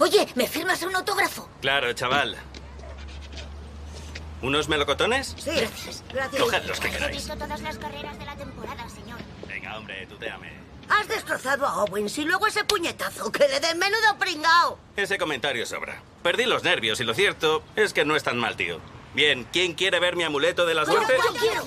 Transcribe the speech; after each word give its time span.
Oye, 0.00 0.26
¿me 0.34 0.46
firmas 0.48 0.82
un 0.82 0.96
autógrafo? 0.96 1.48
Claro, 1.60 1.92
chaval. 1.92 2.36
¿Unos 4.42 4.68
melocotones? 4.68 5.34
Sí. 5.38 5.50
Gracias, 5.50 6.02
gracias. 6.12 6.42
Coged 6.42 6.64
los 6.64 6.80
que 6.80 6.88
He 6.88 6.90
queráis. 6.92 7.16
visto 7.16 7.36
todas 7.36 7.60
las 7.60 7.76
carreras 7.76 8.18
de 8.18 8.24
la 8.24 8.34
temporada, 8.34 8.88
señor. 8.88 9.18
Venga, 9.46 9.76
hombre, 9.76 10.06
tuteame. 10.06 10.50
Has 10.88 11.06
destrozado 11.06 11.66
a 11.66 11.84
Owens 11.84 12.16
y 12.18 12.24
luego 12.24 12.46
ese 12.46 12.64
puñetazo 12.64 13.30
que 13.30 13.46
le 13.46 13.60
den 13.60 13.78
menudo 13.78 14.16
pringao. 14.18 14.78
Ese 14.96 15.18
comentario 15.18 15.66
sobra. 15.66 16.00
Perdí 16.22 16.46
los 16.46 16.64
nervios 16.64 16.98
y 17.00 17.04
lo 17.04 17.12
cierto 17.14 17.62
es 17.76 17.92
que 17.92 18.04
no 18.06 18.16
es 18.16 18.22
tan 18.24 18.38
mal, 18.38 18.56
tío. 18.56 18.80
Bien, 19.14 19.46
¿quién 19.52 19.74
quiere 19.74 20.00
ver 20.00 20.16
mi 20.16 20.24
amuleto 20.24 20.64
de 20.66 20.74
la 20.74 20.86
suerte? 20.86 21.14
yo 21.22 21.34
quiero. 21.38 21.62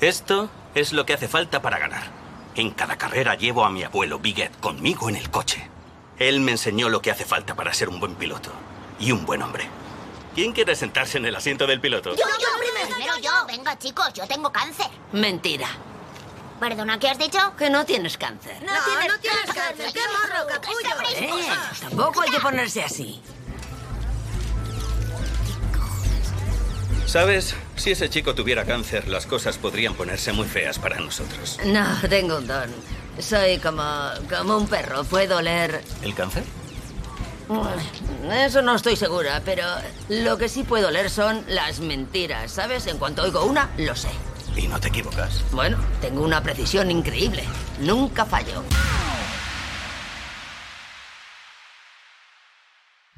Esto 0.00 0.50
es 0.74 0.92
lo 0.92 1.04
que 1.04 1.12
hace 1.12 1.28
falta 1.28 1.60
para 1.60 1.78
ganar. 1.78 2.21
En 2.54 2.70
cada 2.70 2.98
carrera 2.98 3.34
llevo 3.34 3.64
a 3.64 3.70
mi 3.70 3.82
abuelo 3.82 4.18
Biguet 4.18 4.58
conmigo 4.60 5.08
en 5.08 5.16
el 5.16 5.30
coche. 5.30 5.68
Él 6.18 6.40
me 6.40 6.52
enseñó 6.52 6.88
lo 6.88 7.00
que 7.00 7.10
hace 7.10 7.24
falta 7.24 7.54
para 7.54 7.72
ser 7.72 7.88
un 7.88 7.98
buen 7.98 8.14
piloto 8.14 8.50
y 9.00 9.12
un 9.12 9.24
buen 9.24 9.42
hombre. 9.42 9.68
¿Quién 10.34 10.52
quiere 10.52 10.76
sentarse 10.76 11.18
en 11.18 11.26
el 11.26 11.34
asiento 11.34 11.66
del 11.66 11.80
piloto? 11.80 12.10
Yo, 12.10 12.16
yo 12.16 12.48
primero. 12.58 12.94
Primero 12.94 13.18
yo. 13.18 13.30
Venga, 13.46 13.78
chicos, 13.78 14.12
yo 14.12 14.26
tengo 14.26 14.52
cáncer. 14.52 14.86
Mentira. 15.12 15.68
Perdona, 16.60 16.98
¿qué 16.98 17.08
has 17.08 17.18
dicho? 17.18 17.38
Que 17.56 17.70
no 17.70 17.84
tienes 17.84 18.16
cáncer. 18.16 18.62
No, 18.62 18.72
no 18.72 19.18
tienes 19.18 19.52
cáncer. 19.52 19.92
¡Qué 19.92 20.00
morro, 20.00 20.46
capullo! 20.48 21.10
Eh, 21.16 21.28
tampoco 21.80 22.20
hay 22.20 22.30
que 22.30 22.40
ponerse 22.40 22.84
así. 22.84 23.20
¿Sabes? 27.12 27.54
Si 27.76 27.90
ese 27.90 28.08
chico 28.08 28.34
tuviera 28.34 28.64
cáncer, 28.64 29.06
las 29.06 29.26
cosas 29.26 29.58
podrían 29.58 29.92
ponerse 29.92 30.32
muy 30.32 30.48
feas 30.48 30.78
para 30.78 30.98
nosotros. 30.98 31.58
No, 31.66 31.84
tengo 32.08 32.38
un 32.38 32.46
don. 32.46 32.70
Soy 33.18 33.58
como, 33.58 33.84
como 34.34 34.56
un 34.56 34.66
perro. 34.66 35.04
Puedo 35.04 35.36
oler... 35.36 35.82
¿El 36.00 36.14
cáncer? 36.14 36.42
Eso 38.32 38.62
no 38.62 38.74
estoy 38.74 38.96
segura, 38.96 39.42
pero 39.44 39.62
lo 40.08 40.38
que 40.38 40.48
sí 40.48 40.62
puedo 40.62 40.88
oler 40.88 41.10
son 41.10 41.44
las 41.48 41.80
mentiras, 41.80 42.50
¿sabes? 42.50 42.86
En 42.86 42.96
cuanto 42.96 43.24
oigo 43.24 43.44
una, 43.44 43.68
lo 43.76 43.94
sé. 43.94 44.08
Y 44.56 44.66
no 44.66 44.80
te 44.80 44.88
equivocas. 44.88 45.44
Bueno, 45.52 45.76
tengo 46.00 46.22
una 46.22 46.42
precisión 46.42 46.90
increíble. 46.90 47.44
Nunca 47.80 48.24
fallo. 48.24 48.62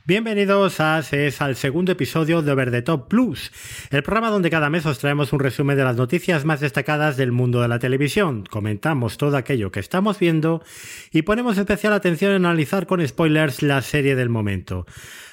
Bienvenidos 0.07 0.81
a 0.81 0.99
es 0.99 1.41
al 1.41 1.57
segundo 1.57 1.93
episodio 1.93 2.43
de 2.43 2.53
Over 2.53 2.71
the 2.71 2.83
Top 2.83 3.09
Plus, 3.09 3.51
el 3.91 4.03
programa 4.03 4.29
donde 4.29 4.51
cada 4.51 4.69
mes 4.69 4.85
os 4.85 4.99
traemos 4.99 5.33
un 5.33 5.41
resumen 5.41 5.79
de 5.79 5.85
las 5.85 5.97
noticias 5.97 6.45
más 6.45 6.61
destacadas 6.61 7.17
del 7.17 7.33
mundo 7.33 7.63
de 7.63 7.69
la 7.69 7.79
televisión. 7.79 8.45
Comentamos 8.45 9.17
todo 9.17 9.39
aquello 9.39 9.73
que 9.73 9.81
estamos 9.81 10.19
viendo 10.19 10.63
y 11.11 11.23
ponemos 11.23 11.57
especial 11.57 11.95
atención 11.95 12.33
en 12.33 12.45
analizar 12.45 12.87
con 12.87 13.07
spoilers 13.09 13.63
la 13.63 13.81
serie 13.81 14.15
del 14.15 14.29
momento. 14.29 14.85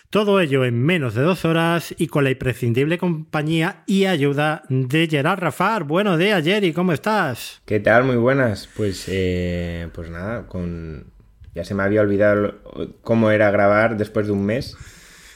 Todo 0.10 0.40
ello 0.40 0.64
en 0.64 0.82
menos 0.82 1.16
de 1.16 1.24
dos 1.24 1.44
horas 1.44 1.94
y 1.98 2.08
con 2.08 2.24
la 2.24 2.32
imprescindible 2.32 2.98
compañía 2.98 3.84
y 3.88 4.06
ayuda 4.06 4.64
de 4.70 5.06
Gerard 5.12 5.42
Rafar. 5.42 5.84
Buenos 5.84 6.18
días, 6.18 6.46
Jerry, 6.46 6.72
¿cómo 6.72 6.94
estás? 6.94 7.62
¿Qué 7.66 7.82
tal? 7.82 8.06
Muy 8.06 8.16
buenas. 8.16 8.70
Pues, 8.74 9.04
eh, 9.10 9.90
pues 9.94 10.10
nada, 10.10 10.48
con... 10.48 11.12
ya 11.54 11.64
se 11.66 11.74
me 11.76 11.84
había 11.84 12.02
olvidado 12.02 12.56
cómo 13.02 13.32
era 13.32 13.52
grabar 13.52 13.98
después 13.98 14.28
de 14.28 14.34
un 14.34 14.46
mes. 14.46 14.76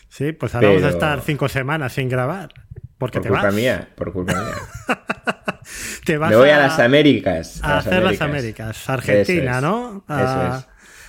Sí, 0.10 0.32
pues 0.32 0.56
ahora 0.56 0.68
vamos 0.70 0.84
a 0.84 0.86
Pero- 0.88 0.98
estar 0.98 1.22
cinco 1.22 1.50
semanas 1.50 1.94
sin 1.94 2.08
grabar. 2.10 2.50
Porque 2.98 3.18
Por 3.20 3.24
te 3.24 3.30
culpa 3.30 3.44
vas. 3.48 3.54
mía, 3.54 3.90
por 3.96 4.14
culpa 4.14 4.34
mía. 4.34 4.54
Te 6.06 6.18
vas 6.18 6.30
Me 6.30 6.36
voy 6.38 6.50
a 6.50 6.60
las 6.60 6.80
Américas. 6.80 7.60
a 7.64 7.78
hacer 7.80 8.04
las 8.04 8.22
Américas, 8.22 8.88
Argentina, 8.90 9.58
Eso 9.58 9.58
es. 9.58 9.62
¿no? 9.64 10.06
A, 10.08 10.24
Eso 10.24 10.58
es. 10.60 10.68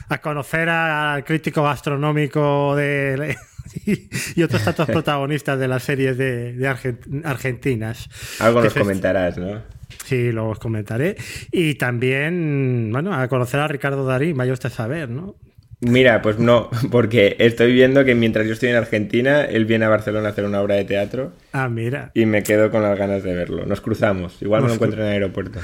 a 0.08 0.20
conocer 0.20 0.68
al 0.68 1.24
crítico 1.24 1.62
gastronómico 1.62 2.74
de 2.74 3.36
y, 3.84 4.08
y 4.40 4.42
otros 4.42 4.64
tantos 4.64 4.86
protagonistas 4.90 5.58
de 5.58 5.68
las 5.68 5.82
series 5.82 6.16
de, 6.16 6.54
de 6.54 6.68
Argen- 6.68 7.22
argentinas. 7.24 8.08
Algo 8.40 8.62
nos 8.62 8.72
comentarás, 8.74 9.36
¿no? 9.36 9.62
Sí, 10.04 10.30
luego 10.32 10.50
os 10.50 10.58
comentaré. 10.58 11.16
Y 11.52 11.74
también, 11.74 12.90
bueno, 12.92 13.14
a 13.14 13.28
conocer 13.28 13.60
a 13.60 13.68
Ricardo 13.68 14.04
Darín, 14.04 14.36
vaya 14.36 14.52
usted 14.52 14.68
a 14.68 14.72
saber, 14.72 15.08
¿no? 15.08 15.36
Mira, 15.80 16.22
pues 16.22 16.38
no, 16.38 16.70
porque 16.90 17.36
estoy 17.38 17.72
viendo 17.72 18.04
que 18.04 18.14
mientras 18.14 18.46
yo 18.46 18.54
estoy 18.54 18.70
en 18.70 18.76
Argentina, 18.76 19.42
él 19.44 19.66
viene 19.66 19.84
a 19.84 19.88
Barcelona 19.90 20.28
a 20.28 20.30
hacer 20.30 20.44
una 20.46 20.62
obra 20.62 20.76
de 20.76 20.84
teatro 20.86 21.32
Ah, 21.52 21.68
mira. 21.68 22.10
y 22.14 22.24
me 22.24 22.42
quedo 22.42 22.70
con 22.70 22.82
las 22.82 22.98
ganas 22.98 23.22
de 23.22 23.34
verlo. 23.34 23.66
Nos 23.66 23.80
cruzamos. 23.82 24.40
Igual 24.40 24.62
me 24.62 24.68
Nos 24.68 24.72
lo 24.72 24.74
encuentro 24.76 25.02
en 25.02 25.08
el 25.08 25.12
aeropuerto. 25.14 25.60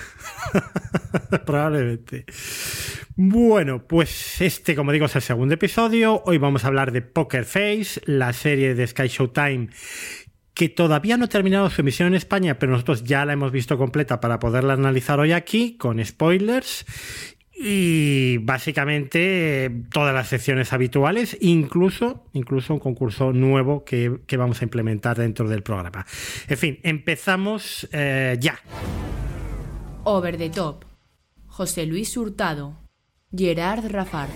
Probablemente. 1.47 2.25
Bueno, 3.17 3.85
pues 3.87 4.41
este, 4.41 4.75
como 4.75 4.93
digo, 4.93 5.07
es 5.07 5.17
el 5.17 5.23
segundo 5.23 5.55
episodio. 5.55 6.23
Hoy 6.25 6.39
vamos 6.39 6.65
a 6.65 6.69
hablar 6.69 6.93
de 6.93 7.03
Poker 7.03 7.45
Face, 7.45 8.01
la 8.07 8.33
serie 8.33 8.75
de 8.75 8.87
Sky 8.87 9.09
Showtime 9.09 9.69
que 10.55 10.69
todavía 10.69 11.17
no 11.17 11.25
ha 11.25 11.29
terminado 11.29 11.71
su 11.71 11.81
emisión 11.81 12.09
en 12.09 12.15
España, 12.15 12.59
pero 12.59 12.73
nosotros 12.73 13.05
ya 13.05 13.25
la 13.25 13.33
hemos 13.33 13.53
visto 13.53 13.79
completa 13.79 14.21
para 14.21 14.39
poderla 14.39 14.75
analizar 14.75 15.19
hoy 15.21 15.33
aquí, 15.33 15.77
con 15.77 16.05
spoilers. 16.05 16.85
Y 17.55 18.39
básicamente 18.39 19.71
todas 19.93 20.15
las 20.15 20.29
secciones 20.29 20.73
habituales, 20.73 21.37
incluso, 21.41 22.25
incluso 22.33 22.75
un 22.75 22.81
concurso 22.81 23.33
nuevo 23.33 23.85
que, 23.85 24.21
que 24.27 24.37
vamos 24.37 24.63
a 24.63 24.65
implementar 24.65 25.17
dentro 25.17 25.49
del 25.49 25.63
programa. 25.63 26.05
En 26.49 26.59
fin, 26.59 26.81
empezamos 26.83 27.89
eh, 27.93 28.37
ya. 28.41 28.59
Over 30.05 30.37
the 30.39 30.51
Top. 30.51 30.85
José 31.47 31.87
Luis 31.87 32.17
Hurtado. 32.17 32.75
Gerard 33.35 33.91
Rafar. 33.91 34.29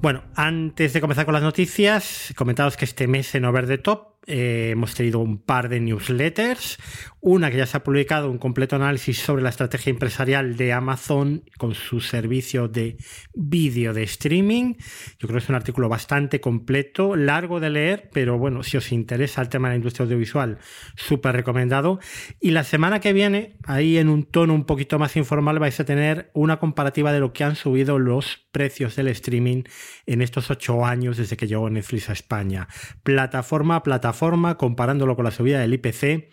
Bueno, 0.00 0.22
antes 0.34 0.92
de 0.92 1.00
comenzar 1.00 1.24
con 1.24 1.34
las 1.34 1.42
noticias, 1.42 2.32
comentaros 2.36 2.76
que 2.76 2.84
este 2.84 3.06
mes 3.06 3.34
en 3.34 3.44
Over 3.44 3.66
the 3.66 3.78
Top 3.78 4.15
eh, 4.26 4.70
hemos 4.72 4.94
tenido 4.94 5.20
un 5.20 5.38
par 5.38 5.68
de 5.68 5.80
newsletters. 5.80 6.78
Una 7.20 7.50
que 7.50 7.56
ya 7.56 7.66
se 7.66 7.76
ha 7.76 7.82
publicado, 7.82 8.30
un 8.30 8.38
completo 8.38 8.76
análisis 8.76 9.18
sobre 9.18 9.42
la 9.42 9.48
estrategia 9.48 9.90
empresarial 9.90 10.56
de 10.56 10.72
Amazon 10.72 11.42
con 11.58 11.74
su 11.74 12.00
servicio 12.00 12.68
de 12.68 12.98
vídeo 13.34 13.92
de 13.92 14.04
streaming. 14.04 14.74
Yo 15.18 15.26
creo 15.26 15.38
que 15.38 15.44
es 15.44 15.48
un 15.48 15.56
artículo 15.56 15.88
bastante 15.88 16.40
completo, 16.40 17.16
largo 17.16 17.58
de 17.58 17.70
leer, 17.70 18.10
pero 18.12 18.38
bueno, 18.38 18.62
si 18.62 18.76
os 18.76 18.92
interesa 18.92 19.42
el 19.42 19.48
tema 19.48 19.68
de 19.68 19.72
la 19.72 19.76
industria 19.78 20.04
audiovisual, 20.04 20.58
súper 20.94 21.34
recomendado. 21.34 21.98
Y 22.40 22.50
la 22.50 22.62
semana 22.62 23.00
que 23.00 23.12
viene, 23.12 23.56
ahí 23.64 23.98
en 23.98 24.08
un 24.08 24.24
tono 24.24 24.54
un 24.54 24.64
poquito 24.64 24.98
más 25.00 25.16
informal, 25.16 25.58
vais 25.58 25.80
a 25.80 25.84
tener 25.84 26.30
una 26.32 26.58
comparativa 26.58 27.12
de 27.12 27.20
lo 27.20 27.32
que 27.32 27.42
han 27.42 27.56
subido 27.56 27.98
los 27.98 28.46
precios 28.52 28.96
del 28.96 29.08
streaming 29.08 29.64
en 30.06 30.22
estos 30.22 30.50
ocho 30.50 30.86
años 30.86 31.16
desde 31.16 31.36
que 31.36 31.46
llegó 31.46 31.68
Netflix 31.68 32.08
a 32.08 32.12
España. 32.12 32.68
Plataforma 33.02 33.76
a 33.76 33.82
plataforma, 33.82 34.15
comparándolo 34.56 35.16
con 35.16 35.24
la 35.24 35.30
subida 35.30 35.60
del 35.60 35.74
IPC. 35.74 36.28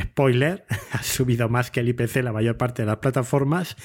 Spoiler, 0.00 0.64
ha 0.92 1.02
subido 1.02 1.48
más 1.48 1.70
que 1.70 1.80
el 1.80 1.88
IPC 1.88 2.16
la 2.22 2.32
mayor 2.32 2.56
parte 2.56 2.82
de 2.82 2.86
las 2.86 2.98
plataformas. 2.98 3.76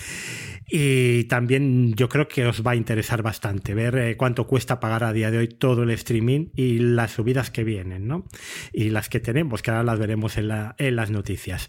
Y 0.73 1.25
también 1.25 1.93
yo 1.95 2.07
creo 2.07 2.27
que 2.29 2.45
os 2.45 2.65
va 2.65 2.71
a 2.71 2.75
interesar 2.75 3.21
bastante 3.21 3.73
ver 3.73 3.95
eh, 3.97 4.15
cuánto 4.17 4.47
cuesta 4.47 4.79
pagar 4.79 5.03
a 5.03 5.11
día 5.11 5.29
de 5.29 5.39
hoy 5.39 5.47
todo 5.49 5.83
el 5.83 5.89
streaming 5.91 6.47
y 6.55 6.79
las 6.79 7.11
subidas 7.11 7.51
que 7.51 7.63
vienen, 7.65 8.07
¿no? 8.07 8.25
Y 8.71 8.89
las 8.89 9.09
que 9.09 9.19
tenemos, 9.19 9.61
que 9.61 9.71
ahora 9.71 9.83
las 9.83 9.99
veremos 9.99 10.37
en, 10.37 10.47
la- 10.47 10.75
en 10.77 10.95
las 10.95 11.11
noticias. 11.11 11.67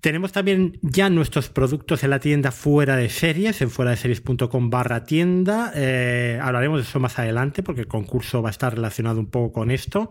Tenemos 0.00 0.32
también 0.32 0.78
ya 0.80 1.10
nuestros 1.10 1.50
productos 1.50 2.02
en 2.04 2.10
la 2.10 2.20
tienda 2.20 2.52
fuera 2.52 2.96
de 2.96 3.10
series, 3.10 3.60
en 3.60 3.70
fuera 3.70 3.90
de 3.90 3.98
series.com 3.98 4.70
barra 4.70 5.04
tienda. 5.04 5.72
Eh, 5.74 6.38
hablaremos 6.42 6.78
de 6.78 6.88
eso 6.88 7.00
más 7.00 7.18
adelante 7.18 7.62
porque 7.62 7.82
el 7.82 7.86
concurso 7.86 8.40
va 8.40 8.48
a 8.48 8.52
estar 8.52 8.74
relacionado 8.74 9.20
un 9.20 9.26
poco 9.26 9.52
con 9.52 9.70
esto. 9.70 10.10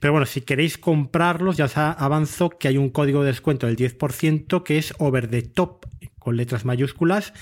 Pero 0.00 0.12
bueno, 0.12 0.26
si 0.26 0.42
queréis 0.42 0.76
comprarlos, 0.76 1.56
ya 1.56 1.64
os 1.64 1.76
avanzo 1.76 2.50
que 2.50 2.68
hay 2.68 2.76
un 2.76 2.90
código 2.90 3.22
de 3.22 3.28
descuento 3.28 3.66
del 3.66 3.76
10% 3.76 4.62
que 4.62 4.78
es 4.78 4.92
over 4.98 5.28
the 5.28 5.42
top 5.42 5.86
con 6.22 6.36
letras 6.36 6.64
mayúsculas 6.64 7.32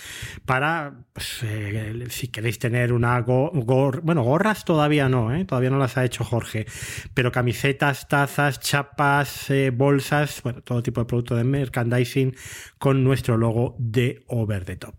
para 0.46 1.04
pues, 1.12 1.40
eh, 1.42 2.06
si 2.08 2.28
queréis 2.28 2.58
tener 2.58 2.92
una 2.92 3.20
go- 3.20 3.52
gor- 3.52 4.00
bueno 4.02 4.22
gorras 4.22 4.64
todavía 4.64 5.08
no 5.08 5.34
¿eh? 5.34 5.44
todavía 5.44 5.70
no 5.70 5.78
las 5.78 5.96
ha 5.96 6.04
hecho 6.04 6.24
Jorge 6.24 6.66
pero 7.14 7.30
camisetas 7.32 8.08
tazas 8.08 8.60
chapas 8.60 9.50
eh, 9.50 9.70
bolsas 9.70 10.42
bueno 10.42 10.62
todo 10.62 10.82
tipo 10.82 11.00
de 11.00 11.06
producto 11.06 11.36
de 11.36 11.44
merchandising 11.44 12.34
con 12.78 13.04
nuestro 13.04 13.36
logo 13.36 13.76
de 13.78 14.24
Over 14.28 14.64
the 14.64 14.76
Top 14.76 14.94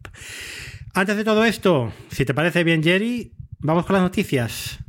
antes 0.94 1.18
de 1.18 1.24
todo 1.24 1.44
esto 1.46 1.92
si 2.10 2.26
te 2.26 2.34
parece 2.34 2.64
bien 2.64 2.84
Jerry 2.84 3.34
vamos 3.60 3.86
con 3.86 3.94
las 3.96 4.04
noticias 4.04 4.80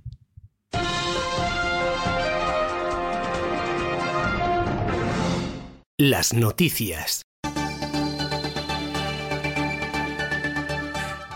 Las 5.98 6.32
noticias. 6.32 7.22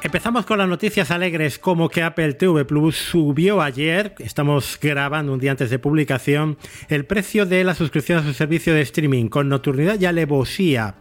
Empezamos 0.06 0.46
con 0.46 0.58
las 0.58 0.68
noticias 0.68 1.10
alegres 1.10 1.58
como 1.58 1.88
que 1.88 2.00
Apple 2.00 2.34
TV 2.34 2.64
Plus 2.64 2.96
subió 2.96 3.60
ayer, 3.60 4.14
estamos 4.20 4.78
grabando 4.80 5.32
un 5.32 5.40
día 5.40 5.50
antes 5.50 5.68
de 5.68 5.80
publicación, 5.80 6.58
el 6.88 7.04
precio 7.04 7.44
de 7.44 7.64
la 7.64 7.74
suscripción 7.74 8.18
a 8.18 8.22
su 8.22 8.32
servicio 8.32 8.72
de 8.72 8.82
streaming 8.82 9.26
con 9.26 9.48
nocturnidad 9.48 9.98
y 9.98 10.06
alevosía. 10.06 10.94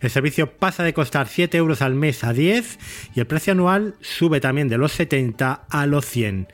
El 0.00 0.10
servicio 0.10 0.50
pasa 0.56 0.82
de 0.82 0.92
costar 0.92 1.28
7 1.28 1.56
euros 1.56 1.82
al 1.82 1.94
mes 1.94 2.24
a 2.24 2.32
10 2.32 2.80
y 3.14 3.20
el 3.20 3.28
precio 3.28 3.52
anual 3.52 3.94
sube 4.00 4.40
también 4.40 4.68
de 4.68 4.76
los 4.78 4.90
70 4.90 5.66
a 5.70 5.86
los 5.86 6.04
100. 6.06 6.48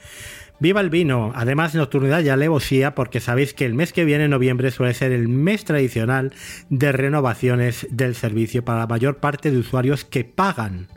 Viva 0.61 0.83
el 0.83 0.91
vino, 0.91 1.33
además 1.35 1.75
nocturnidad 1.75 2.23
y 2.23 2.29
alevosía 2.29 2.95
porque 2.95 3.21
sabéis 3.21 3.55
que 3.55 3.65
el 3.65 3.73
mes 3.73 3.95
que 3.95 4.05
viene, 4.05 4.29
noviembre, 4.29 4.71
suele 4.71 4.93
ser 4.93 5.13
el 5.13 5.29
mes 5.29 5.65
tradicional 5.65 6.35
de 6.69 6.93
renovaciones 6.93 7.87
del 7.91 8.15
servicio 8.15 8.63
para 8.63 8.81
la 8.81 8.87
mayor 8.87 9.17
parte 9.17 9.51
de 9.51 9.57
usuarios 9.57 10.05
que 10.05 10.25
pagan 10.25 10.89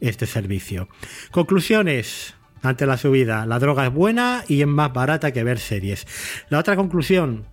este 0.00 0.26
servicio. 0.26 0.88
Conclusiones. 1.30 2.34
Ante 2.60 2.86
la 2.86 2.96
subida, 2.96 3.46
la 3.46 3.60
droga 3.60 3.86
es 3.86 3.92
buena 3.92 4.42
y 4.48 4.62
es 4.62 4.66
más 4.66 4.92
barata 4.92 5.30
que 5.30 5.44
ver 5.44 5.60
series. 5.60 6.08
La 6.48 6.58
otra 6.58 6.74
conclusión, 6.74 7.44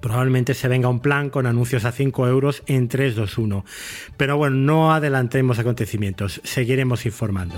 probablemente 0.00 0.52
se 0.52 0.68
venga 0.68 0.88
un 0.88 1.00
plan 1.00 1.30
con 1.30 1.46
anuncios 1.46 1.86
a 1.86 1.92
5 1.92 2.28
euros 2.28 2.62
en 2.66 2.88
3, 2.88 3.14
2, 3.14 3.38
1. 3.38 3.64
Pero 4.18 4.36
bueno, 4.36 4.56
no 4.56 4.92
adelantemos 4.92 5.58
acontecimientos, 5.58 6.42
seguiremos 6.44 7.06
informando. 7.06 7.56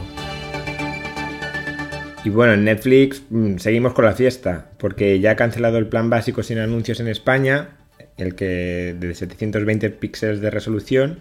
Y 2.25 2.29
bueno, 2.29 2.53
en 2.53 2.65
Netflix 2.65 3.23
mm, 3.31 3.57
seguimos 3.57 3.95
con 3.95 4.05
la 4.05 4.13
fiesta, 4.13 4.71
porque 4.79 5.21
ya 5.21 5.33
ha 5.33 5.37
cancelado 5.37 5.79
el 5.79 5.87
plan 5.87 6.11
básico 6.11 6.43
sin 6.43 6.59
anuncios 6.59 7.01
en 7.01 7.09
España, 7.09 7.71
el 8.19 8.35
que 8.35 8.95
de 8.99 9.15
720 9.15 9.91
píxeles 9.91 10.41
de 10.41 10.51
resolución, 10.51 11.21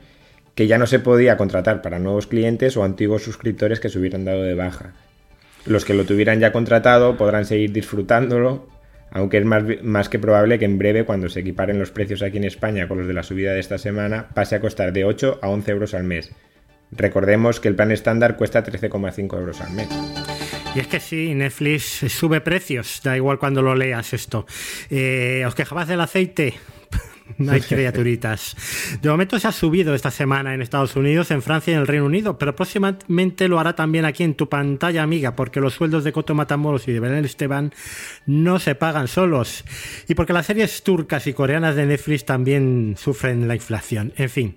que 0.59 0.67
ya 0.67 0.77
no 0.77 0.87
se 0.87 0.99
podía 0.99 1.37
contratar 1.37 1.81
para 1.81 1.99
nuevos 1.99 2.27
clientes 2.27 2.75
o 2.75 2.83
antiguos 2.83 3.23
suscriptores 3.23 3.79
que 3.79 3.87
se 3.87 3.97
hubieran 3.97 4.25
dado 4.25 4.43
de 4.43 4.55
baja. 4.55 4.91
Los 5.65 5.85
que 5.85 5.93
lo 5.93 6.03
tuvieran 6.03 6.41
ya 6.41 6.51
contratado 6.51 7.15
podrán 7.15 7.45
seguir 7.45 7.71
disfrutándolo, 7.71 8.67
aunque 9.09 9.37
es 9.37 9.45
más, 9.45 9.63
más, 9.83 10.09
que 10.09 10.19
probable 10.19 10.59
que 10.59 10.65
en 10.65 10.77
breve, 10.77 11.05
cuando 11.05 11.29
se 11.29 11.39
equiparen 11.39 11.79
los 11.79 11.91
precios 11.91 12.21
aquí 12.21 12.35
en 12.35 12.43
España 12.43 12.89
con 12.89 12.97
los 12.97 13.07
de 13.07 13.13
la 13.13 13.23
subida 13.23 13.53
de 13.53 13.61
esta 13.61 13.77
semana, 13.77 14.27
pase 14.33 14.55
a 14.55 14.59
costar 14.59 14.91
de 14.91 15.05
8 15.05 15.39
a 15.41 15.47
11 15.47 15.71
euros 15.71 15.93
al 15.93 16.03
mes. 16.03 16.29
Recordemos 16.91 17.61
que 17.61 17.69
el 17.69 17.75
plan 17.75 17.93
estándar 17.93 18.35
cuesta 18.35 18.61
13,5 18.61 19.39
euros 19.39 19.61
al 19.61 19.71
mes. 19.71 19.87
Y 20.75 20.79
es 20.81 20.87
que 20.87 20.99
sí, 20.99 21.35
Netflix 21.35 22.03
sube 22.09 22.41
precios, 22.41 22.99
da 23.01 23.15
igual 23.15 23.39
cuando 23.39 23.61
lo 23.61 23.75
leas 23.75 24.11
esto. 24.11 24.45
Eh, 24.89 25.41
¿Os 25.47 25.55
quejabas 25.55 25.87
del 25.87 26.01
aceite? 26.01 26.55
No 27.37 27.51
hay 27.51 27.61
criaturitas. 27.61 28.55
De 29.01 29.09
momento 29.09 29.39
se 29.39 29.47
ha 29.47 29.51
subido 29.51 29.93
esta 29.93 30.11
semana 30.11 30.53
en 30.53 30.61
Estados 30.61 30.95
Unidos, 30.95 31.31
en 31.31 31.41
Francia 31.41 31.71
y 31.71 31.75
en 31.75 31.81
el 31.81 31.87
Reino 31.87 32.05
Unido, 32.05 32.37
pero 32.37 32.55
próximamente 32.55 33.47
lo 33.47 33.59
hará 33.59 33.75
también 33.75 34.05
aquí 34.05 34.23
en 34.23 34.35
tu 34.35 34.49
pantalla 34.49 35.03
amiga, 35.03 35.35
porque 35.35 35.61
los 35.61 35.73
sueldos 35.73 36.03
de 36.03 36.11
Coto 36.11 36.35
Matamoros 36.35 36.87
y 36.87 36.91
de 36.91 36.99
Belén 36.99 37.25
Esteban 37.25 37.73
no 38.25 38.59
se 38.59 38.75
pagan 38.75 39.07
solos. 39.07 39.63
Y 40.07 40.15
porque 40.15 40.33
las 40.33 40.45
series 40.45 40.83
turcas 40.83 41.27
y 41.27 41.33
coreanas 41.33 41.75
de 41.75 41.85
Netflix 41.85 42.25
también 42.25 42.95
sufren 42.97 43.47
la 43.47 43.55
inflación. 43.55 44.13
En 44.17 44.29
fin 44.29 44.55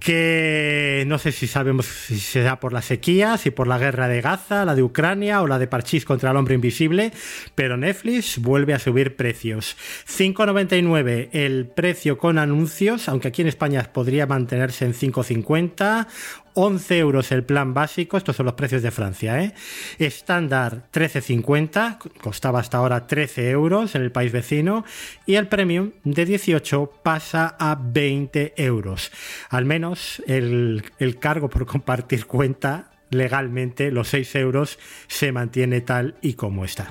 que 0.00 1.04
no 1.06 1.18
sé 1.18 1.30
si 1.30 1.46
sabemos 1.46 1.86
si 1.86 2.18
será 2.18 2.58
por 2.58 2.72
la 2.72 2.82
sequía, 2.82 3.36
si 3.36 3.50
por 3.50 3.68
la 3.68 3.78
guerra 3.78 4.08
de 4.08 4.22
Gaza, 4.22 4.64
la 4.64 4.74
de 4.74 4.82
Ucrania 4.82 5.42
o 5.42 5.46
la 5.46 5.58
de 5.58 5.66
Parchís 5.66 6.04
contra 6.04 6.30
el 6.30 6.36
hombre 6.36 6.54
invisible, 6.54 7.12
pero 7.54 7.76
Netflix 7.76 8.38
vuelve 8.38 8.72
a 8.72 8.78
subir 8.78 9.14
precios. 9.14 9.76
5,99 10.08 11.28
el 11.32 11.66
precio 11.66 12.16
con 12.16 12.38
anuncios, 12.38 13.08
aunque 13.08 13.28
aquí 13.28 13.42
en 13.42 13.48
España 13.48 13.90
podría 13.92 14.26
mantenerse 14.26 14.86
en 14.86 14.94
5,50 14.94 16.06
11 16.54 16.98
euros 16.98 17.32
el 17.32 17.44
plan 17.44 17.74
básico, 17.74 18.16
estos 18.16 18.36
son 18.36 18.46
los 18.46 18.54
precios 18.54 18.82
de 18.82 18.90
Francia, 18.90 19.42
¿eh? 19.42 19.54
estándar 19.98 20.84
13,50, 20.92 21.98
costaba 22.20 22.60
hasta 22.60 22.78
ahora 22.78 23.06
13 23.06 23.50
euros 23.50 23.94
en 23.94 24.02
el 24.02 24.12
país 24.12 24.32
vecino, 24.32 24.84
y 25.26 25.36
el 25.36 25.48
premium 25.48 25.92
de 26.04 26.24
18 26.24 26.92
pasa 27.02 27.56
a 27.58 27.78
20 27.80 28.54
euros. 28.56 29.10
Al 29.48 29.64
menos 29.64 30.22
el, 30.26 30.84
el 30.98 31.18
cargo 31.18 31.48
por 31.48 31.66
compartir 31.66 32.26
cuenta 32.26 32.90
legalmente, 33.10 33.90
los 33.90 34.08
6 34.08 34.34
euros, 34.36 34.78
se 35.08 35.32
mantiene 35.32 35.80
tal 35.80 36.14
y 36.22 36.34
como 36.34 36.64
está. 36.64 36.88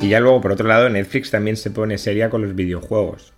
Y 0.00 0.08
ya 0.08 0.20
luego, 0.20 0.40
por 0.40 0.52
otro 0.52 0.68
lado, 0.68 0.88
Netflix 0.90 1.30
también 1.30 1.56
se 1.56 1.70
pone 1.70 1.98
seria 1.98 2.28
con 2.28 2.42
los 2.42 2.54
videojuegos. 2.54 3.32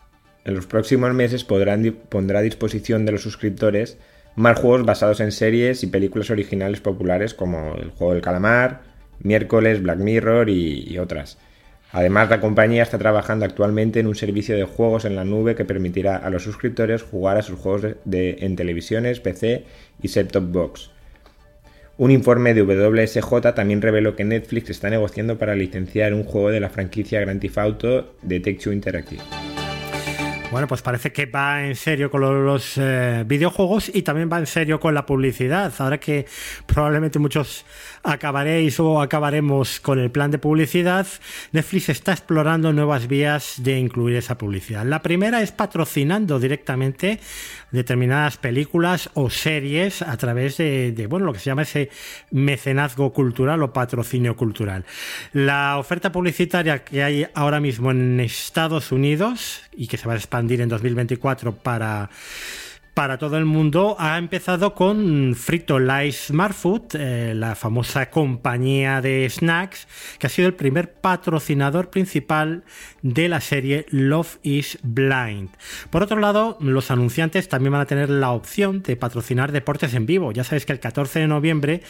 En 0.44 0.54
los 0.54 0.66
próximos 0.66 1.12
meses 1.14 1.44
podrán, 1.44 1.96
pondrá 2.08 2.40
a 2.40 2.42
disposición 2.42 3.04
de 3.04 3.12
los 3.12 3.22
suscriptores 3.22 3.98
más 4.38 4.58
juegos 4.58 4.86
basados 4.86 5.20
en 5.20 5.32
series 5.32 5.82
y 5.82 5.88
películas 5.88 6.30
originales 6.30 6.80
populares 6.80 7.34
como 7.34 7.74
el 7.74 7.90
juego 7.90 8.14
del 8.14 8.22
calamar, 8.22 8.82
Miércoles, 9.20 9.82
Black 9.82 9.98
Mirror 9.98 10.48
y, 10.48 10.96
otras. 10.98 11.38
Además, 11.90 12.30
la 12.30 12.40
compañía 12.40 12.82
está 12.82 12.98
trabajando 12.98 13.44
actualmente 13.44 13.98
en 13.98 14.06
un 14.06 14.14
servicio 14.14 14.54
de 14.54 14.64
juegos 14.64 15.04
en 15.04 15.16
la 15.16 15.24
nube 15.24 15.56
que 15.56 15.64
permitirá 15.64 16.16
a 16.16 16.30
los 16.30 16.44
suscriptores 16.44 17.02
jugar 17.02 17.36
a 17.36 17.42
sus 17.42 17.58
juegos 17.58 17.96
en 18.12 18.56
televisiones, 18.56 19.20
PC 19.20 19.64
y 20.02 20.08
set-top 20.08 20.44
box. 20.44 20.90
Un 21.96 22.12
informe 22.12 22.54
de 22.54 22.62
WSJ 22.62 23.54
también 23.56 23.82
reveló 23.82 24.14
que 24.14 24.24
Netflix 24.24 24.70
está 24.70 24.88
negociando 24.88 25.36
para 25.36 25.56
licenciar 25.56 26.14
un 26.14 26.22
juego 26.22 26.50
de 26.50 26.60
la 26.60 26.68
franquicia 26.68 27.20
Grand 27.20 27.40
Theft 27.40 27.58
Auto 27.58 28.14
de 28.22 28.38
Take-Two 28.38 28.72
Interactive. 28.72 29.22
Bueno, 30.50 30.66
pues 30.66 30.80
parece 30.80 31.12
que 31.12 31.26
va 31.26 31.66
en 31.66 31.76
serio 31.76 32.10
con 32.10 32.22
los 32.22 32.78
eh, 32.78 33.22
videojuegos 33.26 33.90
y 33.94 34.00
también 34.00 34.30
va 34.32 34.38
en 34.38 34.46
serio 34.46 34.80
con 34.80 34.94
la 34.94 35.04
publicidad. 35.04 35.74
Ahora 35.76 36.00
que 36.00 36.24
probablemente 36.64 37.18
muchos 37.18 37.66
acabaréis 38.02 38.80
o 38.80 39.02
acabaremos 39.02 39.78
con 39.78 39.98
el 39.98 40.10
plan 40.10 40.30
de 40.30 40.38
publicidad, 40.38 41.06
Netflix 41.52 41.90
está 41.90 42.12
explorando 42.12 42.72
nuevas 42.72 43.08
vías 43.08 43.56
de 43.58 43.78
incluir 43.78 44.16
esa 44.16 44.38
publicidad. 44.38 44.86
La 44.86 45.02
primera 45.02 45.42
es 45.42 45.52
patrocinando 45.52 46.40
directamente 46.40 47.20
determinadas 47.70 48.36
películas 48.36 49.10
o 49.14 49.30
series 49.30 50.02
a 50.02 50.16
través 50.16 50.56
de, 50.56 51.06
bueno, 51.08 51.26
lo 51.26 51.32
que 51.32 51.38
se 51.38 51.46
llama 51.46 51.62
ese 51.62 51.90
mecenazgo 52.30 53.12
cultural 53.12 53.62
o 53.62 53.72
patrocinio 53.72 54.36
cultural. 54.36 54.84
La 55.32 55.78
oferta 55.78 56.12
publicitaria 56.12 56.84
que 56.84 57.02
hay 57.02 57.26
ahora 57.34 57.60
mismo 57.60 57.90
en 57.90 58.20
Estados 58.20 58.92
Unidos 58.92 59.62
y 59.72 59.86
que 59.86 59.96
se 59.96 60.06
va 60.06 60.14
a 60.14 60.16
expandir 60.16 60.60
en 60.60 60.68
2024 60.68 61.52
para 61.52 62.10
para 62.98 63.16
todo 63.16 63.38
el 63.38 63.44
mundo 63.44 63.94
ha 64.00 64.18
empezado 64.18 64.74
con 64.74 65.36
Frito 65.36 65.78
Lay 65.78 66.10
Smart 66.10 66.52
Food, 66.52 66.96
eh, 66.96 67.32
la 67.32 67.54
famosa 67.54 68.10
compañía 68.10 69.00
de 69.00 69.30
snacks, 69.30 69.86
que 70.18 70.26
ha 70.26 70.30
sido 70.30 70.48
el 70.48 70.54
primer 70.54 70.94
patrocinador 70.94 71.90
principal 71.90 72.64
de 73.02 73.28
la 73.28 73.40
serie 73.40 73.86
Love 73.90 74.38
is 74.42 74.80
Blind. 74.82 75.50
Por 75.90 76.02
otro 76.02 76.18
lado, 76.18 76.56
los 76.60 76.90
anunciantes 76.90 77.48
también 77.48 77.70
van 77.70 77.82
a 77.82 77.86
tener 77.86 78.10
la 78.10 78.32
opción 78.32 78.82
de 78.82 78.96
patrocinar 78.96 79.52
deportes 79.52 79.94
en 79.94 80.04
vivo. 80.04 80.32
Ya 80.32 80.42
sabéis 80.42 80.66
que 80.66 80.72
el 80.72 80.80
14 80.80 81.20
de 81.20 81.28
noviembre, 81.28 81.82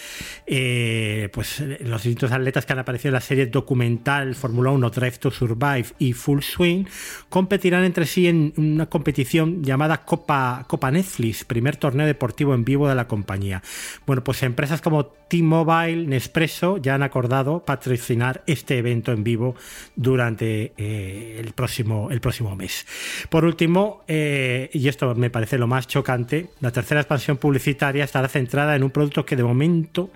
eh, 0.47 1.31
pues 1.33 1.61
los 1.61 2.03
distintos 2.03 2.33
atletas 2.33 2.67
que 2.67 2.75
han 2.75 2.81
aparecido 2.81 3.09
en 3.09 3.15
la 3.15 3.23
serie 3.23 3.47
documental 3.47 4.35
Fórmula 4.35 4.73
1 4.73 4.91
Drive 4.91 5.17
to 5.17 5.31
Survive 5.31 5.87
y 5.99 6.13
Full 6.13 6.43
Swing 6.43 6.85
competirán 7.31 7.85
entre 7.85 8.05
sí 8.05 8.29
en 8.29 8.53
una 8.59 8.85
competición 8.91 9.65
llamada 9.65 10.05
Copa 10.05 10.67
Copa 10.69 10.98
Netflix, 10.99 11.45
primer 11.45 11.77
torneo 11.77 12.07
deportivo 12.07 12.55
en 12.55 12.65
vivo 12.65 12.89
de 12.89 12.95
la 12.95 13.07
compañía. 13.07 13.63
Bueno, 14.07 14.25
pues 14.25 14.43
empresas 14.43 14.81
como 14.81 15.07
T-Mobile, 15.07 16.07
Nespresso 16.07 16.79
ya 16.79 16.95
han 16.95 17.03
acordado 17.03 17.65
patrocinar 17.65 18.43
este 18.47 18.79
evento 18.79 19.13
en 19.13 19.23
vivo 19.23 19.55
durante 19.95 20.73
eh, 20.77 21.37
el, 21.39 21.53
próximo, 21.53 22.11
el 22.11 22.21
próximo 22.21 22.57
mes. 22.57 22.87
Por 23.29 23.45
último, 23.45 24.03
eh, 24.09 24.71
y 24.73 24.89
esto 24.89 25.15
me 25.15 25.31
parece 25.31 25.59
lo 25.59 25.67
más 25.67 25.87
chocante, 25.87 26.49
la 26.61 26.73
tercera 26.73 27.01
expansión 27.01 27.37
publicitaria 27.37 28.05
estará 28.05 28.29
centrada 28.29 28.75
en 28.75 28.83
un 28.83 28.91
producto 28.91 29.25
que 29.25 29.37
de 29.37 29.45
momento 29.45 30.11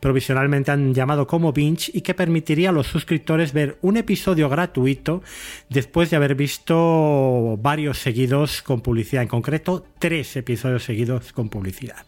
provisionalmente 0.00 0.70
han 0.70 0.94
llamado 0.94 1.26
como 1.26 1.52
Binge 1.52 1.90
y 1.94 2.02
que 2.02 2.14
permitiría 2.14 2.68
a 2.68 2.72
los 2.72 2.86
suscriptores 2.86 3.52
ver 3.52 3.78
un 3.80 3.96
episodio 3.96 4.48
gratuito 4.48 5.22
después 5.68 6.10
de 6.10 6.16
haber 6.16 6.34
visto 6.34 7.58
varios 7.60 7.98
seguidos 7.98 8.62
con 8.62 8.80
publicidad, 8.80 9.22
en 9.22 9.28
concreto 9.28 9.84
tres 9.98 10.27
episodios 10.36 10.84
seguidos 10.84 11.32
con 11.32 11.48
publicidad. 11.48 12.04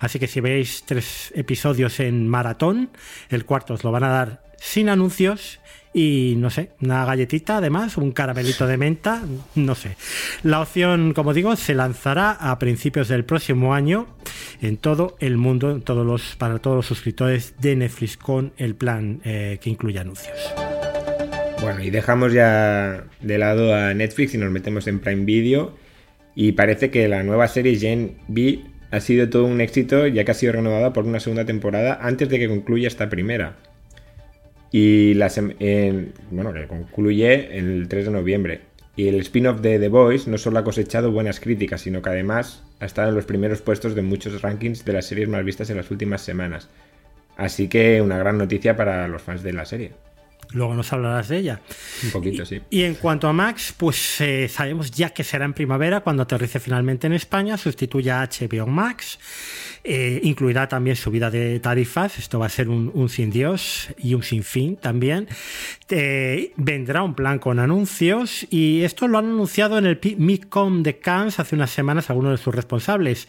Así 0.00 0.18
que 0.18 0.26
si 0.26 0.40
veis 0.40 0.84
tres 0.86 1.32
episodios 1.34 2.00
en 2.00 2.28
maratón, 2.28 2.90
el 3.28 3.44
cuarto 3.44 3.74
os 3.74 3.84
lo 3.84 3.92
van 3.92 4.04
a 4.04 4.08
dar 4.08 4.42
sin 4.58 4.88
anuncios 4.88 5.60
y 5.94 6.34
no 6.38 6.48
sé, 6.48 6.70
una 6.80 7.04
galletita 7.04 7.58
además, 7.58 7.96
un 7.96 8.12
caramelito 8.12 8.66
de 8.66 8.76
menta, 8.78 9.22
no 9.54 9.74
sé. 9.74 9.96
La 10.42 10.60
opción, 10.60 11.12
como 11.12 11.34
digo, 11.34 11.54
se 11.56 11.74
lanzará 11.74 12.32
a 12.32 12.58
principios 12.58 13.08
del 13.08 13.24
próximo 13.24 13.74
año 13.74 14.06
en 14.62 14.78
todo 14.78 15.16
el 15.20 15.36
mundo, 15.36 15.80
todos 15.80 16.06
los, 16.06 16.36
para 16.36 16.58
todos 16.60 16.76
los 16.76 16.86
suscriptores 16.86 17.54
de 17.60 17.76
Netflix 17.76 18.16
con 18.16 18.52
el 18.56 18.74
plan 18.74 19.20
eh, 19.24 19.58
que 19.60 19.68
incluye 19.68 19.98
anuncios. 19.98 20.38
Bueno, 21.60 21.82
y 21.82 21.90
dejamos 21.90 22.32
ya 22.32 23.04
de 23.20 23.38
lado 23.38 23.74
a 23.74 23.94
Netflix 23.94 24.34
y 24.34 24.38
nos 24.38 24.50
metemos 24.50 24.86
en 24.86 24.98
Prime 24.98 25.24
Video 25.24 25.76
y 26.34 26.52
parece 26.52 26.90
que 26.90 27.08
la 27.08 27.22
nueva 27.22 27.48
serie 27.48 27.76
Gen 27.76 28.16
B 28.28 28.60
ha 28.90 29.00
sido 29.00 29.28
todo 29.28 29.46
un 29.46 29.60
éxito 29.60 30.06
ya 30.06 30.24
que 30.24 30.30
ha 30.30 30.34
sido 30.34 30.52
renovada 30.52 30.92
por 30.92 31.04
una 31.04 31.20
segunda 31.20 31.44
temporada 31.44 31.98
antes 32.02 32.28
de 32.28 32.38
que 32.38 32.48
concluya 32.48 32.88
esta 32.88 33.08
primera. 33.08 33.56
Y 34.70 35.14
la 35.14 35.30
bueno, 36.30 36.52
que 36.52 36.66
concluye 36.66 37.58
el 37.58 37.88
3 37.88 38.06
de 38.06 38.10
noviembre. 38.10 38.60
Y 38.96 39.08
el 39.08 39.20
spin-off 39.20 39.60
de 39.60 39.78
The 39.78 39.88
Voice 39.88 40.30
no 40.30 40.36
solo 40.36 40.58
ha 40.58 40.64
cosechado 40.64 41.10
buenas 41.10 41.40
críticas, 41.40 41.82
sino 41.82 42.02
que 42.02 42.10
además 42.10 42.62
ha 42.80 42.84
estado 42.84 43.08
en 43.08 43.14
los 43.14 43.24
primeros 43.24 43.62
puestos 43.62 43.94
de 43.94 44.02
muchos 44.02 44.40
rankings 44.42 44.84
de 44.84 44.92
las 44.92 45.06
series 45.06 45.28
más 45.28 45.44
vistas 45.44 45.70
en 45.70 45.78
las 45.78 45.90
últimas 45.90 46.22
semanas. 46.22 46.68
Así 47.36 47.68
que 47.68 48.02
una 48.02 48.18
gran 48.18 48.36
noticia 48.36 48.76
para 48.76 49.08
los 49.08 49.22
fans 49.22 49.42
de 49.42 49.52
la 49.52 49.64
serie. 49.64 49.92
Luego 50.54 50.74
nos 50.74 50.92
hablarás 50.92 51.28
de 51.28 51.38
ella. 51.38 51.60
Un 52.02 52.10
poquito, 52.10 52.44
sí. 52.44 52.60
Y 52.70 52.82
en 52.82 52.94
cuanto 52.94 53.28
a 53.28 53.32
Max, 53.32 53.74
pues 53.76 54.20
eh, 54.20 54.48
sabemos 54.48 54.90
ya 54.90 55.10
que 55.10 55.24
será 55.24 55.44
en 55.44 55.54
primavera 55.54 56.00
cuando 56.00 56.22
aterrice 56.22 56.60
finalmente 56.60 57.06
en 57.06 57.12
España, 57.12 57.56
sustituya 57.56 58.22
a 58.22 58.28
HBO 58.28 58.66
Max. 58.66 59.18
Eh, 59.84 60.20
incluirá 60.22 60.68
también 60.68 60.94
subida 60.94 61.28
de 61.28 61.58
tarifas, 61.58 62.16
esto 62.16 62.38
va 62.38 62.46
a 62.46 62.48
ser 62.48 62.68
un, 62.68 63.08
sin 63.08 63.30
Dios 63.30 63.88
y 63.98 64.14
un 64.14 64.22
sin 64.22 64.44
fin 64.44 64.76
también. 64.76 65.26
Eh, 65.88 66.52
vendrá 66.56 67.02
un 67.02 67.14
plan 67.14 67.40
con 67.40 67.58
anuncios 67.58 68.46
y 68.48 68.82
esto 68.84 69.08
lo 69.08 69.18
han 69.18 69.24
anunciado 69.26 69.78
en 69.78 69.86
el 69.86 69.98
MICOM 70.18 70.84
de 70.84 70.98
Cannes 70.98 71.40
hace 71.40 71.56
unas 71.56 71.70
semanas 71.70 72.10
algunos 72.10 72.30
de 72.30 72.42
sus 72.42 72.54
responsables. 72.54 73.26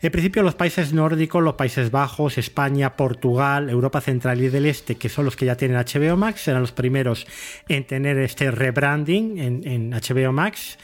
En 0.00 0.12
principio 0.12 0.44
los 0.44 0.54
países 0.54 0.92
nórdicos, 0.92 1.42
los 1.42 1.54
Países 1.54 1.90
Bajos, 1.90 2.38
España, 2.38 2.94
Portugal, 2.94 3.68
Europa 3.68 4.00
Central 4.00 4.40
y 4.40 4.48
del 4.48 4.66
Este, 4.66 4.94
que 4.94 5.08
son 5.08 5.24
los 5.24 5.34
que 5.34 5.46
ya 5.46 5.56
tienen 5.56 5.78
HBO 5.78 6.16
Max, 6.16 6.42
serán 6.42 6.60
los 6.60 6.72
primeros 6.72 7.26
en 7.68 7.84
tener 7.84 8.18
este 8.18 8.52
rebranding 8.52 9.38
en, 9.38 9.66
en 9.66 9.90
HBO 9.90 10.32
Max. 10.32 10.78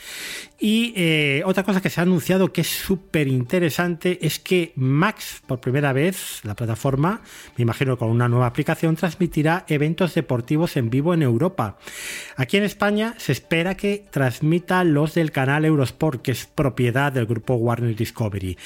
Y 0.66 0.94
eh, 0.96 1.42
otra 1.44 1.62
cosa 1.62 1.82
que 1.82 1.90
se 1.90 2.00
ha 2.00 2.04
anunciado 2.04 2.50
que 2.50 2.62
es 2.62 2.68
súper 2.68 3.28
interesante 3.28 4.18
es 4.22 4.38
que 4.38 4.72
Max, 4.76 5.42
por 5.46 5.60
primera 5.60 5.92
vez, 5.92 6.40
la 6.42 6.56
plataforma, 6.56 7.20
me 7.58 7.62
imagino 7.64 7.98
con 7.98 8.08
una 8.08 8.30
nueva 8.30 8.46
aplicación, 8.46 8.96
transmitirá 8.96 9.66
eventos 9.68 10.14
deportivos 10.14 10.78
en 10.78 10.88
vivo 10.88 11.12
en 11.12 11.20
Europa. 11.20 11.76
Aquí 12.36 12.56
en 12.56 12.62
España 12.62 13.14
se 13.18 13.32
espera 13.32 13.76
que 13.76 14.06
transmita 14.10 14.82
los 14.84 15.12
del 15.12 15.32
canal 15.32 15.66
Eurosport, 15.66 16.22
que 16.22 16.32
es 16.32 16.46
propiedad 16.46 17.12
del 17.12 17.26
grupo 17.26 17.56
Warner 17.56 17.94
Discovery. 17.94 18.56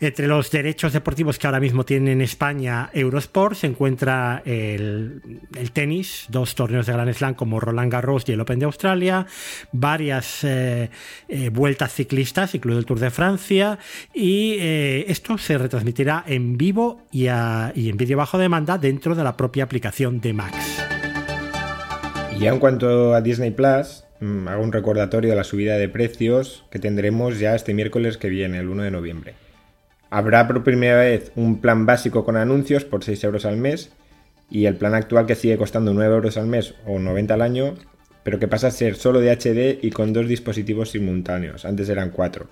Entre 0.00 0.26
los 0.26 0.50
derechos 0.50 0.94
deportivos 0.94 1.38
que 1.38 1.46
ahora 1.46 1.60
mismo 1.60 1.84
tiene 1.84 2.10
en 2.10 2.22
España 2.22 2.90
Eurosport 2.92 3.54
se 3.54 3.68
encuentra 3.68 4.42
el, 4.44 5.22
tenis, 5.72 6.26
dos 6.28 6.56
torneos 6.56 6.86
de 6.86 6.92
Grand 6.92 7.14
Slam 7.14 7.34
como 7.34 7.60
Roland 7.60 7.92
Garros 7.92 8.24
y 8.26 8.32
el 8.32 8.40
Open 8.40 8.58
de 8.58 8.64
Australia, 8.64 9.26
varias... 9.70 10.42
Eh, 10.42 10.90
eh, 11.36 11.50
vueltas 11.50 11.92
ciclistas, 11.92 12.54
incluido 12.54 12.78
el 12.78 12.86
Tour 12.86 12.98
de 12.98 13.10
Francia, 13.10 13.78
y 14.14 14.56
eh, 14.58 15.04
esto 15.08 15.36
se 15.36 15.58
retransmitirá 15.58 16.24
en 16.26 16.56
vivo 16.56 17.02
y, 17.12 17.26
en 17.28 17.96
vídeo 17.96 18.16
bajo 18.16 18.38
demanda 18.38 18.78
dentro 18.78 19.14
de 19.14 19.22
la 19.22 19.36
propia 19.36 19.64
aplicación 19.64 20.20
de 20.20 20.32
Max. 20.32 20.56
Y 22.34 22.40
ya 22.40 22.52
en 22.52 22.58
cuanto 22.58 23.14
a 23.14 23.20
Disney 23.20 23.50
Plus, 23.50 24.04
mm, 24.20 24.48
hago 24.48 24.62
un 24.62 24.72
recordatorio 24.72 25.30
de 25.30 25.36
la 25.36 25.44
subida 25.44 25.76
de 25.76 25.88
precios 25.88 26.64
que 26.70 26.78
tendremos 26.78 27.38
ya 27.38 27.54
este 27.54 27.74
miércoles 27.74 28.16
que 28.16 28.30
viene, 28.30 28.58
el 28.58 28.68
1 28.68 28.82
de 28.82 28.90
noviembre. 28.90 29.34
Habrá 30.08 30.46
por 30.46 30.64
primera 30.64 31.00
vez 31.00 31.32
un 31.36 31.60
plan 31.60 31.84
básico 31.84 32.24
con 32.24 32.36
anuncios 32.36 32.84
por 32.84 33.04
6 33.04 33.24
euros 33.24 33.44
al 33.44 33.58
mes 33.58 33.92
y 34.50 34.66
el 34.66 34.76
plan 34.76 34.94
actual 34.94 35.26
que 35.26 35.34
sigue 35.34 35.58
costando 35.58 35.92
9 35.92 36.14
euros 36.14 36.36
al 36.36 36.46
mes 36.46 36.74
o 36.86 36.98
90 36.98 37.34
al 37.34 37.42
año 37.42 37.74
pero 38.26 38.40
que 38.40 38.48
pasa 38.48 38.66
a 38.66 38.72
ser 38.72 38.96
solo 38.96 39.20
de 39.20 39.30
HD 39.30 39.78
y 39.86 39.90
con 39.90 40.12
dos 40.12 40.26
dispositivos 40.26 40.90
simultáneos, 40.90 41.64
antes 41.64 41.88
eran 41.88 42.10
cuatro. 42.10 42.48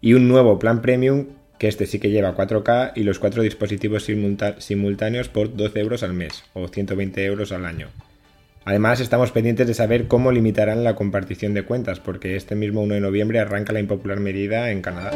Y 0.00 0.14
un 0.14 0.26
nuevo 0.26 0.58
plan 0.58 0.82
premium, 0.82 1.26
que 1.60 1.68
este 1.68 1.86
sí 1.86 2.00
que 2.00 2.10
lleva 2.10 2.36
4K 2.36 2.90
y 2.96 3.04
los 3.04 3.20
cuatro 3.20 3.44
dispositivos 3.44 4.04
simultáneos 4.04 5.28
por 5.28 5.54
12 5.54 5.78
euros 5.78 6.02
al 6.02 6.12
mes 6.12 6.42
o 6.54 6.66
120 6.66 7.24
euros 7.24 7.52
al 7.52 7.66
año. 7.66 7.86
Además, 8.64 8.98
estamos 8.98 9.30
pendientes 9.30 9.68
de 9.68 9.74
saber 9.74 10.08
cómo 10.08 10.32
limitarán 10.32 10.82
la 10.82 10.96
compartición 10.96 11.54
de 11.54 11.62
cuentas, 11.62 12.00
porque 12.00 12.34
este 12.34 12.56
mismo 12.56 12.82
1 12.82 12.94
de 12.94 13.00
noviembre 13.00 13.38
arranca 13.38 13.72
la 13.72 13.78
impopular 13.78 14.18
medida 14.18 14.72
en 14.72 14.82
Canadá. 14.82 15.12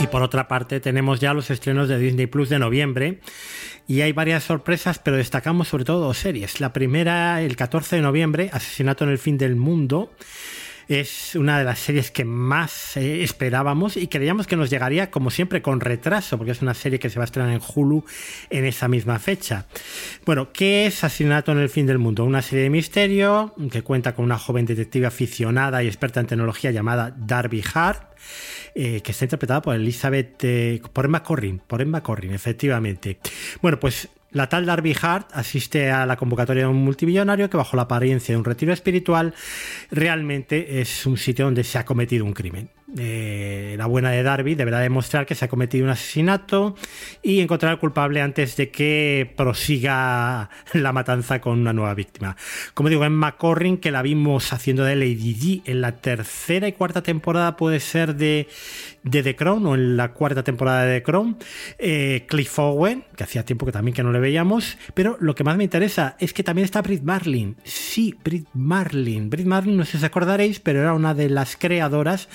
Y 0.00 0.06
por 0.06 0.22
otra 0.22 0.46
parte, 0.46 0.78
tenemos 0.78 1.18
ya 1.18 1.34
los 1.34 1.50
estrenos 1.50 1.88
de 1.88 1.98
Disney 1.98 2.26
Plus 2.26 2.48
de 2.48 2.60
noviembre, 2.60 3.18
y 3.88 4.02
hay 4.02 4.12
varias 4.12 4.44
sorpresas, 4.44 4.98
pero 4.98 5.16
destacamos 5.16 5.68
sobre 5.68 5.86
todo 5.86 6.00
dos 6.00 6.18
series. 6.18 6.60
La 6.60 6.74
primera, 6.74 7.40
el 7.40 7.56
14 7.56 7.96
de 7.96 8.02
noviembre, 8.02 8.50
Asesinato 8.52 9.04
en 9.04 9.10
el 9.10 9.18
fin 9.18 9.38
del 9.38 9.56
mundo. 9.56 10.12
Es 10.88 11.34
una 11.34 11.58
de 11.58 11.64
las 11.64 11.78
series 11.78 12.10
que 12.10 12.24
más 12.24 12.96
eh, 12.96 13.22
esperábamos 13.22 13.96
y 13.96 14.08
creíamos 14.08 14.46
que 14.46 14.56
nos 14.56 14.70
llegaría, 14.70 15.10
como 15.10 15.30
siempre, 15.30 15.62
con 15.62 15.80
retraso, 15.80 16.36
porque 16.36 16.52
es 16.52 16.62
una 16.62 16.74
serie 16.74 16.98
que 16.98 17.10
se 17.10 17.18
va 17.18 17.24
a 17.24 17.26
estrenar 17.26 17.50
en 17.50 17.60
Hulu 17.60 18.04
en 18.50 18.64
esa 18.66 18.88
misma 18.88 19.18
fecha. 19.18 19.66
Bueno, 20.24 20.50
¿qué 20.52 20.86
es 20.86 21.02
Asesinato 21.02 21.52
en 21.52 21.58
el 21.58 21.68
fin 21.70 21.86
del 21.86 21.98
mundo? 21.98 22.24
Una 22.24 22.42
serie 22.42 22.64
de 22.64 22.70
misterio 22.70 23.54
que 23.70 23.82
cuenta 23.82 24.14
con 24.14 24.24
una 24.26 24.38
joven 24.38 24.66
detective 24.66 25.06
aficionada 25.06 25.82
y 25.82 25.86
experta 25.86 26.20
en 26.20 26.26
tecnología 26.26 26.70
llamada 26.70 27.14
Darby 27.16 27.62
Hart 27.74 28.02
eh, 28.74 29.00
que 29.00 29.12
está 29.12 29.24
interpretada 29.24 29.62
por 29.62 29.74
Elizabeth, 29.74 30.44
eh, 30.44 30.80
por 30.92 31.04
Emma 31.04 31.22
Corrin, 31.22 31.58
por 31.58 31.80
Emma 31.82 32.02
Corrin, 32.02 32.32
efectivamente. 32.32 33.18
Bueno, 33.62 33.78
pues 33.80 34.08
la 34.30 34.48
tal 34.48 34.66
Darby 34.66 34.94
Hart 35.00 35.30
asiste 35.32 35.90
a 35.90 36.04
la 36.04 36.16
convocatoria 36.16 36.64
de 36.64 36.68
un 36.68 36.84
multimillonario 36.84 37.48
que 37.48 37.56
bajo 37.56 37.76
la 37.76 37.82
apariencia 37.82 38.34
de 38.34 38.38
un 38.38 38.44
retiro 38.44 38.72
espiritual 38.72 39.34
realmente 39.90 40.80
es 40.80 41.06
un 41.06 41.16
sitio 41.16 41.46
donde 41.46 41.64
se 41.64 41.78
ha 41.78 41.84
cometido 41.84 42.24
un 42.24 42.32
crimen. 42.32 42.68
Eh, 42.96 43.74
la 43.76 43.84
buena 43.84 44.10
de 44.10 44.22
Darby 44.22 44.54
deberá 44.54 44.80
demostrar 44.80 45.26
que 45.26 45.34
se 45.34 45.44
ha 45.44 45.48
cometido 45.48 45.84
un 45.84 45.90
asesinato 45.90 46.74
y 47.22 47.40
encontrar 47.40 47.72
al 47.72 47.78
culpable 47.78 48.22
antes 48.22 48.56
de 48.56 48.70
que 48.70 49.30
prosiga 49.36 50.48
la 50.72 50.92
matanza 50.92 51.40
con 51.40 51.58
una 51.58 51.74
nueva 51.74 51.92
víctima. 51.94 52.36
Como 52.72 52.88
digo, 52.88 53.04
Emma 53.04 53.36
Corrin, 53.36 53.76
que 53.76 53.90
la 53.90 54.00
vimos 54.00 54.54
haciendo 54.54 54.84
de 54.84 54.96
Lady 54.96 55.34
G 55.34 55.62
en 55.66 55.82
la 55.82 56.00
tercera 56.00 56.66
y 56.66 56.72
cuarta 56.72 57.02
temporada, 57.02 57.56
puede 57.56 57.80
ser 57.80 58.16
de, 58.16 58.48
de 59.02 59.22
The 59.22 59.36
Crown 59.36 59.66
o 59.66 59.74
en 59.74 59.96
la 59.96 60.12
cuarta 60.12 60.42
temporada 60.42 60.84
de 60.84 60.98
The 60.98 61.02
Crown. 61.02 61.36
Eh, 61.78 62.24
Cliff 62.28 62.58
Owen, 62.58 63.04
que 63.16 63.24
hacía 63.24 63.44
tiempo 63.44 63.66
que 63.66 63.72
también 63.72 63.94
que 63.94 64.02
no 64.02 64.12
le 64.12 64.20
veíamos, 64.20 64.78
pero 64.94 65.16
lo 65.20 65.34
que 65.34 65.44
más 65.44 65.56
me 65.56 65.64
interesa 65.64 66.16
es 66.18 66.32
que 66.32 66.42
también 66.42 66.64
está 66.64 66.82
Brit 66.82 67.02
Marlin. 67.02 67.56
Sí, 67.64 68.14
Brit 68.24 68.46
Marlin. 68.54 69.30
Brit 69.30 69.46
Marlin, 69.46 69.76
no 69.76 69.84
sé 69.84 69.92
si 69.92 69.96
os 69.98 70.04
acordaréis, 70.04 70.60
pero 70.60 70.80
era 70.80 70.92
una 70.92 71.14
de 71.14 71.28
las 71.28 71.56
creadoras 71.56 72.28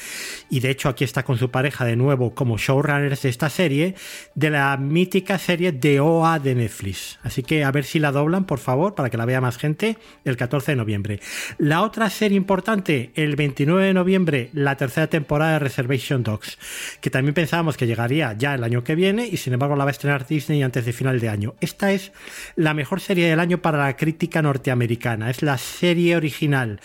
y 0.49 0.59
de 0.59 0.69
hecho 0.69 0.89
aquí 0.89 1.03
está 1.03 1.23
con 1.23 1.37
su 1.37 1.51
pareja 1.51 1.85
de 1.85 1.95
nuevo 1.95 2.33
como 2.33 2.57
showrunners 2.57 3.21
de 3.21 3.29
esta 3.29 3.49
serie, 3.49 3.95
de 4.35 4.49
la 4.49 4.75
mítica 4.77 5.37
serie 5.37 5.71
de 5.71 5.99
OA 5.99 6.39
de 6.39 6.55
Netflix. 6.55 7.19
Así 7.23 7.43
que 7.43 7.63
a 7.63 7.71
ver 7.71 7.83
si 7.83 7.99
la 7.99 8.11
doblan, 8.11 8.45
por 8.45 8.59
favor, 8.59 8.95
para 8.95 9.09
que 9.09 9.17
la 9.17 9.25
vea 9.25 9.41
más 9.41 9.57
gente, 9.57 9.97
el 10.25 10.37
14 10.37 10.71
de 10.71 10.75
noviembre. 10.75 11.19
La 11.57 11.81
otra 11.81 12.09
serie 12.09 12.37
importante, 12.37 13.11
el 13.15 13.35
29 13.35 13.85
de 13.85 13.93
noviembre, 13.93 14.49
la 14.53 14.75
tercera 14.77 15.07
temporada 15.07 15.53
de 15.53 15.59
Reservation 15.59 16.23
Dogs, 16.23 16.52
que 17.01 17.09
también 17.09 17.33
pensábamos 17.33 17.77
que 17.77 17.87
llegaría 17.87 18.33
ya 18.33 18.55
el 18.55 18.63
año 18.63 18.83
que 18.83 18.95
viene 18.95 19.27
y 19.27 19.37
sin 19.37 19.53
embargo 19.53 19.75
la 19.75 19.85
va 19.85 19.89
a 19.89 19.91
estrenar 19.91 20.25
Disney 20.27 20.63
antes 20.63 20.85
de 20.85 20.93
final 20.93 21.19
de 21.19 21.29
año. 21.29 21.55
Esta 21.61 21.91
es 21.91 22.11
la 22.55 22.73
mejor 22.73 23.01
serie 23.01 23.29
del 23.29 23.39
año 23.39 23.61
para 23.61 23.79
la 23.79 23.95
crítica 23.95 24.41
norteamericana. 24.41 25.29
Es 25.29 25.41
la 25.41 25.57
serie 25.57 26.15
original 26.15 26.79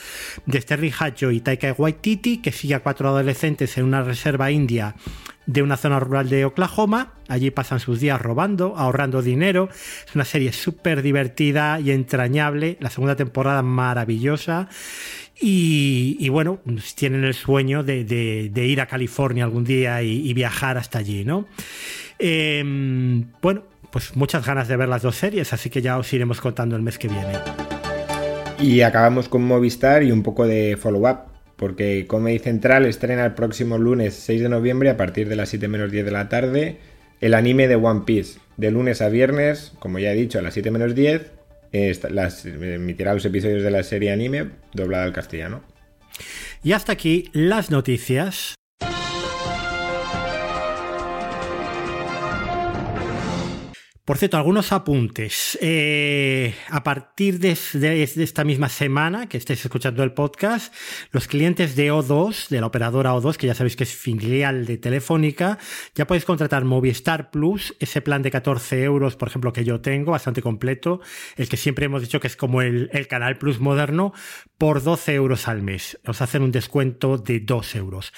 de 0.46 0.60
Sterling 0.60 0.92
Hatcho 0.98 1.30
y 1.30 1.40
Taika 1.40 1.74
Waititi 1.76 2.38
que 2.38 2.52
sigue 2.52 2.74
a 2.74 2.80
cuatro 2.80 3.08
adolescentes 3.08 3.76
en 3.78 3.84
una 3.84 4.02
reserva 4.02 4.50
india 4.50 4.94
de 5.48 5.62
una 5.62 5.78
zona 5.78 5.98
rural 5.98 6.28
de 6.28 6.44
Oklahoma. 6.44 7.14
Allí 7.26 7.50
pasan 7.50 7.80
sus 7.80 8.00
días 8.00 8.20
robando, 8.20 8.76
ahorrando 8.76 9.22
dinero. 9.22 9.70
Es 10.06 10.14
una 10.14 10.26
serie 10.26 10.52
súper 10.52 11.00
divertida 11.00 11.80
y 11.80 11.90
entrañable. 11.90 12.76
La 12.80 12.90
segunda 12.90 13.16
temporada 13.16 13.62
maravillosa. 13.62 14.68
Y, 15.40 16.28
bueno, 16.30 16.60
tienen 16.94 17.24
el 17.24 17.34
sueño 17.34 17.82
de, 17.84 18.50
ir 18.54 18.80
a 18.80 18.86
California 18.86 19.44
algún 19.44 19.64
día 19.64 20.02
y, 20.02 20.32
viajar 20.34 20.76
hasta 20.78 20.98
allí, 20.98 21.24
¿no? 21.24 21.46
Em, 22.18 23.26
bueno, 23.40 23.62
pues 23.92 24.16
muchas 24.16 24.44
ganas 24.44 24.66
de 24.68 24.76
ver 24.76 24.88
las 24.88 25.02
dos 25.02 25.16
series, 25.16 25.52
así 25.52 25.70
que 25.70 25.80
ya 25.80 25.96
os 25.98 26.12
iremos 26.12 26.40
contando 26.40 26.74
el 26.74 26.82
mes 26.82 26.98
que 26.98 27.08
viene. 27.08 27.34
Y 28.58 28.80
acabamos 28.80 29.28
con 29.28 29.44
Movistar 29.44 30.02
y 30.02 30.10
un 30.10 30.22
poco 30.22 30.46
de 30.46 30.76
follow-up 30.76 31.28
porque 31.56 32.06
Comedy 32.06 32.38
Central 32.38 32.86
estrena 32.86 33.24
el 33.24 33.34
próximo 33.34 33.78
lunes 33.78 34.14
6 34.14 34.42
de 34.42 34.48
noviembre 34.48 34.90
a 34.90 34.96
partir 34.96 35.28
de 35.28 35.36
las 35.36 35.48
7 35.48 35.66
menos 35.68 35.90
10 35.90 36.04
de 36.04 36.10
la 36.10 36.28
tarde 36.28 36.78
el 37.20 37.34
anime 37.34 37.68
de 37.68 37.76
One 37.76 38.02
Piece. 38.04 38.38
De 38.56 38.70
lunes 38.70 39.02
a 39.02 39.08
viernes, 39.08 39.72
como 39.78 39.98
ya 39.98 40.12
he 40.12 40.14
dicho, 40.14 40.38
a 40.38 40.42
las 40.42 40.54
7 40.54 40.70
menos 40.70 40.94
10, 40.94 41.30
las, 41.72 42.44
emitirá 42.44 43.14
los 43.14 43.24
episodios 43.24 43.62
de 43.62 43.70
la 43.70 43.82
serie 43.82 44.12
anime 44.12 44.50
doblada 44.72 45.04
al 45.04 45.12
castellano. 45.12 45.62
Y 46.62 46.72
hasta 46.72 46.92
aquí 46.92 47.30
las 47.32 47.70
noticias. 47.70 48.57
Por 54.08 54.16
cierto, 54.16 54.38
algunos 54.38 54.72
apuntes. 54.72 55.58
Eh, 55.60 56.54
a 56.70 56.82
partir 56.82 57.40
de, 57.40 57.50
esta 57.52 58.42
misma 58.42 58.70
semana 58.70 59.28
que 59.28 59.36
estéis 59.36 59.62
escuchando 59.62 60.02
el 60.02 60.12
podcast, 60.12 60.74
los 61.12 61.28
clientes 61.28 61.76
de 61.76 61.92
O2, 61.92 62.48
de 62.48 62.62
la 62.62 62.68
operadora 62.68 63.12
O2, 63.12 63.36
que 63.36 63.48
ya 63.48 63.54
sabéis 63.54 63.76
que 63.76 63.84
es 63.84 63.94
filial 63.94 64.64
de 64.64 64.78
Telefónica, 64.78 65.58
ya 65.94 66.06
podéis 66.06 66.24
contratar 66.24 66.64
Movistar 66.64 67.30
Plus, 67.30 67.76
ese 67.80 68.00
plan 68.00 68.22
de 68.22 68.30
14 68.30 68.82
euros, 68.82 69.14
por 69.14 69.28
ejemplo, 69.28 69.52
que 69.52 69.64
yo 69.64 69.82
tengo, 69.82 70.12
bastante 70.12 70.40
completo, 70.40 71.02
el 71.36 71.50
que 71.50 71.58
siempre 71.58 71.84
hemos 71.84 72.00
dicho 72.00 72.18
que 72.18 72.28
es 72.28 72.36
como 72.36 72.62
el, 72.62 72.88
el 72.94 73.08
Canal 73.08 73.36
Plus 73.36 73.60
moderno, 73.60 74.14
por 74.56 74.82
12 74.82 75.12
euros 75.12 75.48
al 75.48 75.60
mes. 75.60 76.00
Os 76.06 76.22
hacen 76.22 76.40
un 76.40 76.50
descuento 76.50 77.18
de 77.18 77.40
2 77.40 77.76
euros. 77.76 78.14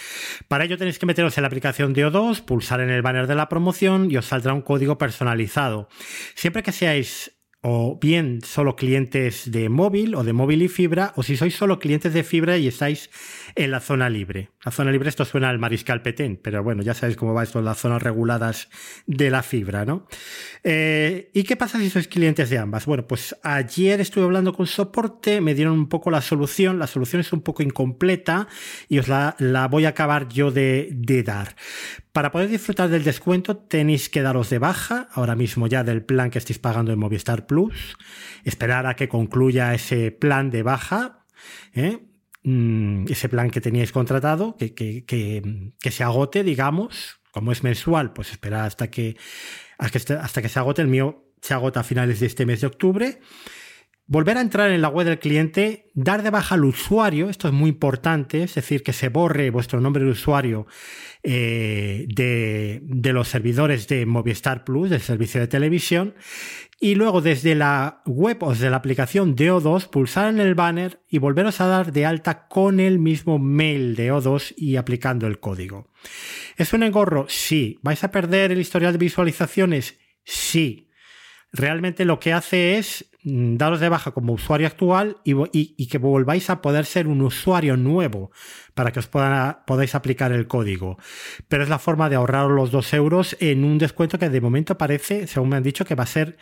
Para 0.47 0.67
ello 0.67 0.79
tenéis 0.79 1.01
que 1.01 1.07
meteros 1.07 1.37
en 1.37 1.43
la 1.43 1.49
aplicación 1.49 1.95
de 1.95 2.07
O2, 2.07 2.43
pulsar 2.43 2.81
en 2.81 2.91
el 2.91 3.03
banner 3.03 3.27
de 3.27 3.35
la 3.35 3.49
promoción 3.49 4.09
y 4.09 4.19
os 4.19 4.27
saldrá 4.27 4.55
un 4.55 4.63
código 4.63 4.97
personalizado 4.97 5.80
Siempre 6.35 6.63
que 6.63 6.73
seáis 6.73 7.33
o 7.63 7.99
bien 8.01 8.41
solo 8.43 8.75
clientes 8.75 9.51
de 9.51 9.69
móvil 9.69 10.15
o 10.15 10.25
de 10.25 10.33
móvil 10.33 10.63
y 10.63 10.69
fibra, 10.69 11.13
o 11.17 11.23
si 11.23 11.37
sois 11.37 11.55
solo 11.55 11.79
clientes 11.79 12.15
de 12.15 12.25
fibra 12.25 12.57
y 12.57 12.67
estáis 12.67 13.11
en 13.55 13.71
la 13.71 13.81
zona 13.81 14.09
libre. 14.09 14.51
La 14.65 14.73
zona 14.73 14.91
libre, 14.91 15.11
esto 15.11 15.27
suena 15.27 15.51
al 15.51 15.59
mariscal 15.59 16.01
Petén, 16.01 16.41
pero 16.43 16.63
bueno, 16.63 16.83
ya 16.83 16.95
sabéis 16.95 17.19
cómo 17.19 17.35
va 17.35 17.43
esto 17.43 17.59
en 17.59 17.67
las 17.67 17.79
zonas 17.79 18.03
reguladas 18.03 18.71
de 19.07 19.31
la 19.31 19.43
fibra, 19.43 19.85
¿no? 19.85 20.07
Eh, 20.65 21.31
¿Y 21.35 21.43
qué 21.43 21.57
pasa 21.57 21.79
si 21.79 21.91
sois 21.91 22.09
clientes 22.09 22.49
de 22.49 22.57
ambas? 22.57 22.87
Bueno, 22.87 23.07
pues 23.07 23.37
ayer 23.43 24.01
estuve 24.01 24.25
hablando 24.25 24.55
con 24.55 24.67
soporte, 24.67 25.43
me 25.43 25.55
dieron 25.55 25.75
un 25.75 25.89
poco 25.89 26.11
la 26.11 26.23
solución, 26.23 26.79
la 26.79 26.87
solución 26.87 27.21
es 27.21 27.33
un 27.33 27.43
poco 27.43 27.63
incompleta 27.63 28.49
y 28.89 28.99
os 28.99 29.09
la, 29.09 29.37
voy 29.71 29.85
a 29.85 29.91
acabar 29.91 30.29
yo 30.29 30.51
de, 30.51 30.89
de 30.93 31.23
dar. 31.23 31.57
Para 32.13 32.33
poder 32.33 32.49
disfrutar 32.49 32.89
del 32.89 33.05
descuento 33.05 33.57
tenéis 33.57 34.09
que 34.09 34.23
daros 34.23 34.51
de 34.51 34.59
baja 34.59 35.09
ahora 35.13 35.37
mismo 35.37 35.69
ya 35.69 35.85
del 35.85 36.03
plan 36.03 36.31
que 36.31 36.39
estáis 36.39 36.59
pagando 36.59 36.93
en 36.93 36.99
Movistar 36.99 37.47
Plus, 37.47 37.97
esperar 38.45 38.87
a 38.87 38.97
que 38.97 39.09
concluya 39.09 39.75
ese 39.75 40.11
plan 40.11 40.51
de 40.51 40.63
baja, 40.63 41.25
¿eh? 41.73 42.01
Mm, 42.43 43.05
ese 43.09 43.29
plan 43.29 43.51
que 43.51 43.61
teníais 43.61 43.93
contratado, 43.93 44.57
que, 44.57 44.75
que, 44.75 45.91
se 45.91 46.03
agote, 46.03 46.43
digamos, 46.43 47.21
como 47.33 47.53
es 47.53 47.63
mensual, 47.63 48.13
pues 48.13 48.33
esperar 48.33 48.67
hasta 48.67 48.91
que, 48.91 49.17
hasta 49.79 50.43
que 50.43 50.49
se 50.49 50.59
agote. 50.59 50.83
El 50.83 50.89
mío 50.89 51.31
se 51.43 51.55
agota 51.55 51.81
a 51.81 51.85
finales 51.85 52.21
de 52.21 52.27
este 52.27 52.47
mes 52.47 52.63
de 52.63 52.67
octubre. 52.67 53.21
Volver 54.11 54.39
a 54.39 54.41
entrar 54.41 54.73
en 54.73 54.83
la 54.83 54.89
web 54.89 55.07
del 55.07 55.21
cliente, 55.21 55.89
dar 55.95 56.25
de 56.25 56.31
baja 56.31 56.57
al 56.57 56.65
usuario, 56.65 57.31
esto 57.31 57.47
es 57.47 57.55
muy 57.55 57.71
importante, 57.71 58.43
es 58.43 58.57
decir, 58.57 58.83
que 58.83 58.93
se 58.93 59.09
borre 59.09 59.51
vuestro 59.51 59.81
nombre 59.81 60.03
de 60.03 60.11
usuario 60.11 60.67
eh, 61.23 62.07
de, 62.09 62.81
de, 62.83 63.13
los 63.13 63.29
servidores 63.29 63.87
de 63.87 64.07
Movistar 64.07 64.65
Plus, 64.65 64.91
del 64.91 65.01
servicio 65.01 65.41
de 65.41 65.47
televisión, 65.47 66.17
y 66.81 66.97
luego 66.97 67.21
desde 67.21 67.55
la 67.55 68.03
web 68.05 68.43
o 68.43 68.51
desde 68.51 68.69
la 68.69 68.79
aplicación 68.79 69.37
de 69.37 69.53
O2 69.53 69.89
pulsar 69.89 70.29
en 70.29 70.41
el 70.41 70.57
banner 70.57 71.01
y 71.09 71.19
volveros 71.19 71.61
a 71.61 71.67
dar 71.67 71.93
de 71.93 72.05
alta 72.05 72.49
con 72.49 72.81
el 72.81 72.99
mismo 72.99 73.39
mail 73.39 73.95
de 73.95 74.13
O2 74.13 74.55
y 74.57 74.75
aplicando 74.75 75.29
el 75.29 75.39
código. 75.39 75.87
¿Es 76.57 76.73
un 76.73 76.83
engorro? 76.83 77.27
Sí. 77.29 77.79
¿Vais 77.83 78.03
a 78.03 78.11
perder 78.11 78.51
el 78.51 78.61
historial 78.61 78.91
de 78.91 78.99
visualizaciones? 78.99 80.01
Sí. 80.25 80.90
Realmente 81.53 82.05
lo 82.05 82.21
que 82.21 82.33
hace 82.33 82.79
es 82.79 83.11
Mm, 83.23 83.57
daros 83.59 83.81
de 83.81 83.91
baja 83.91 84.13
como 84.13 84.33
usuario 84.33 84.67
actual 84.67 85.19
y, 85.25 85.87
que 85.89 85.99
volváis 85.99 86.49
a 86.49 86.63
poder 86.63 86.87
ser 86.87 87.07
un 87.07 87.21
usuario 87.21 87.77
nuevo 87.77 88.31
para 88.73 88.93
que 88.93 89.01
os 89.01 89.09
podáis 89.09 89.95
aplicar 89.95 90.33
el 90.33 90.47
código. 90.47 90.97
Pero 91.49 91.63
es 91.63 91.69
la 91.69 91.79
forma 91.79 92.09
de 92.09 92.17
ahorrar 92.17 92.49
los 92.49 92.71
dos 92.71 92.95
euros 92.95 93.37
en 93.41 93.65
un 93.65 93.77
descuento 93.77 94.19
que 94.19 94.31
de 94.31 94.41
momento 94.41 94.79
parece, 94.79 95.27
según 95.27 95.51
me 95.51 95.57
han 95.57 95.63
dicho, 95.63 95.85
que 95.85 95.95
va 95.95 96.05
a 96.05 96.07
ser 96.07 96.39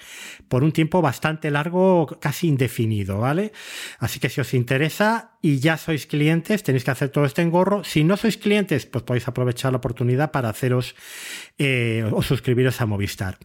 por 0.47 0.62
un 0.62 0.71
tiempo 0.71 1.03
bastante 1.03 1.50
largo, 1.50 2.07
casi 2.21 2.47
indefinido, 2.47 3.19
¿vale? 3.19 3.53
Así 3.99 4.21
que 4.21 4.29
si 4.29 4.41
os 4.41 4.55
interesa 4.55 5.33
y 5.43 5.59
ya 5.59 5.79
sois 5.79 6.07
clientes, 6.07 6.62
tenéis 6.62 6.85
que 6.85 6.93
hacer 6.93 7.09
todo 7.09 7.25
este 7.25 7.43
engorro. 7.43 7.83
Si 7.83 8.05
no 8.05 8.17
sois 8.17 8.37
clientes, 8.37 8.87
pues 8.87 9.03
podéis 9.03 9.27
aprovechar 9.27 9.73
la 9.73 9.79
oportunidad 9.79 10.31
para 10.31 10.50
haceros 10.50 10.95
eh, 11.59 12.09
o 12.12 12.23
suscribiros 12.23 12.81
a 12.81 12.87
Movistar. 12.87 13.38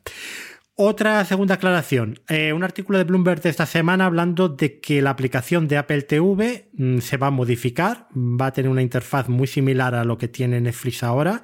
Otra 0.75 1.23
segunda 1.25 1.53
aclaración. 1.53 2.19
Eh, 2.27 2.51
un 2.51 2.63
artículo 2.63 2.97
de 2.97 3.03
Bloomberg 3.03 3.43
de 3.43 3.51
esta 3.51 3.67
semana 3.67 4.07
hablando 4.07 4.49
de 4.49 4.79
que 4.79 5.03
la 5.03 5.11
aplicación 5.11 5.67
de 5.67 5.77
Apple 5.77 6.01
TV 6.01 6.71
mm, 6.73 6.97
se 6.97 7.17
va 7.17 7.27
a 7.27 7.29
modificar, 7.29 8.07
va 8.15 8.47
a 8.47 8.53
tener 8.53 8.71
una 8.71 8.81
interfaz 8.81 9.29
muy 9.29 9.45
similar 9.45 9.93
a 9.93 10.03
lo 10.03 10.17
que 10.17 10.27
tiene 10.27 10.59
Netflix 10.59 11.03
ahora. 11.03 11.43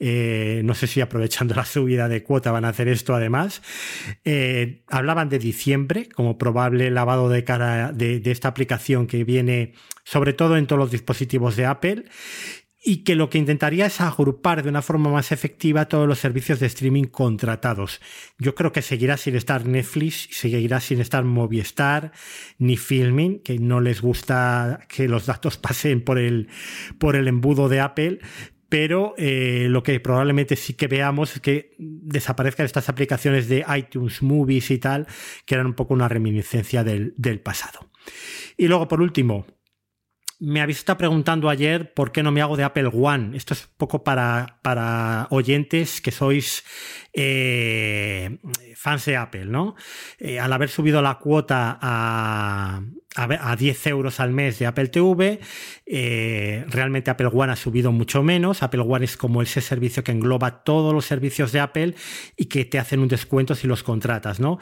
Eh, 0.00 0.62
no 0.64 0.74
sé 0.74 0.88
si 0.88 1.00
aprovechando 1.00 1.54
la 1.54 1.64
subida 1.64 2.08
de 2.08 2.24
cuota 2.24 2.50
van 2.50 2.64
a 2.64 2.70
hacer 2.70 2.88
esto 2.88 3.14
además. 3.14 3.62
Eh, 4.24 4.82
hablaban 4.88 5.28
de 5.28 5.38
diciembre 5.38 6.08
como 6.08 6.36
probable 6.36 6.90
lavado 6.90 7.28
de 7.28 7.44
cara 7.44 7.92
de 7.92 8.20
esta 8.24 8.48
aplicación 8.48 9.06
que 9.06 9.22
viene 9.22 9.74
sobre 10.02 10.32
todo 10.32 10.56
en 10.56 10.66
todos 10.66 10.80
los 10.80 10.90
dispositivos 10.90 11.54
de 11.54 11.66
Apple 11.66 12.04
y 12.88 12.98
que 12.98 13.16
lo 13.16 13.28
que 13.28 13.38
intentaría 13.38 13.86
es 13.86 14.00
agrupar 14.00 14.62
de 14.62 14.68
una 14.68 14.80
forma 14.80 15.10
más 15.10 15.32
efectiva 15.32 15.88
todos 15.88 16.06
los 16.06 16.20
servicios 16.20 16.60
de 16.60 16.68
streaming 16.68 17.06
contratados. 17.06 18.00
Yo 18.38 18.54
creo 18.54 18.70
que 18.70 18.80
seguirá 18.80 19.16
sin 19.16 19.34
estar 19.34 19.66
Netflix, 19.66 20.28
seguirá 20.30 20.78
sin 20.78 21.00
estar 21.00 21.24
Movistar, 21.24 22.12
ni 22.58 22.76
Filming, 22.76 23.40
que 23.40 23.58
no 23.58 23.80
les 23.80 24.00
gusta 24.00 24.78
que 24.88 25.08
los 25.08 25.26
datos 25.26 25.56
pasen 25.56 26.00
por 26.00 26.16
el, 26.16 26.46
por 27.00 27.16
el 27.16 27.26
embudo 27.26 27.68
de 27.68 27.80
Apple, 27.80 28.20
pero 28.68 29.14
eh, 29.18 29.66
lo 29.68 29.82
que 29.82 29.98
probablemente 29.98 30.54
sí 30.54 30.74
que 30.74 30.86
veamos 30.86 31.34
es 31.34 31.40
que 31.40 31.74
desaparezcan 31.78 32.66
estas 32.66 32.88
aplicaciones 32.88 33.48
de 33.48 33.64
iTunes 33.76 34.22
Movies 34.22 34.70
y 34.70 34.78
tal, 34.78 35.08
que 35.44 35.56
eran 35.56 35.66
un 35.66 35.74
poco 35.74 35.92
una 35.92 36.08
reminiscencia 36.08 36.84
del, 36.84 37.14
del 37.16 37.40
pasado. 37.40 37.90
Y 38.56 38.68
luego, 38.68 38.86
por 38.86 39.00
último, 39.00 39.44
me 40.38 40.60
habéis 40.60 40.78
estado 40.78 40.98
preguntando 40.98 41.48
ayer 41.48 41.94
por 41.94 42.12
qué 42.12 42.22
no 42.22 42.30
me 42.30 42.42
hago 42.42 42.56
de 42.56 42.64
Apple 42.64 42.90
One. 42.92 43.36
Esto 43.36 43.54
es 43.54 43.64
un 43.64 43.70
poco 43.76 44.04
para, 44.04 44.58
para 44.62 45.28
oyentes 45.30 46.00
que 46.00 46.10
sois 46.10 46.64
eh, 47.14 48.38
fans 48.74 49.06
de 49.06 49.16
Apple, 49.16 49.46
¿no? 49.46 49.76
Eh, 50.18 50.38
al 50.38 50.52
haber 50.52 50.68
subido 50.68 51.00
la 51.00 51.18
cuota 51.18 51.78
a, 51.80 52.82
a, 53.16 53.56
10 53.56 53.86
euros 53.86 54.20
al 54.20 54.32
mes 54.32 54.58
de 54.58 54.66
Apple 54.66 54.88
TV, 54.88 55.40
eh, 55.86 56.64
realmente 56.68 57.10
Apple 57.10 57.30
One 57.32 57.52
ha 57.52 57.56
subido 57.56 57.90
mucho 57.90 58.22
menos. 58.22 58.62
Apple 58.62 58.84
One 58.86 59.06
es 59.06 59.16
como 59.16 59.40
ese 59.40 59.62
servicio 59.62 60.04
que 60.04 60.12
engloba 60.12 60.62
todos 60.64 60.92
los 60.92 61.06
servicios 61.06 61.52
de 61.52 61.60
Apple 61.60 61.94
y 62.36 62.46
que 62.46 62.66
te 62.66 62.78
hacen 62.78 63.00
un 63.00 63.08
descuento 63.08 63.54
si 63.54 63.66
los 63.66 63.82
contratas, 63.82 64.38
¿no? 64.38 64.58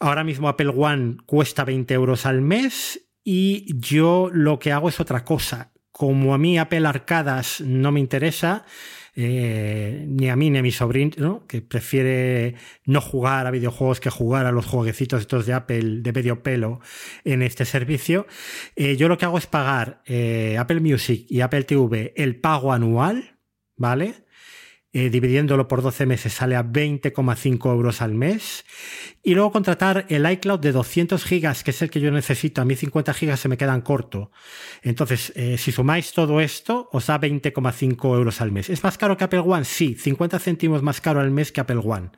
Ahora 0.00 0.24
mismo 0.24 0.48
Apple 0.48 0.72
One 0.76 1.18
cuesta 1.24 1.64
20 1.64 1.94
euros 1.94 2.26
al 2.26 2.40
mes 2.40 3.00
y 3.24 3.74
yo 3.78 4.30
lo 4.32 4.58
que 4.58 4.70
hago 4.70 4.88
es 4.88 5.00
otra 5.00 5.24
cosa. 5.24 5.72
Como 5.90 6.34
a 6.34 6.38
mí 6.38 6.58
Apple 6.58 6.86
Arcadas 6.86 7.60
no 7.60 7.92
me 7.92 8.00
interesa, 8.00 8.64
eh, 9.16 10.04
ni 10.08 10.28
a 10.28 10.34
mí 10.34 10.50
ni 10.50 10.58
a 10.58 10.62
mi 10.62 10.72
sobrino, 10.72 11.46
que 11.46 11.62
prefiere 11.62 12.56
no 12.84 13.00
jugar 13.00 13.46
a 13.46 13.52
videojuegos 13.52 14.00
que 14.00 14.10
jugar 14.10 14.44
a 14.44 14.52
los 14.52 14.66
jueguecitos 14.66 15.20
estos 15.20 15.46
de 15.46 15.52
Apple 15.52 16.00
de 16.00 16.12
medio 16.12 16.42
pelo 16.42 16.80
en 17.24 17.42
este 17.42 17.64
servicio, 17.64 18.26
eh, 18.74 18.96
yo 18.96 19.08
lo 19.08 19.16
que 19.16 19.24
hago 19.24 19.38
es 19.38 19.46
pagar 19.46 20.02
eh, 20.06 20.56
Apple 20.58 20.80
Music 20.80 21.26
y 21.28 21.42
Apple 21.42 21.62
TV 21.62 22.12
el 22.16 22.40
pago 22.40 22.72
anual, 22.72 23.38
¿vale? 23.76 24.14
Dividiéndolo 24.92 25.66
por 25.66 25.82
12 25.82 26.06
meses 26.06 26.34
sale 26.34 26.54
a 26.54 26.62
20,5 26.62 27.68
euros 27.72 28.00
al 28.00 28.14
mes. 28.14 28.64
Y 29.26 29.34
luego 29.34 29.52
contratar 29.52 30.04
el 30.10 30.30
iCloud 30.30 30.60
de 30.60 30.72
200 30.72 31.24
gigas, 31.24 31.64
que 31.64 31.70
es 31.70 31.80
el 31.80 31.88
que 31.88 31.98
yo 31.98 32.10
necesito. 32.10 32.60
A 32.60 32.66
mí 32.66 32.76
50 32.76 33.14
gigas 33.14 33.40
se 33.40 33.48
me 33.48 33.56
quedan 33.56 33.80
corto. 33.80 34.30
Entonces, 34.82 35.32
eh, 35.34 35.56
si 35.56 35.72
sumáis 35.72 36.12
todo 36.12 36.42
esto, 36.42 36.90
os 36.92 37.06
da 37.06 37.18
20,5 37.18 38.16
euros 38.16 38.42
al 38.42 38.52
mes. 38.52 38.68
¿Es 38.68 38.84
más 38.84 38.98
caro 38.98 39.16
que 39.16 39.24
Apple 39.24 39.40
One? 39.40 39.64
Sí, 39.64 39.96
50 39.98 40.38
céntimos 40.38 40.82
más 40.82 41.00
caro 41.00 41.20
al 41.20 41.30
mes 41.30 41.52
que 41.52 41.62
Apple 41.62 41.80
One. 41.82 42.10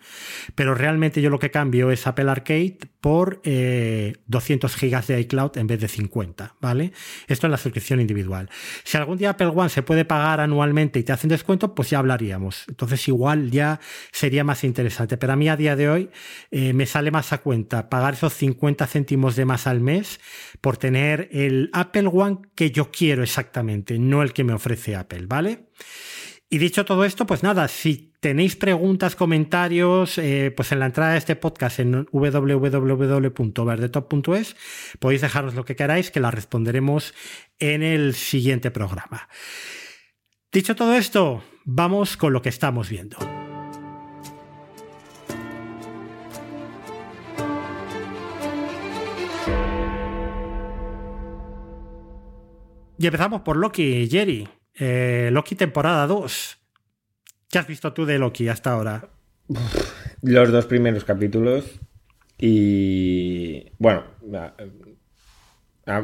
Pero 0.56 0.74
realmente 0.74 1.22
yo 1.22 1.30
lo 1.30 1.38
que 1.38 1.52
cambio 1.52 1.92
es 1.92 2.08
Apple 2.08 2.28
Arcade 2.28 2.78
por 3.00 3.40
200 3.44 3.44
eh, 3.46 4.76
gigas 4.76 5.06
de 5.06 5.20
iCloud 5.20 5.58
en 5.58 5.68
vez 5.68 5.80
de 5.80 5.86
50, 5.86 6.56
¿vale? 6.60 6.92
Esto 7.28 7.46
es 7.46 7.50
la 7.52 7.56
suscripción 7.56 8.00
individual. 8.00 8.50
Si 8.82 8.96
algún 8.96 9.16
día 9.16 9.30
Apple 9.30 9.52
One 9.54 9.68
se 9.68 9.82
puede 9.82 10.04
pagar 10.04 10.40
anualmente 10.40 10.98
y 10.98 11.04
te 11.04 11.12
hacen 11.12 11.30
descuento, 11.30 11.72
pues 11.72 11.90
ya 11.90 12.00
hablaríamos. 12.00 12.64
Entonces 12.66 13.06
igual 13.06 13.52
ya 13.52 13.78
sería 14.10 14.42
más 14.42 14.64
interesante. 14.64 15.16
Pero 15.16 15.34
a 15.34 15.36
mí 15.36 15.48
a 15.48 15.56
día 15.56 15.76
de 15.76 15.88
hoy 15.88 16.10
eh, 16.50 16.72
me 16.72 16.84
sale 16.96 17.10
más 17.10 17.34
a 17.34 17.42
cuenta 17.42 17.90
pagar 17.90 18.14
esos 18.14 18.32
50 18.32 18.86
céntimos 18.86 19.36
de 19.36 19.44
más 19.44 19.66
al 19.66 19.80
mes 19.80 20.18
por 20.62 20.78
tener 20.78 21.28
el 21.30 21.68
Apple 21.74 22.08
One 22.10 22.38
que 22.54 22.70
yo 22.70 22.90
quiero 22.90 23.22
exactamente, 23.22 23.98
no 23.98 24.22
el 24.22 24.32
que 24.32 24.44
me 24.44 24.54
ofrece 24.54 24.96
Apple, 24.96 25.26
¿vale? 25.26 25.66
Y 26.48 26.56
dicho 26.56 26.86
todo 26.86 27.04
esto, 27.04 27.26
pues 27.26 27.42
nada, 27.42 27.68
si 27.68 28.14
tenéis 28.20 28.56
preguntas, 28.56 29.14
comentarios, 29.14 30.16
eh, 30.16 30.54
pues 30.56 30.72
en 30.72 30.78
la 30.78 30.86
entrada 30.86 31.12
de 31.12 31.18
este 31.18 31.36
podcast 31.36 31.80
en 31.80 32.06
www.verdetop.es 32.10 34.56
podéis 34.98 35.20
dejarnos 35.20 35.54
lo 35.54 35.66
que 35.66 35.76
queráis, 35.76 36.10
que 36.10 36.20
la 36.20 36.30
responderemos 36.30 37.12
en 37.58 37.82
el 37.82 38.14
siguiente 38.14 38.70
programa. 38.70 39.28
Dicho 40.50 40.74
todo 40.74 40.94
esto, 40.94 41.44
vamos 41.66 42.16
con 42.16 42.32
lo 42.32 42.40
que 42.40 42.48
estamos 42.48 42.88
viendo. 42.88 43.18
Y 52.98 53.06
empezamos 53.06 53.42
por 53.42 53.56
Loki, 53.56 54.08
Jerry. 54.10 54.48
Eh, 54.74 55.30
Loki 55.32 55.54
temporada 55.54 56.06
2. 56.06 56.58
¿Qué 57.50 57.58
has 57.58 57.66
visto 57.66 57.92
tú 57.92 58.06
de 58.06 58.18
Loki 58.18 58.48
hasta 58.48 58.72
ahora? 58.72 59.08
Los 60.22 60.50
dos 60.50 60.66
primeros 60.66 61.04
capítulos 61.04 61.78
y 62.38 63.70
bueno, 63.78 64.04
a, 65.86 66.02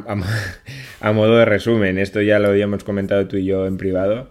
a, 1.01 1.11
modo 1.11 1.37
de 1.37 1.45
resumen, 1.45 1.99
esto 1.99 2.21
ya 2.21 2.39
lo 2.39 2.47
habíamos 2.47 2.83
comentado 2.83 3.27
tú 3.27 3.37
y 3.37 3.45
yo 3.45 3.67
en 3.67 3.77
privado. 3.77 4.29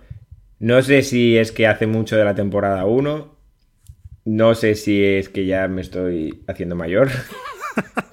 No 0.58 0.82
sé 0.82 1.02
si 1.02 1.36
es 1.36 1.52
que 1.52 1.66
hace 1.66 1.86
mucho 1.86 2.16
de 2.16 2.24
la 2.24 2.34
temporada 2.34 2.86
1, 2.86 3.36
no 4.24 4.54
sé 4.54 4.74
si 4.74 5.04
es 5.04 5.28
que 5.28 5.46
ya 5.46 5.68
me 5.68 5.82
estoy 5.82 6.42
haciendo 6.48 6.74
mayor. 6.74 7.10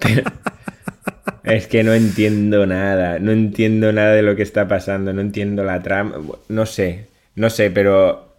es 1.52 1.66
que 1.66 1.82
no 1.82 1.94
entiendo 1.94 2.66
nada, 2.66 3.18
no 3.18 3.32
entiendo 3.32 3.92
nada 3.92 4.14
de 4.14 4.22
lo 4.22 4.36
que 4.36 4.42
está 4.42 4.68
pasando, 4.68 5.12
no 5.12 5.20
entiendo 5.20 5.64
la 5.64 5.82
trama, 5.82 6.16
no 6.48 6.66
sé, 6.66 7.06
no 7.34 7.50
sé, 7.50 7.70
pero 7.70 8.30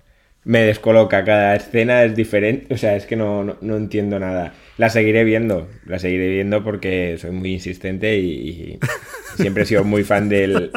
me 0.43 0.61
descoloca. 0.61 1.23
Cada 1.23 1.55
escena 1.55 2.03
es 2.03 2.15
diferente. 2.15 2.73
O 2.73 2.77
sea, 2.77 2.95
es 2.95 3.05
que 3.05 3.15
no, 3.15 3.57
entiendo 3.61 4.19
nada. 4.19 4.53
La 4.77 4.89
seguiré 4.89 5.23
viendo. 5.23 5.67
La 5.85 5.99
seguiré 5.99 6.29
viendo 6.29 6.63
porque 6.63 7.17
soy 7.17 7.31
muy 7.31 7.53
insistente 7.53 8.17
y, 8.17 8.79
siempre 9.37 9.63
he 9.63 9.65
sido 9.65 9.83
muy 9.83 10.03
fan 10.03 10.29
del, 10.29 10.71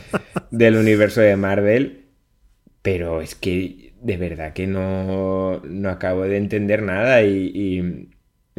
del 0.50 0.76
universo 0.76 1.20
de 1.20 1.36
Marvel. 1.36 2.04
Pero 2.82 3.20
es 3.20 3.34
que 3.34 3.92
de 4.00 4.16
verdad 4.16 4.54
que 4.54 4.66
no, 4.66 5.60
no 5.64 5.90
acabo 5.90 6.22
de 6.22 6.38
entender 6.38 6.82
nada 6.82 7.22
y, 7.22 8.08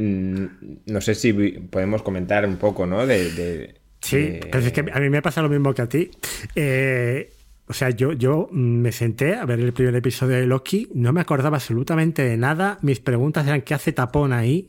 no 0.02 1.02
sé 1.02 1.16
si 1.16 1.34
podemos 1.34 2.02
comentar 2.02 2.46
un 2.46 2.58
poco, 2.58 2.86
¿no? 2.86 3.06
De, 3.06 3.76
sí, 4.02 4.40
pero 4.52 4.66
es 4.66 4.72
que 4.72 4.82
a 4.92 5.00
mí 5.00 5.10
me 5.10 5.22
pasa 5.22 5.42
lo 5.42 5.50
mismo 5.50 5.74
que 5.74 5.82
a 5.82 5.90
ti. 5.90 6.12
Eh, 6.56 7.30
o 7.72 7.74
sea, 7.74 7.90
yo, 7.90 8.12
yo 8.12 8.50
me 8.52 8.92
senté 8.92 9.36
a 9.36 9.46
ver 9.46 9.62
el 9.62 9.72
primer 9.72 9.96
episodio 9.96 10.36
de 10.36 10.46
Loki, 10.46 10.90
no 10.94 11.14
me 11.14 11.22
acordaba 11.22 11.56
absolutamente 11.56 12.22
de 12.22 12.36
nada. 12.36 12.78
Mis 12.82 13.00
preguntas 13.00 13.48
eran 13.48 13.62
qué 13.62 13.74
hace 13.74 13.94
tapón 13.94 14.34
ahí 14.34 14.68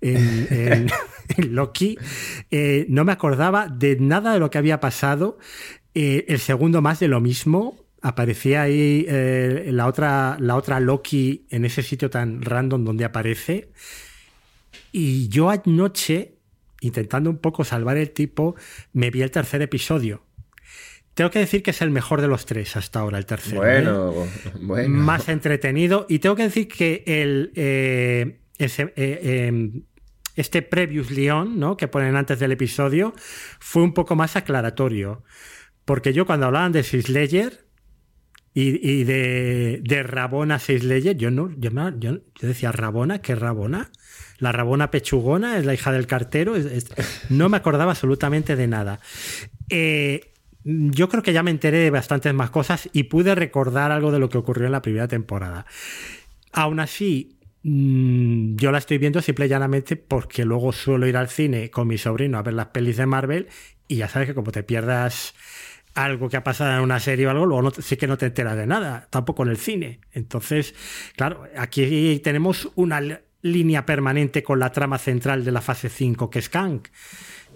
en, 0.00 0.88
Loki. 1.54 1.96
Eh, 2.50 2.86
no 2.88 3.04
me 3.04 3.12
acordaba 3.12 3.68
de 3.68 3.98
nada 4.00 4.32
de 4.32 4.40
lo 4.40 4.50
que 4.50 4.58
había 4.58 4.80
pasado. 4.80 5.38
Eh, 5.94 6.24
el 6.26 6.40
segundo 6.40 6.82
más 6.82 6.98
de 6.98 7.06
lo 7.06 7.20
mismo. 7.20 7.76
Aparecía 8.02 8.62
ahí 8.62 9.06
eh, 9.08 9.68
la, 9.70 9.86
otra, 9.86 10.36
la 10.40 10.56
otra 10.56 10.80
Loki 10.80 11.46
en 11.50 11.64
ese 11.64 11.84
sitio 11.84 12.10
tan 12.10 12.42
random 12.42 12.84
donde 12.84 13.04
aparece. 13.04 13.68
Y 14.92 15.28
yo 15.28 15.50
anoche, 15.50 16.38
intentando 16.80 17.30
un 17.30 17.38
poco 17.38 17.64
salvar 17.64 17.96
el 17.96 18.10
tipo, 18.10 18.54
me 18.92 19.10
vi 19.10 19.22
el 19.22 19.30
tercer 19.30 19.62
episodio 19.62 20.22
tengo 21.14 21.30
que 21.30 21.40
decir 21.40 21.62
que 21.62 21.72
es 21.72 21.82
el 21.82 21.90
mejor 21.90 22.22
de 22.22 22.28
los 22.28 22.46
tres 22.46 22.76
hasta 22.76 23.00
ahora, 23.00 23.18
el 23.18 23.26
tercero. 23.26 23.60
Bueno, 23.60 24.14
bueno. 24.62 24.88
Más 24.88 25.28
entretenido. 25.28 26.06
Y 26.08 26.20
tengo 26.20 26.34
que 26.34 26.44
decir 26.44 26.66
que 26.66 27.02
el, 27.06 27.52
eh, 27.56 28.40
eh, 28.58 29.46
em, 29.46 29.82
este 30.34 30.62
Previous 30.62 31.10
Leon, 31.10 31.58
¿no? 31.58 31.76
que 31.76 31.88
ponen 31.88 32.16
antes 32.16 32.38
del 32.38 32.52
episodio, 32.52 33.12
fue 33.58 33.82
un 33.82 33.92
poco 33.92 34.16
más 34.16 34.36
aclaratorio. 34.36 35.22
Porque 35.84 36.14
yo 36.14 36.24
cuando 36.24 36.46
hablaban 36.46 36.72
de 36.72 36.84
Sislayer 36.84 37.66
y, 38.54 38.90
y 38.90 39.04
de, 39.04 39.80
de 39.82 40.02
Rabona 40.02 40.58
Sislayer, 40.58 41.16
yo 41.18 41.30
no, 41.30 41.50
yo, 41.58 41.70
yo, 41.98 42.18
decía 42.40 42.72
Rabona, 42.72 43.20
¿qué 43.20 43.34
Rabona? 43.34 43.90
La 44.40 44.52
Rabona 44.52 44.90
Pechugona 44.90 45.58
es 45.58 45.64
la 45.64 45.74
hija 45.74 45.92
del 45.92 46.06
cartero. 46.06 46.54
no 47.28 47.48
me 47.48 47.56
acordaba 47.56 47.92
absolutamente 47.92 48.56
de 48.56 48.66
nada. 48.66 49.00
Eh, 49.68 50.32
yo 50.64 51.08
creo 51.08 51.22
que 51.22 51.32
ya 51.32 51.42
me 51.42 51.50
enteré 51.50 51.78
de 51.78 51.90
bastantes 51.90 52.34
más 52.34 52.50
cosas 52.50 52.88
y 52.92 53.04
pude 53.04 53.34
recordar 53.34 53.92
algo 53.92 54.10
de 54.10 54.18
lo 54.18 54.28
que 54.28 54.38
ocurrió 54.38 54.66
en 54.66 54.72
la 54.72 54.82
primera 54.82 55.08
temporada. 55.08 55.66
Aún 56.52 56.80
así, 56.80 57.38
mm, 57.62 58.56
yo 58.56 58.72
la 58.72 58.78
estoy 58.78 58.98
viendo 58.98 59.22
simple 59.22 59.46
y 59.46 59.48
llanamente 59.48 59.96
porque 59.96 60.44
luego 60.44 60.72
suelo 60.72 61.06
ir 61.06 61.16
al 61.16 61.28
cine 61.28 61.70
con 61.70 61.86
mi 61.86 61.98
sobrino 61.98 62.38
a 62.38 62.42
ver 62.42 62.54
las 62.54 62.66
pelis 62.68 62.96
de 62.96 63.06
Marvel 63.06 63.48
y 63.88 63.96
ya 63.96 64.08
sabes 64.08 64.28
que 64.28 64.34
como 64.34 64.52
te 64.52 64.62
pierdas 64.62 65.34
algo 65.94 66.28
que 66.28 66.36
ha 66.36 66.44
pasado 66.44 66.76
en 66.76 66.82
una 66.82 67.00
serie 67.00 67.26
o 67.26 67.30
algo, 67.30 67.46
luego 67.46 67.70
sí 67.72 67.96
que 67.96 68.06
no 68.06 68.16
te 68.16 68.26
enteras 68.26 68.56
de 68.56 68.66
nada, 68.66 69.08
tampoco 69.10 69.42
en 69.42 69.48
el 69.48 69.56
cine. 69.56 70.00
Entonces, 70.12 70.74
claro, 71.16 71.44
aquí 71.56 72.20
tenemos 72.22 72.70
una 72.76 73.00
línea 73.42 73.86
permanente 73.86 74.42
con 74.42 74.58
la 74.58 74.72
trama 74.72 74.98
central 74.98 75.44
de 75.44 75.52
la 75.52 75.60
fase 75.60 75.88
5 75.88 76.30
que 76.30 76.38
es 76.38 76.48
Kang. 76.48 76.80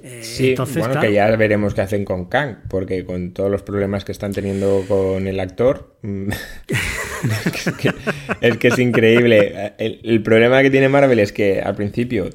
Eh, 0.03 0.23
sí, 0.23 0.55
bueno, 0.55 1.01
que 1.01 1.15
ya 1.15 1.35
veremos 1.35 1.73
qué 1.73 1.81
hacen 1.81 2.05
con 2.05 2.27
Kang, 2.27 2.57
porque 2.69 3.07
con 3.07 3.33
todos 3.33 3.51
los 3.51 3.63
problemas 3.63 4.05
que 4.05 4.13
están 4.13 4.33
teniendo 4.33 4.85
con 4.87 5.27
el 5.27 5.41
actor, 5.41 5.97
mm, 6.03 6.29
es, 8.43 8.59
que, 8.59 8.69
es, 8.69 8.79
increíble. 8.79 9.73
El, 9.79 10.23
problema 10.23 10.61
que 10.61 10.71
tiene 10.71 10.91
Marvel 10.91 11.21
es 11.21 11.33
que 11.33 11.63
al 11.63 11.75
principio 11.75 12.29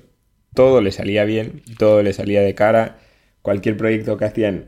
todo 0.56 0.82
le 0.82 0.92
salía 0.92 1.26
bien, 1.26 1.62
todo 1.78 2.02
le 2.02 2.14
salía 2.14 2.42
de 2.42 2.56
cara, 2.56 2.98
cualquier 3.44 3.78
proyecto 3.78 4.18
que 4.18 4.26
hacían 4.26 4.66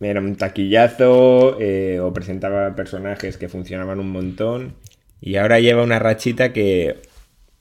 era 0.00 0.20
un 0.20 0.36
taquillazo 0.36 1.58
eh, 1.60 2.00
o 2.00 2.14
presentaba 2.14 2.74
personajes 2.74 3.36
que 3.36 3.48
funcionaban 3.48 4.00
un 4.00 4.10
montón 4.10 4.74
y 5.20 5.36
ahora 5.36 5.60
lleva 5.60 5.82
una 5.82 5.98
rachita 5.98 6.52
que 6.52 6.96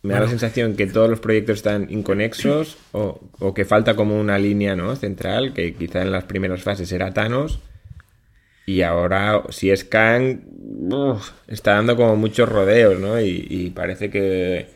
me 0.06 0.14
da 0.14 0.22
la 0.22 0.30
sensación 0.30 0.76
que 0.76 0.88
todos 0.88 1.10
los 1.10 1.20
proyectos 1.20 1.58
están 1.58 1.88
inconexos 1.90 2.78
o, 2.92 3.54
que 3.54 3.66
falta 3.66 3.96
como 3.96 4.20
una 4.20 4.38
línea 4.38 4.76
¿no? 4.76 4.96
central, 4.96 5.54
que 5.54 5.74
quizá 5.74 6.02
en 6.02 6.12
las 6.12 6.26
primeras 6.26 6.62
fases 6.62 6.92
era 6.92 7.14
Thanos. 7.14 7.60
Y 8.68 8.82
ahora, 8.82 9.44
si 9.50 9.70
es 9.70 9.84
Kang, 9.84 10.40
está 11.48 11.74
dando 11.76 11.96
como 11.96 12.16
muchos 12.16 12.50
rodeos, 12.50 13.00
¿no? 13.00 13.20
Y, 13.22 13.72
parece 13.76 14.10
que 14.10 14.70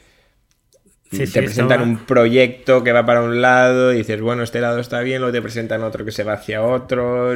te 1.10 1.42
presentan 1.42 1.82
un 1.82 1.98
proyecto 2.06 2.84
que 2.84 2.92
va 2.92 3.04
para 3.04 3.24
un 3.24 3.42
lado 3.42 3.92
y 3.92 3.98
dices, 3.98 4.22
bueno, 4.22 4.44
este 4.44 4.62
lado 4.62 4.80
está 4.80 5.00
bien, 5.00 5.22
luego 5.22 5.34
te 5.34 5.42
presentan 5.42 5.82
otro 5.82 6.06
que 6.06 6.12
se 6.12 6.24
va 6.24 6.34
hacia 6.34 6.62
otro. 6.62 7.36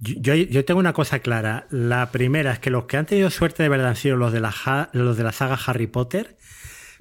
Yo, 0.00 0.34
yo, 0.34 0.64
tengo 0.64 0.80
una 0.80 0.92
cosa 0.92 1.20
clara. 1.20 1.68
La 1.70 2.10
primera 2.10 2.52
es 2.52 2.58
que 2.58 2.70
los 2.70 2.86
que 2.86 2.96
han 2.96 3.06
tenido 3.06 3.30
suerte 3.30 3.62
de 3.62 3.68
verdad 3.68 3.90
han 3.90 3.96
sido 3.96 4.16
los 4.16 4.32
de 4.32 4.40
la, 4.40 4.90
los 4.92 5.16
de 5.16 5.22
la 5.22 5.30
saga 5.30 5.56
Harry 5.66 5.86
Potter 5.86 6.36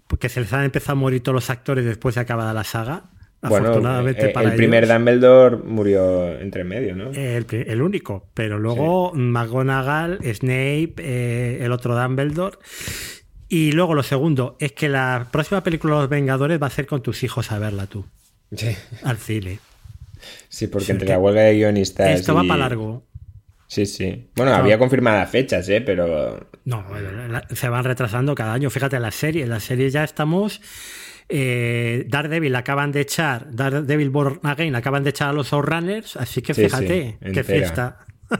porque 0.09 0.27
se 0.27 0.41
les 0.41 0.51
han 0.53 0.63
empezado 0.63 0.93
a 0.93 0.95
morir 0.95 1.21
todos 1.21 1.35
los 1.35 1.51
actores 1.51 1.85
después 1.85 2.15
de 2.15 2.21
acabada 2.21 2.51
la 2.51 2.63
saga. 2.63 3.03
Bueno, 3.43 3.67
afortunadamente 3.67 4.25
eh, 4.25 4.29
para 4.29 4.49
el 4.49 4.55
primer 4.55 4.87
Dumbledore 4.87 5.57
murió 5.57 6.39
entre 6.39 6.63
medio, 6.63 6.95
¿no? 6.95 7.11
El, 7.11 7.81
único, 7.81 8.27
pero 8.33 8.57
luego 8.57 9.13
McGonagall, 9.13 10.17
Snape, 10.33 10.95
eh, 10.97 11.59
el 11.61 11.71
otro 11.71 11.95
Dumbledore. 11.95 12.57
Y 13.49 13.71
luego 13.71 13.93
lo 13.93 14.01
segundo 14.01 14.57
es 14.59 14.71
que 14.71 14.89
la 14.89 15.27
próxima 15.31 15.61
película 15.61 15.93
de 15.93 16.01
los 16.01 16.09
Vengadores 16.09 16.59
va 16.61 16.67
a 16.67 16.71
ser 16.71 16.87
con 16.87 17.03
tus 17.03 17.21
hijos 17.21 17.51
a 17.51 17.59
verla 17.59 17.85
tú. 17.85 18.03
Sí. 18.55 18.75
Al 19.03 19.17
cine. 19.17 19.59
Sí, 20.49 20.65
porque 20.65 20.91
entre 20.91 21.07
la 21.07 21.19
huelga 21.19 21.41
de 21.43 21.53
guionistas. 21.53 22.19
Esto 22.19 22.33
va 22.33 22.41
para 22.43 22.57
largo. 22.57 23.03
Sí, 23.69 23.85
sí. 23.85 24.27
Bueno, 24.35 24.51
había 24.55 24.79
confirmadas 24.79 25.29
fechas, 25.29 25.69
¿eh? 25.69 25.79
Pero. 25.79 26.49
No, 26.65 26.83
se 27.53 27.69
van 27.69 27.83
retrasando 27.83 28.33
cada 28.33 28.53
año. 28.53 28.71
Fíjate, 28.71 28.95
en 28.95 29.03
la 29.03 29.11
serie, 29.11 29.43
en 29.43 29.49
la 29.49 29.59
serie 29.59 29.91
ya 29.91 30.03
estamos. 30.03 30.59
Eh, 31.29 32.05
Daredevil 32.07 32.55
acaban 32.55 32.91
de 32.91 33.01
echar, 33.01 33.45
Daredevil 33.51 34.09
Born 34.09 34.39
Again 34.41 34.73
acaban 34.73 35.03
de 35.03 35.11
echar 35.11 35.29
a 35.29 35.33
los 35.33 35.53
Outrunners, 35.53 36.15
así 36.15 36.41
que 36.41 36.55
fíjate, 36.55 37.17
qué 37.31 37.43
fiesta. 37.43 37.99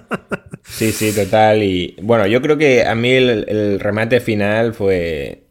Sí, 0.64 0.92
sí, 0.92 1.12
total. 1.14 1.64
Y 1.64 1.96
bueno, 2.02 2.28
yo 2.28 2.44
creo 2.44 2.58
que 2.58 2.86
a 2.86 2.94
mí 2.94 3.12
el, 3.12 3.80
remate 3.80 4.20
final 4.20 4.76
fue 4.76 5.48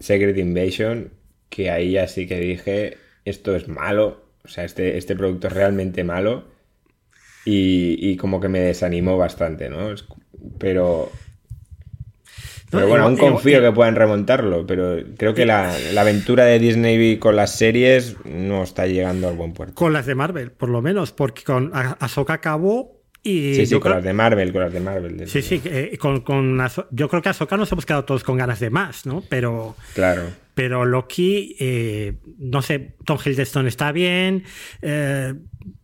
Secret 0.00 0.38
Invasion, 0.38 1.12
que 1.50 1.70
ahí 1.70 1.92
ya 1.92 2.08
sí 2.08 2.26
que 2.26 2.38
dije, 2.40 2.96
esto 3.26 3.54
es 3.54 3.68
malo, 3.68 4.24
o 4.44 4.48
sea, 4.48 4.64
este, 4.64 4.96
este 4.96 5.14
producto 5.14 5.48
es 5.48 5.52
realmente 5.52 6.04
malo 6.04 6.51
y, 7.44 8.16
como 8.16 8.40
que 8.40 8.48
me 8.48 8.60
desanimó 8.60 9.18
bastante, 9.18 9.68
¿no? 9.68 9.94
Pero, 10.58 11.10
pero 12.70 12.88
bueno, 12.88 13.04
aún 13.04 13.16
confío 13.16 13.60
que 13.60 13.72
puedan 13.72 13.96
remontarlo, 13.96 14.66
pero 14.66 14.98
creo 15.16 15.34
que 15.34 15.44
la, 15.44 15.74
aventura 15.98 16.44
de 16.44 16.58
Disney 16.58 17.18
con 17.18 17.36
las 17.36 17.56
series 17.56 18.16
no 18.24 18.62
está 18.62 18.86
llegando 18.86 19.28
al 19.28 19.36
buen 19.36 19.52
puerto. 19.52 19.74
Con 19.74 19.92
las 19.92 20.06
de 20.06 20.14
Marvel, 20.14 20.52
por 20.52 20.68
lo 20.68 20.82
menos, 20.82 21.12
porque 21.12 21.42
con 21.42 21.70
Ahsoka 21.74 22.34
acabó 22.34 23.01
y 23.24 23.54
sí, 23.54 23.66
sí, 23.66 23.78
con 23.78 23.92
las 23.92 24.02
de 24.02 24.12
Marvel, 24.12 24.52
con 24.52 24.62
las 24.62 24.72
de 24.72 24.80
Marvel. 24.80 25.28
Sí, 25.28 25.42
sí, 25.42 25.62
eh, 25.64 25.96
con, 25.98 26.24
yo 26.90 27.08
creo 27.08 27.22
que 27.22 27.28
Ahsoka 27.28 27.56
nos 27.56 27.70
hemos 27.70 27.86
quedado 27.86 28.04
todos 28.04 28.24
con 28.24 28.36
ganas 28.36 28.58
de 28.58 28.70
más, 28.70 29.06
¿no? 29.06 29.22
Pero, 29.28 29.76
claro. 29.94 30.24
pero 30.54 30.84
Loki, 30.84 31.56
eh, 31.60 32.14
no 32.38 32.62
sé, 32.62 32.94
Tom 33.04 33.18
Hiddleston 33.24 33.68
está 33.68 33.92
bien, 33.92 34.42
eh, 34.80 35.34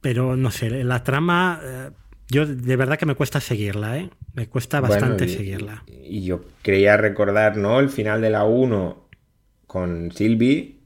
pero 0.00 0.36
no 0.36 0.50
sé, 0.50 0.82
la 0.82 1.04
trama, 1.04 1.92
yo 2.28 2.44
de 2.44 2.76
verdad 2.76 2.98
que 2.98 3.06
me 3.06 3.14
cuesta 3.14 3.40
seguirla, 3.40 3.98
¿eh? 3.98 4.10
Me 4.34 4.48
cuesta 4.48 4.80
bastante 4.80 5.28
seguirla. 5.28 5.84
Y 5.86 6.24
yo 6.24 6.44
creía 6.62 6.96
recordar, 6.96 7.56
¿no? 7.56 7.78
El 7.78 7.88
final 7.88 8.20
de 8.20 8.30
la 8.30 8.44
1 8.44 9.08
con 9.68 10.10
Sylvie 10.10 10.77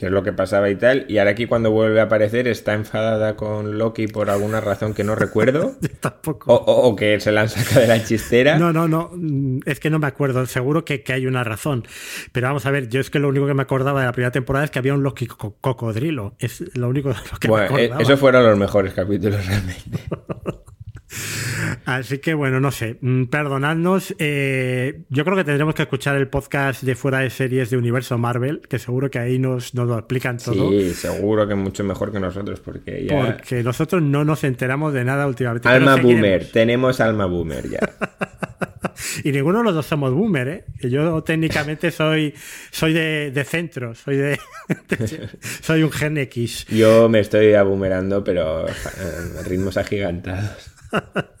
que 0.00 0.06
es 0.06 0.12
lo 0.12 0.22
que 0.22 0.32
pasaba 0.32 0.70
y 0.70 0.76
tal. 0.76 1.04
Y 1.08 1.18
ahora 1.18 1.32
aquí 1.32 1.44
cuando 1.44 1.70
vuelve 1.72 2.00
a 2.00 2.04
aparecer 2.04 2.48
está 2.48 2.72
enfadada 2.72 3.36
con 3.36 3.76
Loki 3.76 4.06
por 4.06 4.30
alguna 4.30 4.58
razón 4.58 4.94
que 4.94 5.04
no 5.04 5.14
recuerdo. 5.14 5.74
Tampoco. 6.00 6.50
O, 6.50 6.56
o- 6.56 6.88
o 6.88 6.96
que 6.96 7.20
se 7.20 7.30
la 7.32 7.42
han 7.42 7.50
sacado 7.50 7.82
de 7.82 7.86
la 7.86 8.02
chistera. 8.02 8.58
No, 8.58 8.72
no, 8.72 8.88
no. 8.88 9.10
Es 9.66 9.78
que 9.78 9.90
no 9.90 9.98
me 9.98 10.06
acuerdo. 10.06 10.46
Seguro 10.46 10.86
que, 10.86 11.02
que 11.02 11.12
hay 11.12 11.26
una 11.26 11.44
razón. 11.44 11.86
Pero 12.32 12.46
vamos 12.46 12.64
a 12.64 12.70
ver, 12.70 12.88
yo 12.88 12.98
es 12.98 13.10
que 13.10 13.18
lo 13.18 13.28
único 13.28 13.46
que 13.46 13.52
me 13.52 13.60
acordaba 13.60 14.00
de 14.00 14.06
la 14.06 14.12
primera 14.12 14.32
temporada 14.32 14.64
es 14.64 14.70
que 14.70 14.78
había 14.78 14.94
un 14.94 15.02
Loki 15.02 15.26
co- 15.26 15.56
cocodrilo. 15.60 16.34
Es 16.38 16.64
lo 16.74 16.88
único 16.88 17.10
de 17.10 17.16
lo 17.30 17.38
que 17.38 17.48
Bueno, 17.48 17.74
me 17.74 17.82
eh, 17.82 17.84
acordaba. 17.84 18.02
esos 18.02 18.18
fueron 18.18 18.46
los 18.46 18.56
mejores 18.58 18.94
capítulos 18.94 19.44
realmente. 19.46 19.98
Así 21.84 22.18
que 22.18 22.34
bueno, 22.34 22.60
no 22.60 22.70
sé, 22.70 22.96
mm, 23.00 23.24
perdonadnos. 23.24 24.14
eh, 24.18 25.00
yo 25.08 25.24
creo 25.24 25.36
que 25.36 25.44
tendremos 25.44 25.74
que 25.74 25.82
escuchar 25.82 26.16
el 26.16 26.28
podcast 26.28 26.82
de 26.82 26.94
fuera 26.94 27.18
de 27.20 27.30
series 27.30 27.70
de 27.70 27.76
Universo 27.76 28.16
Marvel, 28.18 28.60
que 28.68 28.78
seguro 28.78 29.10
que 29.10 29.18
ahí 29.18 29.38
nos, 29.38 29.74
nos 29.74 29.88
lo 29.88 29.98
explican 29.98 30.38
todo. 30.38 30.70
Sí, 30.70 30.94
seguro 30.94 31.48
que 31.48 31.54
mucho 31.54 31.84
mejor 31.84 32.12
que 32.12 32.20
nosotros 32.20 32.60
porque 32.60 33.06
ya... 33.06 33.24
Porque 33.24 33.62
nosotros 33.62 34.02
no 34.02 34.24
nos 34.24 34.44
enteramos 34.44 34.92
de 34.92 35.04
nada 35.04 35.26
últimamente. 35.26 35.68
Alma 35.68 35.96
boomer, 35.96 36.50
tenemos 36.50 37.00
alma 37.00 37.26
boomer 37.26 37.68
ya. 37.68 37.80
Y 39.24 39.32
ninguno 39.32 39.58
de 39.58 39.64
los 39.64 39.74
dos 39.74 39.86
somos 39.86 40.12
boomer, 40.12 40.48
¿eh? 40.48 40.64
Que 40.78 40.90
yo 40.90 41.22
técnicamente 41.22 41.90
soy, 41.90 42.34
soy 42.70 42.92
de, 42.92 43.30
de 43.30 43.44
centro, 43.44 43.94
soy 43.94 44.16
de, 44.16 44.38
soy 45.62 45.82
un 45.82 45.90
Gen 45.90 46.18
X. 46.18 46.66
Yo 46.68 47.08
me 47.08 47.20
estoy 47.20 47.54
aboomerando, 47.54 48.22
pero 48.22 48.66
a 48.66 49.42
ritmos 49.44 49.76
agigantados. 49.76 50.69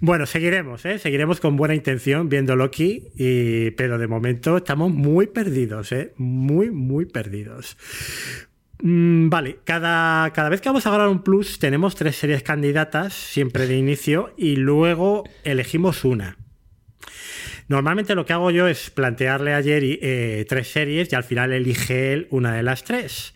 Bueno, 0.00 0.26
seguiremos, 0.26 0.84
¿eh? 0.84 0.98
Seguiremos 0.98 1.40
con 1.40 1.56
buena 1.56 1.74
intención 1.74 2.28
viendo 2.28 2.54
Loki, 2.54 3.08
y, 3.16 3.70
pero 3.72 3.98
de 3.98 4.06
momento 4.06 4.58
estamos 4.58 4.90
muy 4.90 5.26
perdidos, 5.26 5.90
¿eh? 5.92 6.12
Muy, 6.16 6.70
muy 6.70 7.06
perdidos. 7.06 7.78
Mm, 8.82 9.30
vale, 9.30 9.58
cada, 9.64 10.30
cada 10.32 10.50
vez 10.50 10.60
que 10.60 10.68
vamos 10.68 10.86
a 10.86 10.90
grabar 10.90 11.08
un 11.08 11.22
plus 11.22 11.58
tenemos 11.58 11.94
tres 11.94 12.16
series 12.16 12.42
candidatas, 12.42 13.14
siempre 13.14 13.66
de 13.66 13.76
inicio, 13.78 14.34
y 14.36 14.56
luego 14.56 15.24
elegimos 15.44 16.04
una. 16.04 16.36
Normalmente 17.68 18.14
lo 18.14 18.26
que 18.26 18.32
hago 18.32 18.50
yo 18.50 18.68
es 18.68 18.90
plantearle 18.90 19.54
a 19.54 19.62
Jerry 19.62 19.98
eh, 20.02 20.44
tres 20.48 20.68
series 20.68 21.10
y 21.10 21.16
al 21.16 21.24
final 21.24 21.52
elige 21.52 22.12
él 22.12 22.28
una 22.30 22.54
de 22.54 22.62
las 22.62 22.84
tres. 22.84 23.34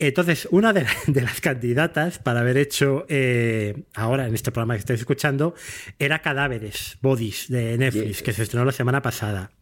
Entonces, 0.00 0.48
una 0.50 0.72
de, 0.72 0.86
de 1.06 1.20
las 1.20 1.40
candidatas 1.40 2.18
para 2.18 2.40
haber 2.40 2.56
hecho 2.56 3.04
eh, 3.08 3.84
ahora 3.94 4.26
en 4.26 4.34
este 4.34 4.50
programa 4.50 4.74
que 4.74 4.80
estáis 4.80 5.00
escuchando 5.00 5.54
era 5.98 6.22
Cadáveres, 6.22 6.98
Bodies, 7.02 7.48
de 7.48 7.76
Netflix, 7.76 8.22
que 8.22 8.32
se 8.32 8.42
estrenó 8.42 8.64
la 8.64 8.72
semana 8.72 9.02
pasada. 9.02 9.52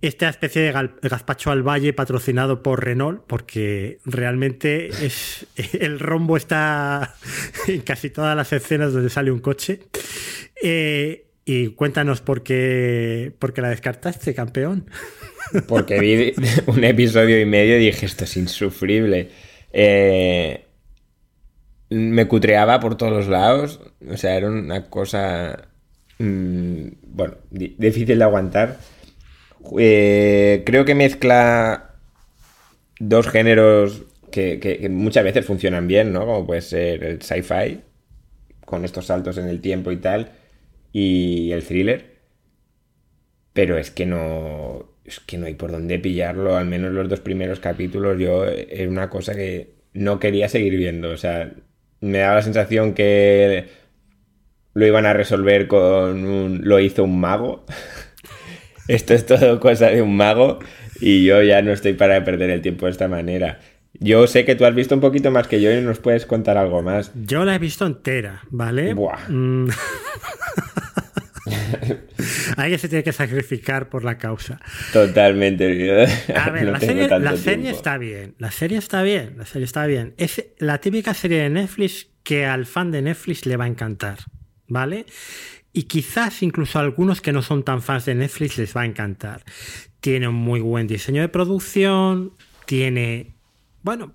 Esta 0.00 0.28
especie 0.28 0.62
de 0.62 0.72
gazpacho 1.02 1.50
al 1.50 1.62
valle 1.62 1.92
patrocinado 1.92 2.62
por 2.62 2.84
Renault, 2.84 3.24
porque 3.26 3.98
realmente 4.06 4.88
es 4.88 5.46
el 5.74 6.00
rombo 6.00 6.38
está 6.38 7.14
en 7.68 7.82
casi 7.82 8.08
todas 8.08 8.34
las 8.36 8.52
escenas 8.54 8.94
donde 8.94 9.10
sale 9.10 9.30
un 9.30 9.40
coche. 9.40 9.80
Eh, 10.62 11.26
y 11.44 11.68
cuéntanos 11.68 12.22
por 12.22 12.42
qué, 12.42 13.32
por 13.38 13.52
qué 13.52 13.60
la 13.60 13.68
descartaste, 13.68 14.34
campeón. 14.34 14.88
Porque 15.68 16.00
vi 16.00 16.32
un 16.66 16.84
episodio 16.84 17.40
y 17.40 17.44
medio 17.46 17.76
y 17.76 17.86
dije, 17.86 18.06
esto 18.06 18.24
es 18.24 18.36
insufrible. 18.36 19.30
Eh, 19.72 20.64
me 21.90 22.26
cutreaba 22.26 22.80
por 22.80 22.96
todos 22.96 23.12
los 23.12 23.28
lados. 23.28 23.80
O 24.08 24.16
sea, 24.16 24.36
era 24.36 24.48
una 24.48 24.88
cosa, 24.90 25.68
mm, 26.18 26.86
bueno, 27.06 27.34
di- 27.50 27.74
difícil 27.78 28.18
de 28.18 28.24
aguantar. 28.24 28.78
Eh, 29.78 30.62
creo 30.64 30.84
que 30.84 30.94
mezcla 30.94 31.94
dos 32.98 33.28
géneros 33.28 34.02
que- 34.30 34.58
que 34.60 34.88
muchas 34.88 35.24
veces 35.24 35.44
funcionan 35.46 35.86
bien, 35.88 36.12
¿no? 36.12 36.20
Como 36.26 36.46
puede 36.46 36.60
ser 36.62 37.04
el 37.04 37.22
sci-fi, 37.22 37.80
con 38.64 38.84
estos 38.84 39.06
saltos 39.06 39.38
en 39.38 39.48
el 39.48 39.60
tiempo 39.60 39.92
y 39.92 39.96
tal, 39.98 40.32
y 40.92 41.52
el 41.52 41.64
thriller. 41.64 42.16
Pero 43.52 43.78
es 43.78 43.90
que 43.90 44.06
no. 44.06 44.88
Es 45.06 45.20
que 45.20 45.38
no 45.38 45.46
hay 45.46 45.54
por 45.54 45.70
dónde 45.70 45.98
pillarlo. 45.98 46.56
Al 46.56 46.66
menos 46.66 46.92
los 46.92 47.08
dos 47.08 47.20
primeros 47.20 47.60
capítulos. 47.60 48.18
Yo 48.18 48.44
era 48.44 48.90
una 48.90 49.08
cosa 49.08 49.34
que 49.34 49.70
no 49.94 50.18
quería 50.18 50.48
seguir 50.48 50.76
viendo. 50.76 51.10
O 51.10 51.16
sea, 51.16 51.52
me 52.00 52.18
daba 52.18 52.36
la 52.36 52.42
sensación 52.42 52.92
que 52.92 53.66
lo 54.74 54.86
iban 54.86 55.06
a 55.06 55.12
resolver 55.12 55.68
con 55.68 56.26
un. 56.26 56.60
Lo 56.64 56.80
hizo 56.80 57.04
un 57.04 57.20
mago. 57.20 57.64
Esto 58.88 59.14
es 59.14 59.26
todo 59.26 59.60
cosa 59.60 59.90
de 59.90 60.02
un 60.02 60.16
mago. 60.16 60.58
Y 61.00 61.24
yo 61.24 61.42
ya 61.42 61.62
no 61.62 61.72
estoy 61.72 61.92
para 61.92 62.24
perder 62.24 62.50
el 62.50 62.62
tiempo 62.62 62.86
de 62.86 62.92
esta 62.92 63.08
manera. 63.08 63.60
Yo 63.98 64.26
sé 64.26 64.44
que 64.44 64.54
tú 64.54 64.64
has 64.64 64.74
visto 64.74 64.94
un 64.94 65.00
poquito 65.00 65.30
más 65.30 65.48
que 65.48 65.60
yo 65.60 65.72
y 65.72 65.80
nos 65.80 65.98
puedes 65.98 66.26
contar 66.26 66.58
algo 66.58 66.82
más. 66.82 67.12
Yo 67.14 67.44
la 67.44 67.54
he 67.54 67.58
visto 67.58 67.86
entera, 67.86 68.42
¿vale? 68.50 68.92
Buah. 68.94 69.28
Mm. 69.28 69.68
Alguien 72.56 72.78
se 72.78 72.88
tiene 72.88 73.04
que 73.04 73.12
sacrificar 73.12 73.88
por 73.88 74.04
la 74.04 74.18
causa. 74.18 74.60
Totalmente. 74.92 75.64
A 76.34 76.50
ver, 76.50 76.64
No 76.66 76.72
la, 76.72 76.80
serie, 76.80 77.08
la 77.08 77.70
está 77.70 77.98
bien. 77.98 78.34
La 78.38 78.50
serie 78.50 78.78
está 78.78 79.02
bien. 79.02 79.34
La 79.36 79.46
serie 79.46 79.64
está 79.64 79.86
bien. 79.86 80.14
Es 80.16 80.44
la 80.58 80.78
típica 80.78 81.14
serie 81.14 81.42
de 81.42 81.50
Netflix 81.50 82.08
que 82.22 82.46
al 82.46 82.66
fan 82.66 82.90
de 82.90 83.02
Netflix 83.02 83.46
le 83.46 83.56
va 83.56 83.64
a 83.64 83.68
encantar. 83.68 84.18
¿Vale? 84.68 85.06
Y 85.72 85.84
quizás 85.84 86.42
incluso 86.42 86.78
a 86.78 86.82
algunos 86.82 87.20
que 87.20 87.32
no 87.32 87.42
son 87.42 87.62
tan 87.62 87.82
fans 87.82 88.06
de 88.06 88.14
Netflix 88.14 88.58
les 88.58 88.76
va 88.76 88.82
a 88.82 88.86
encantar. 88.86 89.44
Tiene 90.00 90.26
un 90.26 90.34
muy 90.34 90.60
buen 90.60 90.86
diseño 90.86 91.20
de 91.20 91.28
producción. 91.28 92.32
Tiene, 92.64 93.34
bueno, 93.82 94.14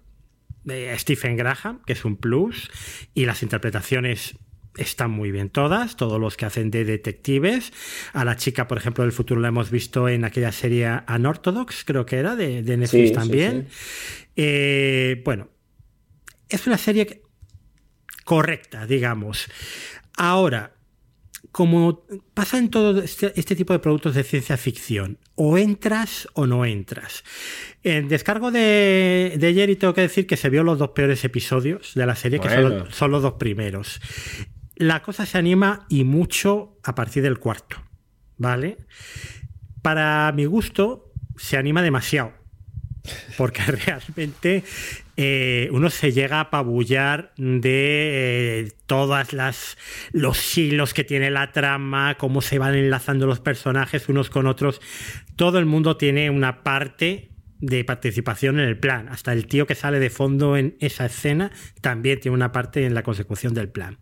eh, 0.67 0.93
Stephen 0.97 1.37
Graham, 1.37 1.81
que 1.85 1.93
es 1.93 2.03
un 2.03 2.17
plus. 2.17 2.69
Y 3.13 3.25
las 3.25 3.43
interpretaciones 3.43 4.35
están 4.77 5.11
muy 5.11 5.31
bien 5.31 5.49
todas, 5.49 5.95
todos 5.97 6.19
los 6.19 6.37
que 6.37 6.45
hacen 6.45 6.71
de 6.71 6.85
detectives. 6.85 7.73
A 8.13 8.23
la 8.25 8.35
chica, 8.37 8.67
por 8.67 8.77
ejemplo, 8.77 9.03
del 9.03 9.11
futuro 9.11 9.41
la 9.41 9.49
hemos 9.49 9.69
visto 9.71 10.07
en 10.09 10.23
aquella 10.25 10.51
serie 10.51 10.89
Unorthodox, 11.13 11.83
creo 11.85 12.05
que 12.05 12.17
era, 12.17 12.35
de, 12.35 12.63
de 12.63 12.77
Netflix 12.77 13.01
Sí, 13.01 13.07
sí, 13.09 13.13
también. 13.13 13.67
Eh, 14.35 15.21
bueno, 15.25 15.49
es 16.49 16.65
una 16.67 16.77
serie 16.77 17.05
que- 17.05 17.21
correcta, 18.23 18.85
digamos. 18.85 19.47
Ahora, 20.17 20.75
como 21.51 22.05
pasa 22.33 22.57
en 22.57 22.69
todo 22.69 23.01
este, 23.01 23.33
este 23.37 23.55
tipo 23.57 23.73
de 23.73 23.79
productos 23.79 24.15
de 24.15 24.23
ciencia 24.23 24.55
ficción, 24.55 25.17
o 25.35 25.57
entras 25.57 26.29
o 26.33 26.47
no 26.47 26.63
entras. 26.65 27.23
En 27.83 28.07
descargo 28.07 28.51
de, 28.51 29.33
de 29.37 29.53
Jerry 29.53 29.75
tengo 29.75 29.93
que 29.93 30.01
decir 30.01 30.27
que 30.27 30.37
se 30.37 30.49
vio 30.49 30.63
los 30.63 30.79
dos 30.79 30.91
peores 30.91 31.25
episodios 31.25 31.93
de 31.95 32.05
la 32.05 32.15
serie, 32.15 32.39
que 32.39 32.47
son, 32.49 32.61
Bueno. 32.61 32.85
los- 32.85 32.95
son 32.95 33.11
los 33.11 33.21
dos 33.21 33.33
primeros. 33.33 33.99
La 34.81 35.03
cosa 35.03 35.27
se 35.27 35.37
anima 35.37 35.85
y 35.89 36.05
mucho 36.05 36.79
a 36.83 36.95
partir 36.95 37.21
del 37.21 37.37
cuarto, 37.37 37.77
¿vale? 38.37 38.79
Para 39.83 40.31
mi 40.31 40.45
gusto, 40.45 41.13
se 41.37 41.55
anima 41.55 41.83
demasiado. 41.83 42.33
Porque 43.37 43.61
realmente 43.85 44.63
eh, 45.17 45.69
uno 45.71 45.91
se 45.91 46.11
llega 46.11 46.37
a 46.37 46.49
apabullar 46.49 47.31
de 47.37 48.61
eh, 48.63 48.71
todas 48.87 49.33
las 49.33 49.77
los 50.13 50.57
hilos 50.57 50.95
que 50.95 51.03
tiene 51.03 51.29
la 51.29 51.51
trama, 51.51 52.17
cómo 52.17 52.41
se 52.41 52.57
van 52.57 52.73
enlazando 52.73 53.27
los 53.27 53.39
personajes 53.39 54.09
unos 54.09 54.31
con 54.31 54.47
otros. 54.47 54.81
Todo 55.35 55.59
el 55.59 55.67
mundo 55.67 55.95
tiene 55.95 56.31
una 56.31 56.63
parte 56.63 57.29
de 57.59 57.83
participación 57.83 58.59
en 58.59 58.67
el 58.67 58.79
plan. 58.79 59.09
Hasta 59.09 59.31
el 59.31 59.45
tío 59.45 59.67
que 59.67 59.75
sale 59.75 59.99
de 59.99 60.09
fondo 60.09 60.57
en 60.57 60.75
esa 60.79 61.05
escena 61.05 61.51
también 61.81 62.19
tiene 62.19 62.33
una 62.33 62.51
parte 62.51 62.83
en 62.83 62.95
la 62.95 63.03
consecución 63.03 63.53
del 63.53 63.69
plan. 63.69 63.99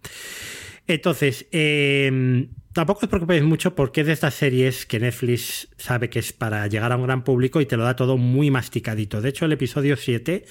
Entonces, 0.93 1.47
eh, 1.51 2.47
tampoco 2.73 3.01
os 3.03 3.09
preocupéis 3.09 3.43
mucho 3.43 3.75
porque 3.75 4.01
es 4.01 4.07
de 4.07 4.13
estas 4.13 4.33
series 4.33 4.85
que 4.85 4.99
Netflix 4.99 5.69
sabe 5.77 6.09
que 6.09 6.19
es 6.19 6.33
para 6.33 6.65
llegar 6.67 6.91
a 6.91 6.97
un 6.97 7.03
gran 7.03 7.23
público 7.23 7.61
y 7.61 7.65
te 7.65 7.77
lo 7.77 7.83
da 7.83 7.95
todo 7.95 8.17
muy 8.17 8.49
masticadito. 8.49 9.21
De 9.21 9.29
hecho, 9.29 9.45
el 9.45 9.51
episodio 9.51 9.95
7 9.95 10.45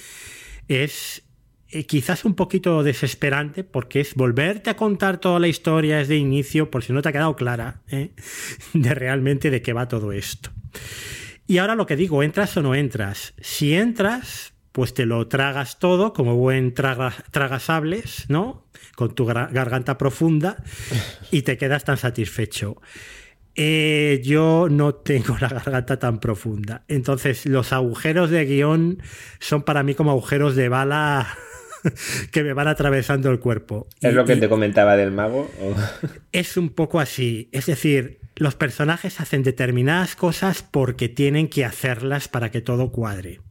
es 0.69 1.23
eh, 1.71 1.85
quizás 1.85 2.23
un 2.23 2.35
poquito 2.35 2.83
desesperante 2.83 3.63
porque 3.63 3.99
es 3.99 4.15
volverte 4.15 4.69
a 4.69 4.75
contar 4.75 5.19
toda 5.19 5.39
la 5.39 5.47
historia 5.47 5.97
desde 5.97 6.15
inicio, 6.15 6.71
por 6.71 6.83
si 6.83 6.93
no 6.93 7.01
te 7.01 7.09
ha 7.09 7.11
quedado 7.11 7.35
clara, 7.35 7.81
¿eh? 7.89 8.11
de 8.73 8.95
realmente 8.95 9.51
de 9.51 9.61
qué 9.61 9.73
va 9.73 9.87
todo 9.87 10.11
esto. 10.11 10.51
Y 11.47 11.57
ahora 11.57 11.75
lo 11.75 11.85
que 11.85 11.95
digo, 11.95 12.23
¿entras 12.23 12.55
o 12.57 12.61
no 12.61 12.75
entras? 12.75 13.33
Si 13.41 13.73
entras, 13.73 14.53
pues 14.71 14.93
te 14.93 15.05
lo 15.05 15.27
tragas 15.27 15.79
todo 15.79 16.13
como 16.13 16.35
buen 16.35 16.73
traga, 16.73 17.13
tragasables, 17.31 18.25
¿no? 18.29 18.67
Con 18.95 19.15
tu 19.15 19.25
garganta 19.25 19.97
profunda 19.97 20.63
y 21.31 21.41
te 21.41 21.57
quedas 21.57 21.83
tan 21.83 21.97
satisfecho. 21.97 22.81
Eh, 23.55 24.21
yo 24.23 24.67
no 24.69 24.95
tengo 24.95 25.37
la 25.39 25.49
garganta 25.49 25.99
tan 25.99 26.19
profunda. 26.19 26.83
Entonces, 26.87 27.45
los 27.45 27.73
agujeros 27.73 28.29
de 28.29 28.45
guion 28.45 29.01
son 29.39 29.63
para 29.63 29.83
mí 29.83 29.95
como 29.95 30.11
agujeros 30.11 30.55
de 30.55 30.69
bala 30.69 31.27
que 32.31 32.43
me 32.43 32.53
van 32.53 32.67
atravesando 32.69 33.29
el 33.31 33.39
cuerpo. 33.39 33.87
¿Es 34.01 34.11
Y- 34.13 34.15
lo 34.15 34.23
que 34.25 34.35
te 34.37 34.47
comentaba 34.47 34.95
del 34.95 35.11
mago? 35.11 35.49
o- 35.61 35.75
es 36.31 36.55
un 36.57 36.69
poco 36.69 36.99
así. 37.01 37.49
Es 37.51 37.65
decir, 37.65 38.19
los 38.35 38.55
personajes 38.55 39.19
hacen 39.19 39.43
determinadas 39.43 40.15
cosas 40.15 40.63
porque 40.63 41.09
tienen 41.09 41.49
que 41.49 41.65
hacerlas 41.65 42.27
para 42.29 42.51
que 42.51 42.61
todo 42.61 42.91
cuadre. 42.93 43.41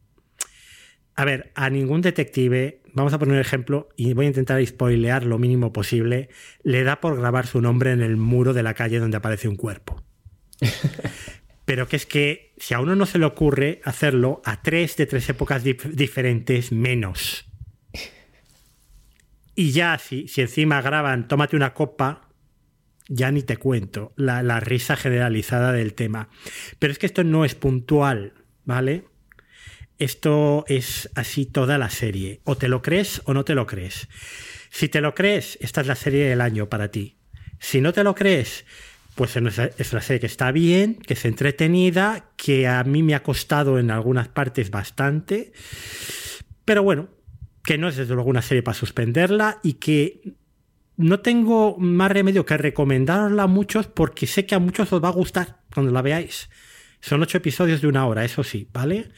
A 1.19 1.25
ver, 1.25 1.51
a 1.53 1.69
ningún 1.69 2.01
detective, 2.01 2.81
vamos 2.93 3.11
a 3.11 3.19
poner 3.19 3.33
un 3.35 3.41
ejemplo 3.41 3.89
y 3.97 4.13
voy 4.13 4.23
a 4.23 4.29
intentar 4.29 4.65
spoilear 4.65 5.25
lo 5.25 5.37
mínimo 5.37 5.73
posible, 5.73 6.29
le 6.63 6.83
da 6.83 7.01
por 7.01 7.17
grabar 7.17 7.45
su 7.45 7.59
nombre 7.59 7.91
en 7.91 8.01
el 8.01 8.15
muro 8.15 8.53
de 8.53 8.63
la 8.63 8.73
calle 8.73 8.99
donde 8.99 9.17
aparece 9.17 9.49
un 9.49 9.57
cuerpo. 9.57 10.01
Pero 11.65 11.89
que 11.89 11.97
es 11.97 12.05
que 12.05 12.53
si 12.55 12.73
a 12.73 12.79
uno 12.79 12.95
no 12.95 13.05
se 13.05 13.19
le 13.19 13.25
ocurre 13.25 13.81
hacerlo, 13.83 14.41
a 14.45 14.61
tres 14.61 14.95
de 14.95 15.07
tres 15.07 15.27
épocas 15.27 15.65
dif- 15.65 15.91
diferentes 15.91 16.71
menos. 16.71 17.51
Y 19.55 19.71
ya, 19.71 19.97
si, 19.97 20.29
si 20.29 20.39
encima 20.39 20.81
graban 20.81 21.27
Tómate 21.27 21.57
una 21.57 21.73
copa, 21.73 22.29
ya 23.09 23.29
ni 23.29 23.41
te 23.43 23.57
cuento 23.57 24.13
la, 24.15 24.41
la 24.41 24.61
risa 24.61 24.95
generalizada 24.95 25.73
del 25.73 25.95
tema. 25.95 26.29
Pero 26.79 26.93
es 26.93 26.97
que 26.97 27.07
esto 27.07 27.25
no 27.25 27.43
es 27.43 27.55
puntual, 27.55 28.35
¿vale? 28.63 29.03
Esto 29.99 30.65
es 30.67 31.09
así 31.15 31.45
toda 31.45 31.77
la 31.77 31.89
serie. 31.89 32.41
O 32.45 32.55
te 32.55 32.69
lo 32.69 32.81
crees 32.81 33.21
o 33.25 33.33
no 33.33 33.43
te 33.45 33.53
lo 33.53 33.67
crees. 33.67 34.07
Si 34.69 34.87
te 34.87 35.01
lo 35.01 35.13
crees, 35.13 35.57
esta 35.61 35.81
es 35.81 35.87
la 35.87 35.95
serie 35.95 36.25
del 36.25 36.41
año 36.41 36.69
para 36.69 36.89
ti. 36.89 37.17
Si 37.59 37.81
no 37.81 37.91
te 37.91 38.03
lo 38.03 38.15
crees, 38.15 38.65
pues 39.15 39.35
es 39.35 39.91
una- 39.91 40.01
serie 40.01 40.19
que 40.21 40.25
está 40.25 40.51
bien, 40.53 40.95
que 40.95 41.13
es 41.15 41.25
entretenida, 41.25 42.31
que 42.37 42.67
a 42.67 42.83
mí 42.85 43.03
me 43.03 43.15
ha 43.15 43.23
costado 43.23 43.77
en 43.77 43.91
algunas 43.91 44.29
partes 44.29 44.71
bastante. 44.71 45.51
Pero 46.63 46.83
bueno, 46.83 47.09
que 47.63 47.77
no 47.77 47.89
es 47.89 47.97
desde 47.97 48.13
luego 48.13 48.29
una 48.29 48.41
serie 48.41 48.63
para 48.63 48.77
suspenderla 48.77 49.59
y 49.63 49.73
que 49.73 50.35
no 50.95 51.19
tengo 51.19 51.77
más 51.77 52.11
remedio 52.11 52.45
que 52.45 52.57
recomendarosla 52.57 53.43
a 53.43 53.47
muchos 53.47 53.87
porque 53.87 54.27
sé 54.27 54.45
que 54.45 54.55
a 54.55 54.59
muchos 54.59 54.93
os 54.93 55.03
va 55.03 55.09
a 55.09 55.13
gustar 55.13 55.59
cuando 55.73 55.91
la 55.91 56.01
veáis. 56.01 56.49
Son 57.01 57.21
ocho 57.21 57.37
episodios 57.37 57.81
de 57.81 57.87
una 57.87 58.05
hora, 58.05 58.25
eso 58.25 58.43
sí, 58.43 58.69
¿vale? 58.73 59.09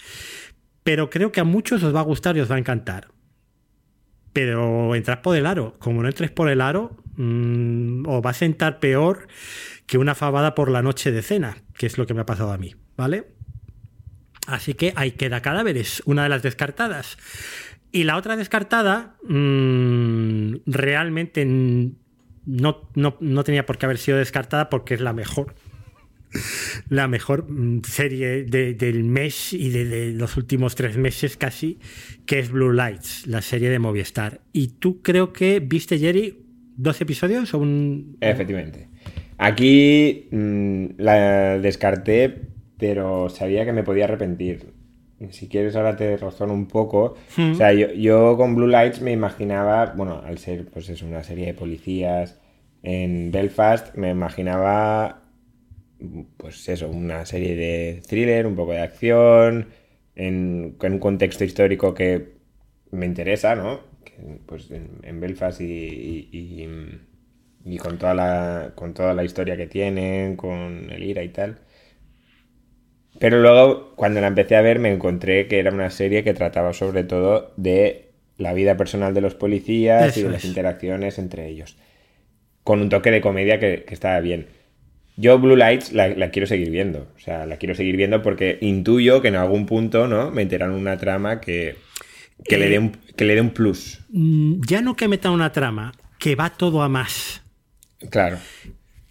Pero 0.84 1.10
creo 1.10 1.32
que 1.32 1.40
a 1.40 1.44
muchos 1.44 1.84
os 1.84 1.96
va 1.96 2.00
a 2.00 2.04
gustar 2.04 2.38
y 2.38 2.40
os 2.40 2.50
va 2.50 2.56
a 2.56 2.60
encantar. 2.60 3.10
Pero 4.34 4.96
entrad 4.96 5.22
por 5.22 5.36
el 5.36 5.46
aro. 5.46 5.76
Como 5.80 6.02
no 6.02 6.08
entres 6.08 6.32
por 6.32 6.50
el 6.50 6.62
aro, 6.62 6.98
mm, 7.18 8.08
os 8.08 8.22
va 8.26 8.30
a 8.32 8.34
sentar 8.34 8.80
peor 8.80 9.28
que 9.86 9.98
una 9.98 10.16
fabada 10.16 10.56
por 10.56 10.72
la 10.72 10.82
noche 10.82 11.12
de 11.12 11.22
cena, 11.22 11.58
que 11.78 11.86
es 11.86 11.98
lo 11.98 12.08
que 12.08 12.14
me 12.14 12.22
ha 12.22 12.26
pasado 12.26 12.52
a 12.52 12.58
mí, 12.58 12.76
¿vale? 12.96 13.28
Así 14.48 14.74
que 14.74 14.94
ahí 14.96 15.12
queda 15.12 15.42
cadáveres, 15.42 16.02
una 16.06 16.24
de 16.24 16.30
las 16.30 16.42
descartadas. 16.42 17.18
Y 17.92 18.06
la 18.06 18.16
otra 18.16 18.38
descartada, 18.38 19.18
mm, 19.28 20.56
realmente 20.66 21.46
no, 21.46 22.90
no, 22.96 23.18
no 23.20 23.44
tenía 23.44 23.66
por 23.66 23.78
qué 23.78 23.86
haber 23.86 23.98
sido 23.98 24.18
descartada 24.18 24.70
porque 24.70 24.94
es 24.94 25.02
la 25.02 25.14
mejor. 25.14 25.54
La 26.90 27.08
mejor 27.08 27.50
mm, 27.52 27.82
serie 27.84 28.44
de- 28.44 28.74
del 28.74 29.04
mes 29.04 29.54
y 29.54 29.70
de, 29.70 29.86
de 29.86 30.12
los 30.14 30.38
últimos 30.38 30.76
tres 30.76 30.98
meses 30.98 31.38
casi, 31.38 31.78
que 32.26 32.40
es 32.40 32.52
Blue 32.52 32.72
Lights, 32.74 33.28
la 33.28 33.42
serie 33.42 33.70
de 33.70 33.80
Movistar. 33.80 34.42
Y 34.54 34.68
tú 34.80 35.02
creo 35.02 35.34
que 35.34 35.60
viste, 35.60 35.98
Jerry, 36.00 36.38
dos 36.78 37.02
episodios 37.02 37.54
o 37.54 37.60
un... 37.60 38.18
Efectivamente. 38.22 38.88
Aquí 39.38 40.28
mm, 40.32 40.86
la 40.98 41.58
descarté, 41.60 42.42
pero 42.78 43.30
sabía 43.30 43.66
que 43.66 43.74
me 43.74 43.84
podía 43.84 44.06
arrepentir. 44.06 44.74
Si 45.30 45.48
quieres, 45.48 45.76
ahora 45.76 45.96
te 45.96 46.18
razono 46.18 46.54
un 46.54 46.68
poco. 46.68 47.16
O 47.38 47.54
sea, 47.56 47.74
yo, 47.74 47.92
yo 47.94 48.36
con 48.38 48.56
Blue 48.56 48.68
Lights 48.68 49.02
me 49.02 49.12
imaginaba, 49.12 49.94
bueno, 49.96 50.22
al 50.26 50.40
ser 50.40 50.66
pues 50.66 50.90
es 50.90 51.04
una 51.04 51.24
serie 51.24 51.46
de 51.46 51.54
policías 51.54 52.40
en 52.82 53.32
Belfast, 53.32 53.96
me 53.96 54.10
imaginaba 54.10 55.21
pues 56.38 56.68
eso, 56.70 56.90
una 56.90 57.26
serie 57.26 57.56
de 57.56 58.02
thriller, 58.08 58.48
un 58.48 58.56
poco 58.56 58.74
de 58.74 58.82
acción, 58.82 59.68
en, 60.16 60.78
un 60.82 61.00
contexto 61.00 61.44
histórico 61.44 61.94
que 61.94 62.34
me 62.92 63.06
interesa, 63.06 63.56
¿no? 63.56 63.82
Que, 64.04 64.14
pues 64.46 64.72
en, 64.72 65.00
en 65.04 65.20
Belfast 65.20 65.62
y, 65.62 65.66
y- 65.66 66.30
y- 66.64 67.02
y 67.64 67.78
con 67.78 67.98
toda 68.00 68.14
la 68.16 68.74
con 68.76 68.94
toda 68.94 69.14
la 69.14 69.24
historia 69.24 69.56
que 69.58 69.68
tienen, 69.68 70.36
con 70.36 70.90
el 70.92 71.04
IRA 71.04 71.24
y 71.24 71.30
tal. 71.30 71.60
Pero 73.20 73.40
luego, 73.42 73.96
cuando 73.96 74.20
la 74.22 74.28
empecé 74.28 74.56
a 74.56 74.62
ver, 74.62 74.80
me 74.80 74.92
encontré 74.92 75.48
que 75.48 75.60
era 75.60 75.72
una 75.72 75.90
serie 75.92 76.24
que 76.24 76.34
trataba 76.34 76.74
sobre 76.74 77.04
todo 77.04 77.54
de 77.58 78.12
la 78.38 78.54
vida 78.54 78.78
personal 78.78 79.14
de 79.14 79.22
los 79.22 79.36
policías 79.36 80.18
y 80.18 80.24
de 80.24 80.30
las 80.30 80.44
es. 80.44 80.46
interacciones 80.46 81.20
entre 81.20 81.48
ellos. 81.48 81.78
Con 82.64 82.82
un 82.82 82.90
toque 82.90 83.12
de 83.12 83.22
comedia 83.22 83.60
que, 83.60 83.86
que 83.86 83.94
estaba 83.96 84.20
bien. 84.22 84.48
Yo 85.18 85.38
Blue 85.40 85.56
Lights 85.56 85.92
la, 85.94 86.10
la 86.10 86.32
quiero 86.32 86.48
seguir 86.48 86.70
viendo. 86.70 87.08
O 87.16 87.20
sea, 87.20 87.46
la 87.46 87.58
quiero 87.58 87.76
seguir 87.76 87.98
viendo 87.98 88.22
porque 88.22 88.58
intuyo 88.62 89.22
que 89.22 89.28
en 89.28 89.36
algún 89.36 89.66
punto, 89.66 90.08
¿no? 90.08 90.32
Meterán 90.32 90.72
una 90.72 90.98
trama 90.98 91.42
que, 91.42 91.76
que, 92.44 92.58
le, 92.58 92.70
dé 92.70 92.80
un, 92.80 92.92
que 93.16 93.26
le 93.26 93.36
dé 93.36 93.42
un 93.42 93.52
plus. 93.52 94.00
Mm, 94.10 94.62
Ya 94.68 94.82
no 94.82 94.96
que 94.96 95.08
meta 95.08 95.32
una 95.32 95.52
trama, 95.52 95.94
que 96.18 96.36
va 96.36 96.50
todo 96.52 96.82
a 96.82 96.90
más. 96.90 97.44
Claro. 98.10 98.40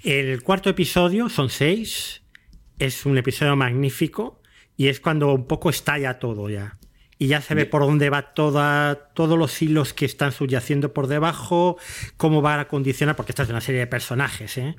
El 0.02 0.42
cuarto 0.42 0.70
episodio, 0.70 1.28
son 1.28 1.50
seis, 1.50 2.22
es 2.78 3.04
un 3.04 3.18
episodio 3.18 3.54
magnífico 3.54 4.40
y 4.76 4.88
es 4.88 4.98
cuando 4.98 5.34
un 5.34 5.46
poco 5.46 5.70
estalla 5.70 6.18
todo 6.18 6.48
ya. 6.48 6.78
Y 7.18 7.26
ya 7.26 7.42
se 7.42 7.54
ve 7.54 7.66
por 7.66 7.82
dónde 7.82 8.08
va 8.08 8.32
toda, 8.32 9.10
todos 9.12 9.38
los 9.38 9.60
hilos 9.60 9.92
que 9.92 10.06
están 10.06 10.32
subyaciendo 10.32 10.94
por 10.94 11.06
debajo, 11.06 11.76
cómo 12.16 12.40
va 12.40 12.58
a 12.58 12.66
condicionar, 12.66 13.14
porque 13.14 13.32
esta 13.32 13.42
es 13.42 13.50
una 13.50 13.60
serie 13.60 13.80
de 13.80 13.86
personajes, 13.86 14.56
¿eh? 14.56 14.74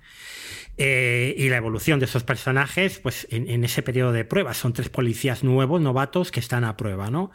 Eh, 0.77 1.35
y 1.37 1.49
la 1.49 1.57
evolución 1.57 1.99
de 1.99 2.05
esos 2.05 2.23
personajes, 2.23 2.97
pues 2.99 3.27
en, 3.29 3.47
en 3.49 3.63
ese 3.63 3.83
periodo 3.83 4.13
de 4.13 4.25
prueba. 4.25 4.53
Son 4.53 4.73
tres 4.73 4.89
policías 4.89 5.43
nuevos, 5.43 5.79
novatos, 5.81 6.31
que 6.31 6.39
están 6.39 6.63
a 6.63 6.75
prueba, 6.77 7.11
¿no? 7.11 7.29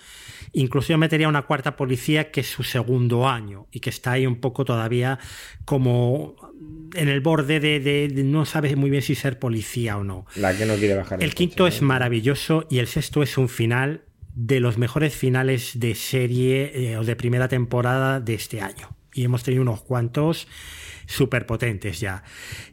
Incluso 0.52 0.88
yo 0.88 0.98
metería 0.98 1.28
una 1.28 1.42
cuarta 1.42 1.76
policía 1.76 2.30
que 2.32 2.40
es 2.40 2.48
su 2.48 2.62
segundo 2.64 3.28
año 3.28 3.66
y 3.70 3.80
que 3.80 3.90
está 3.90 4.12
ahí 4.12 4.26
un 4.26 4.36
poco 4.40 4.64
todavía 4.64 5.18
como 5.64 6.34
en 6.94 7.08
el 7.08 7.20
borde 7.20 7.60
de, 7.60 7.78
de- 7.78 8.08
de 8.08 8.24
no 8.24 8.46
sabe 8.46 8.74
muy 8.74 8.88
bien 8.90 9.02
si 9.02 9.14
ser 9.14 9.38
policía 9.38 9.96
o 9.98 10.02
no. 10.04 10.26
La 10.36 10.56
que 10.56 10.64
no 10.66 10.74
quiere 10.76 10.94
bajar. 10.96 11.22
El 11.22 11.34
quinto 11.34 11.64
coche, 11.64 11.76
es 11.76 11.82
¿no? 11.82 11.88
maravilloso 11.88 12.66
y 12.70 12.78
el 12.78 12.86
sexto 12.86 13.22
es 13.22 13.36
un 13.38 13.48
final 13.48 14.02
de 14.34 14.60
los 14.60 14.76
mejores 14.78 15.14
finales 15.14 15.78
de 15.78 15.94
serie 15.94 16.72
eh, 16.92 16.96
o 16.96 17.04
de 17.04 17.16
primera 17.16 17.48
temporada 17.48 18.18
de 18.20 18.34
este 18.34 18.60
año. 18.60 18.96
Y 19.16 19.24
hemos 19.24 19.42
tenido 19.42 19.62
unos 19.62 19.82
cuantos 19.82 20.46
súper 21.06 21.46
potentes 21.46 22.00
ya. 22.00 22.22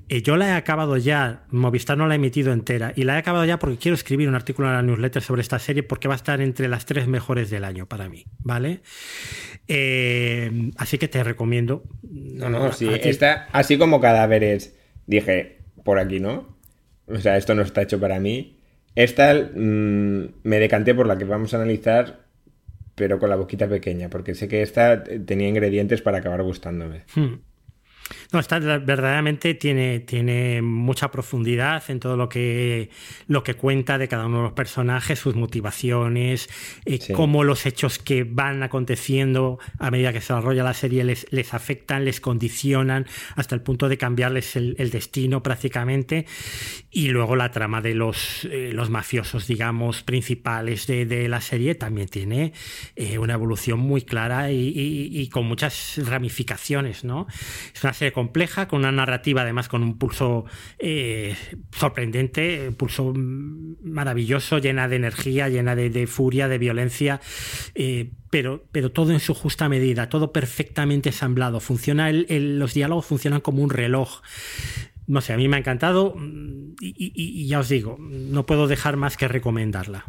Eh, 0.10 0.22
yo 0.24 0.38
la 0.38 0.48
he 0.48 0.52
acabado 0.54 0.98
ya, 0.98 1.44
Movistar 1.52 1.98
no 1.98 2.08
la 2.08 2.14
ha 2.14 2.16
emitido 2.16 2.52
entera, 2.52 2.92
y 2.96 3.04
la 3.04 3.16
he 3.16 3.18
acabado 3.20 3.46
ya 3.46 3.60
porque 3.60 3.78
quiero 3.78 3.94
escribir 3.96 4.28
un 4.28 4.36
artículo 4.36 4.68
en 4.68 4.74
la 4.74 4.82
newsletter 4.82 5.22
sobre 5.22 5.42
esta 5.42 5.60
serie 5.60 5.84
porque 5.84 6.08
va 6.08 6.16
a 6.16 6.18
estar 6.18 6.42
entre 6.42 6.68
las 6.68 6.86
tres 6.86 7.08
mejores 7.08 7.50
del 7.52 7.64
año 7.64 7.88
para 7.88 8.10
mí, 8.10 8.26
¿vale? 8.40 8.82
Eh, 9.68 10.72
así 10.78 10.98
que 10.98 11.08
te 11.08 11.24
recomiendo. 11.24 11.84
No, 12.12 12.50
no, 12.50 12.72
sí. 12.74 12.88
Ti- 12.88 13.10
Está 13.10 13.48
así 13.52 13.78
como 13.78 14.00
cadáveres. 14.02 14.76
Dije, 15.08 15.60
por 15.84 16.00
aquí 16.00 16.20
no. 16.20 16.58
O 17.08 17.20
sea, 17.20 17.38
esto 17.38 17.56
no 17.56 17.62
está 17.62 17.82
hecho 17.82 18.00
para 18.00 18.20
mí. 18.20 18.60
Esta 18.96 19.34
mm, 19.34 20.24
me 20.44 20.60
decanté 20.60 20.94
por 20.94 21.08
la 21.08 21.18
que 21.18 21.26
vamos 21.26 21.54
a 21.54 21.58
analizar, 21.58 22.23
pero 22.96 23.20
con 23.20 23.30
la 23.30 23.36
boquita 23.36 23.68
pequeña, 23.68 24.10
porque 24.10 24.36
sé 24.36 24.48
que 24.48 24.62
esta 24.62 25.04
tenía 25.04 25.48
ingredientes 25.48 26.02
para 26.02 26.20
acabar 26.20 26.44
gustándome. 26.44 27.04
Hmm. 27.16 27.36
No, 28.32 28.39
está 28.39 28.60
verdaderamente 28.60 29.54
tiene, 29.54 30.00
tiene 30.02 30.62
mucha 30.62 31.10
profundidad 31.12 31.84
en 31.89 32.00
todo 32.00 32.18
lo 32.18 32.28
que, 32.30 32.89
lo 33.28 33.44
que 33.44 33.54
cuenta 33.54 33.98
de 33.98 34.08
cada 34.08 34.26
uno 34.26 34.38
de 34.38 34.44
los 34.44 34.54
personajes, 34.54 35.20
sus 35.20 35.36
motivaciones, 35.36 36.50
eh, 36.86 37.00
Sí. 37.00 37.13
cómo 37.13 37.44
los 37.44 37.66
hechos 37.66 38.00
que 38.00 38.24
van 38.24 38.62
aconteciendo 38.63 39.60
a 39.80 39.89
medida 39.92 40.12
que 40.13 40.20
se 40.22 40.34
desarrolla 40.34 40.63
la 40.63 40.74
serie 40.74 41.04
les, 41.04 41.26
les 41.32 41.54
afectan, 41.54 42.06
les 42.06 42.20
condicionan 42.20 43.06
hasta 43.36 43.56
el 43.56 43.62
punto 43.62 43.88
de 43.89 43.98
cambiarles 43.98 44.56
el, 44.56 44.76
el 44.80 44.89
destino 44.92 45.42
prácticamente. 45.44 46.26
Y 46.92 47.10
luego 47.10 47.36
la 47.36 47.52
trama 47.52 47.82
de 47.82 47.96
los, 47.96 48.46
eh, 48.52 48.72
los 48.74 48.89
mafiosos, 48.89 49.48
digamos, 49.48 50.04
principales 50.04 50.88
de, 50.88 51.06
de 51.06 51.28
la 51.28 51.42
serie 51.42 51.76
también 51.76 52.08
tiene 52.08 52.54
eh, 52.96 53.18
una 53.18 53.34
evolución 53.34 53.80
muy 53.80 54.02
clara 54.04 54.52
y, 54.52 54.56
y- 54.70 55.20
y 55.22 55.30
con 55.30 55.46
muchas 55.46 56.00
ramificaciones, 56.06 57.04
¿no? 57.04 57.28
Es 57.74 57.84
una 57.84 57.94
serie 57.94 58.03
compleja, 58.12 58.68
con 58.68 58.80
una 58.80 58.91
narrativa 58.91 59.43
además 59.43 59.70
con 59.70 59.84
un 59.84 59.97
pulso 59.97 60.45
eh, 60.80 61.36
sorprendente, 61.72 62.72
pulso 62.78 63.14
maravilloso, 63.16 64.58
llena 64.58 64.88
de 64.88 64.95
energía, 64.97 65.49
llena 65.49 65.76
de, 65.76 66.08
furia, 66.08 66.47
de 66.47 66.58
violencia, 66.58 67.22
eh, 67.76 68.12
pero, 68.30 68.66
pero 68.72 68.91
todo 68.91 69.12
en 69.14 69.20
su 69.20 69.34
justa 69.34 69.70
medida, 69.70 70.10
todo 70.10 70.32
perfectamente 70.32 71.10
ensamblado. 71.10 71.60
Funciona 71.60 72.10
el- 72.10 72.60
los 72.60 72.74
diálogos 72.74 73.06
funcionan 73.06 73.41
como 73.41 73.64
un 73.64 73.70
reloj. 73.70 74.22
No 75.08 75.22
sé, 75.22 75.34
a 75.34 75.38
mí 75.38 75.47
me 75.47 75.56
ha 75.58 75.60
encantado 75.60 76.16
mm, 76.16 76.76
y 76.82 77.47
ya 77.47 77.60
os 77.60 77.70
digo, 77.70 77.97
no 77.99 78.45
puedo 78.45 78.68
dejar 78.68 78.97
más 78.97 79.18
que 79.18 79.28
recomendarla. 79.28 80.06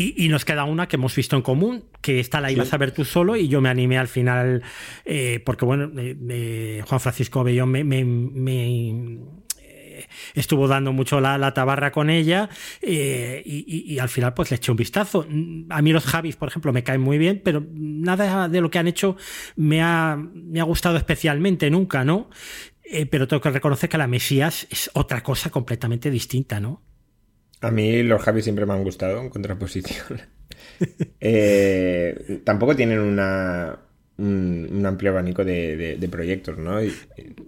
Y, 0.00 0.14
y 0.24 0.28
nos 0.28 0.44
queda 0.44 0.62
una 0.64 0.86
que 0.86 0.94
hemos 0.96 1.14
visto 1.16 1.34
en 1.34 1.42
común, 1.42 1.84
que 2.00 2.20
esta 2.20 2.40
la 2.40 2.52
ibas 2.52 2.72
a 2.72 2.76
ver 2.78 2.92
tú 2.92 3.04
solo 3.04 3.34
y 3.36 3.48
yo 3.48 3.60
me 3.60 3.68
animé 3.68 3.98
al 3.98 4.06
final, 4.06 4.62
eh, 5.04 5.42
porque 5.44 5.64
bueno, 5.64 5.90
eh, 5.98 6.16
eh, 6.30 6.82
Juan 6.86 7.00
Francisco 7.00 7.42
Bellón 7.42 7.70
me, 7.70 7.82
me- 7.82 8.04
me, 8.04 9.18
eh, 9.60 10.06
estuvo 10.34 10.68
dando 10.68 10.92
mucho 10.92 11.20
la, 11.20 11.36
la 11.36 11.52
tabarra 11.52 11.90
con 11.90 12.10
ella 12.10 12.48
eh, 12.80 13.42
y, 13.44 13.64
y- 13.66 13.94
y 13.94 13.98
al 13.98 14.08
final 14.08 14.34
pues 14.34 14.50
le 14.50 14.56
eché 14.58 14.70
un 14.70 14.76
vistazo. 14.76 15.26
A 15.70 15.82
mí 15.82 15.92
los 15.92 16.04
Javis, 16.04 16.36
por 16.36 16.48
ejemplo, 16.48 16.72
me 16.72 16.84
caen 16.84 17.00
muy 17.00 17.18
bien, 17.18 17.40
pero 17.44 17.66
nada 17.74 18.48
de 18.48 18.60
lo 18.60 18.70
que 18.70 18.78
han 18.78 18.86
hecho 18.86 19.16
me 19.56 19.82
ha, 19.82 20.16
me 20.32 20.60
ha 20.60 20.64
gustado 20.64 20.96
especialmente 20.96 21.70
nunca, 21.70 22.04
¿no? 22.04 22.30
Eh, 22.84 23.06
pero 23.06 23.26
tengo 23.26 23.40
que 23.40 23.50
reconocer 23.50 23.88
que 23.90 23.98
la 23.98 24.06
Mesías 24.06 24.66
es 24.70 24.90
otra 24.94 25.22
cosa 25.22 25.50
completamente 25.50 26.08
distinta, 26.10 26.60
¿no? 26.60 26.82
A 27.60 27.70
mí 27.70 28.02
los 28.02 28.22
Javis 28.22 28.44
siempre 28.44 28.66
me 28.66 28.72
han 28.74 28.84
gustado 28.84 29.20
en 29.20 29.30
contraposición. 29.30 30.20
Eh, 31.20 32.40
tampoco 32.44 32.76
tienen 32.76 33.00
una, 33.00 33.78
un, 34.18 34.68
un 34.70 34.86
amplio 34.86 35.10
abanico 35.10 35.44
de, 35.44 35.76
de- 35.76 35.96
de 35.96 36.08
proyectos, 36.08 36.56
¿no? 36.58 36.82
Y- 36.82 36.92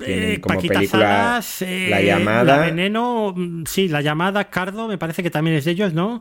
Tienen 0.04 0.32
Eh, 0.32 0.40
como 0.40 0.56
Paquita 0.56 0.74
película 0.74 1.06
Salas, 1.40 1.62
eh, 1.62 1.86
La 1.90 2.00
llamada. 2.02 2.44
La 2.44 2.58
Veneno, 2.66 3.32
mm, 3.36 3.64
sí, 3.66 3.88
La 3.88 4.00
llamada, 4.00 4.50
Cardo, 4.50 4.88
me 4.88 4.98
parece 4.98 5.22
que 5.22 5.30
también 5.30 5.56
es 5.56 5.64
de 5.64 5.72
ellos, 5.72 5.92
¿no? 5.94 6.20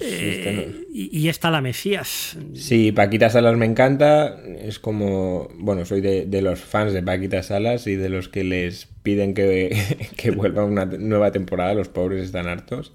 Eh, 0.00 0.68
no. 0.68 0.84
y, 0.92 1.08
y 1.18 1.28
esta 1.28 1.50
La 1.50 1.60
Mesías. 1.62 2.36
Sí, 2.54 2.92
Paquita 2.92 3.30
Salas 3.30 3.56
me 3.56 3.66
encanta. 3.66 4.38
Es 4.60 4.78
como, 4.78 5.48
bueno, 5.54 5.84
soy 5.86 6.00
de, 6.02 6.26
de 6.26 6.42
los 6.42 6.60
fans 6.60 6.92
de 6.92 7.02
Paquita 7.02 7.42
Salas 7.42 7.86
y 7.86 7.96
de 7.96 8.08
los 8.10 8.28
que 8.28 8.44
les 8.44 8.86
piden 9.02 9.32
que, 9.34 9.76
que 10.16 10.30
vuelva 10.30 10.64
una 10.64 10.84
nueva 10.86 11.32
temporada. 11.32 11.72
Los 11.74 11.88
pobres 11.88 12.22
están 12.24 12.46
hartos. 12.48 12.92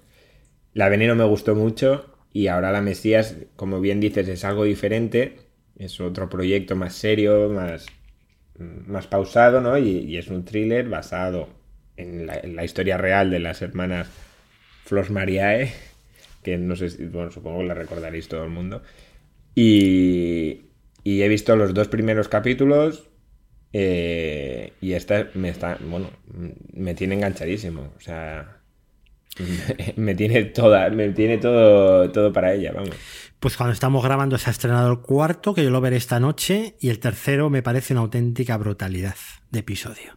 La 0.76 0.90
Veneno 0.90 1.14
me 1.14 1.24
gustó 1.24 1.54
mucho 1.54 2.04
y 2.34 2.48
ahora 2.48 2.70
La 2.70 2.82
Mesías, 2.82 3.34
como 3.56 3.80
bien 3.80 3.98
dices, 3.98 4.28
es 4.28 4.44
algo 4.44 4.64
diferente. 4.64 5.38
Es 5.78 6.02
otro 6.02 6.28
proyecto 6.28 6.76
más 6.76 6.94
serio, 6.94 7.48
más, 7.48 7.86
más 8.58 9.06
pausado, 9.06 9.62
¿no? 9.62 9.78
Y, 9.78 10.00
y 10.00 10.18
es 10.18 10.28
un 10.28 10.44
thriller 10.44 10.86
basado 10.86 11.48
en 11.96 12.26
la, 12.26 12.62
historia 12.62 12.98
real 12.98 13.30
de 13.30 13.40
las 13.40 13.62
hermanas 13.62 14.10
Flos 14.84 15.08
Mariae, 15.10 15.72
que 16.42 16.58
no 16.58 16.76
sé 16.76 16.90
si, 16.90 17.06
bueno, 17.06 17.30
supongo 17.30 17.60
que 17.60 17.68
la 17.68 17.74
recordaréis 17.74 18.28
todo 18.28 18.44
el 18.44 18.50
mundo. 18.50 18.82
Y, 19.54 20.66
y 21.04 21.22
he 21.22 21.28
visto 21.28 21.56
los 21.56 21.72
dos 21.72 21.88
primeros 21.88 22.28
capítulos 22.28 23.08
eh, 23.72 24.74
y 24.82 24.92
esta 24.92 25.30
me 25.32 25.48
está, 25.48 25.78
bueno, 25.80 26.10
me 26.74 26.94
tiene 26.94 27.14
enganchadísimo. 27.14 27.94
O 27.96 28.00
sea, 28.00 28.55
me 29.96 30.14
tiene 30.14 30.44
toda, 30.44 30.88
me 30.90 31.10
tiene 31.10 31.38
todo, 31.38 32.10
todo 32.10 32.32
para 32.32 32.54
ella, 32.54 32.72
vamos. 32.72 32.90
Pues 33.40 33.56
cuando 33.56 33.72
estamos 33.72 34.02
grabando 34.02 34.38
se 34.38 34.50
ha 34.50 34.52
estrenado 34.52 34.90
el 34.90 35.00
cuarto, 35.00 35.54
que 35.54 35.62
yo 35.62 35.70
lo 35.70 35.80
veré 35.80 35.96
esta 35.96 36.18
noche, 36.20 36.76
y 36.80 36.88
el 36.88 36.98
tercero 36.98 37.50
me 37.50 37.62
parece 37.62 37.92
una 37.92 38.00
auténtica 38.00 38.56
brutalidad 38.56 39.16
de 39.50 39.60
episodio. 39.60 40.16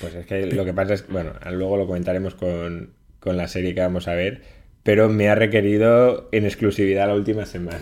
Pues 0.00 0.14
es 0.14 0.26
que 0.26 0.46
lo 0.46 0.64
que 0.64 0.74
pasa 0.74 0.94
es, 0.94 1.08
bueno, 1.08 1.32
luego 1.50 1.78
lo 1.78 1.86
comentaremos 1.86 2.34
con, 2.34 2.92
con 3.20 3.36
la 3.36 3.48
serie 3.48 3.74
que 3.74 3.80
vamos 3.80 4.08
a 4.08 4.14
ver, 4.14 4.42
pero 4.82 5.08
me 5.08 5.28
ha 5.28 5.34
requerido 5.34 6.28
en 6.32 6.44
exclusividad 6.44 7.08
la 7.08 7.14
última 7.14 7.46
semana. 7.46 7.80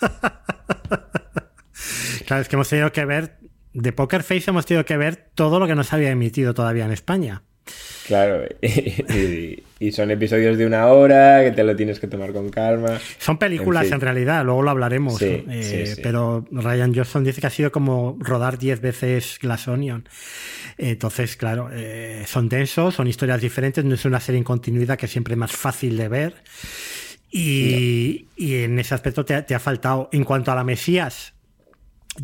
Claro, 2.28 2.42
es 2.42 2.48
que 2.50 2.56
hemos 2.56 2.68
tenido 2.68 2.92
que 2.92 3.06
ver, 3.06 3.38
de 3.72 3.92
Poker 3.92 4.22
Face 4.22 4.50
hemos 4.50 4.66
tenido 4.66 4.84
que 4.84 4.96
ver 4.96 5.30
todo 5.34 5.58
lo 5.58 5.66
que 5.66 5.74
no 5.74 5.84
se 5.84 5.94
había 5.94 6.10
emitido 6.10 6.54
todavía 6.54 6.84
en 6.84 6.92
España. 6.92 7.42
Claro, 8.06 8.44
y, 8.62 9.62
y 9.78 9.92
son 9.92 10.10
episodios 10.10 10.56
de 10.56 10.66
una 10.66 10.86
hora 10.86 11.44
que 11.44 11.52
te 11.52 11.62
lo 11.62 11.76
tienes 11.76 12.00
que 12.00 12.06
tomar 12.06 12.32
con 12.32 12.48
calma. 12.48 12.98
Son 13.18 13.38
películas 13.38 13.90
en, 13.90 14.00
realidad, 14.00 14.44
luego 14.44 14.62
lo 14.62 14.70
hablaremos. 14.70 15.18
Sí, 15.18 15.44
eh, 15.48 15.62
sí, 15.62 15.94
sí. 15.94 16.00
Pero 16.02 16.46
Ryan 16.50 16.94
Johnson 16.94 17.24
dice 17.24 17.40
que 17.40 17.46
ha 17.46 17.50
sido 17.50 17.70
como 17.70 18.16
rodar 18.18 18.58
10 18.58 18.80
veces 18.80 19.38
Glass 19.40 19.68
Onion. 19.68 20.08
Entonces, 20.78 21.36
claro, 21.36 21.70
eh, 21.72 22.24
son 22.26 22.48
densos, 22.48 22.94
son 22.94 23.08
historias 23.08 23.40
diferentes, 23.40 23.84
no 23.84 23.94
es 23.94 24.04
una 24.04 24.20
serie 24.20 24.38
en 24.38 24.44
continuidad 24.44 24.96
que 24.96 25.06
siempre 25.06 25.34
es 25.34 25.38
más 25.38 25.52
fácil 25.52 25.96
de 25.96 26.08
ver. 26.08 26.34
Y, 27.30 28.28
y 28.36 28.62
en 28.62 28.78
ese 28.78 28.94
aspecto 28.94 29.24
te, 29.24 29.42
te 29.42 29.54
ha 29.54 29.60
faltado. 29.60 30.08
En 30.12 30.24
cuanto 30.24 30.50
a 30.50 30.54
la 30.54 30.64
Mesías, 30.64 31.34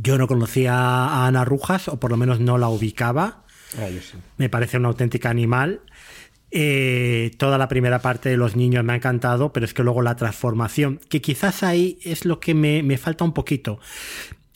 yo 0.01 0.19
no 0.19 0.27
conocía 0.27 0.75
a 0.75 1.27
Ana 1.27 1.45
Rujas, 1.45 1.89
o 1.89 1.99
por 2.01 2.11
lo 2.11 2.17
menos 2.17 2.41
no 2.41 2.59
la 2.59 2.69
ubicaba 2.69 3.45
Ah, 3.79 3.89
yo 3.89 4.01
sí. 4.01 4.17
me 4.39 4.49
parece 4.49 4.77
una 4.77 4.89
auténtica 4.89 5.31
animal. 5.31 5.81
Eh, 6.57 7.33
toda 7.37 7.59
la 7.59 7.67
primera 7.67 8.01
parte 8.01 8.29
de 8.29 8.37
los 8.37 8.55
niños 8.55 8.85
me 8.85 8.93
ha 8.93 8.97
encantado, 8.97 9.53
pero 9.53 9.67
es 9.67 9.75
que 9.75 9.83
luego 9.83 10.03
la 10.03 10.15
transformación, 10.15 11.01
que 11.09 11.21
quizás 11.21 11.63
ahí 11.65 11.99
es 12.05 12.25
lo 12.25 12.39
que 12.39 12.55
me, 12.55 12.83
me 12.85 12.97
falta 12.97 13.25
un 13.25 13.33
poquito. 13.33 13.81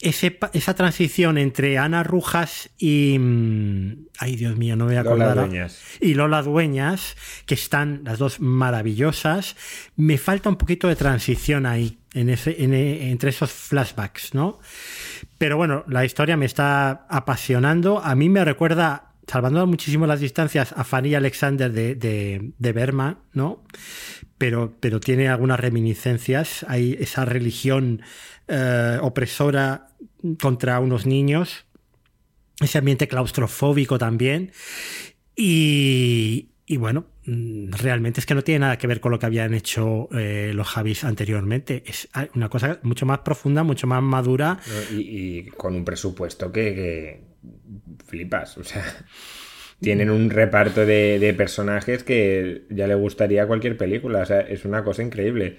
Ese 0.01 0.39
esa 0.53 0.75
transición 0.75 1.39
entre 1.39 1.77
Ana 1.77 2.05
Rujas 2.05 2.71
y. 2.79 3.17
mm, 3.19 4.07
Ay, 4.21 4.37
Dios 4.37 4.57
mío, 4.57 4.77
no 4.77 4.85
me 4.85 4.93
voy 4.93 4.99
a 4.99 5.03
Lola 5.03 5.25
acordar. 5.25 5.49
Dueñas. 5.49 5.81
Y 6.01 6.15
Lola 6.15 6.43
Dueñas, 6.43 7.17
que 7.47 7.55
están 7.55 8.03
las 8.05 8.21
dos 8.21 8.39
maravillosas. 8.39 9.57
Me 9.97 10.17
falta 10.19 10.51
un 10.51 10.57
poquito 10.57 10.87
de 10.87 10.95
transición 10.95 11.67
ahí, 11.67 11.98
en- 12.15 12.75
entre 12.75 13.31
esos 13.31 13.51
flashbacks, 13.53 14.35
¿no? 14.35 14.59
Pero 15.39 15.57
bueno, 15.57 15.85
la 15.89 16.05
historia 16.05 16.37
me 16.37 16.47
está 16.47 17.07
apasionando. 17.09 18.01
A 18.03 18.15
mí 18.15 18.29
me 18.29 18.45
recuerda, 18.45 19.13
salvando 19.27 19.67
muchísimo 19.67 20.07
las 20.07 20.21
distancias, 20.21 20.73
a 20.77 20.85
Fanny 20.85 21.15
Alexander 21.15 21.71
de, 21.73 21.95
de, 21.95 22.53
de 22.59 22.73
Berma, 22.73 23.21
¿no? 23.33 23.63
Pero, 24.39 24.77
pero 24.81 25.01
tiene 25.01 25.29
algunas 25.29 25.61
reminiscencias. 25.61 26.65
Hay 26.69 26.97
esa 27.01 27.25
religión 27.25 28.03
eh, 28.47 28.99
opresora 29.03 29.89
contra 30.41 30.79
unos 30.81 31.07
niños. 31.07 31.67
Ese 32.61 32.79
ambiente 32.79 33.07
claustrofóbico 33.07 33.99
también. 33.99 34.53
Y, 35.37 36.49
y 36.69 36.77
bueno, 36.77 37.07
mm, 37.25 37.73
realmente 37.73 38.21
es 38.21 38.27
que 38.27 38.35
no 38.35 38.45
tiene 38.45 38.61
nada 38.61 38.77
que 38.77 38.87
ver 38.87 39.01
con 39.01 39.11
lo 39.11 39.19
que 39.19 39.25
habían 39.25 39.55
hecho 39.55 40.09
eh, 40.13 40.53
los 40.55 40.69
Javis 40.69 41.03
anteriormente. 41.03 41.83
Es 41.87 42.09
una 42.35 42.51
cosa 42.51 42.79
mucho 42.83 43.07
más 43.07 43.21
profunda, 43.21 43.63
mucho 43.63 43.87
más 43.87 44.03
madura. 44.03 44.61
Y, 44.93 44.97
y 44.99 45.47
con 45.47 45.75
un 45.75 45.85
presupuesto 45.85 46.53
que, 46.53 46.75
que 46.75 47.21
flipas, 48.07 48.59
o 48.59 48.65
sea, 48.65 48.85
tienen 49.81 50.11
un 50.11 50.29
reparto 50.29 50.85
de, 50.85 51.19
de 51.19 51.33
personajes 51.33 52.05
que 52.05 52.67
ya 52.69 52.87
le 52.87 52.95
gustaría 52.95 53.45
a 53.45 53.47
cualquier 53.47 53.79
película, 53.79 54.21
o 54.21 54.27
sea, 54.27 54.41
es 54.41 54.67
una 54.67 54.85
cosa 54.85 55.03
increíble. 55.03 55.57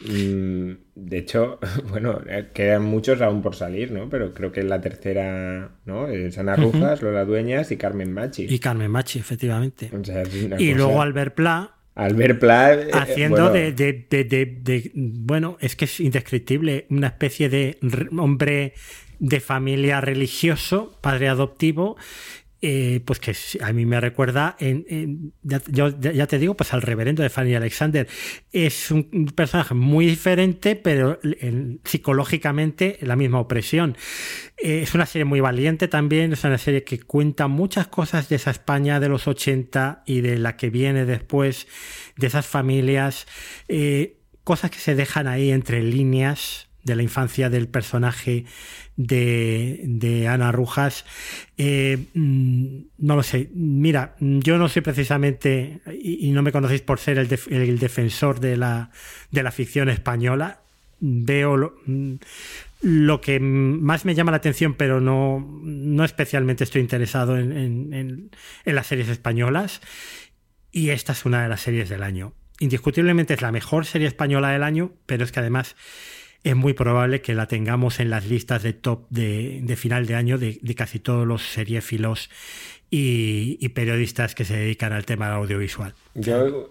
De 0.00 1.18
hecho, 1.18 1.58
bueno, 1.90 2.20
eh, 2.28 2.48
quedan 2.52 2.84
muchos 2.84 3.20
aún 3.20 3.42
por 3.42 3.54
salir, 3.54 3.92
¿no? 3.92 4.08
Pero 4.08 4.32
creo 4.32 4.52
que 4.52 4.62
la 4.62 4.80
tercera, 4.80 5.70
¿no? 5.84 6.08
Es 6.08 6.38
Ana 6.38 6.56
Rujas, 6.56 7.02
Lola 7.02 7.24
Dueñas 7.24 7.70
y 7.70 7.76
Carmen 7.76 8.12
Machi. 8.12 8.46
Y 8.48 8.58
Carmen 8.58 8.90
Machi, 8.90 9.18
efectivamente. 9.18 9.90
O 9.98 10.04
sea, 10.04 10.22
es 10.22 10.34
una 10.42 10.60
Y 10.60 10.72
cosa- 10.72 10.76
luego 10.76 11.02
Albert 11.02 11.34
Pla 11.34 11.74
Albert 11.96 12.38
Pla 12.38 12.72
eh, 12.74 12.90
haciendo 12.92 13.50
bueno, 13.50 13.52
de, 13.52 13.72
de- 13.72 14.06
de- 14.08 14.90
Bueno, 14.94 15.58
es 15.60 15.76
que 15.76 15.84
es 15.84 16.00
indescriptible. 16.00 16.86
Una 16.88 17.08
especie 17.08 17.48
de 17.50 17.76
re- 17.82 18.08
hombre 18.16 18.72
de 19.18 19.40
familia 19.40 20.00
religioso, 20.00 20.96
padre 21.02 21.28
adoptivo. 21.28 21.96
Eh, 22.62 23.00
pues 23.04 23.20
que 23.20 23.34
a 23.62 23.72
mí 23.72 23.86
me 23.86 24.00
recuerda, 24.00 24.56
en, 24.60 25.32
ya, 25.42 26.26
te 26.26 26.38
digo, 26.38 26.54
pues 26.56 26.72
al 26.74 26.82
reverendo 26.82 27.22
de 27.22 27.30
Fanny 27.30 27.54
Alexander. 27.54 28.06
Es 28.52 28.90
un, 28.90 29.08
un 29.12 29.26
personaje 29.26 29.74
muy 29.74 30.04
diferente, 30.06 30.76
pero 30.76 31.18
en- 31.22 31.80
psicológicamente 31.84 32.98
la 33.00 33.16
misma 33.16 33.40
opresión. 33.40 33.96
Eh, 34.62 34.80
es 34.82 34.94
una 34.94 35.06
serie 35.06 35.24
muy 35.24 35.40
valiente 35.40 35.88
también, 35.88 36.32
es 36.34 36.44
una 36.44 36.58
serie 36.58 36.84
que 36.84 37.00
cuenta 37.00 37.48
muchas 37.48 37.86
cosas 37.88 38.28
de 38.28 38.36
esa 38.36 38.50
España 38.50 39.00
de 39.00 39.08
los 39.08 39.26
80 39.26 40.02
y 40.06 40.20
de 40.20 40.38
la 40.38 40.56
que 40.56 40.68
viene 40.70 41.06
después, 41.06 41.66
de 42.16 42.26
esas 42.26 42.46
familias, 42.46 43.26
eh, 43.68 44.18
cosas 44.44 44.70
que 44.70 44.78
se 44.78 44.94
dejan 44.94 45.28
ahí 45.28 45.50
entre 45.50 45.82
líneas 45.82 46.68
de 46.82 46.96
la 46.96 47.02
infancia 47.02 47.50
del 47.50 47.68
personaje 47.68 48.44
de, 49.06 50.28
Ana 50.28 50.52
Rujas. 50.52 51.04
Eh, 51.56 51.98
mm, 52.14 52.76
no 52.98 53.16
lo 53.16 53.22
sé, 53.22 53.48
mira, 53.54 54.14
yo 54.20 54.58
no 54.58 54.68
soy 54.68 54.82
precisamente, 54.82 55.80
y, 56.02 56.30
no 56.30 56.42
me 56.42 56.52
conocéis 56.52 56.82
por 56.82 56.98
ser 56.98 57.18
el, 57.18 57.28
def- 57.28 57.48
el 57.50 57.78
defensor 57.78 58.40
de 58.40 58.56
la, 58.56 58.90
de 59.30 59.42
la 59.42 59.50
ficción 59.52 59.88
española, 59.88 60.60
veo 61.00 61.56
lo, 61.56 61.76
mm, 61.86 62.14
lo 62.82 63.20
que 63.20 63.40
más 63.40 64.04
me 64.04 64.14
llama 64.14 64.30
la 64.30 64.38
atención, 64.38 64.74
pero 64.74 65.00
no, 65.00 65.46
no 65.62 66.04
especialmente 66.04 66.64
estoy 66.64 66.80
interesado 66.80 67.38
en- 67.38 67.52
en- 67.92 68.30
en 68.64 68.74
las 68.74 68.86
series 68.86 69.08
españolas. 69.08 69.80
Y 70.72 70.90
esta 70.90 71.12
es 71.12 71.24
una 71.24 71.42
de 71.42 71.48
las 71.48 71.62
series 71.62 71.88
del 71.88 72.02
año. 72.02 72.32
Indiscutiblemente 72.60 73.34
es 73.34 73.42
la 73.42 73.50
mejor 73.52 73.86
serie 73.86 74.06
española 74.06 74.50
del 74.50 74.62
año, 74.62 74.92
pero 75.06 75.24
es 75.24 75.32
que 75.32 75.40
además 75.40 75.74
es 76.44 76.56
muy 76.56 76.72
probable 76.74 77.20
que 77.22 77.34
la 77.34 77.46
tengamos 77.46 78.00
en 78.00 78.10
las 78.10 78.26
listas 78.26 78.62
de 78.62 78.72
top 78.72 79.06
de, 79.10 79.60
de 79.62 79.76
final 79.76 80.06
de 80.06 80.14
año 80.14 80.38
de, 80.38 80.58
de 80.62 80.74
casi 80.74 80.98
todos 81.00 81.26
los 81.26 81.42
seriéfilos 81.42 82.30
y, 82.90 83.58
y 83.60 83.68
periodistas 83.70 84.34
que 84.34 84.44
se 84.44 84.56
dedican 84.56 84.92
al 84.92 85.06
tema 85.06 85.28
audiovisual. 85.34 85.94
Yo 86.14 86.70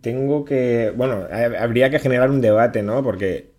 tengo 0.00 0.44
que. 0.44 0.92
Bueno, 0.96 1.26
ha- 1.30 1.62
habría 1.62 1.90
que 1.90 1.98
generar 1.98 2.30
un 2.30 2.40
debate, 2.40 2.82
¿no? 2.82 3.02
Porque 3.02 3.52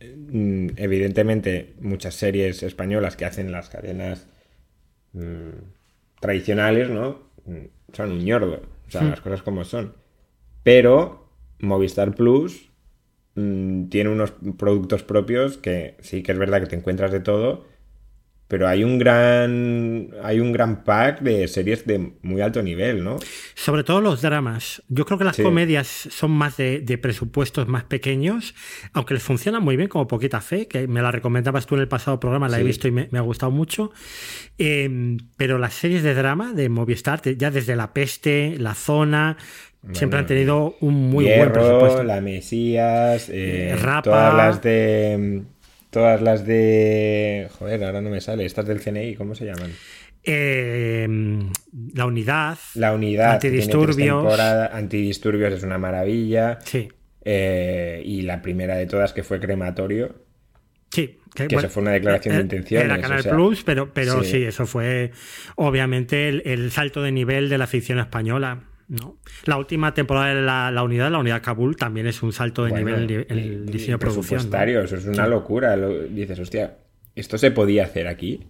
mm, 0.00 0.68
evidentemente 0.76 1.74
muchas 1.80 2.14
series 2.14 2.62
españolas 2.62 3.16
que 3.16 3.24
hacen 3.26 3.52
las 3.52 3.68
cadenas 3.70 4.28
mm, 5.12 5.50
tradicionales, 6.20 6.90
¿no? 6.90 7.20
Mm, 7.46 7.66
son 7.94 8.12
un 8.12 8.24
ñordo. 8.24 8.62
O 8.88 8.90
sea, 8.90 9.06
las 9.06 9.20
cosas 9.20 9.42
como 9.42 9.64
son. 9.64 9.94
Pero 10.64 11.28
Movistar 11.60 12.14
Plus 12.14 12.65
mm, 13.36 13.88
tiene 13.88 14.10
unos 14.10 14.32
productos 14.58 15.02
propios 15.02 15.56
que 15.58 15.96
sí 16.00 16.22
que 16.22 16.32
es 16.32 16.38
verdad 16.38 16.60
que 16.60 16.66
te 16.66 16.76
encuentras 16.76 17.12
de 17.12 17.20
todo, 17.20 17.64
pero 18.48 18.68
hay 18.68 18.84
un 18.84 18.96
gran 18.98 20.10
hay 20.22 20.38
un 20.38 20.52
gran 20.52 20.84
pack 20.84 21.20
de 21.20 21.48
series 21.48 21.84
de 21.84 22.12
muy 22.22 22.40
alto 22.40 22.62
nivel, 22.62 23.02
¿no? 23.02 23.18
Sobre 23.56 23.82
todo 23.82 24.00
los 24.00 24.22
dramas. 24.22 24.84
Yo 24.88 25.04
creo 25.04 25.18
que 25.18 25.24
las 25.24 25.34
Sí. 25.34 25.42
comedias 25.42 25.88
son 25.88 26.30
más 26.30 26.56
de, 26.56 26.78
de 26.80 26.96
presupuestos 26.96 27.66
más 27.66 27.82
pequeños, 27.82 28.54
aunque 28.92 29.14
les 29.14 29.22
funcionan 29.24 29.64
muy 29.64 29.76
bien 29.76 29.88
como 29.88 30.06
Poquita 30.06 30.40
Fe, 30.40 30.68
que 30.68 30.86
me 30.86 31.02
la 31.02 31.10
recomendabas 31.10 31.66
tú 31.66 31.74
en 31.74 31.80
el 31.80 31.88
pasado 31.88 32.20
programa, 32.20 32.48
la 32.48 32.60
he 32.60 32.62
visto 32.62 32.86
y 32.86 32.92
me, 32.92 33.08
me 33.10 33.18
ha 33.18 33.22
gustado 33.22 33.50
mucho. 33.50 33.90
Eh, 34.58 35.16
pero 35.36 35.58
las 35.58 35.74
series 35.74 36.04
de 36.04 36.14
drama 36.14 36.52
de 36.52 36.68
Movistar, 36.68 37.20
ya 37.36 37.50
desde 37.50 37.74
La 37.74 37.92
Peste, 37.92 38.56
La 38.58 38.74
Zona, 38.74 39.36
siempre 39.92 40.18
han 40.18 40.26
tenido 40.26 40.76
un 40.80 40.94
muy 41.10 41.24
buen 41.26 41.52
presupuesto. 41.52 42.02
La 42.04 42.20
Mesías, 42.20 43.28
eh, 43.28 43.70
Eh, 43.70 43.76
Rapa. 43.76 44.02
todas 44.02 44.34
las 44.34 44.62
de 44.62 45.42
todas 45.90 46.20
las 46.22 46.44
de 46.46 47.48
joder, 47.58 47.84
ahora 47.84 48.00
no 48.00 48.10
me 48.10 48.20
sale, 48.20 48.44
estas 48.44 48.66
del 48.66 48.80
CNI, 48.80 49.14
¿cómo 49.14 49.34
se 49.34 49.46
llaman? 49.46 49.70
Eh, 50.28 51.08
la 51.94 52.06
unidad. 52.06 52.58
La 52.74 52.92
unidad 52.92 53.34
Antidisturbios. 53.34 54.38
Antidisturbios 54.40 55.52
es 55.54 55.62
una 55.62 55.78
maravilla. 55.78 56.58
Sí, 56.64 56.88
Eh, 57.28 58.02
y 58.04 58.22
la 58.22 58.40
primera 58.40 58.76
de 58.76 58.86
todas 58.86 59.12
que 59.12 59.22
fue 59.24 59.40
Crematorio. 59.40 60.14
sí. 60.90 61.18
Que 61.34 61.48
eso 61.54 61.68
fue 61.68 61.82
una 61.82 61.90
declaración 61.92 62.34
de 62.36 62.40
eh, 62.40 62.44
intenciones, 62.44 62.86
Era 62.86 62.98
Canal 62.98 63.18
o 63.18 63.22
sea, 63.22 63.32
Plus, 63.32 63.62
pero, 63.62 63.92
pero 63.92 64.22
sí. 64.24 64.30
sí. 64.30 64.44
eso 64.44 64.64
fue 64.64 65.10
obviamente 65.56 66.30
el, 66.30 66.42
el 66.46 66.70
salto 66.70 67.02
de 67.02 67.12
nivel 67.12 67.50
de 67.50 67.58
la 67.58 67.66
ficción 67.66 67.98
española. 67.98 68.62
¿No? 68.88 69.18
La 69.44 69.56
última 69.58 69.94
temporada 69.94 70.34
de 70.34 70.42
la, 70.42 70.70
la 70.70 70.82
unidad, 70.82 71.10
la 71.10 71.18
unidad 71.18 71.42
Kabul, 71.42 71.76
también 71.76 72.06
es 72.06 72.22
un 72.22 72.32
salto 72.32 72.64
de 72.64 72.70
Bueno, 72.70 72.86
nivel 72.98 73.26
en 73.28 73.38
el 73.38 73.66
diseño 73.66 73.94
de 73.94 73.98
producción. 73.98 74.50
¿no? 74.50 74.80
eso 74.80 74.96
es 74.96 75.06
una 75.06 75.26
locura. 75.26 75.76
Lo- 75.76 76.02
dices, 76.04 76.38
hostia, 76.38 76.76
¿esto 77.14 77.36
se 77.38 77.50
podía 77.50 77.84
hacer 77.84 78.06
aquí? 78.08 78.46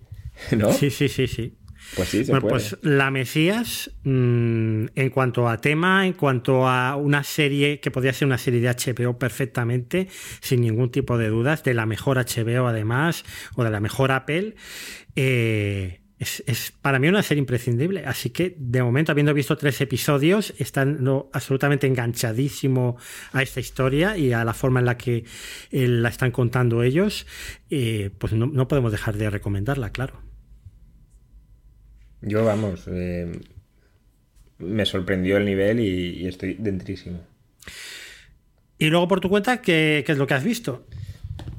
¿No? 0.56 0.72
Sí, 0.72 0.90
sí, 0.90 1.08
sí, 1.08 1.26
sí. 1.26 1.56
Pues 1.94 2.08
sí, 2.08 2.24
se 2.24 2.32
Bueno, 2.32 2.48
puede. 2.48 2.54
pues 2.54 2.76
La 2.82 3.10
Mesías, 3.12 3.92
mm, 4.02 4.86
en 4.94 5.10
cuanto 5.10 5.48
a 5.48 5.58
tema, 5.60 6.04
en 6.06 6.14
cuanto 6.14 6.66
a 6.68 6.96
una 6.96 7.22
serie 7.22 7.78
que 7.80 7.90
podría 7.92 8.12
ser 8.12 8.26
una 8.26 8.38
serie 8.38 8.60
de 8.60 8.68
HBO 8.68 9.18
perfectamente, 9.18 10.08
sin 10.40 10.62
ningún 10.62 10.90
tipo 10.90 11.16
de 11.16 11.28
dudas, 11.28 11.62
de 11.62 11.74
la 11.74 11.86
mejor 11.86 12.18
HBO 12.18 12.66
además, 12.66 13.24
o 13.54 13.62
de 13.62 13.70
la 13.70 13.78
mejor 13.80 14.10
Apple, 14.10 14.56
eh, 15.14 16.00
es, 16.18 16.42
es 16.46 16.72
para 16.72 16.98
mí 16.98 17.08
una 17.08 17.22
serie 17.22 17.40
imprescindible. 17.40 18.04
Así 18.06 18.30
que, 18.30 18.54
de 18.58 18.82
momento, 18.82 19.12
habiendo 19.12 19.34
visto 19.34 19.56
tres 19.56 19.80
episodios, 19.80 20.54
estando 20.58 21.30
absolutamente 21.32 21.86
enganchadísimo 21.86 22.96
a 23.32 23.42
esta 23.42 23.60
historia 23.60 24.16
y 24.16 24.32
a 24.32 24.44
la 24.44 24.54
forma 24.54 24.80
en 24.80 24.86
la 24.86 24.96
que 24.96 25.24
eh, 25.70 25.88
la 25.88 26.08
están 26.08 26.30
contando 26.30 26.82
ellos, 26.82 27.26
eh, 27.70 28.10
pues 28.18 28.32
no, 28.32 28.46
no 28.46 28.68
podemos 28.68 28.92
dejar 28.92 29.16
de 29.16 29.30
recomendarla, 29.30 29.90
claro. 29.90 30.22
Yo, 32.22 32.44
vamos, 32.44 32.84
eh, 32.88 33.30
me 34.58 34.86
sorprendió 34.86 35.36
el 35.36 35.44
nivel 35.44 35.80
y, 35.80 36.22
y 36.22 36.26
estoy 36.26 36.54
dentrísimo. 36.54 37.20
Y 38.78 38.86
luego 38.88 39.08
por 39.08 39.20
tu 39.20 39.28
cuenta, 39.28 39.60
¿qué, 39.60 40.02
qué 40.04 40.12
es 40.12 40.18
lo 40.18 40.26
que 40.26 40.34
has 40.34 40.44
visto? 40.44 40.86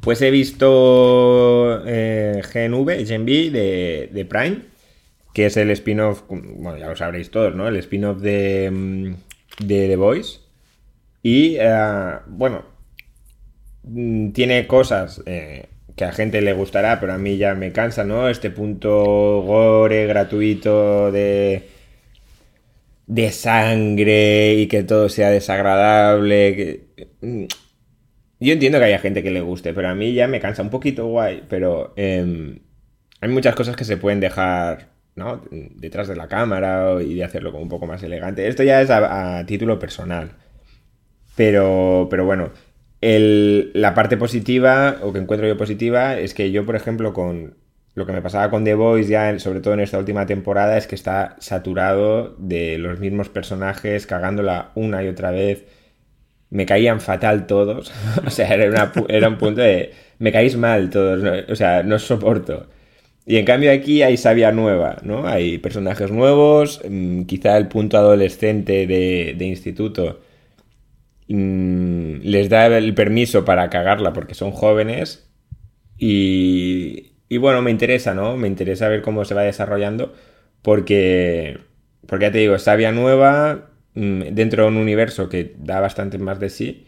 Pues 0.08 0.22
he 0.22 0.32
visto 0.32 1.84
eh, 1.86 2.42
GNV, 2.42 3.06
Gen 3.06 3.24
V 3.24 3.52
de, 3.52 4.26
Prime, 4.26 4.62
que 5.34 5.48
es 5.48 5.58
el 5.58 5.70
spin-off, 5.72 6.24
bueno, 6.30 6.78
ya 6.78 6.88
lo 6.88 6.96
sabréis 6.96 7.30
todos, 7.30 7.54
¿no? 7.54 7.68
El 7.68 7.76
spin-off 7.76 8.22
de, 8.22 8.72
mm, 8.72 9.16
The 9.68 9.98
Voice. 9.98 10.40
Y, 11.24 11.58
eh, 11.60 12.20
bueno, 12.26 12.64
mm, 13.84 14.32
tiene 14.32 14.66
cosas 14.66 15.22
eh, 15.26 15.66
que 15.98 16.06
a 16.06 16.14
gente 16.14 16.42
le 16.42 16.54
gustará, 16.54 17.02
pero 17.02 17.12
a 17.12 17.18
mí 17.18 17.36
ya 17.36 17.54
me 17.54 17.74
cansa, 17.74 18.06
¿no? 18.06 18.30
Este 18.30 18.50
punto 18.50 19.42
gore 19.42 20.08
gratuito 20.08 21.12
de 21.12 21.68
de 23.08 23.32
sangre 23.32 24.54
y 24.56 24.68
que 24.68 24.84
todo 24.84 25.10
sea 25.10 25.32
desagradable. 25.32 26.86
mm, 27.22 27.46
Yo 28.40 28.54
entiendo 28.54 28.78
que 28.80 28.86
haya 28.86 29.00
gente 29.00 29.24
que 29.24 29.32
le 29.32 29.42
guste, 29.42 29.74
pero 29.74 29.90
a 29.90 29.96
mí 29.96 30.14
ya 30.14 30.28
me 30.28 30.40
cansa 30.40 30.62
un 30.62 30.70
poquito 30.70 31.08
guay, 31.08 31.44
pero 31.50 31.94
em, 31.96 32.60
hay 33.22 33.30
muchas 33.30 33.56
cosas 33.56 33.76
que 33.76 33.84
se 33.84 33.98
pueden 33.98 34.20
dejar 34.20 34.90
¿no? 35.16 35.42
detrás 35.52 36.08
de 36.08 36.16
la 36.16 36.28
cámara 36.28 37.02
y 37.02 37.16
de 37.16 37.24
hacerlo 37.24 37.52
como 37.52 37.64
un 37.64 37.70
poco 37.70 37.88
más 37.88 38.04
elegante. 38.04 38.48
Esto 38.48 38.64
ya 38.64 38.82
es 38.82 38.90
a, 38.92 39.44
título 39.46 39.80
personal. 39.80 40.32
Pero, 41.36 42.08
pero 42.10 42.26
bueno, 42.26 42.52
la 43.02 43.94
parte 43.94 44.18
positiva, 44.18 44.98
o 45.02 45.14
que 45.14 45.20
encuentro 45.20 45.48
yo 45.48 45.58
positiva, 45.58 46.18
es 46.18 46.34
que 46.34 46.52
yo, 46.52 46.66
por 46.66 46.76
ejemplo, 46.76 47.14
con 47.14 47.56
lo 47.96 48.06
que 48.06 48.14
me 48.14 48.22
pasaba 48.22 48.52
con 48.52 48.64
The 48.64 48.76
Voice, 48.76 49.10
ya 49.10 49.40
sobre 49.40 49.60
todo 49.60 49.74
en 49.74 49.80
esta 49.80 49.98
última 49.98 50.28
temporada, 50.28 50.78
es 50.78 50.86
que 50.86 50.96
está 50.96 51.36
saturado 51.40 52.36
de 52.38 52.78
los 52.78 53.00
mismos 53.00 53.30
personajes, 53.30 54.06
cagándola 54.06 54.72
una 54.76 55.04
y 55.04 55.08
otra 55.08 55.32
vez. 55.32 55.66
Me 56.50 56.66
caían 56.66 57.02
fatal 57.02 57.48
todos. 57.48 57.92
o 58.26 58.30
sea, 58.30 58.54
era, 58.54 58.70
una 58.70 58.92
era 59.10 59.28
un 59.30 59.38
punto 59.38 59.62
de. 59.62 59.92
Me 60.20 60.32
caéis 60.32 60.58
mal 60.58 60.90
todos. 60.90 61.46
O 61.50 61.56
sea, 61.56 61.84
no 61.84 61.96
os 61.96 62.04
soporto. 62.04 62.68
Y 63.26 63.38
en 63.38 63.46
cambio 63.46 63.72
aquí 63.74 64.04
hay 64.04 64.18
sabia 64.18 64.52
nueva, 64.54 64.98
¿no? 65.04 65.28
Hay 65.28 65.58
personajes 65.60 66.12
nuevos, 66.12 66.82
mm, 66.90 67.24
quizá 67.24 67.58
el 67.58 67.68
punto 67.68 67.98
adolescente 67.98 68.88
de, 68.88 69.36
de 69.38 69.46
instituto 69.46 70.22
mm, 71.28 72.20
les 72.24 72.50
da 72.50 72.68
el 72.68 72.94
permiso 72.94 73.46
para 73.46 73.70
cagarla 73.70 74.14
porque 74.14 74.34
son 74.34 74.52
jóvenes 74.52 75.30
y, 75.98 77.14
y 77.30 77.38
bueno, 77.38 77.62
me 77.62 77.72
interesa, 77.72 78.14
¿no? 78.14 78.38
Me 78.38 78.48
interesa 78.48 78.90
ver 78.90 79.02
cómo 79.02 79.26
se 79.26 79.36
va 79.36 79.44
desarrollando 79.44 80.14
porque, 80.62 81.60
porque 82.08 82.26
ya 82.28 82.32
te 82.32 82.40
digo, 82.40 82.60
sabia 82.60 82.92
nueva 82.92 83.67
dentro 83.98 84.64
de 84.64 84.70
un 84.70 84.78
universo 84.78 85.30
que 85.30 85.56
da 85.58 85.80
bastante 85.80 86.18
más 86.18 86.40
de 86.40 86.50
sí, 86.50 86.86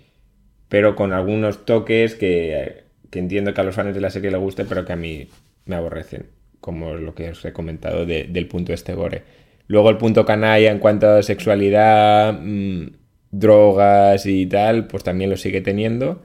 pero 0.69 0.95
con 0.95 1.13
algunos 1.13 1.65
toques 1.65 2.15
que, 2.15 2.83
entiendo 3.11 3.53
que 3.53 3.61
a 3.61 3.63
los 3.63 3.75
fans 3.75 3.93
de 3.95 4.01
la 4.01 4.09
serie 4.11 4.31
les 4.31 4.39
guste, 4.39 4.65
pero 4.65 4.85
que 4.85 4.93
a 4.93 4.95
mí 4.95 5.27
me 5.65 5.75
aborrecen, 5.75 6.27
como 6.61 6.93
lo 6.95 7.15
que 7.15 7.29
os 7.31 7.43
he 7.45 7.53
comentado 7.53 8.05
de- 8.05 8.25
del 8.25 8.47
punto 8.47 8.73
este 8.73 8.93
gore. 8.93 9.23
Luego 9.67 9.89
el 9.89 9.97
punto 9.97 10.25
canalla 10.25 10.71
en 10.71 10.79
cuanto 10.79 11.09
a 11.09 11.23
sexualidad, 11.23 12.39
mm, 12.41 12.87
drogas 13.31 14.25
y 14.25 14.45
tal, 14.47 14.87
pues 14.87 15.03
también 15.03 15.29
lo 15.29 15.37
sigue 15.37 15.61
teniendo. 15.61 16.21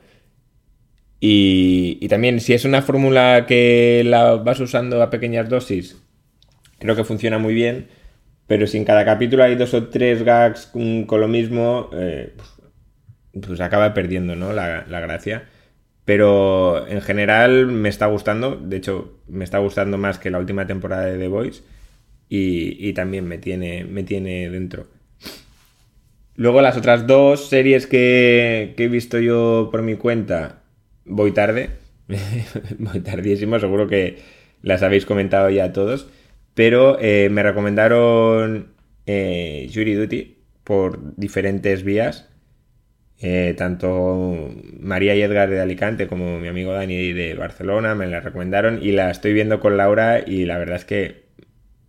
Y 1.20 2.06
también 2.08 2.40
si 2.40 2.52
es 2.52 2.64
una 2.66 2.82
fórmula 2.82 3.46
que 3.48 4.02
la 4.04 4.34
vas 4.36 4.60
usando 4.60 5.02
a 5.02 5.08
pequeñas 5.10 5.48
dosis, 5.48 5.96
creo 6.78 6.96
que 6.96 7.04
funciona 7.04 7.38
muy 7.38 7.54
bien. 7.54 7.86
Pero 8.46 8.66
si 8.66 8.76
en 8.78 8.84
cada 8.84 9.04
capítulo 9.04 9.42
hay 9.42 9.54
dos 9.56 9.74
o 9.74 9.88
tres 9.88 10.22
gags 10.22 10.70
mm, 10.74 11.04
con 11.04 11.20
lo 11.20 11.28
mismo, 11.28 11.90
eh, 11.92 12.34
pues 13.40 13.60
acaba 13.60 13.94
perdiendo, 13.94 14.36
¿no? 14.36 14.52
La, 14.52 14.84
la 14.88 15.00
gracia. 15.00 15.48
Pero 16.04 16.86
en 16.86 17.00
general 17.00 17.66
me 17.66 17.88
está 17.88 18.06
gustando. 18.06 18.56
De 18.56 18.76
hecho, 18.76 19.18
me 19.28 19.44
está 19.44 19.58
gustando 19.58 19.98
más 19.98 20.18
que 20.18 20.30
la 20.30 20.38
última 20.38 20.66
temporada 20.66 21.06
de 21.06 21.18
The 21.18 21.28
Voice. 21.28 21.62
Y, 22.28 22.76
y 22.88 22.92
también 22.94 23.26
me 23.26 23.38
tiene, 23.38 23.84
me 23.84 24.02
tiene 24.02 24.50
dentro. 24.50 24.86
Luego 26.36 26.60
las 26.60 26.76
otras 26.76 27.06
dos 27.06 27.48
series 27.48 27.86
que, 27.86 28.74
que 28.76 28.84
he 28.84 28.88
visto 28.88 29.20
yo 29.20 29.68
por 29.70 29.82
mi 29.82 29.94
cuenta, 29.94 30.62
voy 31.04 31.32
tarde. 31.32 31.70
voy 32.78 33.00
tardísimo, 33.00 33.58
seguro 33.60 33.86
que 33.86 34.18
las 34.62 34.82
habéis 34.82 35.06
comentado 35.06 35.48
ya 35.50 35.72
todos. 35.72 36.08
Pero 36.54 36.98
eh, 37.00 37.28
me 37.30 37.42
recomendaron 37.42 38.74
eh, 39.06 39.70
Jury 39.72 39.94
Duty 39.94 40.38
por 40.64 41.16
diferentes 41.16 41.82
vías. 41.84 42.28
Eh, 43.20 43.54
tanto 43.56 44.50
María 44.80 45.14
y 45.14 45.22
Edgar 45.22 45.48
de 45.48 45.60
Alicante 45.60 46.08
como 46.08 46.38
mi 46.38 46.48
amigo 46.48 46.72
Dani 46.72 47.12
de 47.12 47.34
Barcelona 47.34 47.94
me 47.94 48.06
la 48.08 48.20
recomendaron 48.20 48.80
y 48.82 48.90
la 48.90 49.10
estoy 49.10 49.32
viendo 49.32 49.60
con 49.60 49.76
Laura 49.76 50.20
y 50.26 50.44
la 50.44 50.58
verdad 50.58 50.76
es 50.76 50.84
que 50.84 51.24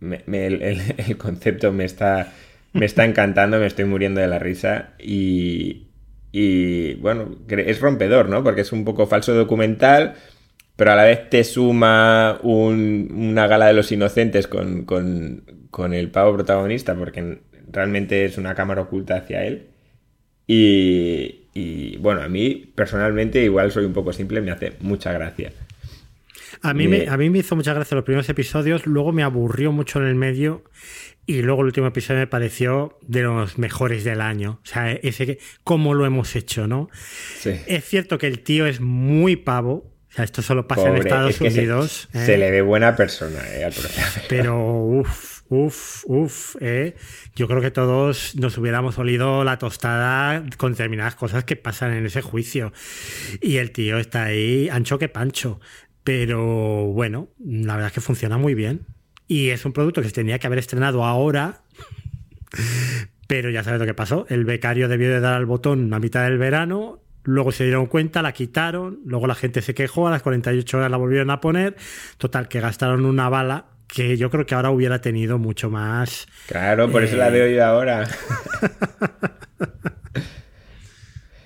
el, 0.00 1.16
concepto 1.18 1.72
me 1.72 1.84
está, 1.84 2.32
me 2.72 2.86
está 2.86 3.04
encantando, 3.04 3.58
me 3.58 3.66
estoy 3.66 3.86
muriendo 3.86 4.20
de 4.20 4.28
la 4.28 4.38
risa 4.38 4.94
y, 4.98 5.86
bueno, 7.00 7.36
es 7.48 7.80
rompedor, 7.80 8.28
¿no? 8.28 8.44
Porque 8.44 8.60
es 8.60 8.72
un 8.72 8.84
poco 8.84 9.06
falso 9.06 9.34
documental, 9.34 10.14
pero 10.76 10.92
a 10.92 10.96
la 10.96 11.04
vez 11.04 11.28
te 11.30 11.42
suma 11.44 12.38
un- 12.42 13.08
una 13.12 13.46
gala 13.46 13.66
de 13.66 13.72
los 13.74 13.90
inocentes 13.92 14.46
con, 14.46 14.84
con- 14.84 15.42
con 15.70 15.92
el 15.94 16.10
pavo 16.10 16.34
protagonista 16.34 16.94
porque 16.94 17.38
realmente 17.72 18.24
es 18.24 18.38
una 18.38 18.54
cámara 18.54 18.82
oculta 18.82 19.16
hacia 19.16 19.44
él. 19.44 19.68
Y, 20.46 21.48
y, 21.54 21.96
bueno, 21.98 22.22
a 22.22 22.28
mí 22.28 22.70
personalmente 22.74 23.42
igual 23.42 23.72
soy 23.72 23.84
un 23.84 23.92
poco 23.92 24.12
simple, 24.12 24.40
me 24.40 24.50
hace 24.52 24.74
mucha 24.80 25.12
gracia. 25.12 25.52
A 26.62 26.72
mí, 26.72 26.86
Me- 26.88 27.00
me, 27.00 27.08
a 27.08 27.16
mí 27.16 27.28
me 27.30 27.38
hizo 27.38 27.56
mucha 27.56 27.74
gracia 27.74 27.94
los 27.96 28.04
primeros 28.04 28.28
episodios, 28.28 28.86
luego 28.86 29.12
me 29.12 29.22
aburrió 29.22 29.72
mucho 29.72 30.00
en 30.00 30.06
el 30.06 30.14
medio 30.14 30.62
y 31.26 31.42
luego 31.42 31.62
el 31.62 31.66
último 31.66 31.88
episodio 31.88 32.20
me 32.20 32.26
pareció 32.28 32.98
de 33.02 33.22
los 33.22 33.58
mejores 33.58 34.04
del 34.04 34.20
año. 34.20 34.60
O 34.62 34.66
sea, 34.66 34.92
ese 34.92 35.26
que, 35.26 35.38
cómo 35.64 35.92
lo 35.94 36.06
hemos 36.06 36.36
hecho, 36.36 36.66
¿no? 36.68 36.88
Sí. 37.38 37.50
Es 37.66 37.84
cierto 37.84 38.18
que 38.18 38.28
el 38.28 38.40
tío 38.40 38.66
es 38.66 38.80
muy 38.80 39.36
pavo. 39.36 39.92
Sea, 40.16 40.24
esto 40.24 40.42
solo 40.42 40.66
pasa 40.66 40.88
en 40.88 40.96
Estados 40.96 41.30
es 41.32 41.38
que 41.38 41.50
se- 41.50 41.58
Unidos. 41.60 42.08
Se, 42.12 42.34
¿eh? 42.34 42.38
le 42.38 42.50
ve 42.50 42.62
buena 42.62 42.96
persona 42.96 43.38
eh, 43.54 43.64
al 43.64 43.72
protagonista. 43.72 44.22
Pero, 44.28 44.82
uff, 44.84 45.42
uff, 45.50 46.04
uff, 46.06 46.56
¿eh? 46.60 46.96
Yo 47.34 47.46
creo 47.46 47.60
que 47.60 47.70
todos 47.70 48.34
nos 48.34 48.56
hubiéramos 48.56 48.98
olido 48.98 49.44
la 49.44 49.58
tostada 49.58 50.42
con 50.56 50.72
determinadas 50.72 51.14
cosas 51.16 51.44
que 51.44 51.56
pasan 51.56 51.92
en 51.92 52.06
ese 52.06 52.22
juicio. 52.22 52.72
Y 53.42 53.58
el 53.58 53.72
tío 53.72 53.98
está 53.98 54.24
ahí, 54.24 54.68
ancho 54.70 54.98
que 54.98 55.08
pancho. 55.10 55.60
Pero 56.02 56.86
bueno, 56.86 57.28
la 57.44 57.74
verdad 57.74 57.88
es 57.88 57.92
que 57.94 58.00
funciona 58.00 58.38
muy 58.38 58.54
bien. 58.54 58.86
Y 59.28 59.50
es 59.50 59.64
un 59.66 59.72
producto 59.72 60.00
que 60.00 60.08
se 60.08 60.14
tenía 60.14 60.38
que 60.38 60.46
haber 60.46 60.60
estrenado 60.60 61.04
ahora. 61.04 61.62
Pero 63.28 63.50
ya 63.50 63.64
sabes 63.64 63.80
lo 63.80 63.86
que 63.86 63.94
pasó. 63.94 64.24
El 64.28 64.44
becario 64.44 64.88
debió 64.88 65.10
de 65.10 65.20
dar 65.20 65.34
al 65.34 65.46
botón 65.46 65.92
a 65.92 65.98
mitad 65.98 66.24
del 66.24 66.38
verano. 66.38 67.02
Luego 67.26 67.52
se 67.52 67.64
dieron 67.64 67.86
cuenta, 67.86 68.22
la 68.22 68.32
quitaron. 68.32 69.00
Luego 69.04 69.26
la 69.26 69.34
gente 69.34 69.62
se 69.62 69.74
quejó. 69.74 70.08
A 70.08 70.10
las 70.10 70.22
48 70.22 70.78
horas 70.78 70.90
la 70.90 70.96
volvieron 70.96 71.30
a 71.30 71.40
poner. 71.40 71.76
Total, 72.18 72.48
que 72.48 72.60
gastaron 72.60 73.04
una 73.04 73.28
bala 73.28 73.66
que 73.88 74.16
yo 74.16 74.30
creo 74.30 74.46
que 74.46 74.54
ahora 74.54 74.70
hubiera 74.70 75.00
tenido 75.00 75.38
mucho 75.38 75.70
más. 75.70 76.26
Claro, 76.48 76.90
por 76.90 77.04
eso 77.04 77.14
Eh. 77.14 77.18
la 77.18 77.30
veo 77.30 77.46
yo 77.48 77.64
ahora. 77.64 78.04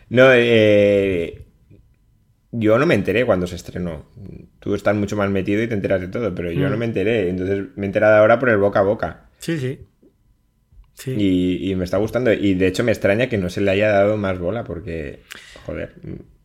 no, 0.09 0.29
eh, 0.33 1.47
yo 2.53 2.79
no 2.79 2.87
me 2.87 2.95
enteré 2.95 3.25
cuando 3.25 3.47
se 3.47 3.57
estrenó. 3.57 4.07
Tú 4.59 4.75
estás 4.75 4.97
mucho 4.97 5.17
más 5.17 5.31
metido 5.31 5.63
y 5.63 5.69
te 5.69 5.75
enteras 5.75 6.01
de 6.01 6.09
todo, 6.09 6.35
pero 6.35 6.51
yo 6.51 6.67
Mm. 6.67 6.71
no 6.71 6.77
me 6.77 6.85
enteré. 6.87 7.29
Entonces 7.29 7.67
me 7.77 7.85
he 7.85 7.87
enterado 7.87 8.17
ahora 8.17 8.39
por 8.39 8.49
el 8.49 8.59
boca 8.59 8.81
a 8.81 8.83
boca. 8.83 9.27
Sí, 9.39 9.59
sí. 9.59 9.81
Sí. 10.95 11.13
Y, 11.17 11.71
y 11.71 11.75
me 11.77 11.85
está 11.85 11.97
gustando. 11.97 12.31
Y 12.33 12.55
de 12.55 12.67
hecho 12.67 12.85
me 12.85 12.93
extraña 12.93 13.29
que 13.29 13.39
no 13.39 13.49
se 13.49 13.61
le 13.63 13.71
haya 13.71 13.89
dado 13.91 14.17
más 14.19 14.39
bola 14.39 14.65
porque, 14.65 15.23
joder. 15.67 15.95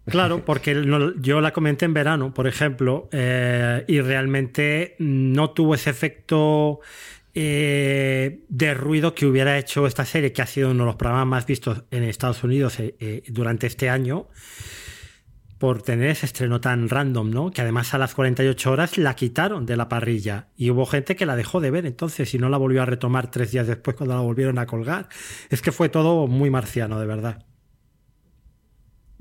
Claro, 0.06 0.46
porque 0.46 0.86
yo 1.20 1.42
la 1.42 1.52
comenté 1.52 1.86
en 1.86 1.94
verano, 1.94 2.34
por 2.34 2.48
ejemplo, 2.48 3.10
eh, 3.12 3.84
y 3.88 4.02
realmente 4.02 4.96
no 5.00 5.50
tuvo 5.50 5.74
ese 5.74 5.90
efecto 5.90 6.80
eh, 7.34 8.44
de 8.48 8.74
ruido 8.76 9.16
que 9.16 9.26
hubiera 9.26 9.58
hecho 9.58 9.88
esta 9.88 10.06
serie, 10.06 10.32
que 10.32 10.44
ha 10.44 10.48
sido 10.48 10.70
uno 10.70 10.84
de 10.84 10.88
los 10.88 10.96
programas 10.96 11.28
más 11.28 11.46
vistos 11.48 11.86
en 11.90 12.04
Estados 12.04 12.44
Unidos 12.44 12.76
eh, 12.80 13.24
durante 13.30 13.66
este 13.66 13.90
año, 13.90 14.30
por 15.58 15.82
tener 15.82 16.12
ese 16.12 16.28
estreno 16.28 16.62
tan 16.62 16.88
random, 16.88 17.32
¿no? 17.32 17.50
Que 17.50 17.62
además 17.62 17.96
a 17.96 17.98
las 17.98 18.14
48 18.14 18.72
horas 18.72 19.00
la 19.00 19.16
quitaron 19.16 19.66
de 19.66 19.76
la 19.76 19.90
parrilla 19.90 20.50
y 20.56 20.70
hubo 20.70 20.86
gente 20.86 21.16
que 21.16 21.26
la 21.26 21.36
dejó 21.36 21.62
de 21.62 21.72
ver 21.72 21.88
entonces 21.88 22.32
y 22.36 22.38
no 22.38 22.50
la 22.50 22.58
volvió 22.58 22.84
a 22.84 22.86
retomar 22.86 23.32
tres 23.32 23.52
días 23.52 23.66
después 23.66 23.96
cuando 23.96 24.14
la 24.14 24.22
volvieron 24.22 24.60
a 24.60 24.68
colgar. 24.68 25.10
Es 25.50 25.64
que 25.64 25.72
fue 25.72 25.90
todo 25.90 26.28
muy 26.28 26.52
marciano, 26.52 27.00
de 27.00 27.08
verdad. 27.08 27.46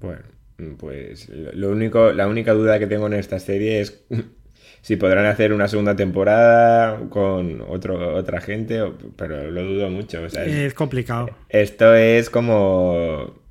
Bueno, 0.04 0.76
pues 0.78 1.28
lo 1.28 1.70
único, 1.70 2.12
la 2.12 2.28
única 2.28 2.52
duda 2.52 2.78
que 2.78 2.86
tengo 2.86 3.06
en 3.06 3.14
esta 3.14 3.38
serie 3.38 3.80
es 3.80 4.04
si 4.82 4.96
podrán 4.96 5.26
hacer 5.26 5.52
una 5.52 5.68
segunda 5.68 5.96
temporada 5.96 7.00
con 7.08 7.62
otro, 7.68 8.14
otra 8.16 8.40
gente, 8.40 8.80
pero 9.16 9.50
lo 9.50 9.62
dudo 9.64 9.90
mucho. 9.90 10.22
O 10.22 10.28
sea, 10.30 10.44
es- 10.44 10.52
Es 10.54 10.74
complicado. 10.74 11.30
esto 11.48 11.94
es 11.94 12.30
como 12.30 13.42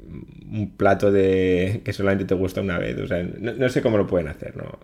un 0.52 0.78
plato 0.78 1.12
de 1.12 1.82
que 1.86 1.94
solamente 1.94 2.26
te 2.26 2.36
gusta 2.36 2.62
una 2.62 2.78
vez. 2.80 2.98
O 3.00 3.08
sea, 3.08 3.24
no, 3.24 3.54
no 3.54 3.70
sé 3.70 3.82
cómo 3.82 3.98
lo 3.98 4.08
pueden 4.08 4.28
hacer, 4.28 4.56
¿no? 4.56 4.80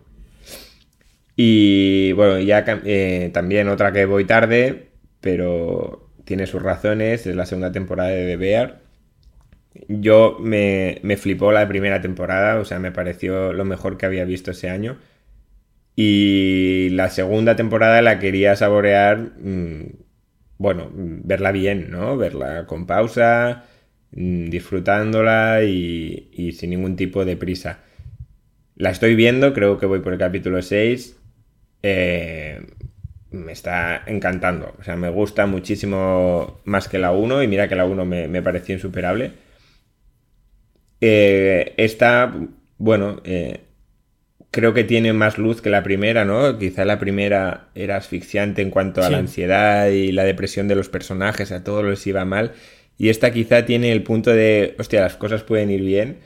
Y 1.36 2.11
bueno, 2.13 2.39
ya 2.39 2.65
eh, 2.86 3.30
también 3.34 3.70
otra 3.70 3.91
que 3.93 4.05
voy 4.05 4.26
tarde, 4.26 4.89
pero 5.22 6.09
tiene 6.26 6.47
sus 6.47 6.61
razones, 6.61 7.26
es 7.28 7.36
la 7.36 7.45
segunda 7.45 7.72
temporada 7.72 8.09
de 8.09 8.26
The 8.26 8.36
Bear. 8.38 8.82
Yo 9.88 10.38
me, 10.39 10.99
me 11.03 11.17
flipó 11.17 11.51
la 11.51 11.67
primera 11.67 12.01
temporada, 12.01 12.59
o 12.59 12.65
sea, 12.65 12.80
me 12.80 12.91
pareció 12.91 13.53
lo 13.53 13.65
mejor 13.65 13.97
que 13.97 14.05
había 14.05 14.26
visto 14.26 14.51
ese 14.51 14.70
año. 14.70 14.97
Y 15.95 16.89
la 16.91 17.09
segunda 17.09 17.55
temporada 17.55 18.01
la 18.01 18.20
quería 18.20 18.55
saborear, 18.55 19.17
mm, 19.39 19.84
bueno, 20.57 20.89
verla 20.93 21.51
bien, 21.51 21.91
¿no? 21.91 22.17
Verla 22.17 22.65
con 22.67 22.88
pausa, 22.88 23.65
mm, 24.11 24.49
disfrutándola 24.49 25.63
y, 25.63 26.30
y 26.34 26.53
sin 26.53 26.72
ningún 26.72 26.95
tipo 26.95 27.26
de 27.26 27.38
prisa. 27.38 27.80
La 28.76 28.91
estoy 28.91 29.15
viendo, 29.15 29.53
creo 29.53 29.78
que 29.78 29.86
voy 29.86 29.99
por 29.99 30.13
el 30.13 30.20
capítulo 30.20 30.61
6. 30.61 31.17
eh, 31.84 32.61
me 33.32 33.51
está 33.53 34.03
encantando. 34.07 34.76
O 34.80 34.84
sea, 34.84 34.95
me 34.97 35.09
gusta 35.09 35.45
muchísimo 35.45 36.61
más 36.65 36.88
que 36.89 36.99
la 36.99 37.11
1 37.11 37.43
y 37.43 37.47
mira 37.47 37.67
que 37.67 37.76
la 37.76 37.86
1 37.86 38.05
me, 38.05 38.28
me 38.28 38.41
pareció 38.41 38.76
insuperable. 38.76 39.34
Eh, 41.01 41.73
esta, 41.77 42.33
bueno, 42.77 43.21
eh, 43.23 43.61
creo 44.51 44.73
que 44.73 44.83
tiene 44.83 45.13
más 45.13 45.37
luz 45.37 45.61
que 45.61 45.69
la 45.69 45.83
primera, 45.83 46.25
¿no? 46.25 46.57
Quizá 46.59 46.85
la 46.85 46.99
primera 46.99 47.69
era 47.75 47.97
asfixiante 47.97 48.61
en 48.61 48.71
cuanto 48.71 49.01
a 49.01 49.05
Sí. 49.05 49.11
la 49.11 49.17
ansiedad 49.19 49.89
y 49.89 50.11
la 50.11 50.23
depresión 50.25 50.67
de 50.67 50.75
los 50.75 50.89
personajes, 50.89 51.51
a 51.51 51.63
todos 51.63 51.85
les 51.85 52.05
iba 52.07 52.25
mal. 52.25 52.53
Y 52.97 53.09
esta 53.09 53.31
quizá 53.31 53.65
tiene 53.65 53.91
el 53.91 54.03
punto 54.03 54.31
de, 54.31 54.75
hostia, 54.79 55.01
las 55.01 55.15
cosas 55.17 55.43
pueden 55.43 55.71
ir 55.71 55.81
bien. 55.81 56.19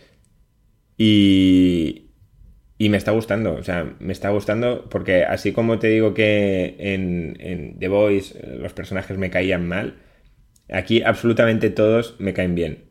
Y, 0.97 2.11
y 2.77 2.89
me 2.89 2.97
está 2.97 3.11
gustando, 3.11 3.55
o 3.55 3.63
sea, 3.63 3.95
me 3.99 4.13
está 4.13 4.29
gustando 4.29 4.87
porque 4.89 5.23
así 5.23 5.51
como 5.51 5.79
te 5.79 5.87
digo 5.87 6.13
que 6.13 6.75
en, 6.79 7.35
en 7.39 7.79
The 7.79 7.87
Voice 7.87 8.39
los 8.59 8.73
personajes 8.73 9.17
me 9.17 9.29
caían 9.31 9.67
mal, 9.67 9.97
aquí 10.69 11.01
absolutamente 11.03 11.69
todos 11.69 12.15
me 12.19 12.33
caen 12.33 12.55
bien. 12.55 12.85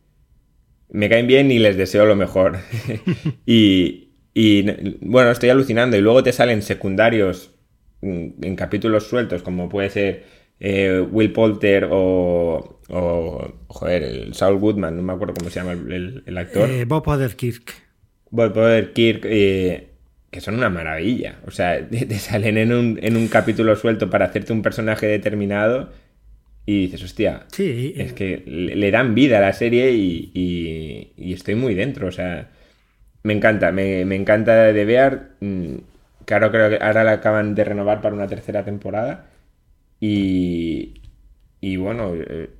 Me 0.92 1.08
caen 1.08 1.26
bien 1.26 1.50
y 1.50 1.58
les 1.58 1.76
deseo 1.76 2.06
lo 2.06 2.16
mejor. 2.16 2.58
y, 3.46 4.10
y, 4.34 4.64
bueno, 5.00 5.30
estoy 5.30 5.48
alucinando. 5.50 5.96
Y 5.96 6.00
luego 6.00 6.22
te 6.22 6.32
salen 6.32 6.62
secundarios 6.62 7.54
mm, 8.02 8.44
en 8.44 8.56
capítulos 8.56 9.08
sueltos, 9.08 9.42
como 9.42 9.68
puede 9.68 9.90
ser 9.90 10.24
eh, 10.60 11.04
Will 11.10 11.32
Poulter 11.32 11.88
o, 11.90 12.80
o, 12.88 13.52
joder, 13.68 14.02
el 14.02 14.34
Saul 14.34 14.58
Goodman, 14.58 14.96
no 14.96 15.02
me 15.02 15.12
acuerdo 15.14 15.34
cómo 15.34 15.50
se 15.50 15.60
llama 15.60 15.72
el, 15.72 15.92
el- 15.92 16.22
el 16.26 16.38
actor. 16.38 16.70
Eh, 16.70 16.84
Bob 16.84 17.08
Odenkirk. 17.08 17.74
Bob 18.30 18.52
eh, 18.56 19.88
que 20.30 20.40
son 20.40 20.54
una 20.54 20.70
maravilla. 20.70 21.40
O 21.46 21.50
sea, 21.50 21.86
te, 21.88 22.06
te 22.06 22.18
salen 22.18 22.56
en 22.58 22.72
un, 22.72 22.98
en 23.02 23.16
un 23.16 23.28
capítulo 23.28 23.76
suelto 23.76 24.10
para 24.10 24.26
hacerte 24.26 24.52
un 24.52 24.62
personaje 24.62 25.06
determinado 25.06 25.90
y 26.66 26.82
dices, 26.82 27.02
hostia, 27.02 27.46
Sí, 27.52 27.94
es 27.96 28.12
que 28.12 28.42
le, 28.46 28.90
dan 28.90 29.14
vida 29.14 29.38
a 29.38 29.40
la 29.40 29.52
serie 29.52 29.92
y, 29.92 30.30
y- 30.34 31.12
y 31.16 31.32
estoy 31.32 31.54
muy 31.56 31.74
dentro. 31.74 32.08
O 32.08 32.12
sea, 32.12 32.50
me 33.24 33.32
encanta, 33.34 33.72
me, 33.72 34.04
me 34.04 34.16
encanta 34.16 34.72
de 34.72 34.84
Bear. 34.84 35.30
Mm, 35.40 35.76
Claro, 36.26 36.50
creo 36.52 36.70
que 36.70 36.84
ahora 36.84 37.04
la 37.04 37.12
acaban 37.14 37.54
de 37.56 37.64
renovar 37.64 38.00
para 38.02 38.14
una 38.14 38.28
tercera 38.28 38.64
temporada. 38.64 39.26
Y, 40.00 41.02
y 41.60 41.76
bueno, 41.78 42.14
eh, 42.16 42.50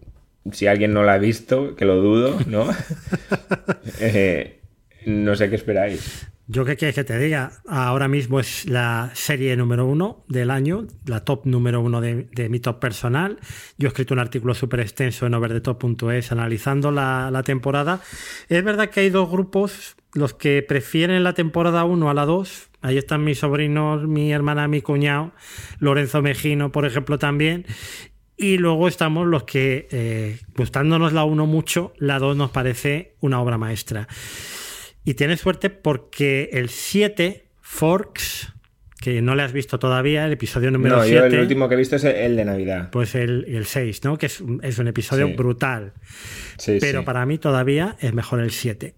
si 0.53 0.67
alguien 0.69 0.93
no 0.95 1.05
la 1.05 1.15
ha 1.15 1.19
visto, 1.19 1.77
que 1.77 1.85
lo 1.87 1.97
dudo, 1.97 2.39
¿no? 2.47 2.67
Eh, 4.01 4.61
no 5.07 5.35
sé 5.37 5.49
qué 5.51 5.57
esperáis. 5.57 6.32
Yo 6.53 6.67
qué 6.67 6.77
quieres 6.77 6.95
que 6.95 7.05
te 7.05 7.19
diga, 7.19 7.63
ahora 7.67 8.09
mismo 8.09 8.39
es 8.39 8.67
la 8.69 9.11
serie 9.15 9.57
número 9.57 9.87
uno 9.87 10.23
del 10.29 10.51
año, 10.51 10.87
la 11.07 11.25
top 11.25 11.47
número 11.47 11.81
uno 11.81 12.03
de, 12.03 12.29
mi 12.51 12.61
top 12.61 12.79
personal. 12.79 13.39
Yo 13.79 13.87
he 13.87 13.89
escrito 13.89 14.13
un 14.13 14.21
artículo 14.21 14.53
súper 14.53 14.81
extenso 14.81 15.25
en 15.25 15.33
overdetop.es 15.33 16.31
analizando 16.31 16.91
la, 16.91 17.31
la 17.31 17.43
temporada. 17.43 18.01
Es 18.51 18.63
verdad 18.63 18.91
que 18.91 19.01
hay 19.01 19.09
dos 19.09 19.31
grupos, 19.31 19.97
los 20.13 20.35
que 20.35 20.63
prefieren 20.63 21.25
la 21.25 21.33
temporada 21.33 21.85
1 21.85 22.11
a 22.11 22.13
la 22.13 22.27
2. 22.27 22.69
Ahí 22.83 22.99
están 22.99 23.25
mis 23.25 23.39
sobrinos, 23.39 24.07
mi 24.07 24.31
hermana, 24.31 24.69
mi 24.69 24.83
cuñado, 24.83 25.33
Lorenzo 25.79 26.21
Mejino, 26.21 26.71
por 26.71 26.85
ejemplo, 26.85 27.19
también. 27.19 27.65
Y 28.37 28.59
luego 28.59 28.89
estamos 28.89 29.27
los 29.27 29.45
que, 29.45 29.89
eh, 29.91 30.39
gustándonos 30.55 31.15
la 31.15 31.25
1 31.25 31.47
mucho, 31.47 31.95
la 31.97 32.19
2 32.19 32.37
nos 32.37 32.51
parece 32.51 33.15
una 33.21 33.41
obra 33.41 33.57
maestra. 33.57 34.07
Y 35.05 35.15
tienes 35.15 35.41
suerte 35.41 35.71
porque 35.71 36.51
el 36.53 36.69
7, 36.69 37.47
Forks, 37.61 38.53
que 39.01 39.21
no 39.21 39.35
le 39.35 39.43
has 39.43 39.53
visto 39.53 39.79
todavía, 39.79 40.25
el 40.27 40.33
episodio 40.33 40.71
número 40.71 40.97
No, 40.99 41.03
yo 41.05 41.21
7. 41.21 41.27
el 41.35 41.41
último 41.43 41.69
que 41.69 41.75
he 41.75 41.79
visto 41.79 41.97
es 41.97 42.05
el 42.05 42.37
de 42.37 42.45
Navidad. 42.45 42.91
Pues 42.93 43.15
el, 43.17 43.45
el 43.49 43.67
6, 43.67 44.05
¿no? 44.05 44.17
Que 44.17 44.27
es, 44.27 44.41
un- 44.41 44.61
es 44.63 44.79
un 44.79 44.87
episodio 44.87 45.27
Sí. 45.27 45.33
brutal. 45.35 45.93
Sí, 46.59 46.79
Pero 46.81 47.01
sí. 47.01 47.05
para 47.07 47.27
mí 47.27 47.39
todavía 47.39 47.97
es 48.01 48.13
mejor 48.15 48.41
el 48.41 48.53
7. 48.53 48.95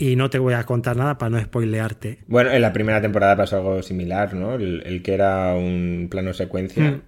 Y 0.00 0.16
no 0.16 0.28
te 0.30 0.38
voy 0.40 0.54
a 0.54 0.64
contar 0.64 0.96
nada 0.96 1.18
para 1.18 1.30
no 1.30 1.40
spoilearte. 1.40 2.18
Bueno, 2.26 2.50
en 2.50 2.60
la 2.62 2.72
primera 2.72 3.00
temporada 3.00 3.36
pasó 3.36 3.56
algo 3.58 3.82
similar, 3.82 4.34
¿no? 4.34 4.54
El, 4.56 4.82
el 4.86 5.02
que 5.02 5.14
era 5.14 5.54
un 5.54 6.08
plano 6.10 6.32
secuencia. 6.32 6.90
Mm, 6.90 7.02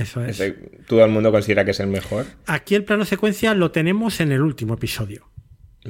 Eso 0.00 0.24
es. 0.24 0.40
Ese- 0.40 0.56
todo 0.88 1.04
el 1.04 1.10
mundo 1.12 1.30
considera 1.30 1.64
que 1.64 1.70
es 1.70 1.78
el 1.78 1.86
mejor. 1.86 2.24
Aquí 2.46 2.74
el 2.74 2.82
plano 2.82 3.04
secuencia 3.04 3.54
lo 3.54 3.70
tenemos 3.70 4.20
en 4.20 4.32
el 4.32 4.40
último 4.40 4.74
episodio. 4.74 5.28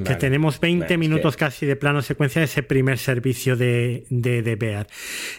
Que 0.02 0.14
tenemos 0.16 0.58
20 0.58 0.78
Bueno, 0.86 0.92
es 0.92 0.98
minutos 0.98 1.36
que- 1.36 1.44
casi 1.44 1.66
de 1.66 1.76
plano 1.76 2.02
secuencia 2.02 2.40
de 2.40 2.46
ese 2.46 2.62
primer 2.64 2.98
servicio 2.98 3.56
de, 3.56 4.04
de, 4.10 4.42
de 4.42 4.56
Bear. 4.56 4.86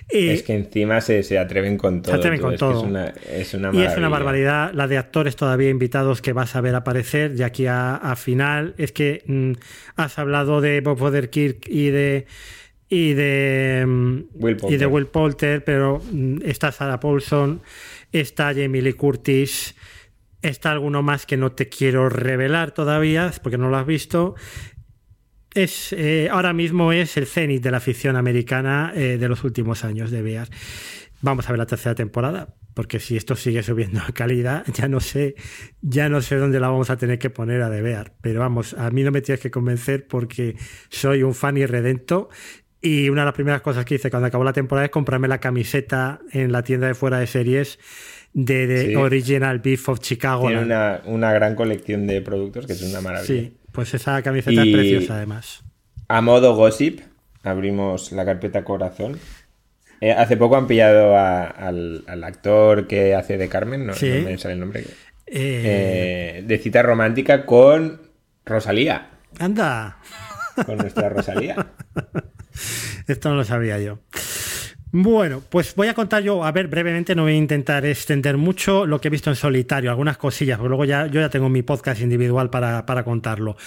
Eh, 0.10 0.34
es 0.34 0.44
que 0.44 0.54
encima 0.54 1.02
se, 1.02 1.24
se 1.24 1.38
atreven 1.38 1.78
con 1.78 2.02
todo. 2.02 2.16
atreven 2.16 2.40
tú, 2.40 2.44
con 2.46 2.54
es 2.54 2.60
que 2.60 2.66
todo. 2.66 2.78
es 2.80 2.84
una, 2.90 3.08
es 3.30 3.54
una 3.54 3.72
y 3.74 3.84
es 3.84 3.98
una 3.98 4.08
barbaridad 4.10 4.72
la 4.74 4.88
de 4.88 4.98
actores 4.98 5.36
todavía 5.36 5.70
invitados 5.70 6.22
que 6.22 6.32
vas 6.32 6.56
a 6.56 6.62
ver 6.62 6.74
aparecer 6.76 7.34
de 7.36 7.44
aquí 7.44 7.66
a, 7.68 7.96
a 7.96 8.16
final. 8.16 8.76
Es 8.78 8.92
que 8.94 9.24
mm, 9.26 9.52
has 9.98 10.18
hablado 10.20 10.62
de 10.62 10.80
Bob 10.82 11.02
Odenkirk 11.02 11.68
y 11.68 11.90
de 11.90 12.26
y 12.88 13.14
de 13.14 13.84
mm, 13.86 14.20
Will 14.36 14.58
y 14.70 14.78
de. 14.78 14.86
Will 14.86 15.08
Poulter, 15.08 15.64
pero 15.64 16.02
mm, 16.12 16.38
está 16.46 16.72
Sarah 16.72 17.00
Paulson, 17.00 17.62
está 18.12 18.54
Jamie 18.54 18.82
Lee 18.82 18.94
Curtis, 18.94 19.76
está 20.50 20.72
alguno 20.72 21.02
más 21.02 21.26
que 21.26 21.38
no 21.38 21.52
te 21.52 21.70
quiero 21.70 22.10
revelar 22.10 22.72
todavía 22.72 23.32
porque 23.42 23.58
no 23.58 23.70
lo 23.70 23.78
has 23.78 23.86
visto. 23.86 24.36
Es, 25.54 25.94
eh, 25.94 26.28
ahora 26.32 26.54
mismo 26.54 26.92
es 26.92 27.18
el 27.18 27.26
cenit 27.26 27.64
de 27.64 27.72
la 27.72 27.80
ficción 27.80 28.16
americana 28.16 28.92
eh, 28.94 29.18
de 29.18 29.30
los 29.30 29.44
últimos 29.44 29.84
años 29.84 30.12
de 30.12 30.22
VR. 30.22 30.50
Vamos 31.22 31.48
a 31.48 31.54
ver 31.54 31.60
la 31.60 31.66
tercera 31.66 31.96
temporada, 31.96 32.56
porque 32.74 33.00
si 33.00 33.16
esto 33.16 33.36
sigue 33.36 33.64
subiendo 33.64 34.02
a 34.02 34.12
calidad, 34.12 34.66
ya 34.74 34.88
no 34.88 35.00
sé, 35.00 35.36
ya 35.82 36.10
no 36.10 36.22
sé 36.22 36.36
dónde 36.36 36.60
la 36.60 36.68
vamos 36.68 36.90
a 36.90 36.98
tener 36.98 37.20
que 37.20 37.30
poner 37.30 37.62
a 37.62 37.70
de 37.70 37.82
VR. 37.82 38.12
Pero 38.22 38.42
vamos, 38.42 38.74
a 38.74 38.92
mí 38.92 39.04
no 39.04 39.12
me 39.12 39.22
tienes 39.22 39.40
que 39.40 39.50
convencer 39.50 40.08
porque 40.08 40.56
soy 40.90 41.24
un 41.24 41.34
fan 41.34 41.58
irredento. 41.58 42.30
Y 42.82 43.10
una 43.10 43.22
de 43.22 43.26
las 43.26 43.34
primeras 43.34 43.62
cosas 43.62 43.86
que 43.86 43.96
hice 43.96 44.12
cuando 44.12 44.28
acabó 44.28 44.44
la 44.44 44.54
temporada 44.54 44.86
es 44.86 44.92
comprarme 44.92 45.28
la 45.28 45.40
camiseta 45.40 46.20
en 46.32 46.52
la 46.52 46.62
tienda 46.62 46.86
de 46.86 46.94
fuera 46.94 47.18
de 47.18 47.26
series 47.26 47.80
de, 48.38 48.68
de 48.68 48.86
Sí. 48.88 48.96
Original 48.96 49.60
Beef 49.60 49.88
of 49.90 50.00
Chicago. 50.02 50.48
Tiene 50.48 50.62
una, 50.62 51.02
una 51.06 51.32
gran 51.34 51.56
colección 51.56 52.06
de 52.06 52.22
productos 52.22 52.68
que 52.68 52.74
es 52.74 52.82
una 52.84 53.00
maravilla. 53.02 53.26
Sí, 53.34 53.58
pues 53.72 53.94
esa 53.94 54.22
camiseta 54.22 54.64
Y- 54.64 54.70
es 54.70 54.76
preciosa 54.76 55.16
además. 55.16 55.64
A 56.10 56.22
modo 56.22 56.54
gossip, 56.56 57.00
abrimos 57.44 58.12
la 58.12 58.26
carpeta 58.26 58.64
corazón. 58.64 59.18
Eh, 60.02 60.12
hace 60.12 60.36
poco 60.36 60.58
han 60.58 60.68
pillado 60.68 61.16
a- 61.18 61.46
al, 61.46 62.04
al 62.08 62.24
actor 62.26 62.86
que 62.88 63.16
hace 63.16 63.38
de 63.38 63.48
Carmen, 63.48 63.86
no, 63.88 63.94
Sí. 63.94 64.10
no 64.10 64.26
me 64.30 64.38
sale 64.38 64.56
el 64.56 64.60
nombre, 64.60 64.82
Eh, 64.82 64.86
eh, 66.38 66.44
de 66.46 66.58
cita 66.60 66.84
romántica 66.84 67.46
con 67.46 68.02
Rosalía, 68.46 69.10
Anda, 69.40 69.98
con 70.66 70.78
nuestra 70.78 71.08
Rosalía. 71.10 71.56
esto 73.08 73.30
no 73.30 73.36
lo 73.36 73.44
sabía 73.46 73.80
yo. 73.80 74.00
Bueno, 74.98 75.44
pues 75.50 75.76
voy 75.76 75.90
a 75.90 75.94
contar 75.94 76.24
yo, 76.24 76.46
a 76.46 76.54
ver, 76.54 76.70
brevemente, 76.70 77.16
no 77.16 77.24
voy 77.24 77.34
a 77.34 77.36
intentar 77.36 77.86
extender 77.86 78.38
mucho 78.38 78.86
lo 78.86 79.02
que 79.02 79.10
he 79.10 79.12
visto 79.12 79.30
en 79.30 79.36
solitario, 79.36 79.90
algunas 79.90 80.16
cosillas, 80.16 80.58
porque 80.58 80.70
luego 80.70 80.86
ya, 80.86 81.08
yo 81.08 81.20
ya 81.20 81.30
tengo 81.30 81.50
mi 81.50 81.64
podcast 81.64 82.00
individual 82.00 82.50
para, 82.50 82.86
para 82.86 83.04
contarlo. 83.04 83.58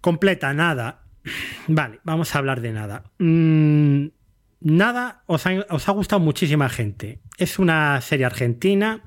Completa, 0.00 0.54
nada. 0.54 1.02
Vale, 1.68 2.00
vamos 2.04 2.34
a 2.34 2.38
hablar 2.38 2.62
de 2.62 2.72
nada. 2.72 3.04
Mm, 3.18 4.06
nada, 4.60 5.24
os 5.26 5.46
ha, 5.46 5.66
os 5.68 5.86
ha 5.90 5.92
gustado 5.92 6.20
muchísima 6.20 6.70
gente. 6.70 7.18
Es 7.36 7.58
una 7.58 8.00
serie 8.00 8.24
argentina 8.24 9.02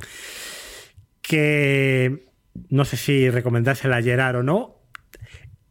que 1.23 2.27
no 2.69 2.85
sé 2.85 2.95
si 2.95 3.27
recomendársela 3.31 3.97
a 3.97 4.03
Gerard 4.03 4.35
o 4.35 4.43
no. 4.43 4.83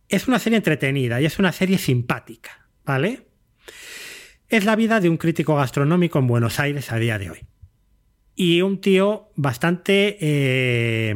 Es 0.08 0.26
una 0.26 0.40
serie 0.40 0.56
entretenida 0.56 1.20
y 1.20 1.26
es 1.26 1.38
una 1.38 1.52
serie 1.52 1.78
simpática, 1.78 2.66
¿vale? 2.84 3.27
Es 4.48 4.64
la 4.64 4.76
vida 4.76 5.00
de 5.00 5.10
un 5.10 5.18
crítico 5.18 5.56
gastronómico 5.56 6.18
en 6.18 6.26
Buenos 6.26 6.58
Aires 6.58 6.90
a 6.90 6.96
día 6.96 7.18
de 7.18 7.30
hoy. 7.30 7.40
Y 8.34 8.62
un 8.62 8.80
tío 8.80 9.30
bastante 9.36 10.16
eh, 10.20 11.14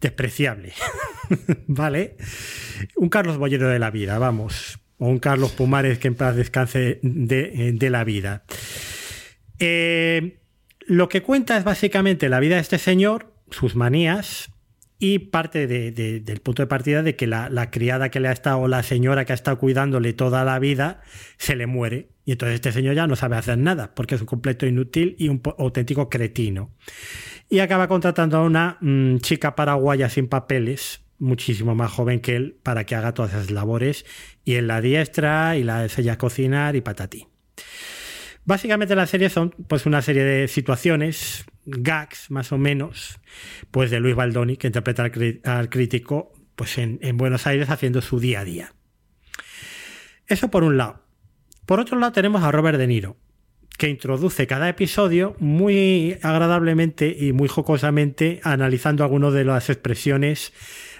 despreciable, 0.00 0.72
¿vale? 1.66 2.16
Un 2.96 3.10
Carlos 3.10 3.36
Bollero 3.36 3.68
de 3.68 3.78
la 3.78 3.90
vida, 3.90 4.18
vamos. 4.18 4.78
O 4.96 5.08
un 5.08 5.18
Carlos 5.18 5.52
Pumares 5.52 5.98
que 5.98 6.08
en 6.08 6.14
paz 6.14 6.36
descanse 6.36 7.00
de, 7.02 7.72
de 7.74 7.90
la 7.90 8.04
vida. 8.04 8.44
Eh, 9.58 10.38
lo 10.86 11.10
que 11.10 11.22
cuenta 11.22 11.58
es 11.58 11.64
básicamente 11.64 12.30
la 12.30 12.40
vida 12.40 12.54
de 12.54 12.62
este 12.62 12.78
señor, 12.78 13.34
sus 13.50 13.76
manías, 13.76 14.50
y 15.00 15.18
parte 15.18 15.66
de- 15.66 15.90
de- 15.90 16.20
del 16.20 16.40
punto 16.40 16.62
de 16.62 16.66
partida 16.68 17.02
de 17.02 17.16
que 17.16 17.26
la, 17.26 17.70
criada 17.70 18.10
que 18.10 18.20
le 18.20 18.28
ha 18.28 18.32
estado, 18.32 18.58
o 18.58 18.68
la 18.68 18.82
señora 18.84 19.24
que 19.24 19.32
ha 19.32 19.34
estado 19.34 19.58
cuidándole 19.58 20.12
toda 20.12 20.44
la 20.44 20.58
vida, 20.58 21.00
se 21.38 21.56
le 21.56 21.66
muere. 21.66 22.10
Y 22.26 22.32
entonces 22.32 22.56
este 22.56 22.70
señor 22.70 22.94
ya 22.94 23.06
no 23.08 23.16
sabe 23.16 23.36
hacer 23.36 23.58
nada, 23.58 23.94
porque 23.94 24.14
es 24.14 24.20
un 24.20 24.26
completo 24.26 24.66
inútil 24.66 25.16
y 25.18 25.28
un 25.28 25.40
auténtico 25.58 26.08
cretino. 26.10 26.70
Y 27.48 27.58
acaba 27.60 27.88
contratando 27.88 28.36
a 28.36 28.42
una 28.44 28.76
mm, 28.80 29.16
chica 29.18 29.56
paraguaya 29.56 30.08
sin 30.10 30.28
papeles, 30.28 31.00
muchísimo 31.18 31.74
más 31.74 31.90
joven 31.90 32.20
que 32.20 32.36
él, 32.36 32.58
para 32.62 32.84
que 32.84 32.94
haga 32.94 33.14
todas 33.14 33.32
esas 33.32 33.50
labores. 33.50 34.04
Y 34.44 34.54
él 34.54 34.66
la 34.68 34.80
diestra 34.82 35.56
y 35.56 35.64
la 35.64 35.82
enseña 35.82 36.12
a 36.12 36.18
cocinar 36.18 36.76
y 36.76 36.82
patatí. 36.82 37.26
Básicamente 38.44 38.94
la 38.96 39.06
serie 39.06 39.28
son 39.30 39.50
pues 39.68 39.86
una 39.86 40.02
serie 40.02 40.24
de 40.24 40.48
situaciones, 40.48 41.44
gags 41.66 42.30
más 42.30 42.52
o 42.52 42.58
menos, 42.58 43.20
pues 43.70 43.90
de 43.90 44.00
Luis 44.00 44.16
Baldoni, 44.16 44.56
que 44.56 44.66
interpreta 44.66 45.04
al, 45.44 45.68
crítico 45.68 46.32
pues 46.56 46.78
en, 46.78 46.98
en 47.02 47.16
Buenos 47.16 47.46
Aires 47.46 47.70
haciendo 47.70 48.00
su 48.00 48.18
día 48.18 48.40
a 48.40 48.44
día. 48.44 48.74
Eso 50.26 50.50
por 50.50 50.64
un 50.64 50.76
lado. 50.76 51.04
Por 51.66 51.80
otro 51.80 51.98
lado 51.98 52.12
tenemos 52.12 52.42
a 52.42 52.50
Robert 52.50 52.78
De 52.78 52.86
Niro, 52.86 53.16
que 53.78 53.88
introduce 53.88 54.46
cada 54.46 54.68
episodio 54.68 55.36
muy 55.38 56.18
agradablemente 56.22 57.16
y 57.18 57.32
muy 57.32 57.48
jocosamente 57.48 58.40
analizando 58.42 59.04
algunas 59.04 59.32
de 59.32 59.44
las 59.44 59.70
expresiones 59.70 60.52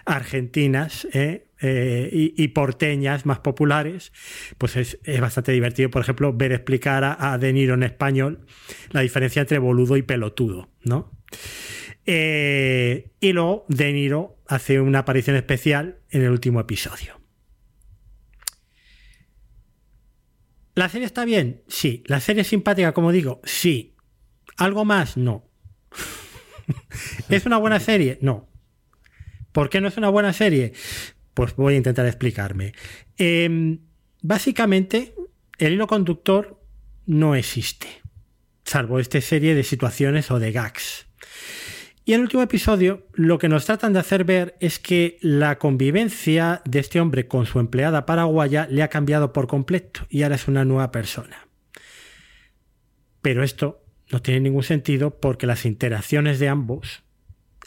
argentinas 0.05 1.07
¿eh? 1.13 1.50
Eh, 1.63 2.33
y, 2.37 2.49
porteñas 2.49 3.27
más 3.27 3.41
populares, 3.41 4.13
pues 4.57 4.77
es, 4.77 4.99
es 5.05 5.21
bastante 5.21 5.53
divertido, 5.53 5.91
por 5.91 6.01
ejemplo, 6.01 6.33
ver 6.33 6.53
explicar 6.53 7.05
a, 7.05 7.33
a 7.33 7.37
De 7.37 7.53
Niro 7.53 7.75
en 7.75 7.83
español 7.83 8.47
la 8.91 9.03
diferencia 9.03 9.43
entre 9.43 9.59
boludo 9.59 9.99
y 9.99 10.03
pelotudo, 10.03 10.71
¿no? 10.85 11.13
Eh, 12.07 13.13
y 13.21 13.33
luego 13.33 13.67
De 13.69 13.93
Niro 13.93 14.39
hace 14.49 14.81
una 14.81 15.01
aparición 15.01 15.37
especial 15.37 16.01
en 16.11 16.23
el 16.23 16.31
último 16.31 16.61
episodio. 16.61 17.21
¿La 20.75 20.89
serie 20.89 21.07
está 21.07 21.25
bien? 21.25 21.63
Sí. 21.69 22.03
¿La 22.07 22.21
serie 22.21 22.43
es 22.43 22.49
simpática, 22.49 22.93
como 22.93 23.13
digo? 23.13 23.41
Sí. 23.45 23.97
¿Algo 24.57 24.85
más? 24.85 25.17
No. 25.17 25.49
¿Es 27.29 27.45
una 27.47 27.59
buena 27.59 27.81
serie? 27.81 28.19
No. 28.23 28.49
¿Por 29.53 29.69
qué 29.69 29.81
no 29.81 29.89
es 29.89 29.97
una 29.97 30.09
buena 30.09 30.33
serie? 30.33 30.73
Pues 31.35 31.55
voy 31.57 31.75
a 31.75 31.77
intentar 31.79 32.07
explicarme. 32.07 32.73
Eh, 33.19 33.79
básicamente, 34.23 35.15
el 35.59 35.75
hilo 35.75 35.87
conductor 35.87 36.61
no 37.07 37.35
existe, 37.35 37.87
salvo 38.65 38.99
esta 38.99 39.21
serie 39.21 39.55
de 39.55 39.65
situaciones 39.65 40.31
o 40.31 40.39
de 40.39 40.53
gags. 40.53 41.07
Y 42.05 42.13
en 42.13 42.21
el 42.21 42.23
último 42.23 42.43
episodio, 42.43 43.07
lo 43.13 43.39
que 43.39 43.49
nos 43.49 43.67
tratan 43.67 43.93
de 43.93 44.01
hacer 44.01 44.25
ver 44.25 44.57
es 44.59 44.79
que 44.79 45.19
la 45.21 45.59
convivencia 45.59 46.63
de 46.65 46.79
este 46.79 47.01
hombre 47.01 47.29
con 47.29 47.47
su 47.47 47.61
empleada 47.61 48.07
paraguaya 48.07 48.67
le 48.71 48.83
ha 48.83 48.89
cambiado 48.89 49.33
por 49.33 49.47
completo 49.47 50.07
y 50.09 50.23
ahora 50.23 50.37
es 50.37 50.49
una 50.49 50.65
nueva 50.65 50.91
persona. 50.91 51.47
Pero 53.23 53.45
esto 53.45 53.85
no 54.11 54.23
tiene 54.23 54.41
ningún 54.41 54.63
sentido 54.63 55.21
porque 55.21 55.47
las 55.47 55.67
interacciones 55.67 56.39
de 56.39 56.49
ambos 56.49 57.05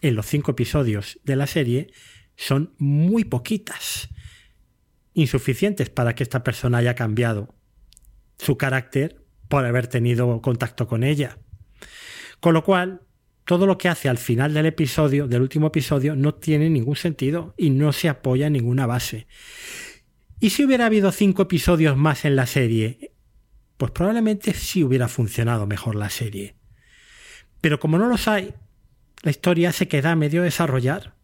en 0.02 0.16
los 0.16 0.26
cinco 0.26 0.52
episodios 0.52 1.20
de 1.24 1.36
la 1.36 1.48
serie 1.48 1.94
son 2.36 2.74
muy 2.78 3.24
poquitas, 3.24 4.10
insuficientes 5.14 5.90
para 5.90 6.16
que 6.16 6.24
esta 6.24 6.44
persona 6.44 6.80
haya 6.80 6.96
cambiado 6.96 7.56
su 8.38 8.58
carácter 8.58 9.24
por 9.48 9.66
haber 9.66 9.88
tenido 9.88 10.42
contacto 10.42 10.88
con 10.88 11.04
ella. 11.04 11.38
Con 12.40 12.54
lo 12.54 12.64
cual, 12.64 13.02
todo 13.46 13.68
lo 13.68 13.78
que 13.78 13.90
hace 13.90 14.10
al 14.10 14.18
final 14.18 14.54
del 14.54 14.66
episodio, 14.66 15.28
del 15.28 15.42
último 15.42 15.68
episodio, 15.68 16.16
no 16.16 16.34
tiene 16.34 16.70
ningún 16.70 16.96
sentido 16.96 17.54
y 17.58 17.70
no 17.70 17.94
se 17.94 18.10
apoya 18.10 18.48
en 18.48 18.54
ninguna 18.54 18.86
base. 18.86 19.28
¿Y 20.40 20.50
si 20.50 20.66
hubiera 20.66 20.88
habido 20.88 21.12
cinco 21.12 21.44
episodios 21.44 21.96
más 21.96 22.26
en 22.26 22.36
la 22.36 22.46
serie? 22.46 23.14
Pues 23.78 23.92
probablemente 23.92 24.54
sí 24.54 24.84
hubiera 24.84 25.08
funcionado 25.08 25.68
mejor 25.68 25.96
la 25.96 26.10
serie. 26.10 26.56
Pero 27.62 27.80
como 27.80 27.98
no 27.98 28.08
los 28.08 28.28
hay, 28.28 28.54
la 29.22 29.32
historia 29.32 29.72
se 29.72 29.88
queda 29.88 30.16
medio 30.16 30.44
desarrollar. 30.44 31.16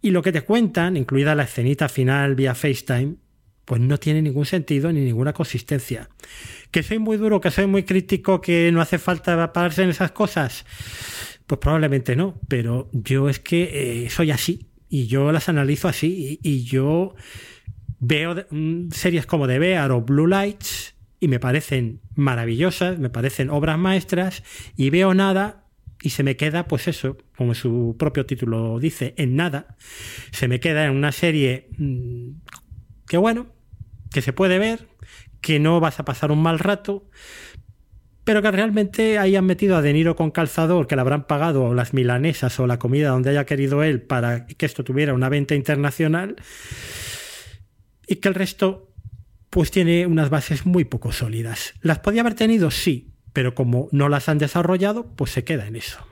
Y 0.00 0.10
lo 0.10 0.22
que 0.22 0.32
te 0.32 0.42
cuentan, 0.42 0.96
incluida 0.96 1.34
la 1.34 1.44
escenita 1.44 1.88
final 1.88 2.34
vía 2.34 2.54
FaceTime, 2.54 3.16
pues 3.64 3.80
no 3.80 3.98
tiene 3.98 4.22
ningún 4.22 4.46
sentido 4.46 4.90
ni 4.92 5.00
ninguna 5.00 5.32
consistencia. 5.32 6.08
Que 6.70 6.82
soy 6.82 6.98
muy 6.98 7.16
duro, 7.16 7.40
que 7.40 7.50
soy 7.50 7.66
muy 7.66 7.82
crítico, 7.82 8.40
que 8.40 8.70
no 8.72 8.80
hace 8.80 8.98
falta 8.98 9.52
pararse 9.52 9.82
en 9.82 9.90
esas 9.90 10.12
cosas. 10.12 10.64
Pues 11.46 11.58
probablemente 11.58 12.16
no, 12.16 12.40
pero 12.48 12.88
yo 12.92 13.28
es 13.28 13.40
que 13.40 14.04
eh, 14.04 14.10
soy 14.10 14.30
así 14.30 14.68
y 14.88 15.06
yo 15.06 15.32
las 15.32 15.48
analizo 15.48 15.88
así 15.88 16.38
y, 16.42 16.64
yo 16.64 17.14
veo 18.00 18.46
mm, 18.50 18.90
series 18.90 19.26
como 19.26 19.46
The 19.46 19.58
Bear 19.58 19.90
o 19.92 20.00
Blue 20.00 20.26
Lights 20.26 20.94
y 21.20 21.28
me 21.28 21.40
parecen 21.40 22.00
maravillosas, 22.14 22.98
me 22.98 23.10
parecen 23.10 23.50
obras 23.50 23.78
maestras 23.78 24.42
y 24.76 24.90
veo 24.90 25.14
nada 25.14 25.67
y 26.02 26.10
se 26.10 26.22
me 26.22 26.36
queda, 26.36 26.68
pues 26.68 26.88
eso, 26.88 27.16
como 27.36 27.54
su 27.54 27.96
propio 27.98 28.24
título 28.26 28.78
dice, 28.78 29.14
en 29.16 29.36
nada. 29.36 29.76
Se 30.30 30.48
me 30.48 30.60
queda 30.60 30.84
en 30.84 30.92
una 30.92 31.12
serie 31.12 31.68
mm, 31.76 32.30
que 33.06 33.16
bueno, 33.16 33.46
que 34.12 34.22
se 34.22 34.32
puede 34.32 34.58
ver, 34.58 34.88
que 35.40 35.58
no 35.58 35.80
vas 35.80 35.98
a 36.00 36.04
pasar 36.04 36.30
un 36.30 36.42
mal 36.42 36.58
rato, 36.58 37.08
pero 38.24 38.42
que 38.42 38.50
realmente 38.50 39.18
hayan 39.18 39.46
metido 39.46 39.76
a 39.76 39.82
De 39.82 39.92
Niro 39.92 40.14
con 40.14 40.30
calzador, 40.30 40.86
que 40.86 40.94
le 40.94 41.00
habrán 41.00 41.26
pagado 41.26 41.74
las 41.74 41.94
milanesas 41.94 42.60
o 42.60 42.66
la 42.66 42.78
comida 42.78 43.08
donde 43.08 43.30
haya 43.30 43.46
querido 43.46 43.82
él 43.82 44.02
para 44.02 44.46
que 44.46 44.66
esto 44.66 44.84
tuviera 44.84 45.14
una 45.14 45.28
venta 45.28 45.54
internacional, 45.54 46.36
y 48.06 48.16
que 48.16 48.28
el 48.28 48.34
resto 48.34 48.92
pues 49.50 49.70
tiene 49.70 50.06
unas 50.06 50.30
bases 50.30 50.66
muy 50.66 50.84
poco 50.84 51.10
sólidas. 51.10 51.74
¿Las 51.80 52.00
podía 52.00 52.20
haber 52.20 52.34
tenido? 52.34 52.70
Sí, 52.70 53.12
pero 53.38 53.54
como 53.54 53.88
no 53.92 54.08
las 54.08 54.28
han 54.28 54.38
desarrollado, 54.38 55.14
pues 55.14 55.30
se 55.30 55.44
queda 55.44 55.68
en 55.68 55.76
eso. 55.76 56.04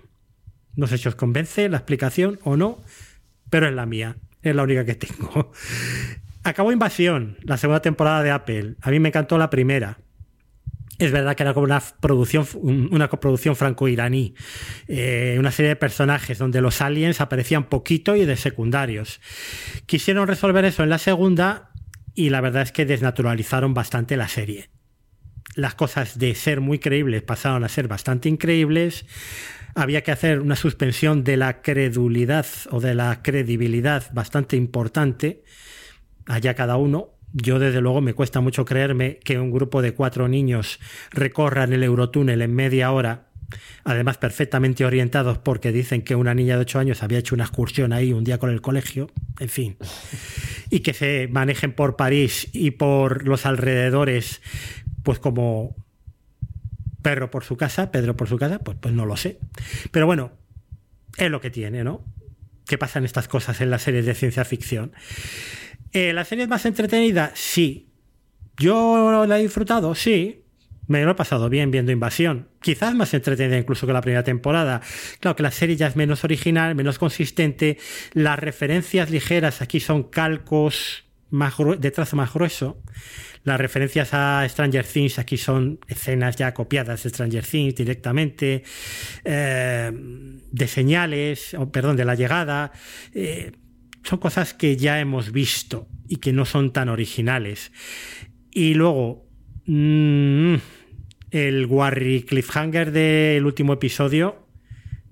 No 0.76 0.86
sé 0.86 0.96
si 0.96 1.08
os 1.08 1.16
convence 1.16 1.68
la 1.68 1.78
explicación 1.78 2.38
o 2.44 2.56
no, 2.56 2.84
pero 3.50 3.66
es 3.66 3.74
la 3.74 3.84
mía, 3.84 4.18
es 4.42 4.54
la 4.54 4.62
única 4.62 4.84
que 4.84 4.94
tengo. 4.94 5.50
Acabó 6.44 6.70
Invasión, 6.70 7.36
la 7.42 7.56
segunda 7.56 7.82
temporada 7.82 8.22
de 8.22 8.30
Apple. 8.30 8.76
A 8.80 8.92
mí 8.92 9.00
me 9.00 9.08
encantó 9.08 9.38
la 9.38 9.50
primera. 9.50 9.98
Es 11.00 11.10
verdad 11.10 11.34
que 11.34 11.42
era 11.42 11.52
como 11.52 11.64
una 11.64 11.82
producción, 12.00 12.46
una 12.92 13.08
coproducción 13.08 13.56
franco-iraní, 13.56 14.36
eh, 14.86 15.34
una 15.40 15.50
serie 15.50 15.70
de 15.70 15.76
personajes 15.76 16.38
donde 16.38 16.60
los 16.60 16.80
aliens 16.80 17.20
aparecían 17.20 17.64
poquito 17.64 18.14
y 18.14 18.24
de 18.24 18.36
secundarios. 18.36 19.20
Quisieron 19.86 20.28
resolver 20.28 20.64
eso 20.64 20.84
en 20.84 20.90
la 20.90 20.98
segunda 20.98 21.72
y 22.14 22.30
la 22.30 22.40
verdad 22.40 22.62
es 22.62 22.70
que 22.70 22.86
desnaturalizaron 22.86 23.74
bastante 23.74 24.16
la 24.16 24.28
serie. 24.28 24.70
Las 25.56 25.74
cosas 25.74 26.18
de 26.18 26.34
ser 26.34 26.60
muy 26.60 26.78
creíbles 26.78 27.22
pasaron 27.22 27.64
a 27.64 27.68
ser 27.68 27.88
bastante 27.88 28.28
increíbles. 28.28 29.06
Había 29.74 30.02
que 30.02 30.12
hacer 30.12 30.40
una 30.40 30.54
suspensión 30.54 31.24
de 31.24 31.38
la 31.38 31.62
credulidad 31.62 32.46
o 32.70 32.80
de 32.80 32.94
la 32.94 33.22
credibilidad 33.22 34.04
bastante 34.12 34.56
importante 34.56 35.42
allá 36.26 36.54
cada 36.54 36.76
uno. 36.76 37.14
Yo 37.32 37.58
desde 37.58 37.80
luego 37.80 38.02
me 38.02 38.12
cuesta 38.12 38.40
mucho 38.40 38.66
creerme 38.66 39.18
que 39.24 39.38
un 39.38 39.50
grupo 39.50 39.80
de 39.80 39.94
cuatro 39.94 40.28
niños 40.28 40.78
recorran 41.10 41.72
el 41.72 41.82
Eurotúnel 41.82 42.42
en 42.42 42.54
media 42.54 42.92
hora, 42.92 43.28
además 43.84 44.18
perfectamente 44.18 44.84
orientados 44.84 45.38
porque 45.38 45.72
dicen 45.72 46.02
que 46.02 46.14
una 46.14 46.34
niña 46.34 46.56
de 46.56 46.62
ocho 46.62 46.78
años 46.78 47.02
había 47.02 47.18
hecho 47.18 47.34
una 47.34 47.44
excursión 47.44 47.94
ahí 47.94 48.12
un 48.12 48.24
día 48.24 48.38
con 48.38 48.50
el 48.50 48.60
colegio, 48.60 49.10
en 49.38 49.48
fin, 49.48 49.76
y 50.70 50.80
que 50.80 50.92
se 50.92 51.28
manejen 51.30 51.72
por 51.72 51.96
París 51.96 52.48
y 52.52 52.72
por 52.72 53.26
los 53.26 53.46
alrededores, 53.46 54.40
pues 55.06 55.20
como 55.20 55.76
perro 57.00 57.30
por 57.30 57.44
su 57.44 57.56
casa, 57.56 57.92
Pedro 57.92 58.16
por 58.16 58.28
su 58.28 58.38
casa, 58.38 58.58
pues, 58.58 58.76
pues 58.80 58.92
no 58.92 59.06
lo 59.06 59.16
sé. 59.16 59.38
Pero 59.92 60.04
bueno, 60.04 60.32
es 61.16 61.30
lo 61.30 61.40
que 61.40 61.48
tiene, 61.48 61.84
¿no? 61.84 62.04
¿Qué 62.66 62.76
pasan 62.76 63.04
estas 63.04 63.28
cosas 63.28 63.60
en 63.60 63.70
las 63.70 63.82
series 63.82 64.04
de 64.04 64.16
ciencia 64.16 64.44
ficción? 64.44 64.90
Eh, 65.92 66.12
¿La 66.12 66.24
serie 66.24 66.42
es 66.42 66.50
más 66.50 66.66
entretenida? 66.66 67.30
Sí. 67.34 67.92
¿Yo 68.56 69.24
la 69.26 69.38
he 69.38 69.42
disfrutado? 69.42 69.94
Sí. 69.94 70.42
Me 70.88 71.04
lo 71.04 71.12
he 71.12 71.14
pasado 71.14 71.48
bien 71.48 71.70
viendo 71.70 71.92
Invasión. 71.92 72.48
Quizás 72.60 72.92
más 72.96 73.14
entretenida 73.14 73.56
incluso 73.58 73.86
que 73.86 73.92
la 73.92 74.00
primera 74.00 74.24
temporada. 74.24 74.80
Claro 75.20 75.36
que 75.36 75.44
la 75.44 75.52
serie 75.52 75.76
ya 75.76 75.86
es 75.86 75.94
menos 75.94 76.24
original, 76.24 76.74
menos 76.74 76.98
consistente. 76.98 77.78
Las 78.12 78.40
referencias 78.40 79.10
ligeras 79.10 79.62
aquí 79.62 79.78
son 79.78 80.02
calcos 80.02 81.04
más 81.30 81.54
de 81.78 81.90
trazo 81.92 82.16
más 82.16 82.34
grueso. 82.34 82.82
Las 83.44 83.60
referencias 83.60 84.10
a 84.12 84.44
Stranger 84.48 84.84
Things 84.84 85.18
aquí 85.18 85.36
son 85.36 85.78
escenas 85.86 86.36
ya 86.36 86.52
copiadas 86.52 87.02
de 87.04 87.10
Stranger 87.10 87.44
Things 87.44 87.74
directamente, 87.74 88.64
eh, 89.24 89.92
de 89.92 90.66
señales, 90.66 91.54
o, 91.54 91.70
perdón, 91.70 91.96
de 91.96 92.04
la 92.04 92.14
llegada. 92.14 92.72
Eh, 93.14 93.52
son 94.02 94.18
cosas 94.18 94.54
que 94.54 94.76
ya 94.76 95.00
hemos 95.00 95.32
visto 95.32 95.88
y 96.08 96.16
que 96.16 96.32
no 96.32 96.44
son 96.44 96.72
tan 96.72 96.88
originales. 96.88 97.72
Y 98.50 98.74
luego, 98.74 99.28
mmm, 99.66 100.56
el 101.30 101.66
Warry 101.66 102.22
Cliffhanger 102.22 102.92
del 102.92 103.44
último 103.44 103.74
episodio, 103.74 104.46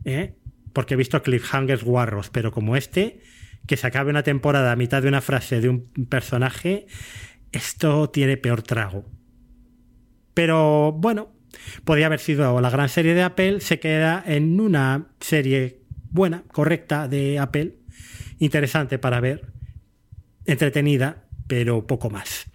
¿eh? 0.04 0.34
porque 0.72 0.94
he 0.94 0.96
visto 0.96 1.22
cliffhangers 1.22 1.84
guarros, 1.84 2.30
pero 2.30 2.52
como 2.52 2.76
este, 2.76 3.20
que 3.66 3.76
se 3.76 3.86
acabe 3.86 4.10
una 4.10 4.22
temporada 4.22 4.72
a 4.72 4.76
mitad 4.76 5.02
de 5.02 5.08
una 5.08 5.20
frase 5.20 5.60
de 5.60 5.68
un 5.68 5.90
personaje, 6.08 6.86
esto 7.54 8.10
tiene 8.10 8.36
peor 8.36 8.62
trago. 8.62 9.04
Pero 10.34 10.92
bueno, 10.92 11.32
podría 11.84 12.06
haber 12.06 12.20
sido 12.20 12.60
la 12.60 12.70
gran 12.70 12.88
serie 12.88 13.14
de 13.14 13.22
Apple, 13.22 13.60
se 13.60 13.78
queda 13.78 14.22
en 14.26 14.60
una 14.60 15.08
serie 15.20 15.80
buena, 16.10 16.44
correcta 16.52 17.08
de 17.08 17.38
Apple, 17.38 17.76
interesante 18.38 18.98
para 18.98 19.20
ver, 19.20 19.52
entretenida, 20.44 21.24
pero 21.46 21.86
poco 21.86 22.10
más. 22.10 22.46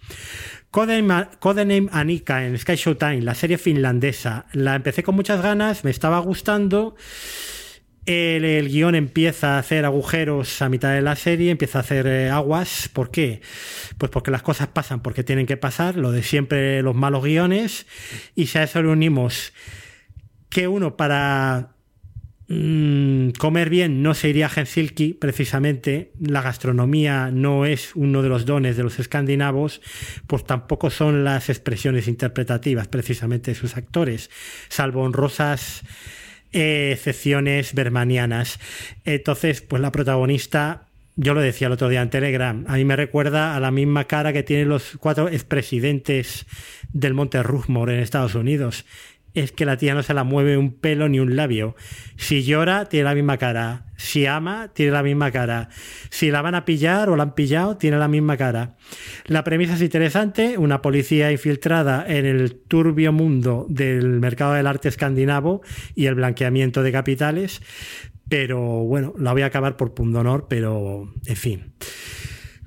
Codename, 0.70 1.88
Anika 1.90 2.46
en 2.46 2.56
Sky 2.56 2.76
Showtime, 2.76 3.22
la 3.22 3.34
serie 3.34 3.58
finlandesa, 3.58 4.46
la 4.52 4.76
empecé 4.76 5.02
con 5.02 5.16
muchas 5.16 5.42
ganas, 5.42 5.82
me 5.84 5.90
estaba 5.90 6.20
gustando. 6.20 6.94
El, 8.10 8.68
guion 8.68 8.94
empieza 8.94 9.56
a 9.56 9.58
hacer 9.58 9.84
agujeros 9.84 10.62
a 10.62 10.68
mitad 10.68 10.92
de 10.92 11.02
la 11.02 11.16
serie, 11.16 11.50
empieza 11.50 11.78
a 11.78 11.82
hacer 11.82 12.06
eh, 12.06 12.30
aguas. 12.30 12.90
¿Por 12.92 13.10
qué? 13.10 13.40
Pues 13.98 14.10
porque 14.10 14.30
las 14.30 14.42
cosas 14.42 14.68
pasan 14.68 15.00
porque 15.00 15.24
tienen 15.24 15.46
que 15.46 15.56
pasar, 15.56 15.96
lo 15.96 16.12
de 16.12 16.22
siempre 16.22 16.82
los 16.82 16.94
malos 16.94 17.24
guiones. 17.24 17.86
Y 18.34 18.46
si 18.46 18.58
a 18.58 18.64
eso 18.64 18.82
le 18.82 18.88
unimos 18.88 19.52
que 20.48 20.66
uno 20.68 20.96
para 20.96 21.76
Mm, 22.52 23.30
comer 23.38 23.70
bien 23.70 24.02
no 24.02 24.12
se 24.12 24.28
iría 24.28 24.46
a 24.46 24.48
Helsinki, 24.48 25.14
precisamente. 25.14 26.10
La 26.18 26.42
gastronomía 26.42 27.30
no 27.32 27.64
es 27.64 27.94
uno 27.94 28.22
de 28.22 28.28
los 28.28 28.44
dones 28.44 28.76
de 28.76 28.82
los 28.82 28.98
escandinavos, 28.98 29.80
pues 30.26 30.44
tampoco 30.44 30.90
son 30.90 31.22
las 31.22 31.48
expresiones 31.48 32.08
interpretativas, 32.08 32.88
precisamente, 32.88 33.52
de 33.52 33.54
sus 33.54 33.76
actores, 33.76 34.30
salvo 34.68 35.02
honrosas 35.02 35.84
excepciones 36.52 37.74
bermanianas. 37.74 38.58
Entonces, 39.04 39.60
pues 39.60 39.80
la 39.82 39.92
protagonista 39.92 40.86
yo 41.16 41.34
lo 41.34 41.42
decía 41.42 41.66
el 41.66 41.74
otro 41.74 41.88
día 41.88 42.00
en 42.00 42.08
Telegram, 42.08 42.64
a 42.66 42.76
mí 42.76 42.84
me 42.86 42.96
recuerda 42.96 43.54
a 43.54 43.60
la 43.60 43.70
misma 43.70 44.04
cara 44.04 44.32
que 44.32 44.42
tienen 44.42 44.70
los 44.70 44.96
cuatro 44.98 45.28
expresidentes 45.28 46.46
del 46.94 47.12
Monte 47.12 47.42
Rushmore 47.42 47.94
en 47.94 48.00
Estados 48.00 48.34
Unidos 48.34 48.86
es 49.34 49.52
que 49.52 49.64
la 49.64 49.76
tía 49.76 49.94
no 49.94 50.02
se 50.02 50.14
la 50.14 50.24
mueve 50.24 50.56
un 50.56 50.72
pelo 50.72 51.08
ni 51.08 51.20
un 51.20 51.36
labio. 51.36 51.76
Si 52.16 52.42
llora, 52.42 52.86
tiene 52.86 53.04
la 53.04 53.14
misma 53.14 53.38
cara. 53.38 53.86
Si 53.96 54.26
ama, 54.26 54.70
tiene 54.72 54.92
la 54.92 55.02
misma 55.02 55.30
cara. 55.30 55.68
Si 56.10 56.30
la 56.30 56.42
van 56.42 56.54
a 56.54 56.64
pillar 56.64 57.10
o 57.10 57.16
la 57.16 57.24
han 57.24 57.34
pillado, 57.34 57.76
tiene 57.76 57.98
la 57.98 58.08
misma 58.08 58.36
cara. 58.36 58.76
La 59.26 59.44
premisa 59.44 59.74
es 59.74 59.82
interesante. 59.82 60.58
Una 60.58 60.82
policía 60.82 61.30
infiltrada 61.30 62.04
en 62.08 62.26
el 62.26 62.54
turbio 62.54 63.12
mundo 63.12 63.66
del 63.68 64.20
mercado 64.20 64.54
del 64.54 64.66
arte 64.66 64.88
escandinavo 64.88 65.62
y 65.94 66.06
el 66.06 66.14
blanqueamiento 66.14 66.82
de 66.82 66.92
capitales. 66.92 67.60
Pero 68.28 68.60
bueno, 68.60 69.12
la 69.18 69.32
voy 69.32 69.42
a 69.42 69.46
acabar 69.46 69.76
por 69.76 69.92
punto 69.92 70.20
honor, 70.20 70.46
pero 70.48 71.12
en 71.26 71.36
fin. 71.36 71.72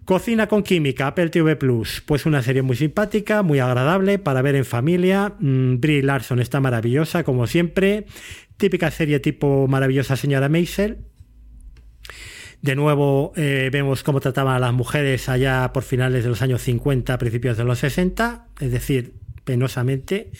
Cocina 0.05 0.47
con 0.47 0.63
química, 0.63 1.07
Apple 1.07 1.29
TV 1.29 1.55
Plus. 1.55 2.03
Pues 2.05 2.25
una 2.25 2.41
serie 2.41 2.61
muy 2.61 2.75
simpática, 2.75 3.41
muy 3.41 3.59
agradable 3.59 4.19
para 4.19 4.41
ver 4.41 4.55
en 4.55 4.65
familia. 4.65 5.33
Mm, 5.39 5.79
Brie 5.79 6.03
Larson 6.03 6.39
está 6.39 6.59
maravillosa, 6.59 7.23
como 7.23 7.47
siempre. 7.47 8.05
Típica 8.57 8.91
serie 8.91 9.19
tipo 9.19 9.67
maravillosa 9.67 10.17
señora 10.17 10.49
Maisel. 10.49 10.97
De 12.61 12.75
nuevo 12.75 13.33
eh, 13.35 13.69
vemos 13.71 14.03
cómo 14.03 14.19
trataban 14.19 14.55
a 14.55 14.59
las 14.59 14.73
mujeres 14.73 15.29
allá 15.29 15.71
por 15.73 15.83
finales 15.83 16.23
de 16.23 16.29
los 16.29 16.41
años 16.41 16.61
50, 16.61 17.17
principios 17.17 17.57
de 17.57 17.63
los 17.63 17.79
60, 17.79 18.47
es 18.59 18.71
decir, 18.71 19.13
penosamente. 19.43 20.31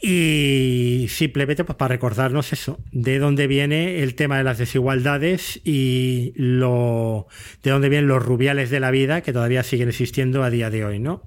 Y 0.00 1.06
simplemente 1.08 1.64
pues, 1.64 1.76
para 1.76 1.94
recordarnos 1.94 2.52
eso, 2.52 2.78
de 2.92 3.18
dónde 3.18 3.46
viene 3.46 4.02
el 4.02 4.14
tema 4.14 4.38
de 4.38 4.44
las 4.44 4.58
desigualdades 4.58 5.60
y 5.64 6.32
lo, 6.36 7.26
de 7.62 7.70
dónde 7.70 7.88
vienen 7.88 8.08
los 8.08 8.22
rubiales 8.22 8.70
de 8.70 8.80
la 8.80 8.90
vida 8.90 9.22
que 9.22 9.32
todavía 9.32 9.62
siguen 9.62 9.88
existiendo 9.88 10.42
a 10.42 10.50
día 10.50 10.70
de 10.70 10.84
hoy, 10.84 10.98
¿no? 10.98 11.22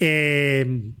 Eh, 0.00 0.92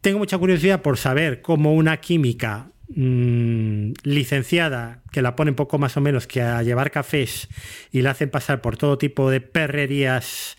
tengo 0.00 0.18
mucha 0.18 0.38
curiosidad 0.38 0.82
por 0.82 0.96
saber 0.96 1.42
cómo 1.42 1.74
una 1.74 1.98
química 1.98 2.72
mm, 2.88 3.92
licenciada, 4.02 5.02
que 5.12 5.22
la 5.22 5.36
ponen 5.36 5.54
poco 5.54 5.78
más 5.78 5.96
o 5.96 6.00
menos 6.00 6.26
que 6.26 6.42
a 6.42 6.62
llevar 6.62 6.90
cafés 6.90 7.48
y 7.90 8.02
la 8.02 8.10
hacen 8.10 8.30
pasar 8.30 8.60
por 8.60 8.76
todo 8.76 8.98
tipo 8.98 9.30
de 9.30 9.40
perrerías 9.40 10.56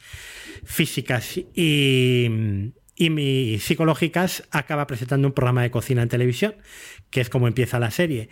físicas 0.63 1.39
y 1.55 2.73
y 3.09 3.59
psicológicas, 3.59 4.43
acaba 4.51 4.87
presentando 4.87 5.27
un 5.27 5.33
programa 5.33 5.63
de 5.63 5.71
cocina 5.71 6.03
en 6.03 6.09
televisión, 6.09 6.55
que 7.09 7.21
es 7.21 7.29
como 7.29 7.47
empieza 7.47 7.79
la 7.79 7.91
serie. 7.91 8.29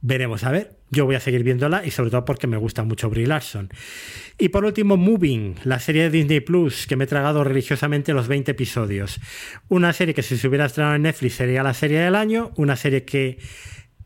Veremos 0.00 0.44
a 0.44 0.50
ver. 0.50 0.76
Yo 0.90 1.06
voy 1.06 1.16
a 1.16 1.20
seguir 1.20 1.42
viéndola 1.42 1.84
y 1.84 1.90
sobre 1.90 2.10
todo 2.10 2.24
porque 2.24 2.46
me 2.46 2.56
gusta 2.56 2.84
mucho 2.84 3.10
Brie 3.10 3.26
Larson. 3.26 3.70
Y 4.38 4.50
por 4.50 4.64
último, 4.64 4.96
Moving, 4.96 5.56
la 5.64 5.80
serie 5.80 6.04
de 6.04 6.10
Disney 6.10 6.40
Plus, 6.40 6.86
que 6.86 6.96
me 6.96 7.04
he 7.04 7.06
tragado 7.06 7.42
religiosamente 7.42 8.12
los 8.12 8.28
20 8.28 8.52
episodios. 8.52 9.20
Una 9.68 9.92
serie 9.92 10.14
que 10.14 10.22
si 10.22 10.36
se 10.36 10.46
hubiera 10.46 10.66
estrenado 10.66 10.94
en 10.94 11.02
Netflix 11.02 11.34
sería 11.34 11.62
la 11.62 11.74
serie 11.74 12.00
del 12.00 12.14
año, 12.14 12.52
una 12.56 12.76
serie 12.76 13.04
que 13.04 13.38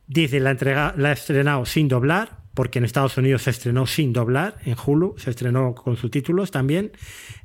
Disney 0.07 0.41
la, 0.41 0.53
entrega, 0.53 0.95
la 0.97 1.11
ha 1.11 1.12
estrenado 1.12 1.66
sin 1.66 1.89
doblar, 1.89 2.38
porque 2.59 2.80
en 2.80 2.84
Estados 2.84 3.16
Unidos 3.16 3.42
se 3.42 3.50
estrenó 3.50 3.86
sin 3.86 4.12
doblar, 4.12 4.56
en 4.64 4.74
Hulu 4.74 5.14
se 5.16 5.30
estrenó 5.30 5.76
con 5.76 5.96
subtítulos 5.96 6.50
también, 6.50 6.90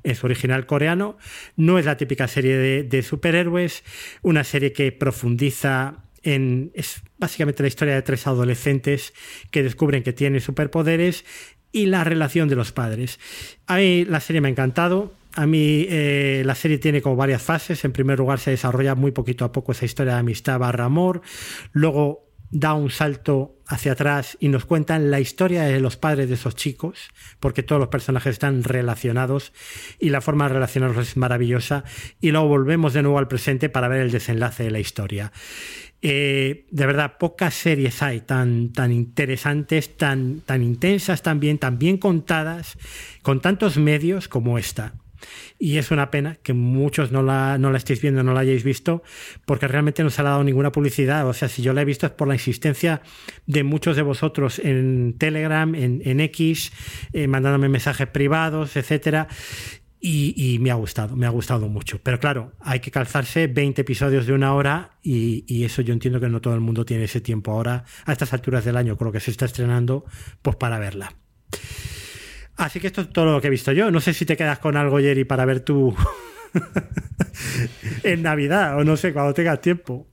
en 0.02 0.16
su 0.16 0.26
original 0.26 0.66
coreano. 0.66 1.20
No 1.56 1.78
es 1.78 1.86
la 1.86 1.98
típica 1.98 2.28
serie 2.28 2.58
de, 2.82 3.04
superhéroes, 3.04 3.84
una 4.24 4.44
serie 4.44 4.74
que 4.74 4.92
profundiza 4.92 6.06
en... 6.24 6.72
Es 6.74 7.04
básicamente 7.20 7.62
la 7.62 7.68
historia 7.68 7.94
de 7.94 8.02
tres 8.02 8.26
adolescentes 8.26 9.14
que 9.52 9.62
descubren 9.62 10.02
que 10.02 10.14
tienen 10.14 10.42
superpoderes 10.42 11.26
y 11.72 11.86
la 11.86 12.04
relación 12.04 12.50
de 12.50 12.56
los 12.56 12.72
padres. 12.72 13.20
A 13.68 13.76
mí 13.76 14.06
la 14.06 14.20
serie 14.20 14.42
me 14.42 14.48
ha 14.48 14.52
encantado. 14.52 15.14
A 15.36 15.46
mí 15.46 15.86
eh, 15.90 16.42
la 16.44 16.56
serie 16.56 16.80
tiene 16.80 17.04
como 17.04 17.18
varias 17.18 17.44
fases. 17.44 17.86
En 17.86 17.92
primer 17.92 18.18
lugar 18.18 18.40
se 18.40 18.50
desarrolla 18.50 18.96
muy 18.96 19.12
poquito 19.12 19.46
a 19.46 19.52
poco 19.52 19.74
esa 19.74 19.86
historia 19.86 20.14
de 20.14 20.22
amistad 20.22 20.58
barra 20.58 20.86
amor. 20.86 21.22
Luego 21.72 22.33
da 22.54 22.76
un 22.76 22.92
salto 22.92 23.58
hacia 23.66 23.94
atrás 23.94 24.38
y 24.40 24.50
nos 24.50 24.66
cuentan 24.66 25.10
la 25.10 25.20
historia 25.20 25.64
de 25.64 25.80
los 25.80 25.98
padres 25.98 26.30
de 26.30 26.36
esos 26.36 26.56
chicos, 26.56 27.10
porque 27.40 27.64
todos 27.64 27.80
los 27.80 27.90
personajes 27.90 28.34
están 28.34 28.64
relacionados 28.64 29.54
y 30.00 30.10
la 30.10 30.22
forma 30.22 30.48
de 30.48 30.54
relacionarlos 30.54 31.10
es 31.10 31.18
maravillosa. 31.18 31.84
Y 32.22 32.30
luego 32.30 32.48
volvemos 32.48 32.94
de 32.94 33.02
nuevo 33.02 33.18
al 33.18 33.28
presente 33.28 33.70
para 33.70 33.88
ver 33.88 34.02
el 34.02 34.12
desenlace 34.12 34.64
de 34.64 34.72
la 34.72 34.80
historia. 34.80 35.32
Eh, 36.04 36.68
de 36.70 36.86
verdad, 36.86 37.18
pocas 37.18 37.56
series 37.56 38.04
hay 38.04 38.22
tan, 38.22 38.72
tan 38.72 38.92
interesantes, 38.92 39.98
tan, 39.98 40.42
tan 40.42 40.62
intensas 40.62 41.24
también, 41.24 41.58
tan 41.58 41.80
bien 41.80 41.98
contadas, 41.98 42.78
con 43.24 43.42
tantos 43.42 43.78
medios 43.78 44.28
como 44.28 44.60
esta. 44.60 44.94
Y 45.60 45.78
es 45.78 45.92
una 45.92 46.12
pena 46.12 46.36
que 46.44 46.54
muchos 46.54 47.12
no 47.12 47.24
la, 47.24 47.58
no 47.58 47.72
la 47.72 47.78
estéis 47.78 48.02
viendo, 48.02 48.24
no 48.24 48.34
la 48.34 48.42
hayáis 48.42 48.64
visto, 48.64 49.04
porque 49.46 49.68
realmente 49.68 50.04
no 50.04 50.10
se 50.10 50.22
ha 50.22 50.26
dado 50.26 50.44
ninguna 50.44 50.72
publicidad. 50.72 51.28
O 51.28 51.34
sea, 51.34 51.50
si 51.50 51.62
yo 51.62 51.74
la 51.74 51.82
he 51.82 51.86
visto 51.86 52.06
es 52.06 52.12
por 52.12 52.28
la 52.28 52.36
insistencia 52.36 53.02
de 53.46 53.64
muchos 53.64 53.96
de 53.96 54.02
vosotros 54.02 54.60
en 54.60 55.16
Telegram, 55.18 55.74
en, 55.76 56.20
X, 56.20 56.72
eh, 57.14 57.28
mandándome 57.28 57.70
mensajes 57.70 58.08
privados, 58.08 58.76
etcétera. 58.76 59.28
Y, 60.06 60.58
me 60.60 60.70
ha 60.70 60.74
gustado, 60.74 61.16
me 61.16 61.26
ha 61.26 61.30
gustado 61.30 61.70
mucho. 61.70 61.98
Pero 62.04 62.20
claro, 62.20 62.52
hay 62.60 62.82
que 62.82 62.92
calzarse 62.92 63.48
20 63.48 63.84
episodios 63.84 64.28
de 64.28 64.34
una 64.34 64.54
hora 64.54 64.98
y, 65.02 65.46
y, 65.48 65.64
eso 65.64 65.82
yo 65.82 65.94
entiendo 65.94 66.20
que 66.20 66.28
no 66.28 66.42
todo 66.42 66.56
el 66.56 66.60
mundo 66.60 66.84
tiene 66.84 67.06
ese 67.06 67.22
tiempo 67.22 67.52
ahora, 67.52 67.86
a 68.04 68.12
estas 68.12 68.34
alturas 68.34 68.66
del 68.66 68.76
año, 68.76 68.98
creo 68.98 69.14
que 69.14 69.22
se 69.22 69.32
está 69.32 69.46
estrenando, 69.46 70.04
pues 70.42 70.58
para 70.58 70.78
verla. 70.78 71.14
Así 72.58 72.80
que 72.80 72.88
esto 72.88 73.02
es 73.02 73.10
todo 73.10 73.26
lo 73.26 73.42
que 73.42 73.48
he 73.48 73.50
visto 73.50 73.72
yo. 73.72 73.92
No 73.92 74.00
sé 74.00 74.14
si 74.14 74.26
te 74.26 74.38
quedas 74.38 74.60
con 74.60 74.78
algo, 74.78 75.00
Jerry, 75.00 75.24
para 75.24 75.46
ver 75.46 75.62
tú 75.62 75.96
en 78.04 78.22
Navidad 78.22 78.78
o 78.78 78.84
no 78.84 78.96
sé, 78.98 79.14
cuando 79.14 79.34
tengas 79.34 79.62
tiempo. 79.62 80.08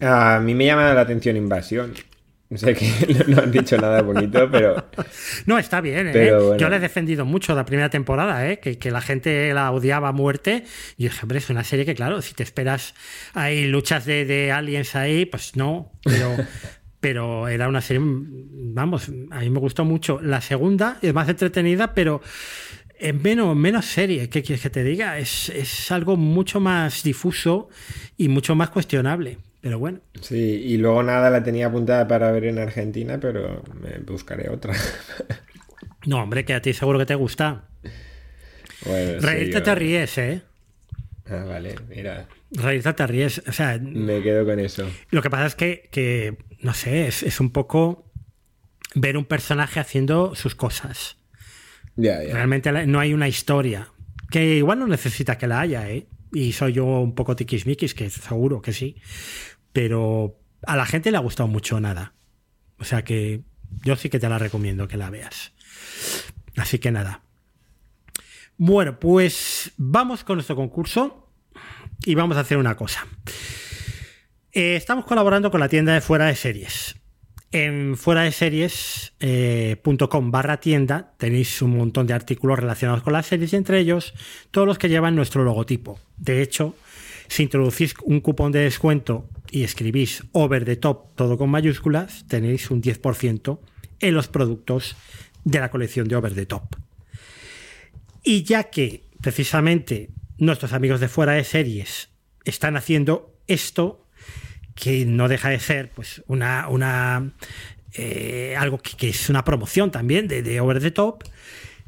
A 0.00 0.40
mí 0.40 0.54
me 0.54 0.66
llama 0.66 0.92
la 0.92 1.00
atención 1.00 1.36
Invasión. 1.36 1.94
No 2.50 2.58
sé 2.58 2.74
que 2.74 3.24
no 3.26 3.38
has 3.38 3.50
dicho 3.50 3.76
nada 3.78 4.02
bonito, 4.02 4.48
pero. 4.50 4.90
No, 5.46 5.58
está 5.58 5.80
bien, 5.80 6.10
¿eh? 6.14 6.30
Yo 6.58 6.68
le 6.68 6.76
he 6.76 6.80
defendido 6.80 7.24
mucho 7.24 7.54
la 7.54 7.64
primera 7.64 7.88
temporada, 7.88 8.48
¿eh? 8.48 8.60
Que, 8.60 8.78
que, 8.78 8.90
la 8.90 9.00
gente 9.00 9.52
la 9.54 9.72
odiaba 9.72 10.08
a 10.08 10.12
muerte. 10.12 10.64
Y 10.96 11.04
dije, 11.04 11.18
hombre, 11.22 11.38
es 11.38 11.50
una 11.50 11.64
serie 11.64 11.84
que, 11.84 11.94
claro, 11.94 12.22
si 12.22 12.34
te 12.34 12.42
esperas 12.42 12.94
hay 13.32 13.66
luchas 13.66 14.04
de, 14.04 14.24
de 14.24 14.52
aliens 14.52 14.94
ahí, 14.94 15.24
pues 15.26 15.56
no. 15.56 15.92
Pero, 16.04 16.36
pero 17.04 17.48
era 17.48 17.68
una 17.68 17.82
serie, 17.82 18.00
vamos, 18.02 19.10
a 19.30 19.40
mí 19.40 19.50
me 19.50 19.58
gustó 19.58 19.84
mucho. 19.84 20.20
La 20.22 20.40
segunda 20.40 20.96
es 21.02 21.12
más 21.12 21.28
entretenida, 21.28 21.92
pero 21.92 22.22
en 22.98 23.20
menos, 23.20 23.54
menos 23.54 23.84
serie, 23.84 24.30
¿qué 24.30 24.42
quieres 24.42 24.62
que 24.62 24.70
te 24.70 24.82
diga? 24.82 25.18
Es, 25.18 25.50
es 25.50 25.92
algo 25.92 26.16
mucho 26.16 26.60
más 26.60 27.02
difuso 27.02 27.68
y 28.16 28.28
mucho 28.28 28.54
más 28.54 28.70
cuestionable. 28.70 29.36
Pero 29.60 29.78
bueno. 29.78 30.00
Sí, 30.22 30.62
y 30.64 30.78
luego 30.78 31.02
nada 31.02 31.28
la 31.28 31.42
tenía 31.42 31.66
apuntada 31.66 32.08
para 32.08 32.32
ver 32.32 32.46
en 32.46 32.58
Argentina, 32.58 33.20
pero 33.20 33.62
me 33.82 33.98
buscaré 33.98 34.48
otra. 34.48 34.72
no, 36.06 36.22
hombre, 36.22 36.46
que 36.46 36.54
a 36.54 36.62
ti 36.62 36.72
seguro 36.72 36.98
que 36.98 37.04
te 37.04 37.16
gusta. 37.16 37.68
Bueno, 38.86 39.20
Reírte 39.20 39.60
te 39.60 39.74
ríes, 39.74 40.16
¿eh? 40.16 40.40
Ah, 41.26 41.44
vale, 41.46 41.74
mira. 41.86 42.28
Reírte 42.50 42.94
te 42.94 43.06
ríes, 43.06 43.42
o 43.46 43.52
sea... 43.52 43.78
Me 43.78 44.22
quedo 44.22 44.46
con 44.46 44.58
eso. 44.58 44.88
Lo 45.10 45.20
que 45.20 45.28
pasa 45.28 45.46
es 45.46 45.54
que, 45.54 45.88
que 45.90 46.38
no 46.64 46.72
sé, 46.72 47.06
es, 47.06 47.40
un 47.40 47.50
poco 47.50 48.10
ver 48.94 49.18
un 49.18 49.26
personaje 49.26 49.80
haciendo 49.80 50.34
sus 50.34 50.54
cosas. 50.54 51.18
Realmente 51.94 52.72
no 52.86 53.00
hay 53.00 53.12
una 53.12 53.28
historia. 53.28 53.90
Que 54.30 54.56
igual 54.56 54.78
no 54.78 54.86
necesita 54.86 55.36
que 55.36 55.46
la 55.46 55.60
haya, 55.60 55.90
¿eh? 55.90 56.06
Y 56.32 56.52
soy 56.52 56.72
yo 56.72 56.86
un 56.86 57.14
poco 57.14 57.36
tiquismiquis, 57.36 57.92
que 57.92 58.08
seguro 58.08 58.62
que 58.62 58.72
sí. 58.72 58.96
Pero 59.74 60.40
a 60.66 60.74
la 60.74 60.86
gente 60.86 61.10
le 61.10 61.18
ha 61.18 61.20
gustado 61.20 61.48
mucho 61.48 61.78
nada. 61.80 62.14
O 62.78 62.84
sea 62.84 63.04
que 63.04 63.42
yo 63.84 63.94
sí 63.96 64.08
que 64.08 64.18
te 64.18 64.28
la 64.30 64.38
recomiendo 64.38 64.88
que 64.88 64.96
la 64.96 65.10
veas. 65.10 65.52
Así 66.56 66.78
que 66.78 66.90
nada. 66.90 67.20
Bueno, 68.56 68.98
pues 68.98 69.72
vamos 69.76 70.24
con 70.24 70.36
nuestro 70.36 70.56
concurso 70.56 71.30
y 72.06 72.14
vamos 72.14 72.38
a 72.38 72.40
hacer 72.40 72.56
una 72.56 72.74
cosa. 72.74 73.06
Eh, 74.56 74.76
estamos 74.76 75.04
colaborando 75.04 75.50
con 75.50 75.58
la 75.58 75.68
tienda 75.68 75.94
de 75.94 76.00
fuera 76.00 76.26
de 76.26 76.36
series. 76.36 76.94
En 77.50 77.96
fuera 77.96 78.22
de 78.22 78.30
series.com 78.30 79.14
eh, 79.20 80.30
barra 80.30 80.60
tienda 80.60 81.12
tenéis 81.18 81.60
un 81.60 81.76
montón 81.76 82.06
de 82.06 82.14
artículos 82.14 82.60
relacionados 82.60 83.02
con 83.02 83.14
las 83.14 83.26
series 83.26 83.52
y 83.52 83.56
entre 83.56 83.80
ellos 83.80 84.14
todos 84.52 84.64
los 84.64 84.78
que 84.78 84.88
llevan 84.88 85.16
nuestro 85.16 85.42
logotipo. 85.42 85.98
De 86.16 86.40
hecho, 86.40 86.76
si 87.26 87.42
introducís 87.42 87.94
un 88.04 88.20
cupón 88.20 88.52
de 88.52 88.60
descuento 88.60 89.28
y 89.50 89.64
escribís 89.64 90.22
over 90.30 90.64
the 90.64 90.76
top 90.76 91.16
todo 91.16 91.36
con 91.36 91.50
mayúsculas, 91.50 92.24
tenéis 92.28 92.70
un 92.70 92.80
10% 92.80 93.58
en 93.98 94.14
los 94.14 94.28
productos 94.28 94.94
de 95.42 95.58
la 95.58 95.70
colección 95.72 96.06
de 96.06 96.14
over 96.14 96.32
the 96.32 96.46
top. 96.46 96.76
Y 98.22 98.44
ya 98.44 98.70
que 98.70 99.02
precisamente 99.20 100.10
nuestros 100.38 100.72
amigos 100.72 101.00
de 101.00 101.08
fuera 101.08 101.32
de 101.32 101.42
series 101.42 102.10
están 102.44 102.76
haciendo 102.76 103.34
esto, 103.48 104.03
que 104.74 105.04
no 105.06 105.28
deja 105.28 105.48
de 105.48 105.60
ser 105.60 105.90
pues 105.90 106.22
una, 106.26 106.68
una 106.68 107.32
eh, 107.94 108.56
algo 108.58 108.78
que, 108.78 109.08
es 109.08 109.30
una 109.30 109.44
promoción 109.44 109.90
también 109.90 110.28
de, 110.28 110.42
de 110.42 110.60
Over 110.60 110.80
the 110.80 110.90
Top, 110.90 111.24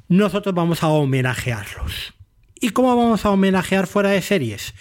nosotros 0.08 0.54
vamos 0.54 0.82
a 0.82 0.88
homenajearlos. 0.88 2.14
¿Y 2.60 2.70
cómo 2.70 2.96
vamos 2.96 3.24
a 3.24 3.30
homenajear 3.30 3.86
fuera 3.86 4.10
de 4.10 4.22
series? 4.22 4.74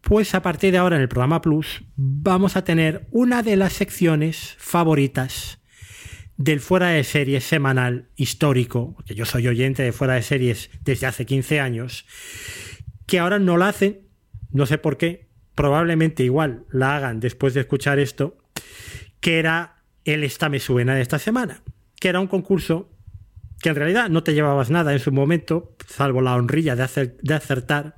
Pues 0.00 0.34
a 0.34 0.42
partir 0.42 0.72
de 0.72 0.78
ahora 0.78 0.96
en 0.96 1.02
el 1.02 1.08
programa 1.08 1.40
Plus 1.40 1.82
vamos 1.96 2.56
a 2.56 2.64
tener 2.64 3.06
una 3.10 3.42
de 3.42 3.56
las 3.56 3.72
secciones 3.72 4.54
favoritas 4.58 5.58
del 6.36 6.60
fuera 6.60 6.88
de 6.88 7.04
series 7.04 7.44
semanal 7.44 8.08
histórico, 8.16 8.94
porque 8.94 9.14
yo 9.14 9.24
soy 9.24 9.46
oyente 9.48 9.82
de 9.82 9.92
fuera 9.92 10.14
de 10.14 10.22
series 10.22 10.70
desde 10.82 11.06
hace 11.06 11.26
15 11.26 11.60
años, 11.60 12.04
que 13.06 13.18
ahora 13.18 13.38
no 13.38 13.56
la 13.56 13.68
hacen, 13.68 14.08
no 14.50 14.66
sé 14.66 14.78
por 14.78 14.96
qué, 14.96 15.28
probablemente 15.54 16.24
igual 16.24 16.64
la 16.70 16.96
hagan 16.96 17.20
después 17.20 17.54
de 17.54 17.60
escuchar 17.60 17.98
esto, 17.98 18.38
que 19.20 19.38
era 19.38 19.82
el 20.04 20.24
Esta 20.24 20.48
me 20.48 20.60
suena 20.60 20.94
de 20.94 21.02
esta 21.02 21.18
semana, 21.18 21.62
que 22.00 22.08
era 22.08 22.20
un 22.20 22.26
concurso 22.26 22.90
que 23.60 23.68
en 23.68 23.76
realidad 23.76 24.10
no 24.10 24.24
te 24.24 24.34
llevabas 24.34 24.70
nada 24.70 24.92
en 24.92 24.98
su 24.98 25.12
momento, 25.12 25.76
salvo 25.86 26.20
la 26.20 26.34
honrilla 26.34 26.74
de, 26.74 27.16
de 27.22 27.34
acertar, 27.34 27.94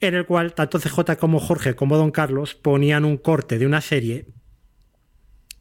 en 0.00 0.14
el 0.14 0.26
cual 0.26 0.54
tanto 0.54 0.78
CJ 0.78 1.16
como 1.18 1.40
Jorge 1.40 1.74
como 1.74 1.96
Don 1.96 2.12
Carlos 2.12 2.54
ponían 2.54 3.04
un 3.04 3.16
corte 3.16 3.58
de 3.58 3.66
una 3.66 3.80
serie 3.80 4.28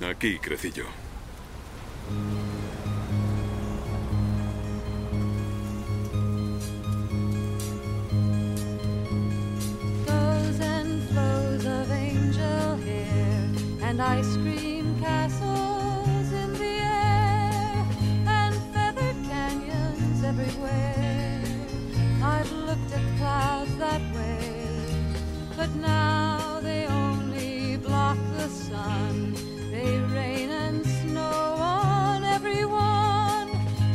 Aquí 0.00 0.38
crecí 0.38 0.72
yo. 0.72 0.84
Of 11.66 11.90
angel 11.90 12.76
hair 12.76 13.48
and 13.82 14.00
ice 14.00 14.36
cream 14.36 14.98
castles 15.00 16.32
in 16.32 16.52
the 16.52 16.76
air 16.82 17.86
and 18.26 18.54
feathered 18.72 19.16
canyons 19.26 20.22
everywhere. 20.22 21.42
I've 22.22 22.52
looked 22.52 22.92
at 22.92 23.18
clouds 23.18 23.76
that 23.78 24.02
way, 24.14 24.68
but 25.56 25.74
now 25.74 26.60
they 26.60 26.86
only 26.86 27.76
block 27.78 28.18
the 28.36 28.48
sun. 28.48 29.34
They 29.72 29.98
rain 30.14 30.50
and 30.50 30.86
snow 30.86 31.56
on 31.58 32.24
everyone. 32.24 33.48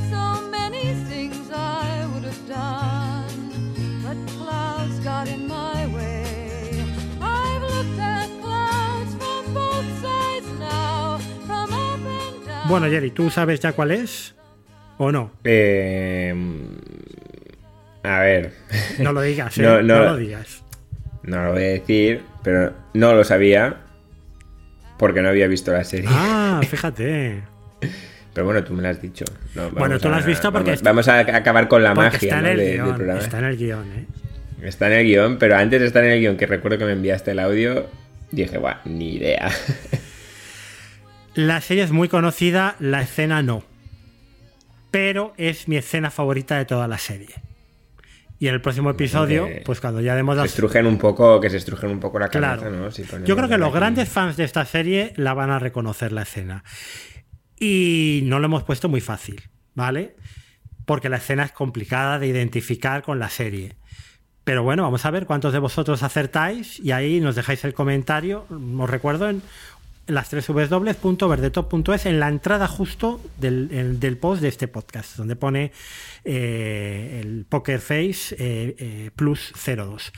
So 0.10 0.50
many 0.50 0.94
things 1.06 1.50
I 1.52 2.06
would 2.14 2.24
have 2.24 2.48
done, 2.48 4.02
but 4.04 4.18
clouds 4.38 5.00
got 5.00 5.28
in 5.28 5.48
my 5.48 5.53
Bueno, 12.80 12.88
Jerry, 12.88 13.12
¿tú 13.12 13.30
sabes 13.30 13.60
ya 13.60 13.74
cuál 13.74 13.92
es? 13.92 14.34
¿O 14.98 15.12
no? 15.12 15.32
Eh, 15.44 16.34
a 18.04 18.20
ver. 18.20 18.54
No 18.98 19.14
lo 19.14 19.22
digas, 19.22 19.56
¿eh? 19.60 19.62
No, 19.62 19.82
no, 19.84 20.00
no. 20.00 20.06
lo 20.06 20.18
digas. 20.18 20.64
No 21.22 21.46
lo 21.46 21.54
voy 21.54 21.64
a 21.64 21.68
decir, 21.68 22.22
pero 22.44 22.74
no 22.96 23.14
lo 23.14 23.24
sabía 23.24 23.78
porque 24.98 25.22
no 25.22 25.30
había 25.30 25.48
visto 25.48 25.72
la 25.72 25.84
serie. 25.84 26.10
Ah, 26.12 26.62
fíjate. 26.68 27.44
Pero 28.34 28.46
bueno, 28.46 28.64
tú 28.64 28.74
me 28.74 28.82
lo 28.82 28.90
has 28.90 29.00
dicho. 29.00 29.24
No, 29.54 29.70
Bueno, 29.70 30.00
tú 30.00 30.10
lo 30.10 30.16
has 30.16 30.26
visto 30.26 30.52
porque 30.52 30.72
Vamos, 30.82 31.08
está- 31.08 31.18
vamos 31.20 31.34
a 31.34 31.38
acabar 31.38 31.68
con 31.68 31.84
la 31.84 31.94
magia 31.94 32.18
está 32.18 32.40
en. 32.40 32.60
Está 33.20 33.38
en 33.38 33.46
el 33.46 33.58
guion, 33.58 33.92
¿eh? 33.92 34.06
Está 34.64 34.88
en 34.88 34.94
el 34.94 35.06
guion, 35.06 35.38
pero 35.38 35.58
antes 35.58 35.80
de 35.80 35.86
estar 35.86 36.04
en 36.04 36.12
el 36.14 36.20
guion, 36.22 36.38
que 36.38 36.48
recuerdo 36.48 36.80
que 36.80 36.86
me 36.86 36.94
enviaste 36.94 37.32
el 37.32 37.40
audio, 37.40 37.86
dije, 38.32 38.58
guau, 38.58 38.78
ni 38.86 39.14
idea. 39.16 39.52
La 41.36 41.62
serie 41.62 41.84
es 41.84 41.92
muy 41.92 42.10
conocida, 42.10 42.76
la 42.80 43.02
escena 43.02 43.42
no. 43.42 43.64
Pero 44.92 45.34
es 45.38 45.68
mi 45.68 45.78
escena 45.78 46.12
favorita 46.12 46.58
de 46.58 46.66
toda 46.66 46.88
la 46.88 46.98
serie. 46.98 47.34
Y 48.40 48.48
en 48.48 48.56
el 48.56 48.62
próximo 48.62 48.90
episodio, 48.90 49.48
que 49.48 49.62
pues 49.66 49.80
cuando 49.80 50.02
ya 50.02 50.16
demos 50.16 50.36
las 50.36 50.48
estrujen 50.48 50.86
un 50.86 50.98
poco, 50.98 51.40
que 51.40 51.50
se 51.50 51.58
estrujen 51.58 51.90
un 51.90 52.00
poco 52.00 52.20
la 52.20 52.28
cabeza, 52.30 52.58
Claro. 52.58 52.72
¿no? 52.76 52.92
Si 52.92 53.04
Yo 53.26 53.36
creo 53.36 53.48
que 53.48 53.58
los 53.58 53.70
aquí- 53.70 53.78
grandes 53.78 54.10
fans 54.10 54.36
de 54.38 54.44
esta 54.44 54.66
serie 54.66 55.14
la 55.16 55.34
van 55.34 55.50
a 55.50 55.60
reconocer 55.60 56.12
la 56.12 56.24
escena. 56.24 56.64
Y 57.60 58.22
no 58.26 58.40
lo 58.40 58.46
hemos 58.46 58.64
puesto 58.64 58.90
muy 58.90 59.00
fácil, 59.02 59.42
¿vale? 59.76 60.16
Porque 60.86 61.08
la 61.10 61.18
escena 61.18 61.44
es 61.44 61.52
complicada 61.54 62.20
de 62.20 62.28
identificar 62.28 63.02
con 63.04 63.18
la 63.18 63.30
serie. 63.30 63.76
Pero 64.44 64.62
bueno, 64.64 64.84
vamos 64.84 65.06
a 65.06 65.12
ver 65.12 65.26
cuántos 65.26 65.54
de 65.54 65.60
vosotros 65.60 66.04
acertáis 66.04 66.78
y 66.82 66.92
ahí 66.92 67.22
nos 67.22 67.36
dejáis 67.36 67.64
el 67.64 67.74
comentario. 67.74 68.46
Os 68.78 68.90
recuerdo 68.90 69.30
en 69.30 69.42
las 70.08 70.30
tres 70.30 70.48
www.verdetop.es 70.48 72.06
en 72.06 72.20
la 72.20 72.28
entrada 72.28 72.68
justo 72.68 73.22
del, 73.40 73.70
el- 73.72 74.00
del 74.00 74.18
post 74.18 74.42
de 74.42 74.48
este 74.50 74.68
podcast, 74.68 75.16
donde 75.18 75.36
pone 75.36 75.72
eh, 76.26 77.22
el 77.24 77.46
Poker 77.48 77.80
Face 77.80 78.36
eh, 78.38 78.76
eh, 78.78 79.12
plus 79.16 79.54
02. 79.66 80.12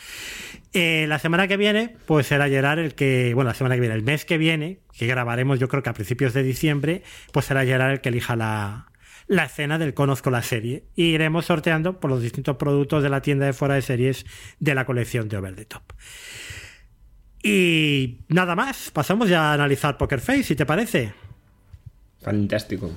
Eh, 0.74 1.06
la 1.08 1.20
semana 1.20 1.48
que 1.48 1.58
viene, 1.58 1.96
pues 2.06 2.28
será 2.28 2.48
Gerard 2.50 2.80
el 2.80 2.96
que, 2.96 3.34
bueno, 3.34 3.50
la 3.50 3.54
semana 3.54 3.76
que 3.76 3.82
viene, 3.82 3.96
el 3.96 4.04
mes 4.04 4.26
que 4.26 4.38
viene, 4.38 4.80
que 4.98 5.08
grabaremos 5.08 5.60
yo 5.60 5.68
creo 5.68 5.84
que 5.84 5.90
a 5.90 5.94
principios 5.94 6.34
de 6.34 6.44
diciembre, 6.44 7.04
pues 7.32 7.46
será 7.46 7.64
Gerard 7.66 7.92
el 7.94 8.02
que 8.02 8.10
elija 8.10 8.36
la, 8.36 8.88
la 9.28 9.46
escena 9.46 9.78
del 9.78 9.94
Conozco 9.94 10.30
la 10.32 10.42
serie. 10.44 10.84
Y 10.96 11.06
iremos 11.14 11.46
sorteando 11.46 12.00
por 12.00 12.10
los 12.10 12.22
distintos 12.22 12.58
productos 12.58 13.04
de 13.04 13.10
la 13.10 13.22
tienda 13.22 13.46
de 13.46 13.54
fuera 13.54 13.76
de 13.76 13.82
series 13.82 14.26
de 14.60 14.76
la 14.76 14.86
colección 14.86 15.30
de 15.30 15.38
Over 15.38 15.56
the 15.56 15.66
Top. 15.66 15.84
Y 17.48 18.22
nada 18.30 18.56
más, 18.56 18.90
pasamos 18.90 19.30
ya 19.30 19.52
a 19.52 19.54
analizar 19.54 20.00
Poker 20.00 20.20
Face, 20.20 20.42
si 20.42 20.56
te 20.56 20.66
parece. 20.66 21.14
Fantástico. 22.20 22.90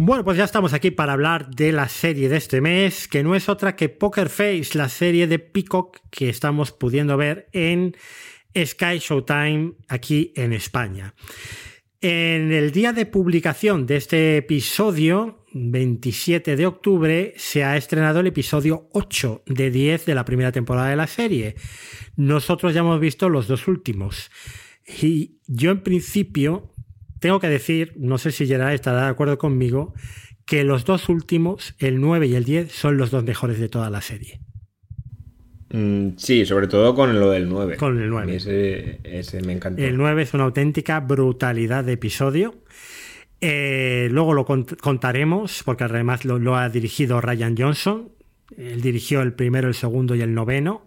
Bueno, 0.00 0.22
pues 0.22 0.38
ya 0.38 0.44
estamos 0.44 0.74
aquí 0.74 0.92
para 0.92 1.12
hablar 1.12 1.50
de 1.50 1.72
la 1.72 1.88
serie 1.88 2.28
de 2.28 2.36
este 2.36 2.60
mes, 2.60 3.08
que 3.08 3.24
no 3.24 3.34
es 3.34 3.48
otra 3.48 3.74
que 3.74 3.88
Poker 3.88 4.28
Face, 4.28 4.70
la 4.74 4.88
serie 4.88 5.26
de 5.26 5.40
Peacock 5.40 5.98
que 6.08 6.28
estamos 6.28 6.70
pudiendo 6.70 7.16
ver 7.16 7.48
en 7.52 7.96
Sky 8.56 8.98
Showtime 9.00 9.72
aquí 9.88 10.32
en 10.36 10.52
España. 10.52 11.14
En 12.00 12.52
el 12.52 12.70
día 12.70 12.92
de 12.92 13.06
publicación 13.06 13.86
de 13.86 13.96
este 13.96 14.36
episodio, 14.36 15.44
27 15.52 16.54
de 16.54 16.66
octubre, 16.66 17.34
se 17.36 17.64
ha 17.64 17.76
estrenado 17.76 18.20
el 18.20 18.28
episodio 18.28 18.88
8 18.92 19.42
de 19.46 19.72
10 19.72 20.06
de 20.06 20.14
la 20.14 20.24
primera 20.24 20.52
temporada 20.52 20.90
de 20.90 20.96
la 20.96 21.08
serie. 21.08 21.56
Nosotros 22.14 22.72
ya 22.72 22.80
hemos 22.80 23.00
visto 23.00 23.28
los 23.28 23.48
dos 23.48 23.66
últimos. 23.66 24.30
Y 25.02 25.40
yo 25.48 25.72
en 25.72 25.82
principio 25.82 26.72
tengo 27.20 27.40
que 27.40 27.48
decir, 27.48 27.92
no 27.96 28.18
sé 28.18 28.32
si 28.32 28.46
Gerard 28.46 28.74
estará 28.74 29.02
de 29.04 29.08
acuerdo 29.08 29.38
conmigo, 29.38 29.94
que 30.46 30.64
los 30.64 30.84
dos 30.84 31.08
últimos, 31.08 31.74
el 31.78 32.00
9 32.00 32.26
y 32.26 32.34
el 32.34 32.44
10, 32.44 32.72
son 32.72 32.96
los 32.96 33.10
dos 33.10 33.24
mejores 33.24 33.58
de 33.58 33.68
toda 33.68 33.90
la 33.90 34.00
serie. 34.00 34.40
Mm, 35.70 36.16
sí, 36.16 36.46
sobre 36.46 36.66
todo 36.66 36.94
con 36.94 37.18
lo 37.20 37.30
del 37.30 37.48
9. 37.48 37.76
Con 37.76 38.00
el 38.00 38.08
9. 38.08 38.22
A 38.22 38.26
mí 38.30 38.36
Ese, 38.36 39.00
ese 39.04 39.42
me 39.42 39.52
encantó. 39.52 39.82
El 39.82 39.96
9 39.98 40.22
es 40.22 40.32
una 40.34 40.44
auténtica 40.44 41.00
brutalidad 41.00 41.84
de 41.84 41.92
episodio. 41.92 42.54
Eh, 43.40 44.08
luego 44.10 44.32
lo 44.32 44.46
cont- 44.46 44.78
contaremos, 44.80 45.62
porque 45.64 45.84
además 45.84 46.24
lo, 46.24 46.38
lo 46.38 46.56
ha 46.56 46.68
dirigido 46.70 47.20
Ryan 47.20 47.54
Johnson. 47.56 48.08
Él 48.56 48.80
dirigió 48.80 49.20
el 49.20 49.34
primero, 49.34 49.68
el 49.68 49.74
segundo 49.74 50.14
y 50.14 50.22
el 50.22 50.34
noveno. 50.34 50.82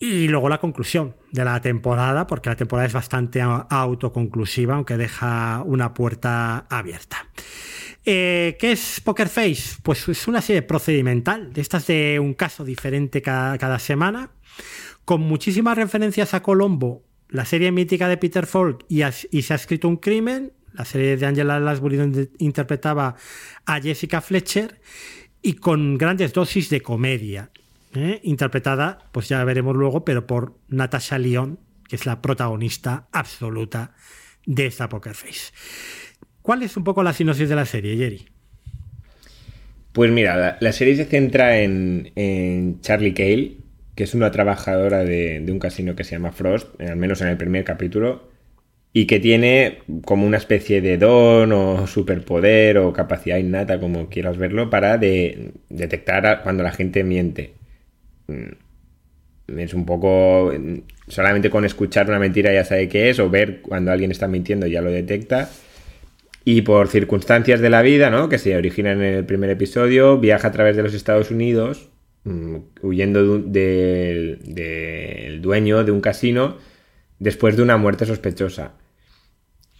Y 0.00 0.28
luego 0.28 0.48
la 0.48 0.58
conclusión 0.58 1.16
de 1.32 1.44
la 1.44 1.60
temporada, 1.60 2.26
porque 2.26 2.50
la 2.50 2.56
temporada 2.56 2.86
es 2.86 2.92
bastante 2.92 3.40
autoconclusiva, 3.42 4.76
aunque 4.76 4.96
deja 4.96 5.62
una 5.64 5.92
puerta 5.92 6.66
abierta. 6.70 7.26
Eh, 8.04 8.56
¿Qué 8.60 8.72
es 8.72 9.00
Poker 9.00 9.28
Face? 9.28 9.76
Pues 9.82 10.08
es 10.08 10.28
una 10.28 10.40
serie 10.40 10.62
procedimental, 10.62 11.52
de 11.52 11.60
estas 11.60 11.86
de 11.88 12.20
un 12.20 12.34
caso 12.34 12.64
diferente 12.64 13.20
cada, 13.22 13.78
semana, 13.80 14.30
con 15.04 15.20
muchísimas 15.20 15.76
referencias 15.76 16.32
a 16.32 16.42
Colombo, 16.42 17.04
la 17.28 17.44
serie 17.44 17.72
mítica 17.72 18.08
de 18.08 18.16
Peter 18.16 18.46
Falk 18.46 18.84
y, 18.88 19.02
y 19.02 19.42
se 19.42 19.52
ha 19.52 19.56
escrito 19.56 19.88
un 19.88 19.96
crimen, 19.96 20.52
la 20.72 20.84
serie 20.84 21.16
de 21.16 21.26
Angela 21.26 21.58
Lansbury 21.58 21.96
donde 21.96 22.30
interpretaba 22.38 23.16
a 23.66 23.80
Jessica 23.80 24.20
Fletcher, 24.20 24.80
y 25.42 25.54
con 25.54 25.98
grandes 25.98 26.32
dosis 26.32 26.70
de 26.70 26.80
comedia, 26.80 27.50
¿eh? 27.94 28.20
interpretada, 28.22 28.98
pues 29.12 29.28
ya 29.28 29.42
veremos 29.44 29.76
luego, 29.76 30.04
pero 30.04 30.26
por 30.26 30.54
Natasha 30.68 31.18
Lyon, 31.18 31.58
que 31.88 31.96
es 31.96 32.06
la 32.06 32.20
protagonista 32.22 33.08
absoluta 33.12 33.94
de 34.46 34.66
esta 34.66 34.88
Poker 34.88 35.14
Face. 35.14 35.52
¿Cuál 36.42 36.62
es 36.62 36.76
un 36.76 36.84
poco 36.84 37.02
la 37.02 37.12
sinopsis 37.12 37.48
de 37.48 37.56
la 37.56 37.66
serie, 37.66 37.96
Jerry? 37.96 38.26
Pues 39.92 40.10
mira, 40.10 40.56
la, 40.60 40.72
serie 40.72 40.96
se 40.96 41.04
centra 41.04 41.58
en, 41.58 42.78
Charlie 42.80 43.14
Cale, 43.14 43.56
que 43.94 44.04
es 44.04 44.14
una 44.14 44.30
trabajadora 44.30 45.04
de, 45.04 45.44
un 45.48 45.58
casino 45.58 45.96
que 45.96 46.04
se 46.04 46.12
llama 46.12 46.32
Frost, 46.32 46.80
al 46.80 46.96
menos 46.96 47.20
en 47.20 47.28
el 47.28 47.36
primer 47.36 47.64
capítulo, 47.64 48.30
y 48.92 49.06
que 49.06 49.18
tiene 49.18 49.80
como 50.04 50.26
una 50.26 50.36
especie 50.36 50.80
de 50.80 50.98
don 50.98 51.52
o 51.52 51.86
superpoder 51.86 52.78
o 52.78 52.92
capacidad 52.92 53.38
innata, 53.38 53.80
como 53.80 54.08
quieras 54.08 54.38
verlo, 54.38 54.70
para 54.70 54.98
de- 54.98 55.52
detectar 55.68 56.42
cuando 56.42 56.62
la 56.62 56.72
gente 56.72 57.02
miente. 57.04 57.57
Mm. 58.28 59.58
es 59.58 59.74
un 59.74 59.84
poco... 59.84 60.52
Solamente 61.08 61.50
con 61.50 61.64
escuchar 61.64 62.08
una 62.08 62.18
mentira 62.18 62.52
ya 62.52 62.64
sabe 62.64 62.88
qué 62.88 63.10
es, 63.10 63.18
o 63.18 63.30
ver 63.30 63.60
cuando 63.62 63.90
alguien 63.90 64.10
está 64.10 64.28
mintiendo 64.28 64.66
ya 64.66 64.82
lo 64.82 64.90
detecta. 64.90 65.50
Y 66.44 66.62
por 66.62 66.88
circunstancias 66.88 67.60
de 67.60 67.70
la 67.70 67.82
vida, 67.82 68.10
¿no? 68.10 68.28
Que 68.28 68.38
se 68.38 68.56
originan 68.56 69.02
en 69.02 69.14
el 69.14 69.24
primer 69.26 69.50
episodio, 69.50 70.18
viaja 70.18 70.48
a 70.48 70.52
través 70.52 70.76
de 70.76 70.82
los 70.82 70.94
Estados 70.94 71.30
Unidos, 71.30 71.90
mm, 72.24 72.56
huyendo 72.82 73.38
del 73.38 74.38
dueño 75.42 75.84
de 75.84 75.90
un 75.92 76.00
casino 76.00 76.56
después 77.18 77.56
de 77.56 77.62
una 77.62 77.76
muerte 77.76 78.06
sospechosa. 78.06 78.72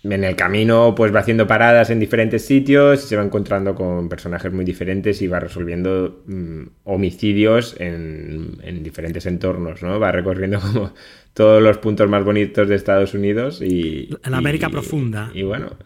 En 0.04 0.22
el 0.22 0.36
camino, 0.36 0.94
pues 0.94 1.12
va 1.12 1.20
haciendo 1.20 1.46
paradas 1.48 1.90
en 1.90 1.98
diferentes 1.98 2.44
sitios 2.44 3.04
y 3.04 3.08
se 3.08 3.16
va 3.16 3.24
encontrando 3.24 3.74
con 3.74 4.08
personajes 4.08 4.52
muy 4.52 4.64
diferentes 4.64 5.20
y 5.22 5.26
va 5.26 5.40
resolviendo 5.40 6.22
mm, 6.26 6.62
homicidios 6.84 7.74
en, 7.80 8.58
en 8.62 8.82
diferentes 8.84 9.26
entornos, 9.26 9.82
¿no? 9.82 9.98
Va 9.98 10.12
recorriendo 10.12 10.60
como 10.72 10.94
todos 11.34 11.60
los 11.62 11.78
puntos 11.78 12.08
más 12.08 12.24
bonitos 12.24 12.68
de 12.68 12.76
Estados 12.76 13.12
Unidos 13.14 13.60
y... 13.60 14.08
En 14.24 14.34
América 14.34 14.68
y- 14.68 14.72
profunda. 14.72 15.30
Y 15.34 15.42
bueno, 15.42 15.76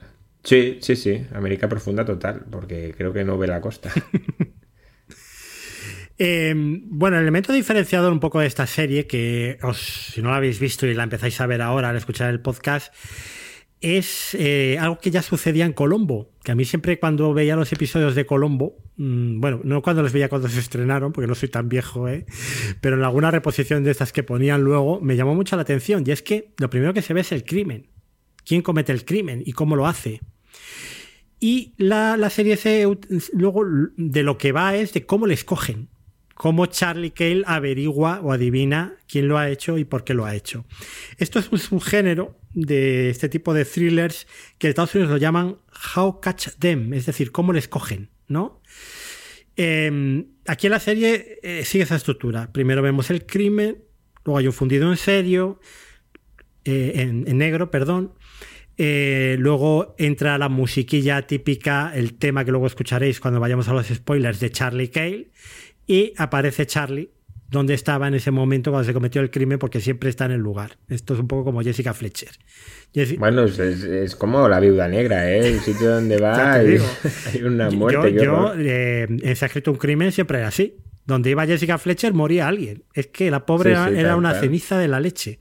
sí, 0.45 0.79
sí, 0.83 0.95
sí, 0.95 1.23
América 1.35 1.69
profunda 1.69 2.05
total, 2.05 2.45
porque 2.51 2.95
creo 2.97 3.15
que 3.15 3.25
no 3.25 3.39
ve 3.39 3.47
la 3.47 3.61
costa. 3.63 3.91
Eh, 6.19 6.53
bueno, 6.57 7.17
el 7.17 7.23
elemento 7.23 7.53
diferenciador 7.53 8.13
un 8.13 8.21
poco 8.21 8.39
de 8.39 8.47
esta 8.47 8.67
serie, 8.67 9.07
que 9.07 9.59
os, 9.63 9.81
si 10.13 10.23
no 10.23 10.31
la 10.31 10.37
habéis 10.37 10.61
visto 10.61 10.87
y 10.87 10.95
la 10.95 11.03
empezáis 11.03 11.41
a 11.41 11.47
ver 11.47 11.63
ahora 11.63 11.89
al 11.89 11.97
escuchar 11.97 12.31
el 12.31 12.39
podcast, 12.41 12.95
es 13.83 14.35
eh, 14.39 14.79
algo 14.81 14.99
que 14.99 15.11
ya 15.11 15.23
sucedía 15.23 15.67
en 15.67 15.73
Colombo. 15.73 16.31
Que 16.43 16.53
a 16.53 16.55
mí 16.55 16.65
siempre 16.65 16.99
cuando 16.99 17.35
veía 17.35 17.57
los 17.57 17.73
episodios 17.73 18.15
de 18.15 18.25
Colombo, 18.25 18.79
mm, 18.97 19.41
bueno, 19.41 19.61
no 19.65 19.83
cuando 19.83 20.03
los 20.03 20.13
veía 20.13 20.29
cuando 20.29 20.49
se 20.49 20.61
estrenaron, 20.61 21.13
porque 21.13 21.27
no 21.27 21.35
soy 21.35 21.49
tan 21.49 21.69
viejo, 21.69 22.09
¿eh? 22.09 22.25
pero 22.81 22.97
en 22.97 23.03
alguna 23.03 23.31
reposición 23.31 23.85
de 23.85 23.91
estas 23.91 24.13
que 24.13 24.23
ponían 24.23 24.63
luego, 24.63 25.01
me 25.01 25.17
llamó 25.17 25.35
mucho 25.35 25.57
la 25.57 25.63
atención. 25.63 26.05
Y 26.07 26.13
es 26.13 26.23
que 26.23 26.55
lo 26.59 26.71
primero 26.71 26.95
que 26.95 27.03
se 27.03 27.13
ve 27.13 27.21
es 27.21 27.33
el 27.33 27.45
crimen. 27.45 27.89
¿Quién 28.45 28.63
comete 28.63 28.93
el 28.93 29.05
crimen 29.05 29.43
y 29.45 29.53
cómo 29.53 29.77
lo 29.77 29.87
hace? 29.87 30.21
Y 31.39 31.75
la, 31.77 32.17
la 32.17 32.31
serie 32.31 32.57
se, 32.57 32.87
luego 33.33 33.65
de 33.97 34.23
lo 34.23 34.39
que 34.39 34.53
va 34.53 34.77
es 34.77 34.93
de 34.93 35.05
cómo 35.07 35.27
le 35.27 35.35
escogen. 35.35 35.89
Cómo 36.43 36.67
Charlie 36.67 37.13
Cale 37.13 37.45
averigua 37.47 38.19
o 38.21 38.33
adivina 38.33 38.97
quién 39.07 39.29
lo 39.29 39.39
ha 39.39 39.49
hecho 39.49 39.79
y 39.79 39.85
por 39.85 40.03
qué 40.03 40.13
lo 40.13 40.25
ha 40.25 40.35
hecho. 40.35 40.65
Esto 41.19 41.39
es 41.39 41.53
un 41.53 41.59
subgénero 41.61 42.37
de 42.53 43.11
este 43.11 43.29
tipo 43.29 43.55
de 43.55 43.65
thrillers 43.65 44.27
que 44.59 44.67
en 44.67 44.71
Estados 44.71 44.93
Unidos 44.97 45.13
lo 45.13 45.19
llaman 45.19 45.59
How 45.95 46.19
Catch 46.19 46.49
Them, 46.59 46.95
es 46.95 47.07
decir, 47.07 47.31
cómo 47.31 47.53
le 47.53 47.61
escogen, 47.61 48.11
¿no? 48.27 48.61
Eh, 49.57 50.25
aquí 50.49 50.67
en 50.67 50.73
la 50.73 50.81
serie 50.81 51.39
eh, 51.45 51.65
sigue 51.65 51.85
esa 51.85 51.95
estructura. 51.95 52.51
Primero 52.51 52.83
vemos 52.83 53.11
el 53.11 53.25
crimen, 53.25 53.85
luego 54.25 54.39
hay 54.39 54.49
un 54.49 54.53
fundido 54.53 54.91
en 54.91 54.97
serio, 54.97 55.61
eh, 56.65 56.95
en, 56.97 57.25
en 57.29 57.39
negro, 57.39 57.71
perdón. 57.71 58.15
Eh, 58.79 59.37
luego 59.39 59.95
entra 59.99 60.39
la 60.39 60.49
musiquilla 60.49 61.27
típica, 61.27 61.93
el 61.95 62.15
tema 62.15 62.45
que 62.45 62.51
luego 62.51 62.67
escucharéis 62.67 63.21
cuando 63.21 63.39
vayamos 63.39 63.69
a 63.69 63.75
los 63.75 63.87
spoilers 63.87 64.41
de 64.41 64.51
Charlie 64.51 64.89
Cale. 64.89 65.31
Y 65.87 66.13
aparece 66.17 66.67
Charlie, 66.67 67.11
donde 67.49 67.75
estaba 67.75 68.09
en 68.09 68.15
ese 68.15 68.31
momento 68.31 68.71
cuando 68.71 68.87
se 68.87 68.95
cometió 68.95 69.21
el 69.21 69.31
crimen, 69.31 69.59
porque 69.59 69.81
siempre 69.81 70.09
está 70.09 70.25
en 70.25 70.33
el 70.33 70.41
lugar. 70.41 70.79
Esto 70.89 71.15
es 71.15 71.21
un 71.21 71.29
poco 71.29 71.45
como 71.45 71.63
Jessica 71.63 71.93
Fletcher. 71.93 72.31
Bueno, 73.19 73.45
es, 73.45 74.17
como 74.17 74.49
la 74.49 74.61
viuda 74.61 74.89
negra, 74.89 75.31
¿eh? 75.31 75.49
El 75.49 75.61
sitio 75.61 75.91
donde 75.91 76.19
va 76.19 76.53
hay, 76.55 76.79
una 77.43 77.71
muerte. 77.71 78.13
yo, 78.13 78.25
yo, 78.25 78.55
eh, 78.59 79.07
en 79.09 79.37
Se 79.37 79.45
ha 79.45 79.47
escrito 79.47 79.71
un 79.71 79.79
crimen 79.79 80.13
siempre 80.13 80.39
era 80.39 80.49
así. 80.49 80.77
Donde 81.05 81.31
iba 81.31 81.45
Jessica 81.47 81.79
Fletcher 81.79 82.13
moría 82.15 82.47
alguien. 82.47 82.85
Es 82.95 83.09
que 83.09 83.31
la 83.31 83.45
pobre 83.45 83.71
Sí, 83.71 83.73
era, 83.73 83.89
sí, 83.89 83.95
era 83.99 84.09
tal 84.11 84.19
una 84.19 84.35
ceniza 84.35 84.79
de 84.79 84.89
la 84.89 85.01
leche. 85.01 85.41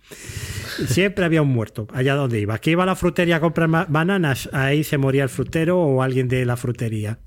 Siempre 0.88 1.26
había 1.26 1.42
un 1.42 1.50
muerto 1.50 1.88
allá 1.94 2.16
donde 2.16 2.40
iba. 2.40 2.58
Que 2.60 2.72
iba 2.72 2.84
a 2.84 2.86
la 2.86 2.96
frutería 2.96 3.38
a 3.38 3.40
comprar 3.40 3.70
bananas, 3.90 4.50
ahí 4.54 4.84
se 4.84 4.98
moría 4.98 5.24
el 5.24 5.30
frutero 5.30 5.80
o 5.80 6.02
alguien 6.04 6.28
de 6.28 6.46
la 6.46 6.58
frutería. 6.58 7.20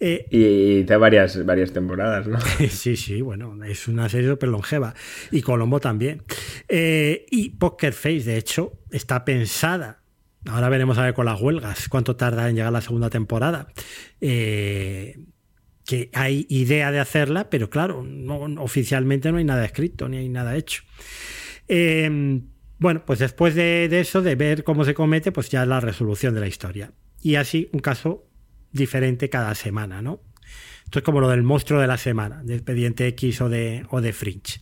Eh, 0.00 0.26
Y 0.30 0.80
hice 0.80 0.96
varias, 0.96 1.44
varias 1.44 1.72
temporadas, 1.72 2.26
¿no? 2.26 2.38
Sí, 2.70 2.96
sí, 2.96 3.20
bueno, 3.20 3.56
es 3.64 3.88
una 3.88 4.08
serie 4.08 4.28
súper 4.30 4.48
longeva. 4.50 4.94
Y 5.30 5.42
Colombo 5.42 5.80
también. 5.80 6.22
Eh, 6.68 7.26
y 7.30 7.50
Poker 7.50 7.92
Face, 7.92 8.24
de 8.24 8.36
hecho, 8.36 8.72
está 8.90 9.24
pensada. 9.24 10.02
Ahora 10.46 10.68
veremos 10.68 10.96
a 10.98 11.04
ver 11.04 11.14
con 11.14 11.26
las 11.26 11.40
huelgas 11.40 11.88
cuánto 11.88 12.16
tarda 12.16 12.48
en 12.48 12.56
llegar 12.56 12.72
la 12.72 12.80
segunda 12.80 13.10
temporada. 13.10 13.68
Eh, 14.20 15.18
que 15.84 16.10
hay 16.12 16.46
idea 16.50 16.92
de 16.92 17.00
hacerla, 17.00 17.48
pero 17.50 17.70
claro, 17.70 18.02
no- 18.04 18.62
oficialmente 18.62 19.32
no 19.32 19.38
hay 19.38 19.44
nada 19.44 19.64
escrito 19.64 20.08
ni 20.08 20.18
hay 20.18 20.28
nada 20.28 20.54
hecho. 20.56 20.82
Eh, 21.66 22.40
bueno, 22.78 23.02
pues 23.04 23.18
después 23.18 23.54
de, 23.54 23.86
eso, 23.98 24.22
de 24.22 24.34
ver 24.34 24.64
cómo 24.64 24.84
se 24.84 24.94
comete, 24.94 25.32
pues 25.32 25.50
ya 25.50 25.66
la 25.66 25.80
resolución 25.80 26.34
de 26.34 26.40
la 26.40 26.46
historia. 26.46 26.92
Y 27.20 27.34
así 27.34 27.68
un 27.72 27.80
caso 27.80 28.26
diferente 28.72 29.28
cada 29.28 29.54
semana, 29.54 30.02
¿no? 30.02 30.20
Esto 30.84 31.00
es 31.00 31.04
como 31.04 31.20
lo 31.20 31.28
del 31.28 31.42
monstruo 31.42 31.80
de 31.80 31.86
la 31.86 31.98
semana, 31.98 32.42
de 32.44 32.54
Expediente 32.54 33.06
X 33.08 33.40
o 33.40 33.48
de, 33.48 33.84
o 33.90 34.00
de 34.00 34.12
Fringe. 34.12 34.60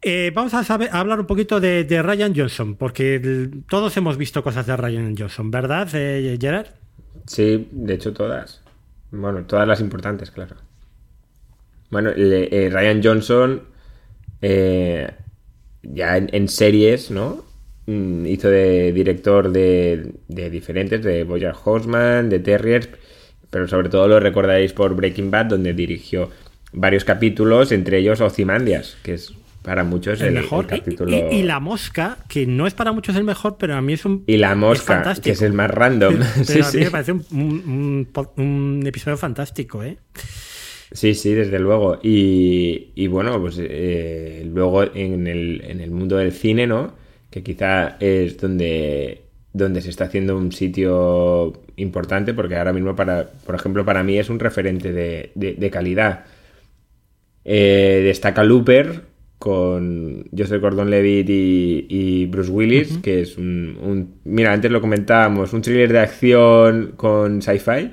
Eh, 0.00 0.32
vamos 0.34 0.54
a, 0.54 0.60
hablar 0.98 1.20
un 1.20 1.26
poquito 1.26 1.60
de, 1.60 1.84
de 1.84 2.02
Ryan 2.02 2.34
Johnson, 2.34 2.76
porque 2.76 3.50
todos 3.68 3.96
hemos 3.96 4.16
visto 4.16 4.42
cosas 4.42 4.66
de 4.66 4.76
Ryan 4.76 5.16
Johnson, 5.16 5.50
¿verdad, 5.50 5.88
eh, 5.94 6.36
Gerard? 6.40 6.68
Sí, 7.26 7.68
de 7.72 7.94
hecho 7.94 8.12
todas. 8.12 8.62
Bueno, 9.10 9.44
todas 9.44 9.66
las 9.66 9.80
importantes, 9.80 10.30
claro. 10.30 10.56
Bueno, 11.90 12.10
eh, 12.16 12.70
Ryan 12.72 13.00
Johnson, 13.02 13.62
eh, 14.42 15.08
ya 15.84 16.16
en, 16.16 16.28
en 16.32 16.48
series, 16.48 17.10
¿no? 17.10 17.44
Mm, 17.86 18.26
hizo 18.26 18.48
de 18.48 18.92
director 18.92 19.50
de, 19.52 20.12
de 20.28 20.50
diferentes, 20.50 21.02
de 21.02 21.24
Bojack 21.24 21.56
Horseman, 21.66 22.28
de 22.30 22.38
Terriers, 22.38 22.88
pero 23.50 23.68
sobre 23.68 23.88
todo 23.88 24.08
lo 24.08 24.20
recordaréis 24.20 24.72
por 24.72 24.94
Breaking 24.96 25.30
Bad, 25.30 25.46
donde 25.46 25.74
dirigió 25.74 26.30
varios 26.72 27.04
capítulos, 27.04 27.70
entre 27.72 27.98
ellos 27.98 28.20
Ozymandias, 28.20 28.96
que 29.02 29.14
es 29.14 29.32
para 29.62 29.84
muchos 29.84 30.20
el, 30.20 30.28
El 30.28 30.34
mejor. 30.42 30.66
el 30.70 30.80
capítulo... 30.80 31.10
Y, 31.30 31.36
y 31.36 31.42
La 31.42 31.60
Mosca, 31.60 32.18
que 32.28 32.46
no 32.46 32.66
es 32.66 32.74
para 32.74 32.92
muchos 32.92 33.16
el 33.16 33.24
mejor, 33.24 33.56
pero 33.58 33.74
a 33.74 33.80
mí 33.80 33.92
es 33.94 34.04
un. 34.04 34.24
Y 34.26 34.36
La 34.38 34.54
Mosca, 34.54 35.14
que 35.22 35.30
es 35.30 35.40
el 35.40 35.52
más 35.54 35.70
random. 35.70 36.16
Pero 36.34 36.44
Sí, 36.44 36.60
a 36.60 36.64
mí 36.64 36.70
sí. 36.70 36.78
me 36.78 36.90
parece 36.90 37.12
un, 37.12 37.24
un- 37.30 37.38
un 37.68 38.08
po- 38.12 38.32
un 38.36 38.82
episodio 38.86 39.16
fantástico, 39.16 39.82
¿eh? 39.82 39.96
Sí, 40.94 41.14
sí, 41.14 41.34
desde 41.34 41.58
luego. 41.58 41.98
Y, 42.02 42.92
y 42.94 43.08
bueno, 43.08 43.40
pues 43.40 43.56
eh, 43.60 44.48
luego 44.50 44.84
en 44.94 45.26
el, 45.26 45.62
en 45.66 45.80
el 45.80 45.90
mundo 45.90 46.16
del 46.16 46.32
cine, 46.32 46.66
¿no? 46.68 46.94
Que 47.30 47.42
quizá 47.42 47.96
es 48.00 48.38
donde, 48.38 49.22
donde 49.52 49.80
se 49.82 49.90
está 49.90 50.04
haciendo 50.04 50.36
un 50.38 50.52
sitio 50.52 51.52
importante, 51.76 52.32
porque 52.32 52.56
ahora 52.56 52.72
mismo, 52.72 52.94
para, 52.96 53.28
por 53.44 53.56
ejemplo, 53.56 53.84
para 53.84 54.04
mí 54.04 54.18
es 54.18 54.30
un 54.30 54.38
referente 54.38 54.92
de, 54.92 55.32
de- 55.34 55.54
de 55.54 55.70
calidad. 55.70 56.26
Eh, 57.44 58.02
destaca 58.04 58.42
Looper 58.44 59.02
con 59.38 60.24
Joseph 60.36 60.62
Gordon-Levitt 60.62 61.28
y, 61.28 61.86
y 61.88 62.26
Bruce 62.26 62.50
Willis, 62.50 62.98
que 63.02 63.20
es 63.22 63.36
un, 63.36 63.76
un- 63.82 64.14
Mira, 64.24 64.52
antes 64.52 64.70
lo 64.70 64.80
comentábamos, 64.80 65.52
un 65.52 65.60
thriller 65.60 65.92
de 65.92 65.98
acción 65.98 66.92
con 66.96 67.42
sci-fi, 67.42 67.90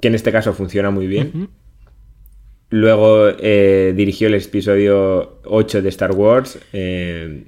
que 0.00 0.08
en 0.08 0.14
este 0.14 0.32
caso 0.32 0.52
funciona 0.54 0.90
muy 0.90 1.06
bien. 1.06 1.50
Luego 2.70 3.28
eh, 3.38 3.92
dirigió 3.96 4.28
el 4.28 4.34
episodio 4.34 5.40
8 5.44 5.82
de 5.82 5.88
Star 5.88 6.12
Wars, 6.12 6.58
eh, 6.72 7.44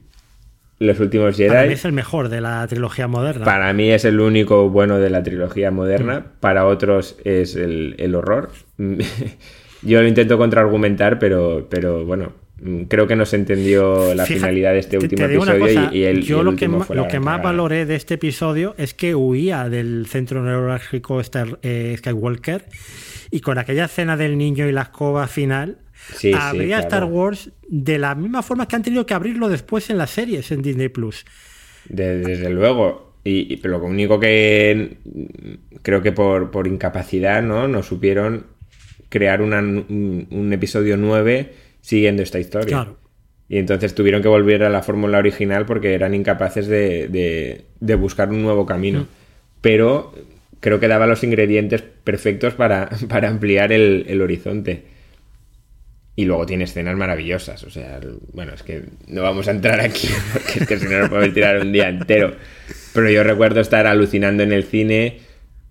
Los 0.80 0.98
últimos 0.98 1.36
Jedi. 1.36 1.48
Para 1.48 1.66
mí 1.66 1.72
es 1.72 1.84
el 1.84 1.92
mejor 1.92 2.28
de 2.28 2.40
la 2.40 2.66
trilogía 2.66 3.06
moderna. 3.06 3.44
Para 3.44 3.72
mí 3.72 3.90
es 3.90 4.04
el 4.04 4.18
único 4.18 4.68
bueno 4.68 4.98
de 4.98 5.10
la 5.10 5.22
trilogía 5.22 5.70
moderna. 5.70 6.26
Para 6.40 6.66
otros 6.66 7.16
es 7.24 7.54
el, 7.54 7.94
el 7.98 8.16
horror. 8.16 8.50
Yo 9.82 10.00
lo 10.00 10.08
intento 10.08 10.38
contraargumentar, 10.38 11.18
pero, 11.18 11.66
pero 11.70 12.04
bueno, 12.04 12.26
mm, 12.26 12.41
creo 12.88 13.06
que 13.06 13.16
no 13.16 13.24
se 13.26 13.36
entendió 13.36 14.14
la 14.14 14.24
Fíjate, 14.26 14.40
finalidad 14.40 14.72
de 14.72 14.78
este 14.78 14.98
te- 14.98 15.04
último 15.04 15.24
episodio 15.26 15.60
cosa, 15.60 15.90
y, 15.92 15.98
y 15.98 16.04
el, 16.04 16.22
yo 16.22 16.36
y 16.36 16.40
el 16.40 16.44
lo 16.46 16.56
que, 16.56 16.68
lo 16.68 16.78
más 16.78 16.88
cagada. 16.88 17.36
valoré 17.38 17.86
de 17.86 17.96
este 17.96 18.14
episodio 18.14 18.74
es 18.78 18.94
que 18.94 19.14
huía 19.14 19.68
del 19.68 20.06
centro 20.08 20.42
neurálgico 20.44 21.20
Star- 21.20 21.58
eh, 21.62 21.94
Skywalker 21.98 22.66
y 23.30 23.40
con 23.40 23.58
aquella 23.58 23.86
escena 23.86 24.16
del 24.16 24.36
niño 24.38 24.68
y 24.68 24.72
la 24.72 24.82
escoba 24.82 25.26
final 25.28 25.78
Sí, 26.14 26.32
sí, 26.32 26.34
abría 26.38 26.78
claro. 26.78 26.82
Star 26.88 27.04
Wars 27.04 27.50
de 27.68 27.98
la 27.98 28.14
misma 28.16 28.42
forma 28.42 28.66
que 28.66 28.74
han 28.76 28.82
tenido 28.82 29.06
que 29.06 29.14
abrirlo 29.14 29.48
después 29.48 29.88
en 29.90 29.98
las 29.98 30.10
series 30.10 30.50
en 30.50 30.60
Disney 30.62 30.88
Plus. 30.88 31.24
De- 31.88 32.18
desde 32.18 32.50
luego. 32.50 33.14
Y, 33.24 33.52
y- 33.54 33.56
pero 33.58 33.78
lo 33.78 33.84
único 33.84 34.18
que 34.18 34.96
mm, 35.04 35.78
creo 35.82 36.02
que 36.02 36.10
por, 36.10 36.50
por 36.50 36.66
incapacidad, 36.66 37.40
¿no? 37.42 37.68
No 37.68 37.84
supieron 37.84 38.46
crear 39.10 39.42
una- 39.42 39.60
un, 39.60 40.26
un 40.30 40.52
episodio 40.52 40.96
9 40.96 41.52
siguiendo 41.82 42.22
esta 42.22 42.38
historia. 42.40 42.68
Claro. 42.68 42.96
Y 43.50 43.58
entonces 43.58 43.94
tuvieron 43.94 44.22
que 44.22 44.28
volver 44.28 44.62
a 44.64 44.70
la 44.70 44.82
fórmula 44.82 45.18
original 45.18 45.66
porque 45.66 45.92
eran 45.92 46.14
incapaces 46.14 46.66
de, 46.68 47.08
de- 47.08 47.66
de 47.80 47.94
buscar 47.96 48.30
un 48.30 48.40
nuevo 48.42 48.64
camino. 48.64 49.06
Pero 49.60 50.14
creo 50.60 50.80
que 50.80 50.88
daba 50.88 51.06
los 51.06 51.22
ingredientes 51.22 51.82
perfectos 51.82 52.54
para, 52.54 52.88
para 53.10 53.28
ampliar 53.28 53.70
el, 53.72 54.06
el 54.08 54.22
horizonte. 54.22 54.84
Y 56.14 56.24
luego 56.26 56.44
tiene 56.46 56.64
escenas 56.64 56.96
maravillosas. 56.96 57.62
O 57.64 57.70
sea, 57.70 58.00
bueno, 58.32 58.52
es 58.54 58.62
que 58.62 58.84
no 59.08 59.22
vamos 59.22 59.48
a 59.48 59.50
entrar 59.50 59.80
aquí 59.80 60.08
porque 60.32 60.60
es 60.60 60.66
que 60.66 60.78
si 60.78 60.86
no 60.86 60.98
nos 61.00 61.08
podemos 61.10 61.34
tirar 61.34 61.58
un 61.60 61.72
día 61.72 61.88
entero. 61.88 62.34
Pero 62.94 63.10
yo 63.10 63.22
recuerdo 63.24 63.60
estar 63.60 63.86
alucinando 63.86 64.42
en 64.42 64.52
el 64.52 64.64
cine 64.64 65.18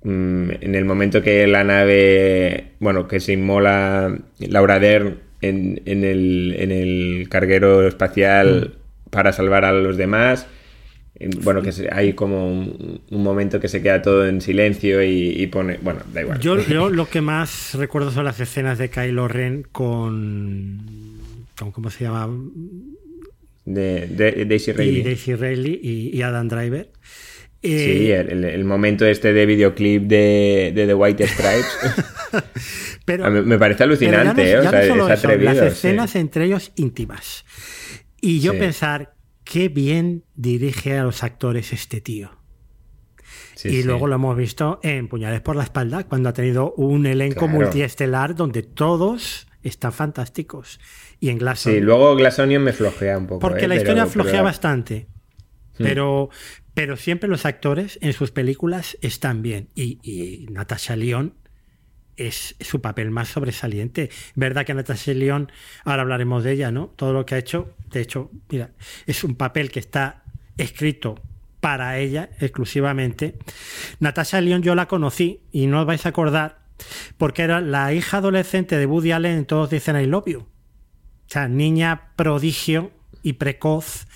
mm, 0.04 0.50
en 0.62 0.76
el 0.76 0.86
momento 0.86 1.22
que 1.22 1.46
la 1.48 1.64
nave, 1.64 2.72
bueno, 2.80 3.08
que 3.08 3.20
se 3.20 3.34
inmola 3.34 4.18
Laura 4.40 4.80
Dern 4.80 5.20
en, 5.42 5.82
en 5.86 6.04
el, 6.04 6.56
en 6.58 6.72
el 6.72 7.28
carguero 7.30 7.88
espacial 7.88 8.76
para 9.10 9.32
salvar 9.34 9.66
a 9.66 9.72
los 9.74 9.98
demás. 9.98 10.48
En- 11.20 11.32
Bueno, 11.44 11.62
que 11.62 11.72
hay 11.92 12.14
como 12.14 12.52
un, 12.52 13.02
un 13.10 13.24
momento 13.24 13.60
que 13.60 13.68
se 13.68 13.82
queda 13.82 14.02
todo 14.02 14.28
en 14.28 14.42
silencio 14.42 15.04
y, 15.04 15.30
y 15.42 15.48
pone. 15.48 15.78
Bueno, 15.82 16.00
da 16.14 16.22
igual. 16.22 16.40
Yo, 16.40 16.60
yo 16.68 16.90
lo 16.90 17.08
que 17.10 17.22
más 17.22 17.74
recuerdo 17.76 18.12
son 18.12 18.26
las 18.26 18.40
escenas 18.40 18.78
de 18.78 18.90
Kylo 18.90 19.28
Ren 19.28 19.64
con. 19.72 20.82
con 21.60 21.72
¿Cómo 21.72 21.90
se 21.92 22.06
llama? 22.06 22.30
de, 23.66 24.08
de- 24.08 24.46
Daisy 24.46 24.72
Ridley. 24.72 24.98
Y 25.00 25.04
Daisy 25.04 25.36
Ridley 25.36 25.80
y, 25.84 26.18
y 26.18 26.22
Adam 26.24 26.48
Driver. 26.48 26.90
Sí, 27.64 27.70
Eh, 28.12 28.26
el, 28.28 28.44
el 28.44 28.64
momento 28.64 29.06
este 29.06 29.34
de 29.34 29.46
videoclip 29.46 30.04
de, 30.08 30.72
de 30.74 30.88
The 30.88 30.94
White 30.96 31.28
Stripes. 31.28 31.68
pero, 33.06 33.26
A 33.26 33.30
mí 33.30 33.42
me 33.42 33.58
parece 33.60 33.80
pero 33.86 33.94
ya 33.96 34.24
no- 34.24 34.32
alucinante, 34.32 34.52
¿eh? 34.52 34.58
O 34.58 34.62
sea, 34.70 34.84
es 34.84 35.24
atrevido. 35.24 35.54
las 35.54 35.60
sí. 35.60 35.66
escenas 35.66 36.16
entre 36.16 36.46
ellos 36.46 36.72
íntimas. 36.76 37.46
Y 38.22 38.40
yo 38.40 38.54
Sí. 38.54 38.60
pensar, 38.60 39.16
qué 39.44 39.70
bien 39.70 40.24
dirige 40.36 40.98
a 40.98 41.04
los 41.04 41.24
actores 41.24 41.74
este 41.74 42.02
tío. 42.02 42.32
Sí, 43.56 43.70
y 43.70 43.84
luego 43.84 44.08
lo 44.08 44.16
hemos 44.16 44.36
visto 44.38 44.80
en 44.82 45.08
Puñales 45.08 45.42
por 45.42 45.56
la 45.56 45.64
espalda, 45.64 46.04
cuando 46.06 46.30
ha 46.30 46.34
tenido 46.34 46.74
un 46.74 47.06
elenco 47.06 47.42
Claro. 47.46 47.54
multiestelar 47.60 48.36
donde 48.36 48.64
todos 48.64 49.48
están 49.62 49.94
fantásticos. 49.94 50.80
Y 51.20 51.30
en 51.30 51.40
Sí, 51.56 51.80
luego 51.80 52.16
Glass 52.16 52.40
Onion 52.40 52.64
me 52.64 52.74
flojea 52.74 53.18
un 53.18 53.28
poco. 53.28 53.40
Porque 53.40 53.66
¿eh? 53.66 53.68
la 53.68 53.76
Pero- 53.76 53.82
historia 53.84 54.06
flojea 54.08 54.32
pero- 54.34 54.44
bastante. 54.44 55.08
Hmm. 55.78 55.84
Pero, 55.84 56.30
pero 56.74 56.98
siempre 56.98 57.30
los 57.30 57.46
actores 57.46 58.00
en 58.02 58.14
sus 58.14 58.32
películas 58.32 58.98
están 59.02 59.44
bien. 59.44 59.70
Y, 59.76 60.00
y 60.02 60.48
Natasha 60.52 60.96
Lyonne 60.96 61.34
es 62.28 62.56
su 62.60 62.82
papel 62.82 63.12
más 63.12 63.30
sobresaliente. 63.30 64.10
Verdad 64.36 64.66
que 64.66 64.74
Natasha 64.74 65.14
Lyonne, 65.14 65.48
ahora 65.84 66.04
hablaremos 66.04 66.44
de 66.44 66.54
ella, 66.54 66.72
¿no? 66.72 66.88
Todo 66.88 67.14
lo 67.14 67.26
que 67.26 67.36
ha 67.36 67.38
hecho, 67.38 67.76
de 67.92 68.02
hecho, 68.02 68.32
mira, 68.50 68.72
es 69.06 69.24
un 69.24 69.36
papel 69.36 69.72
que 69.72 69.80
está 69.80 70.24
escrito 70.58 71.20
para 71.60 71.98
ella 72.00 72.30
exclusivamente. 72.40 73.38
Natasha 74.00 74.42
Lyonne 74.42 74.66
yo 74.66 74.76
la 74.76 74.88
conocí 74.88 75.42
y 75.52 75.68
no 75.68 75.82
os 75.82 75.86
vais 75.86 76.06
a 76.06 76.10
acordar 76.10 76.62
porque 77.18 77.44
era 77.44 77.62
la 77.62 77.94
hija 77.94 78.18
adolescente 78.18 78.78
de 78.78 78.86
Woody 78.86 79.12
Allen 79.12 79.38
en 79.38 79.46
Todos 79.46 79.70
dicen 79.70 80.00
I 80.00 80.06
love 80.06 80.26
you. 80.26 80.40
O 80.40 80.48
sea, 81.28 81.48
niña 81.48 82.12
prodigio 82.16 82.92
y 83.24 83.34
precoz, 83.34 84.08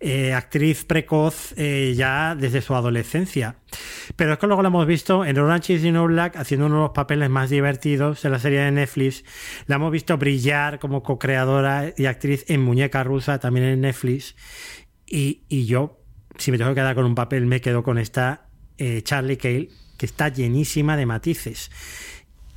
eh, 0.00 0.32
actriz 0.32 0.84
precoz 0.84 1.54
eh, 1.56 1.94
ya 1.96 2.34
desde 2.34 2.60
su 2.60 2.74
adolescencia. 2.74 3.56
Pero 4.16 4.32
es 4.32 4.38
que 4.38 4.46
luego 4.46 4.62
la 4.62 4.68
hemos 4.68 4.86
visto 4.86 5.24
en 5.24 5.38
Orange 5.38 5.74
is 5.74 5.82
the 5.82 5.90
New 5.90 6.06
Black 6.06 6.36
haciendo 6.36 6.66
uno 6.66 6.76
de 6.76 6.82
los 6.82 6.90
papeles 6.90 7.28
más 7.30 7.50
divertidos 7.50 8.22
de 8.22 8.30
la 8.30 8.38
serie 8.38 8.60
de 8.60 8.70
Netflix. 8.70 9.24
La 9.66 9.76
hemos 9.76 9.90
visto 9.90 10.16
brillar 10.16 10.78
como 10.78 11.02
co-creadora 11.02 11.92
y 11.96 12.06
actriz 12.06 12.44
en 12.48 12.62
Muñeca 12.62 13.02
Rusa, 13.02 13.38
también 13.40 13.66
en 13.66 13.80
Netflix. 13.80 14.36
Y, 15.06 15.42
y 15.48 15.66
yo, 15.66 16.00
si 16.36 16.52
me 16.52 16.58
tengo 16.58 16.70
que 16.70 16.76
quedar 16.76 16.94
con 16.94 17.04
un 17.04 17.14
papel, 17.14 17.46
me 17.46 17.60
quedo 17.60 17.82
con 17.82 17.98
esta 17.98 18.48
eh, 18.78 19.02
Charlie 19.02 19.36
Cale, 19.36 19.68
que 19.96 20.06
está 20.06 20.28
llenísima 20.28 20.96
de 20.96 21.06
matices. 21.06 21.70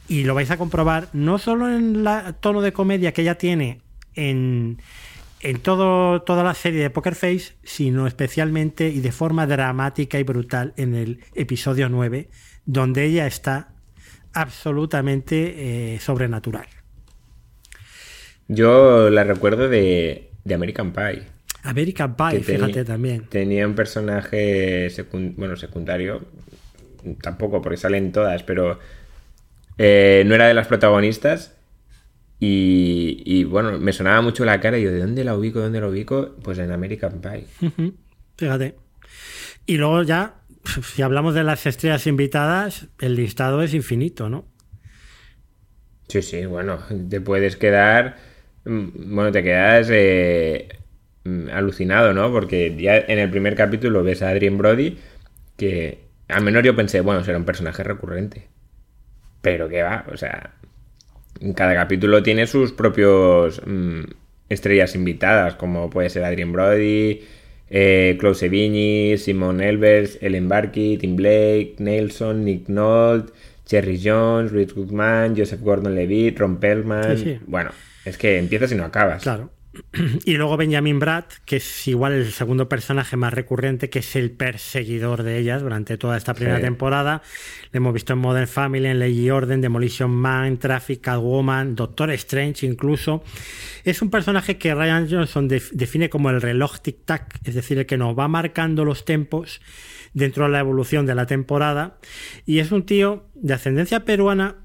Y 0.07 0.23
lo 0.25 0.35
vais 0.35 0.51
a 0.51 0.57
comprobar 0.57 1.09
no 1.13 1.39
solo 1.39 1.67
en 1.69 2.05
el 2.05 2.35
tono 2.35 2.61
de 2.61 2.73
comedia 2.73 3.13
que 3.13 3.21
ella 3.23 3.37
tiene 3.37 3.81
en, 4.13 4.81
en 5.43 5.59
todo, 5.59 6.21
toda 6.21 6.43
la 6.43 6.53
serie 6.53 6.81
de 6.81 6.89
Poker 6.89 7.15
Face, 7.15 7.53
sino 7.63 8.07
especialmente 8.07 8.89
y 8.89 8.99
de 8.99 9.11
forma 9.11 9.47
dramática 9.47 10.19
y 10.19 10.23
brutal 10.23 10.73
en 10.77 10.95
el 10.95 11.23
episodio 11.35 11.89
9, 11.89 12.29
donde 12.65 13.05
ella 13.05 13.27
está 13.27 13.73
absolutamente 14.33 15.95
eh, 15.95 15.99
sobrenatural. 15.99 16.67
Yo 18.47 19.09
la 19.09 19.23
recuerdo 19.23 19.69
de, 19.69 20.29
de 20.43 20.53
American 20.53 20.91
Pie. 20.91 21.23
American 21.63 22.15
Pie, 22.15 22.41
fíjate 22.41 22.83
también. 22.85 23.25
Tenía 23.29 23.67
un 23.67 23.75
personaje 23.75 24.89
bueno, 25.35 25.55
secundario. 25.55 26.25
Tampoco, 27.21 27.61
porque 27.61 27.77
salen 27.77 28.11
todas, 28.11 28.43
pero 28.43 28.79
eh, 29.77 30.23
no 30.25 30.35
era 30.35 30.47
de 30.47 30.53
las 30.53 30.67
protagonistas. 30.67 31.55
Y, 32.41 33.23
y, 33.25 33.43
bueno, 33.45 33.79
me 33.79 33.93
sonaba 33.93 34.21
mucho 34.23 34.45
la 34.45 34.59
cara 34.59 34.79
y 34.79 34.83
yo, 34.83 34.91
¿de 34.91 34.99
dónde 34.99 35.23
la 35.23 35.35
ubico? 35.37 35.61
¿Dónde 35.61 35.79
la 35.81 35.87
ubico? 35.89 36.35
Pues 36.43 36.57
en 36.59 36.71
American 36.71 37.21
Pie. 37.21 37.47
Fíjate. 38.37 38.75
Y 39.65 39.77
luego 39.77 40.03
ya, 40.03 40.35
si 40.83 41.01
hablamos 41.03 41.35
de 41.35 41.43
las 41.43 41.65
estrellas 41.65 42.07
invitadas, 42.07 42.89
el 42.99 43.15
listado 43.15 43.61
es 43.63 43.73
infinito, 43.73 44.29
¿no? 44.29 44.47
Sí, 46.07 46.21
sí, 46.21 46.45
bueno, 46.45 46.79
te 47.09 47.21
puedes 47.21 47.55
quedar. 47.55 48.17
mm, 48.65 49.15
Bueno, 49.15 49.31
te 49.31 49.43
quedas 49.43 49.87
eh, 49.91 50.67
mm, 51.23 51.49
alucinado, 51.49 52.13
¿no? 52.13 52.31
Porque 52.31 52.75
ya 52.77 52.97
en 52.97 53.19
el 53.19 53.29
primer 53.29 53.55
capítulo 53.55 54.03
ves 54.03 54.21
a 54.21 54.29
Adrien 54.29 54.57
Brody, 54.57 54.99
que 55.57 56.09
al 56.29 56.43
menos 56.43 56.63
yo 56.63 56.75
pensé, 56.75 57.01
bueno, 57.01 57.23
será 57.23 57.37
un 57.37 57.45
personaje 57.45 57.83
recurrente. 57.83 58.49
Pero 59.41 59.69
que 59.69 59.83
va, 59.83 60.05
o 60.11 60.17
sea, 60.17 60.55
cada 61.55 61.73
capítulo 61.75 62.23
tiene 62.23 62.47
sus 62.47 62.71
propios 62.71 63.61
mm, 63.65 64.01
estrellas 64.49 64.95
invitadas, 64.95 65.55
como 65.55 65.89
puede 65.89 66.09
ser 66.09 66.23
Adrien 66.23 66.51
Brody, 66.51 67.21
eh, 67.69 68.17
Klaus 68.19 68.39
Sevigny, 68.39 69.17
Simon 69.17 69.61
Elvers, 69.61 70.17
Ellen 70.21 70.49
Barkey, 70.49 70.97
Tim 70.97 71.15
Blake, 71.15 71.75
Nelson, 71.79 72.43
Nick 72.43 72.67
Nolte, 72.67 73.33
Cherry 73.65 73.99
Jones, 74.03 74.51
Rich 74.51 74.75
Goodman, 74.75 75.35
Joseph 75.37 75.61
Gordon-Levitt, 75.61 76.37
Ron 76.37 76.57
Perlman. 76.57 77.17
Sí, 77.17 77.23
sí. 77.23 77.39
Bueno, 77.47 77.71
es 78.03 78.17
que 78.17 78.37
empiezas 78.37 78.71
y 78.71 78.75
no 78.75 78.83
acabas. 78.83 79.23
Claro. 79.23 79.49
Y 80.25 80.35
luego 80.35 80.55
Benjamin 80.57 80.99
Bratt, 80.99 81.33
que 81.45 81.57
es 81.57 81.87
igual 81.87 82.13
el 82.13 82.31
segundo 82.31 82.69
personaje 82.69 83.17
más 83.17 83.33
recurrente, 83.33 83.89
que 83.89 83.99
es 83.99 84.15
el 84.15 84.31
perseguidor 84.31 85.23
de 85.23 85.37
ellas 85.37 85.61
durante 85.61 85.97
toda 85.97 86.17
esta 86.17 86.33
primera 86.33 86.57
Sí. 86.57 86.63
temporada. 86.63 87.21
Le 87.71 87.77
hemos 87.77 87.93
visto 87.93 88.13
en 88.13 88.19
Modern 88.19 88.47
Family, 88.47 88.85
en 88.87 88.99
Ley 88.99 89.19
y 89.19 89.29
Orden, 89.29 89.59
Demolition 89.61 90.11
Man, 90.11 90.57
Traffic, 90.57 91.01
Catwoman, 91.01 91.75
Doctor 91.75 92.11
Strange 92.11 92.65
incluso. 92.65 93.23
Es 93.83 94.01
un 94.01 94.09
personaje 94.09 94.57
que 94.57 94.73
Ryan 94.73 95.07
Johnson 95.09 95.47
def- 95.47 95.71
define 95.73 96.09
como 96.09 96.29
el 96.29 96.41
reloj 96.41 96.77
tic-tac, 96.81 97.39
es 97.43 97.55
decir, 97.55 97.77
el 97.79 97.85
que 97.85 97.97
nos 97.97 98.17
va 98.17 98.27
marcando 98.27 98.85
los 98.85 99.03
tempos 99.05 99.61
dentro 100.13 100.45
de 100.45 100.51
la 100.51 100.59
evolución 100.59 101.05
de 101.05 101.15
la 101.15 101.25
temporada. 101.25 101.97
Y 102.45 102.59
es 102.59 102.71
un 102.71 102.85
tío 102.85 103.27
de 103.35 103.53
ascendencia 103.53 104.05
peruana, 104.05 104.55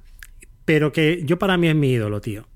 pero 0.65 0.93
que 0.93 1.23
yo 1.25 1.39
para 1.39 1.57
mí 1.57 1.69
es 1.69 1.75
mi 1.75 1.93
ídolo, 1.93 2.21
tío. 2.21 2.47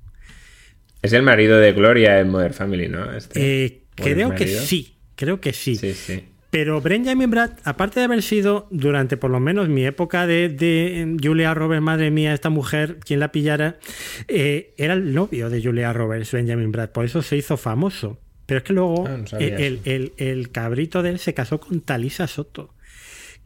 Es 1.02 1.12
el 1.12 1.22
marido 1.22 1.59
de 1.59 1.72
Gloria 1.72 2.20
en 2.20 2.28
Modern 2.28 2.55
Family, 2.55 2.89
¿no? 2.89 3.12
Este. 3.12 3.64
Eh, 3.64 3.81
¿O 4.01 4.06
el 4.06 4.14
creo 4.14 4.35
que 4.35 4.47
sí, 4.47 4.97
creo 5.14 5.40
que 5.40 5.52
sí. 5.52 5.77
Sí, 5.77 5.94
sí. 5.94 6.24
Pero 6.51 6.81
Benjamin 6.81 7.31
Bratt, 7.31 7.60
aparte 7.64 8.01
de 8.01 8.05
haber 8.06 8.22
sido 8.22 8.66
durante 8.70 9.16
por 9.16 9.31
lo 9.31 9.39
menos 9.39 9.68
mi 9.68 9.85
época 9.86 10.27
de, 10.27 10.48
de 10.48 11.16
Julia 11.22 11.55
Roberts, 11.55 11.82
madre 11.82 12.10
mía, 12.10 12.35
esta 12.35 12.51
mujer, 12.51 12.98
quien 13.05 13.20
la 13.20 13.31
pillara, 13.31 13.78
eh, 14.27 14.74
era 14.77 14.94
el 14.94 15.14
novio 15.14 15.48
de 15.48 15.62
Julia 15.62 15.93
Roberts, 15.93 16.32
Benjamin 16.32 16.72
Bratt, 16.72 16.90
por 16.90 17.05
eso 17.05 17.22
se 17.22 17.36
hizo 17.36 17.56
famoso. 17.56 18.18
Pero 18.47 18.59
es 18.59 18.64
que 18.64 18.72
luego 18.72 19.06
Ah, 19.06 19.16
no 19.18 19.39
el, 19.39 19.74
eso. 19.74 19.81
el- 19.85 20.12
el 20.16 20.51
cabrito 20.51 21.02
de 21.05 21.10
él 21.10 21.18
se 21.20 21.35
casó 21.35 21.60
con 21.60 21.82
Talisa 21.82 22.27
Soto, 22.27 22.74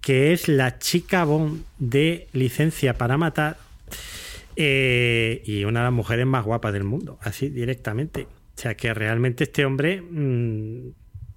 que 0.01 0.33
es 0.33 0.49
la 0.49 0.79
chica 0.79 1.25
Bond 1.25 1.63
de 1.79 2.29
Licencia 2.33 2.95
para 2.95 3.19
Matar 3.19 3.59
eh, 4.57 5.43
y 5.45 5.65
una 5.65 5.81
de 5.81 5.85
las 5.85 5.93
mujeres 5.93 6.27
más 6.27 6.45
guapas 6.45 6.73
del 6.73 6.85
mundo, 6.85 7.19
así 7.23 7.49
directamente. 7.49 8.23
O 8.57 8.61
sea 8.61 8.77
que 8.77 8.95
realmente 8.95 9.45
este 9.45 9.65
hombre 9.65 10.01
mm, 10.01 10.89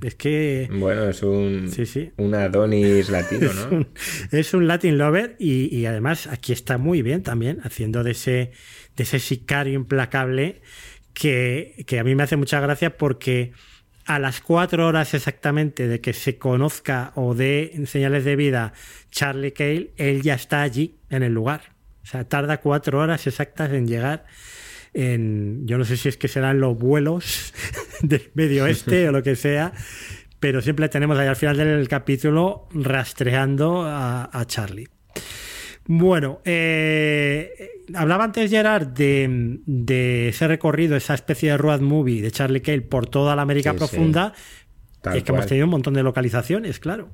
es 0.03 0.15
que 0.15 0.69
Bueno, 0.71 1.09
es 1.09 1.23
un, 1.23 1.69
Sí, 1.71 1.85
sí. 1.85 2.11
un 2.17 2.35
Adonis 2.35 3.09
latino, 3.09 3.47
es, 3.49 3.55
¿no? 3.55 3.77
un, 3.77 3.87
es 4.31 4.53
un 4.53 4.67
Latin 4.67 4.97
lover 4.97 5.35
y, 5.39 5.75
y 5.75 5.85
además 5.87 6.27
aquí 6.27 6.53
está 6.53 6.77
muy 6.77 7.01
bien 7.01 7.23
también, 7.23 7.59
haciendo 7.63 8.03
de 8.03 8.11
ese, 8.11 8.51
de 8.95 9.03
ese 9.03 9.19
sicario 9.19 9.73
implacable 9.73 10.61
que, 11.13 11.83
que 11.87 11.99
a 11.99 12.03
mí 12.03 12.13
me 12.13 12.23
hace 12.23 12.37
mucha 12.37 12.59
gracia 12.59 12.97
porque 12.97 13.51
a 14.05 14.19
las 14.19 14.39
cuatro 14.39 14.87
horas 14.87 15.13
exactamente 15.13 15.87
de 15.87 15.99
que 15.99 16.13
se 16.13 16.37
conozca 16.37 17.11
o 17.15 17.33
dé 17.33 17.73
señales 17.87 18.23
de 18.23 18.35
vida 18.35 18.73
Charlie 19.11 19.51
Cale, 19.51 19.91
él 19.97 20.21
ya 20.21 20.35
está 20.35 20.61
allí 20.61 20.95
en 21.09 21.23
el 21.23 21.33
lugar. 21.33 21.75
O 22.07 22.09
sea, 22.09 22.23
tarda 22.23 22.61
cuatro 22.61 22.99
horas 22.99 23.27
exactas 23.27 23.69
en 23.73 23.85
llegar. 23.85 24.23
En, 24.93 25.67
yo 25.67 25.77
no 25.77 25.83
sé 25.83 25.97
si 25.97 26.07
es 26.07 26.15
que 26.15 26.29
serán 26.29 26.61
los 26.61 26.77
vuelos 26.77 27.53
del 28.01 28.31
medio 28.33 28.63
oeste 28.63 29.09
o 29.09 29.11
lo 29.11 29.21
que 29.21 29.35
sea, 29.35 29.73
pero 30.39 30.61
siempre 30.61 30.87
tenemos 30.87 31.19
ahí 31.19 31.27
al 31.27 31.35
final 31.35 31.57
del 31.57 31.85
capítulo 31.89 32.69
rastreando 32.73 33.81
a, 33.83 34.29
a 34.31 34.45
Charlie. 34.45 34.87
Bueno, 35.85 36.39
eh, 36.45 37.83
hablaba 37.93 38.23
antes 38.23 38.49
Gerard 38.49 38.87
de, 38.87 39.59
de 39.65 40.29
ese 40.29 40.47
recorrido, 40.47 40.95
esa 40.95 41.13
especie 41.13 41.51
de 41.51 41.57
road 41.57 41.81
movie 41.81 42.21
de 42.21 42.31
Charlie 42.31 42.61
Cale 42.61 42.83
por 42.83 43.07
toda 43.09 43.35
la 43.35 43.41
América 43.41 43.71
Sí, 43.71 43.75
sí. 43.75 43.79
profunda. 43.79 44.33
Es 45.13 45.23
que 45.23 45.31
hemos 45.33 45.45
tenido 45.45 45.65
un 45.65 45.71
montón 45.71 45.93
de 45.93 46.03
localizaciones, 46.03 46.79
claro. 46.79 47.09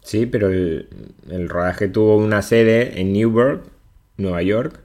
Sí, 0.00 0.26
pero 0.26 0.46
el, 0.48 0.88
el 1.28 1.48
rodaje 1.48 1.88
tuvo 1.88 2.16
una 2.18 2.42
sede 2.42 3.00
en 3.00 3.12
Newburgh, 3.12 3.62
Nueva 4.18 4.42
York, 4.42 4.80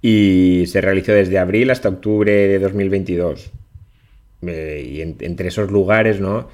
y 0.00 0.64
se 0.66 0.80
realizó 0.80 1.12
desde 1.12 1.38
abril 1.38 1.70
hasta 1.70 1.88
octubre 1.88 2.32
de 2.32 2.58
2022. 2.58 3.50
Eh, 4.46 4.90
y 4.94 5.00
en- 5.02 5.16
entre 5.20 5.48
esos 5.48 5.70
lugares, 5.70 6.20
¿no? 6.20 6.48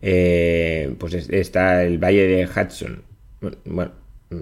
Eh, 0.00 0.94
pues 0.98 1.14
es- 1.14 1.28
está 1.30 1.84
el 1.84 1.98
Valle 1.98 2.26
de 2.26 2.46
Hudson. 2.46 3.02
Bueno, 3.40 3.56
bueno, 3.64 3.92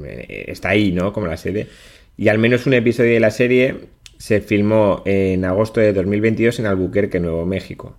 eh, 0.06 0.44
está 0.48 0.70
ahí, 0.70 0.92
¿no? 0.92 1.12
Como 1.12 1.26
la 1.26 1.36
sede. 1.36 1.68
Y 2.16 2.28
al 2.28 2.38
menos 2.38 2.66
un 2.66 2.74
episodio 2.74 3.12
de 3.14 3.20
la 3.20 3.30
serie 3.30 3.76
se 4.18 4.40
filmó 4.42 5.02
en 5.06 5.44
agosto 5.46 5.80
de 5.80 5.92
2022 5.94 6.58
en 6.58 6.66
Albuquerque, 6.66 7.20
Nuevo 7.20 7.46
México. 7.46 7.96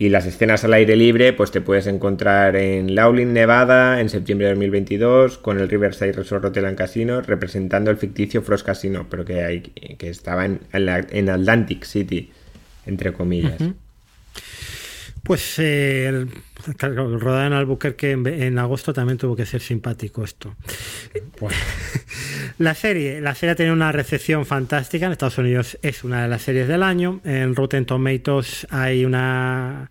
Y 0.00 0.08
las 0.08 0.24
escenas 0.24 0.64
al 0.64 0.72
aire 0.72 0.96
libre, 0.96 1.34
pues 1.34 1.50
te 1.50 1.60
puedes 1.60 1.86
encontrar 1.86 2.56
en 2.56 2.94
Laughlin, 2.94 3.34
Nevada, 3.34 4.00
en 4.00 4.08
septiembre 4.08 4.46
de 4.46 4.54
2022, 4.54 5.36
con 5.36 5.60
el 5.60 5.68
Riverside 5.68 6.12
Resort 6.12 6.42
Hotel 6.46 6.64
and 6.64 6.78
Casino, 6.78 7.20
representando 7.20 7.90
el 7.90 7.98
ficticio 7.98 8.40
Frost 8.40 8.64
Casino, 8.64 9.06
pero 9.10 9.26
que, 9.26 9.44
hay, 9.44 9.60
que 9.60 10.08
estaba 10.08 10.46
en, 10.46 10.60
en 10.72 10.86
la- 10.86 11.06
en 11.10 11.28
Atlantic 11.28 11.84
City, 11.84 12.30
entre 12.86 13.12
comillas. 13.12 13.58
Pues 15.22 15.54
eh, 15.58 16.26
rodar 16.78 17.46
en 17.46 17.52
Albuquerque 17.52 18.12
en, 18.12 18.26
en 18.26 18.58
agosto 18.58 18.92
también 18.92 19.18
tuvo 19.18 19.36
que 19.36 19.46
ser 19.46 19.60
simpático 19.60 20.24
esto. 20.24 20.56
La 22.58 22.74
serie, 22.74 23.22
la 23.22 23.34
serie 23.34 23.52
ha 23.52 23.56
tenido 23.56 23.74
una 23.74 23.90
recepción 23.90 24.44
fantástica. 24.44 25.06
En 25.06 25.12
Estados 25.12 25.38
Unidos 25.38 25.78
es 25.80 26.04
una 26.04 26.22
de 26.22 26.28
las 26.28 26.42
series 26.42 26.68
del 26.68 26.82
año. 26.82 27.20
En 27.24 27.54
Rotten 27.54 27.86
Tomatoes 27.86 28.66
hay 28.70 29.06
una, 29.06 29.90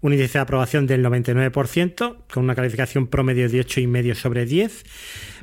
un 0.00 0.12
índice 0.12 0.38
de 0.38 0.42
aprobación 0.42 0.86
del 0.86 1.04
99%, 1.04 2.16
con 2.32 2.44
una 2.44 2.54
calificación 2.54 3.06
promedio 3.06 3.48
de 3.48 3.64
8,5 3.64 4.14
sobre 4.14 4.46
10, 4.46 4.84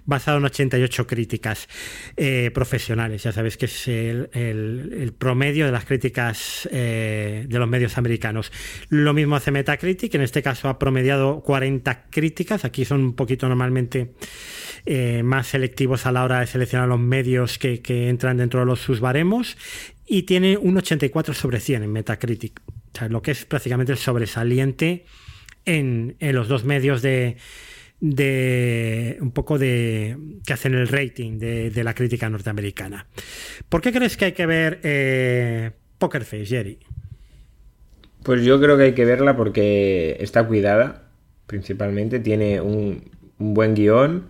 basado 0.06 0.38
en 0.38 0.46
88 0.46 1.08
críticas 1.08 1.68
eh, 2.16 2.52
profesionales. 2.54 3.24
Ya 3.24 3.32
sabéis 3.32 3.58
que 3.58 3.66
es 3.66 3.88
el, 3.88 5.14
promedio 5.18 5.66
de 5.66 5.72
las 5.72 5.86
críticas 5.86 6.70
eh, 6.72 7.46
de 7.48 7.60
los 7.60 7.68
medios 7.68 7.98
americanos. 7.98 8.52
Lo 8.90 9.14
mismo 9.14 9.36
hace 9.36 9.52
Metacritic, 9.52 10.14
en 10.16 10.22
este 10.22 10.44
caso 10.44 10.70
ha 10.70 10.80
promediado 10.80 11.42
40 11.42 12.06
críticas. 12.10 12.66
Aquí 12.66 12.86
son 12.86 13.02
un 13.02 13.16
poquito 13.16 13.48
normalmente 13.48 14.14
eh, 14.86 15.24
más 15.24 15.48
selectivos 15.48 16.06
a 16.06 16.12
la 16.12 16.24
hora 16.24 16.42
de 16.42 16.48
seleccionar 16.48 16.88
los 16.88 17.00
medios 17.00 17.58
que, 17.58 17.82
entran 17.86 18.38
dentro 18.38 18.60
de 18.60 18.66
los 18.68 18.82
sus 18.82 19.00
baremos 19.00 19.58
y 20.06 20.24
tiene 20.24 20.58
un 20.58 20.78
84 20.78 21.34
sobre 21.34 21.60
100 21.60 21.84
en 21.84 21.92
Metacritic, 21.92 22.62
o 22.68 22.98
sea, 22.98 23.10
lo 23.10 23.22
que 23.22 23.32
es 23.32 23.46
prácticamente 23.46 23.92
el 23.92 23.98
sobresaliente 23.98 25.06
en, 25.66 26.16
en 26.20 26.36
los 26.36 26.48
dos 26.48 26.66
medios 26.66 27.02
de, 27.02 27.38
de 28.00 29.18
un 29.22 29.32
poco 29.32 29.58
de 29.58 30.18
que 30.46 30.54
hacen 30.54 30.74
el 30.74 30.88
rating 30.88 31.40
de, 31.40 31.84
la 31.84 31.94
crítica 31.94 32.30
norteamericana. 32.30 33.08
¿Por 33.70 33.82
qué 33.82 33.92
crees 33.92 34.18
que 34.18 34.26
hay 34.26 34.32
que 34.34 34.46
ver 34.46 34.80
eh, 34.84 35.72
Poker 35.98 36.24
Face, 36.24 36.46
Jerry? 36.46 36.80
Pues 38.24 38.44
yo 38.44 38.60
creo 38.60 38.78
que 38.78 38.84
hay 38.84 38.94
que 38.94 39.06
verla 39.06 39.38
porque 39.38 40.18
está 40.20 40.46
cuidada, 40.48 41.10
principalmente. 41.48 42.20
Tiene 42.20 42.60
un, 42.60 43.12
un 43.40 43.54
buen 43.54 43.76
guion, 43.76 44.28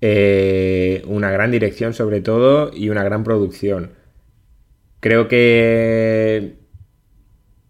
eh, 0.00 1.02
una 1.06 1.30
gran 1.30 1.50
dirección 1.50 1.94
sobre 1.94 2.20
todo 2.20 2.70
y 2.74 2.88
una 2.88 3.04
gran 3.04 3.24
producción. 3.24 3.92
Creo 5.00 5.28
que... 5.28 6.59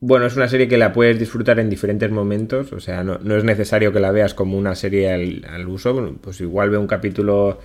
Bueno, 0.00 0.26
es 0.26 0.36
una 0.36 0.48
serie 0.48 0.66
que 0.66 0.78
la 0.78 0.92
puedes 0.92 1.18
disfrutar 1.18 1.60
en 1.60 1.68
diferentes 1.68 2.10
momentos, 2.10 2.72
o 2.72 2.80
sea, 2.80 3.04
no, 3.04 3.18
no 3.18 3.36
es 3.36 3.44
necesario 3.44 3.92
que 3.92 4.00
la 4.00 4.10
veas 4.12 4.32
como 4.32 4.56
una 4.56 4.74
serie 4.74 5.12
al, 5.12 5.44
al 5.46 5.68
uso, 5.68 6.16
pues 6.22 6.40
igual 6.40 6.70
ve 6.70 6.78
un 6.78 6.86
capítulo 6.86 7.58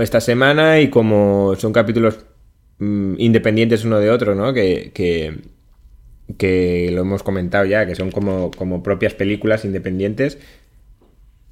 esta 0.00 0.20
semana 0.20 0.80
y 0.80 0.88
como 0.88 1.56
son 1.56 1.72
capítulos 1.72 2.24
mm, 2.78 3.14
independientes 3.18 3.84
uno 3.84 3.98
de 3.98 4.10
otro, 4.10 4.34
¿no? 4.36 4.52
Que, 4.52 4.92
que, 4.94 5.38
que 6.36 6.90
lo 6.92 7.00
hemos 7.02 7.22
comentado 7.22 7.64
ya, 7.64 7.86
que 7.86 7.94
son 7.94 8.10
como, 8.12 8.50
como 8.52 8.82
propias 8.82 9.14
películas 9.14 9.64
independientes, 9.64 10.38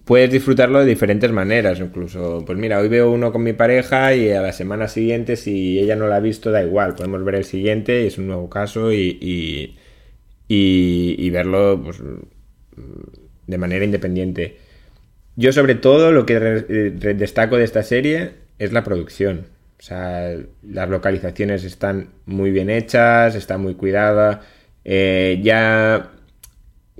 puedes 0.05 0.31
disfrutarlo 0.31 0.81
de 0.81 0.87
diferentes 0.87 1.33
maneras. 1.33 1.81
Incluso, 1.81 2.45
pues 2.47 2.59
mira, 2.59 2.78
hoy 2.81 2.89
veo 2.89 3.11
uno 3.11 3.33
con 3.33 3.43
mi 3.43 3.53
pareja 3.55 4.15
y 4.15 4.31
a 4.31 4.43
la 4.43 4.53
semana 4.53 4.89
siguiente, 4.89 5.37
si 5.37 5.78
ella 5.78 5.97
no 5.97 6.07
la 6.09 6.16
ha 6.16 6.20
visto, 6.20 6.51
da 6.53 6.62
igual. 6.62 6.95
Podemos 6.95 7.24
ver 7.24 7.37
el 7.37 7.45
siguiente 7.45 8.05
y 8.05 8.07
es 8.07 8.19
un 8.19 8.28
nuevo 8.28 8.49
caso 8.51 8.93
y, 8.93 9.19
y, 9.20 9.77
y- 10.48 11.14
y 11.18 11.31
verlo 11.31 11.81
pues, 11.85 12.01
de 13.47 13.59
manera 13.59 13.85
independiente. 13.85 14.59
Yo 15.36 15.52
sobre 15.52 15.74
todo 15.74 16.12
lo 16.12 16.27
que 16.27 16.39
re- 16.39 16.90
destaco 17.14 17.56
de 17.56 17.64
esta 17.64 17.82
serie 17.82 18.32
es 18.59 18.73
la 18.73 18.85
producción. 18.85 19.47
O 19.78 19.82
sea, 19.82 20.35
las 20.62 20.89
localizaciones 20.89 21.64
están 21.64 22.09
muy 22.24 22.51
bien 22.51 22.70
hechas, 22.70 23.35
está 23.35 23.59
muy 23.59 23.74
cuidada. 23.74 24.43
Eh, 24.85 25.40
ya 25.43 26.12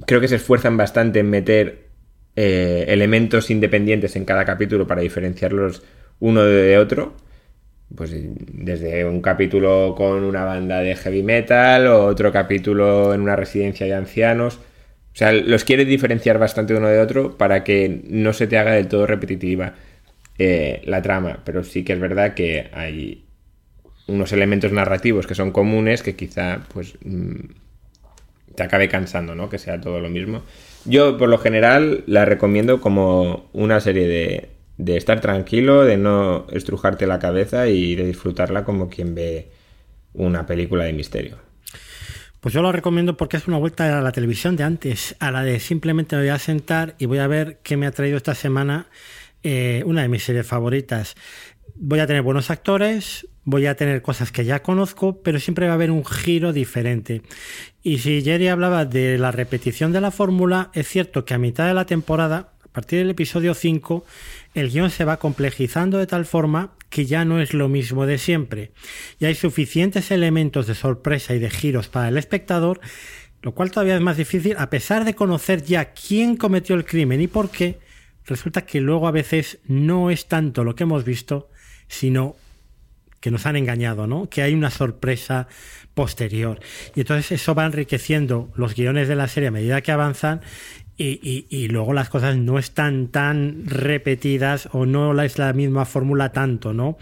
creo 0.07 0.21
que 0.21 0.29
se 0.29 0.37
esfuerzan 0.37 0.77
bastante 0.77 1.21
en 1.21 1.31
meter 1.31 1.87
eh, 2.37 2.85
elementos 2.89 3.51
independientes 3.51 4.15
en 4.17 4.27
cada 4.27 4.45
capítulo 4.45 4.87
para 4.87 5.01
diferenciarlos 5.01 5.83
uno 6.21 6.45
de 6.45 6.77
otro. 6.79 7.15
Pues 7.95 8.13
desde 8.13 9.05
un 9.05 9.21
capítulo 9.21 9.95
con 9.97 10.25
una 10.25 10.45
banda 10.45 10.81
de 10.81 10.97
heavy 10.97 11.23
metal 11.23 11.87
o 11.87 12.07
otro 12.07 12.33
capítulo 12.33 13.15
en 13.15 13.21
una 13.21 13.37
residencia 13.37 13.87
de 13.87 13.95
ancianos. 13.95 14.57
O 14.57 15.19
sea, 15.19 15.33
los 15.33 15.65
quieres 15.65 15.87
diferenciar 15.87 16.39
bastante 16.39 16.75
uno 16.75 16.89
de 16.89 17.01
otro 17.01 17.39
para 17.39 17.65
que 17.65 18.03
no 18.09 18.33
se 18.33 18.47
te 18.47 18.59
haga 18.59 18.73
del 18.73 18.89
todo 18.89 19.07
repetitiva 19.07 19.75
eh, 20.39 20.83
la 20.85 21.01
trama. 21.01 21.41
Pero 21.45 21.65
sí 21.65 21.85
que 21.85 21.93
es 21.93 22.01
verdad 22.01 22.35
que 22.35 22.69
hay 22.73 23.25
unos 24.09 24.33
elementos 24.33 24.73
narrativos 24.73 25.27
que 25.27 25.35
son 25.35 25.53
comunes 25.53 26.03
que 26.03 26.17
quizá 26.17 26.67
pues 26.73 26.97
mm, 27.05 27.35
te 28.57 28.63
acabe 28.63 28.89
cansando, 28.89 29.35
¿no? 29.35 29.49
Que 29.49 29.59
sea 29.59 29.81
todo 29.81 30.01
lo 30.01 30.11
mismo. 30.11 30.43
Yo, 30.85 31.19
por 31.19 31.29
lo 31.29 31.39
general, 31.39 32.05
la 32.07 32.25
recomiendo 32.25 32.81
como 32.81 33.49
una 33.53 33.81
serie 33.81 34.07
de, 34.07 34.49
de 34.79 34.97
estar 34.97 35.21
tranquilo, 35.21 35.85
de 35.85 35.97
no 35.97 36.47
estrujarte 36.51 37.07
la 37.07 37.19
cabeza 37.19 37.69
y 37.69 37.95
de 37.95 38.07
disfrutarla 38.07 38.65
como 38.65 38.89
quien 38.89 39.15
ve 39.15 39.51
una 40.13 40.47
película 40.47 40.85
de 40.85 40.93
misterio. 40.93 41.39
Pues 42.41 42.55
yo 42.55 42.63
lo 42.63 42.71
recomiendo 42.71 43.17
porque 43.17 43.39
es 43.39 43.49
una 43.49 43.59
vuelta 43.59 43.99
a 43.99 44.03
la 44.03 44.13
televisión 44.13 44.57
de 44.57 44.65
antes, 44.65 45.17
a 45.19 45.31
la 45.31 45.43
de 45.43 45.59
simplemente 45.59 46.15
me 46.17 46.23
voy 46.23 46.29
a 46.31 46.39
sentar 46.39 46.95
y 46.99 47.07
voy 47.07 47.19
a 47.19 47.27
ver 47.27 47.59
qué 47.63 47.77
me 47.77 47.87
ha 47.87 47.91
traído 47.91 48.17
esta 48.17 48.35
semana 48.35 48.87
eh, 49.43 49.83
una 49.87 50.03
de 50.03 50.09
mis 50.09 50.25
series 50.25 50.47
favoritas. 50.47 51.17
Voy 51.75 51.99
a 51.99 52.07
tener 52.07 52.23
buenos 52.23 52.51
actores, 52.51 53.27
voy 53.45 53.67
a 53.67 53.77
tener 53.77 54.03
cosas 54.03 54.33
que 54.33 54.45
ya 54.45 54.63
conozco, 54.63 55.23
pero 55.23 55.39
siempre 55.39 55.67
va 55.67 55.73
a 55.73 55.75
haber 55.75 55.91
un 55.91 56.05
giro 56.05 56.53
diferente. 56.53 57.23
Y 57.83 57.99
si 57.99 58.23
Jerry 58.23 58.49
hablaba 58.49 58.85
de 58.85 59.19
la 59.19 59.31
repetición 59.31 59.93
de 59.93 60.01
la 60.01 60.11
fórmula, 60.11 60.71
es 60.75 60.89
cierto 60.89 61.25
que 61.25 61.35
a 61.35 61.39
mitad 61.39 61.67
de 61.67 61.75
la 61.75 61.87
temporada, 61.87 62.53
a 62.65 62.69
partir 62.73 62.99
del 62.99 63.11
episodio 63.11 63.55
5, 63.55 64.05
el 64.57 64.71
guion 64.71 64.91
se 64.91 65.05
va 65.05 65.19
complejizando 65.19 65.99
de 65.99 66.07
tal 66.07 66.25
forma 66.25 66.73
que 66.89 67.05
ya 67.05 67.27
no 67.27 67.41
es 67.41 67.53
lo 67.53 67.69
mismo 67.69 68.07
de 68.07 68.17
siempre. 68.17 68.73
Y 69.19 69.27
hay 69.27 69.35
suficientes 69.35 70.11
elementos 70.11 70.67
de 70.67 70.75
sorpresa 70.75 71.35
y 71.35 71.39
de 71.39 71.51
giros 71.51 71.89
para 71.89 72.09
el 72.09 72.17
espectador, 72.17 72.81
lo 73.43 73.53
cual 73.53 73.71
todavía 73.71 73.97
es 73.97 74.01
más 74.01 74.17
difícil, 74.17 74.57
a 74.59 74.71
pesar 74.71 75.05
de 75.05 75.15
conocer 75.15 75.63
ya 75.63 75.93
quién 75.93 76.37
cometió 76.37 76.75
el 76.75 76.87
crimen 76.87 77.21
y 77.21 77.27
por 77.27 77.51
qué, 77.51 77.79
resulta 78.25 78.63
que 78.63 78.81
luego 78.81 79.07
a 79.07 79.13
veces 79.13 79.59
no 79.67 80.11
es 80.11 80.27
tanto 80.27 80.65
lo 80.65 80.75
que 80.75 80.85
hemos 80.85 81.05
visto, 81.05 81.51
sino 81.87 82.35
que 83.21 83.31
nos 83.31 83.45
han 83.45 83.57
engañado, 83.57 84.07
¿no? 84.07 84.31
Que 84.31 84.41
hay 84.41 84.55
una 84.55 84.71
sorpresa 84.71 85.49
posterior. 85.93 86.61
Y 86.95 87.01
entonces 87.01 87.33
eso 87.33 87.55
va 87.55 87.67
enriqueciendo 87.67 88.51
los 88.55 88.75
guiones 88.75 89.07
de 89.07 89.17
la 89.17 89.29
serie 89.29 89.49
a 89.49 89.53
medida 89.53 89.83
que 89.83 89.93
avanzan 89.93 90.41
y, 90.99 91.69
luego 91.69 91.93
las 91.93 92.09
cosas 92.09 92.37
no 92.37 92.59
están 92.59 93.09
tan 93.09 93.67
repetidas 93.67 94.69
o 94.73 94.87
no 94.87 95.21
es 95.21 95.39
la 95.39 95.53
misma 95.53 95.85
fórmula 95.85 96.33
tanto, 96.33 96.73
¿no? 96.73 96.97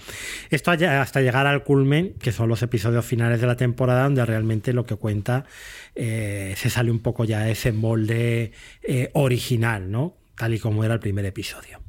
Esto 0.51 0.73
hasta 0.73 1.21
llegar 1.21 1.47
al 1.47 1.63
culmen, 1.63 2.15
que 2.21 2.33
son 2.33 2.49
los 2.49 2.63
episodios 2.63 3.05
finales 3.05 3.41
de 3.41 3.47
la 3.47 3.57
temporada, 3.57 4.05
donde 4.05 4.25
realmente 4.27 4.73
lo 4.73 4.85
que 4.85 4.97
cuenta 4.97 5.45
eh, 5.95 6.55
se 6.57 6.71
sale 6.71 6.91
un 6.91 7.01
poco 7.01 7.25
ya 7.25 7.41
de 7.41 7.53
ese 7.53 7.73
molde 7.73 8.53
eh, 8.83 9.11
original, 9.13 9.91
¿no? 9.91 10.17
Tal 10.37 10.55
y 10.55 10.59
como 10.59 10.85
era 10.85 10.95
el 10.95 11.01
primer 11.01 11.25
episodio. 11.25 11.81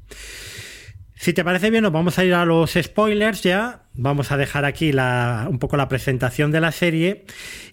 Si 1.15 1.33
te 1.33 1.43
parece 1.43 1.71
bien, 1.71 1.81
nos 1.81 1.91
vamos 1.91 2.19
a 2.19 2.25
ir 2.25 2.35
a 2.35 2.45
los 2.45 2.73
spoilers 2.73 3.41
ya. 3.41 3.85
Vamos 3.95 4.31
a 4.31 4.37
dejar 4.37 4.65
aquí 4.65 4.91
un 4.91 5.57
poco 5.57 5.77
la 5.77 5.87
presentación 5.87 6.51
de 6.51 6.61
la 6.61 6.71
serie 6.71 7.25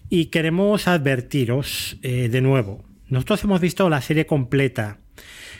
y 0.09 0.27
queremos 0.27 0.87
advertiros 0.87 1.97
eh, 2.01 2.29
de 2.29 2.41
nuevo. 2.41 2.92
Nosotros 3.07 3.43
hemos 3.43 3.61
visto 3.61 3.89
la 3.89 4.01
serie 4.01 4.25
completa. 4.25 4.99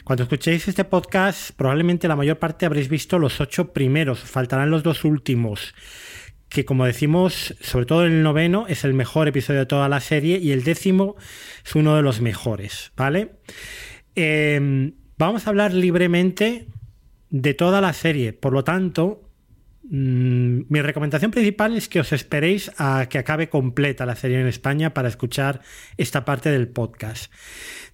Cuando 0.04 0.24
escuchéis 0.24 0.68
este 0.68 0.86
podcast, 0.86 1.52
probablemente 1.56 2.08
la 2.08 2.16
mayor 2.16 2.40
parte 2.40 2.66
habréis 2.66 2.90
visto 2.90 3.20
los 3.20 3.40
ocho 3.40 3.74
primeros, 3.74 4.20
faltarán 4.20 4.70
los 4.70 4.84
dos 4.84 5.06
últimos 5.06 5.74
que 6.54 6.66
como 6.66 6.86
decimos, 6.86 7.56
sobre 7.62 7.88
todo 7.88 8.06
el 8.06 8.22
noveno 8.22 8.68
es 8.68 8.84
el 8.84 8.94
mejor 8.94 9.28
episodio 9.28 9.62
de 9.62 9.66
toda 9.66 9.90
la 9.90 10.00
serie 10.00 10.38
y 10.38 10.52
el 10.52 10.64
décimo 10.64 11.16
es 11.66 11.74
uno 11.74 11.96
de 11.96 12.04
los 12.04 12.22
mejores, 12.22 12.92
¿vale? 12.96 13.32
Eh, 14.16 14.94
vamos 15.18 15.48
a 15.48 15.50
hablar 15.50 15.74
libremente 15.74 16.68
de 17.32 17.54
toda 17.56 17.82
la 17.82 17.92
serie, 17.92 18.34
por 18.34 18.54
lo 18.54 18.64
tanto, 18.64 19.32
mi 19.90 20.82
recomendación 20.82 21.32
principal 21.32 21.76
es 21.76 21.90
que 21.90 22.00
os 22.00 22.14
esperéis 22.14 22.72
a 22.78 23.08
que 23.10 23.18
acabe 23.18 23.50
completa 23.50 24.06
la 24.06 24.16
serie 24.16 24.40
en 24.40 24.48
España 24.48 24.94
para 24.94 25.10
escuchar 25.10 25.62
esta 25.98 26.24
parte 26.24 26.50
del 26.52 26.70
podcast. 26.70 27.32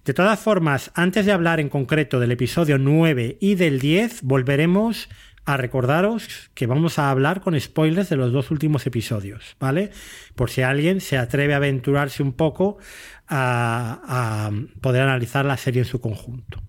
De 0.04 0.14
todas 0.14 0.38
formas, 0.38 0.92
antes 0.94 1.26
de 1.26 1.32
hablar 1.32 1.60
en 1.60 1.68
concreto 1.68 2.20
del 2.20 2.32
episodio 2.32 2.78
9 2.78 3.38
y 3.40 3.54
del 3.56 3.80
10, 3.80 4.22
volveremos 4.22 5.08
a 5.44 5.56
recordaros 5.56 6.50
que 6.54 6.66
vamos 6.66 6.98
a 6.98 7.10
hablar 7.10 7.40
con 7.40 7.58
spoilers 7.58 8.08
de 8.08 8.16
los 8.16 8.32
dos 8.32 8.50
últimos 8.50 8.86
episodios, 8.86 9.56
¿vale? 9.58 9.90
Por 10.36 10.50
si 10.50 10.62
alguien 10.62 11.00
se 11.00 11.18
atreve 11.18 11.54
a 11.54 11.58
aventurarse 11.58 12.22
un 12.22 12.34
poco 12.34 12.78
a, 13.26 14.00
a, 14.04 14.50
poder 14.80 15.02
analizar 15.02 15.44
la 15.44 15.56
serie 15.56 15.82
en 15.82 15.88
su 15.88 16.00
conjunto. 16.00 16.62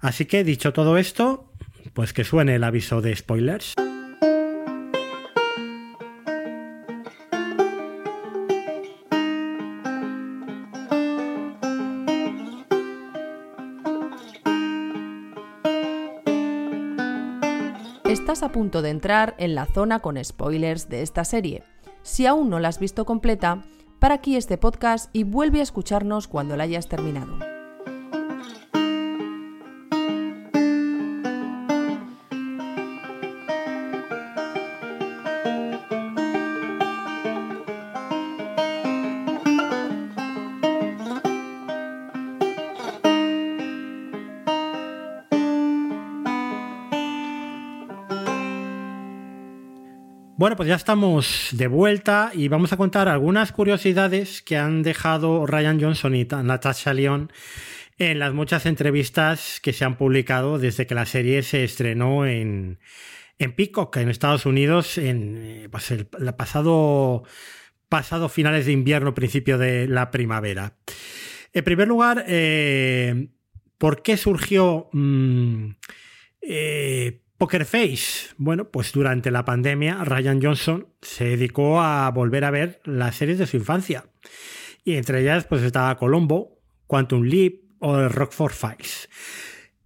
Así 0.00 0.24
que, 0.24 0.44
dicho 0.44 0.72
todo 0.72 0.96
esto, 0.96 1.52
pues 1.92 2.12
que 2.12 2.24
suene 2.24 2.54
el 2.54 2.64
aviso 2.64 3.02
de 3.02 3.14
spoilers. 3.14 3.74
Estás 18.30 18.48
a 18.48 18.52
punto 18.52 18.80
de 18.80 18.90
entrar 18.90 19.34
en 19.38 19.56
la 19.56 19.66
zona 19.66 19.98
con 19.98 20.16
spoilers 20.24 20.88
de 20.88 21.02
esta 21.02 21.24
serie. 21.24 21.64
Si 22.02 22.26
aún 22.26 22.48
no 22.48 22.60
la 22.60 22.68
has 22.68 22.78
visto 22.78 23.04
completa, 23.04 23.64
para 23.98 24.14
aquí 24.14 24.36
este 24.36 24.56
podcast 24.56 25.10
y 25.12 25.24
vuelve 25.24 25.58
a 25.58 25.64
escucharnos 25.64 26.28
cuando 26.28 26.56
la 26.56 26.62
hayas 26.62 26.86
terminado. 26.88 27.59
Bueno, 50.40 50.56
pues 50.56 50.70
ya 50.70 50.76
estamos 50.76 51.48
de 51.52 51.66
vuelta 51.66 52.30
y 52.32 52.48
vamos 52.48 52.72
a 52.72 52.78
contar 52.78 53.08
algunas 53.08 53.52
curiosidades 53.52 54.40
que 54.40 54.56
han 54.56 54.82
dejado 54.82 55.44
Ryan 55.44 55.78
Johnson 55.78 56.14
y 56.14 56.24
Natasha 56.24 56.94
Lyon 56.94 57.30
en 57.98 58.18
las 58.18 58.32
muchas 58.32 58.64
entrevistas 58.64 59.60
que 59.62 59.74
se 59.74 59.84
han 59.84 59.98
publicado 59.98 60.58
desde 60.58 60.86
que 60.86 60.94
la 60.94 61.04
serie 61.04 61.42
se 61.42 61.62
estrenó 61.62 62.24
en, 62.24 62.78
en 63.38 63.52
Peacock, 63.54 63.94
en 63.98 64.08
Estados 64.08 64.46
Unidos, 64.46 64.96
en 64.96 65.68
pues 65.70 65.90
el, 65.90 66.06
pasado, 66.06 67.22
finales 68.30 68.64
de 68.64 68.72
invierno, 68.72 69.12
principio 69.12 69.58
de 69.58 69.88
la 69.88 70.10
primavera. 70.10 70.72
En 71.52 71.64
primer 71.64 71.86
lugar, 71.86 72.24
eh, 72.26 73.28
¿por 73.76 74.00
qué 74.00 74.16
surgió 74.16 74.88
mmm, 74.94 75.72
eh, 76.40 77.20
Poker 77.40 77.64
Face. 77.64 78.34
Bueno, 78.36 78.70
pues 78.70 78.92
durante 78.92 79.30
la 79.30 79.46
pandemia 79.46 80.04
Ryan 80.04 80.42
Johnson 80.42 80.88
se 81.00 81.24
dedicó 81.24 81.80
a 81.80 82.10
volver 82.10 82.44
a 82.44 82.50
ver 82.50 82.82
las 82.84 83.16
series 83.16 83.38
de 83.38 83.46
su 83.46 83.56
infancia. 83.56 84.04
Y 84.84 84.96
entre 84.96 85.22
ellas 85.22 85.46
pues 85.46 85.62
estaba 85.62 85.96
Colombo, 85.96 86.60
Quantum 86.86 87.22
Leap 87.22 87.54
o 87.78 88.08
Rockford 88.10 88.52
Files. 88.52 89.08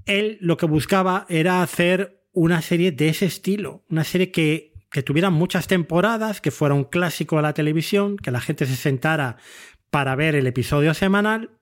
Él 0.04 0.36
lo 0.40 0.56
que 0.56 0.66
buscaba 0.66 1.26
era 1.28 1.62
hacer 1.62 2.24
una 2.32 2.60
serie 2.60 2.90
de 2.90 3.10
ese 3.10 3.26
estilo, 3.26 3.84
una 3.88 4.02
serie 4.02 4.32
que, 4.32 4.72
que 4.90 5.04
tuviera 5.04 5.30
muchas 5.30 5.68
temporadas, 5.68 6.40
que 6.40 6.50
fuera 6.50 6.74
un 6.74 6.82
clásico 6.82 7.36
de 7.36 7.42
la 7.42 7.54
televisión, 7.54 8.16
que 8.16 8.32
la 8.32 8.40
gente 8.40 8.66
se 8.66 8.74
sentara 8.74 9.36
para 9.90 10.16
ver 10.16 10.34
el 10.34 10.48
episodio 10.48 10.92
semanal 10.92 11.52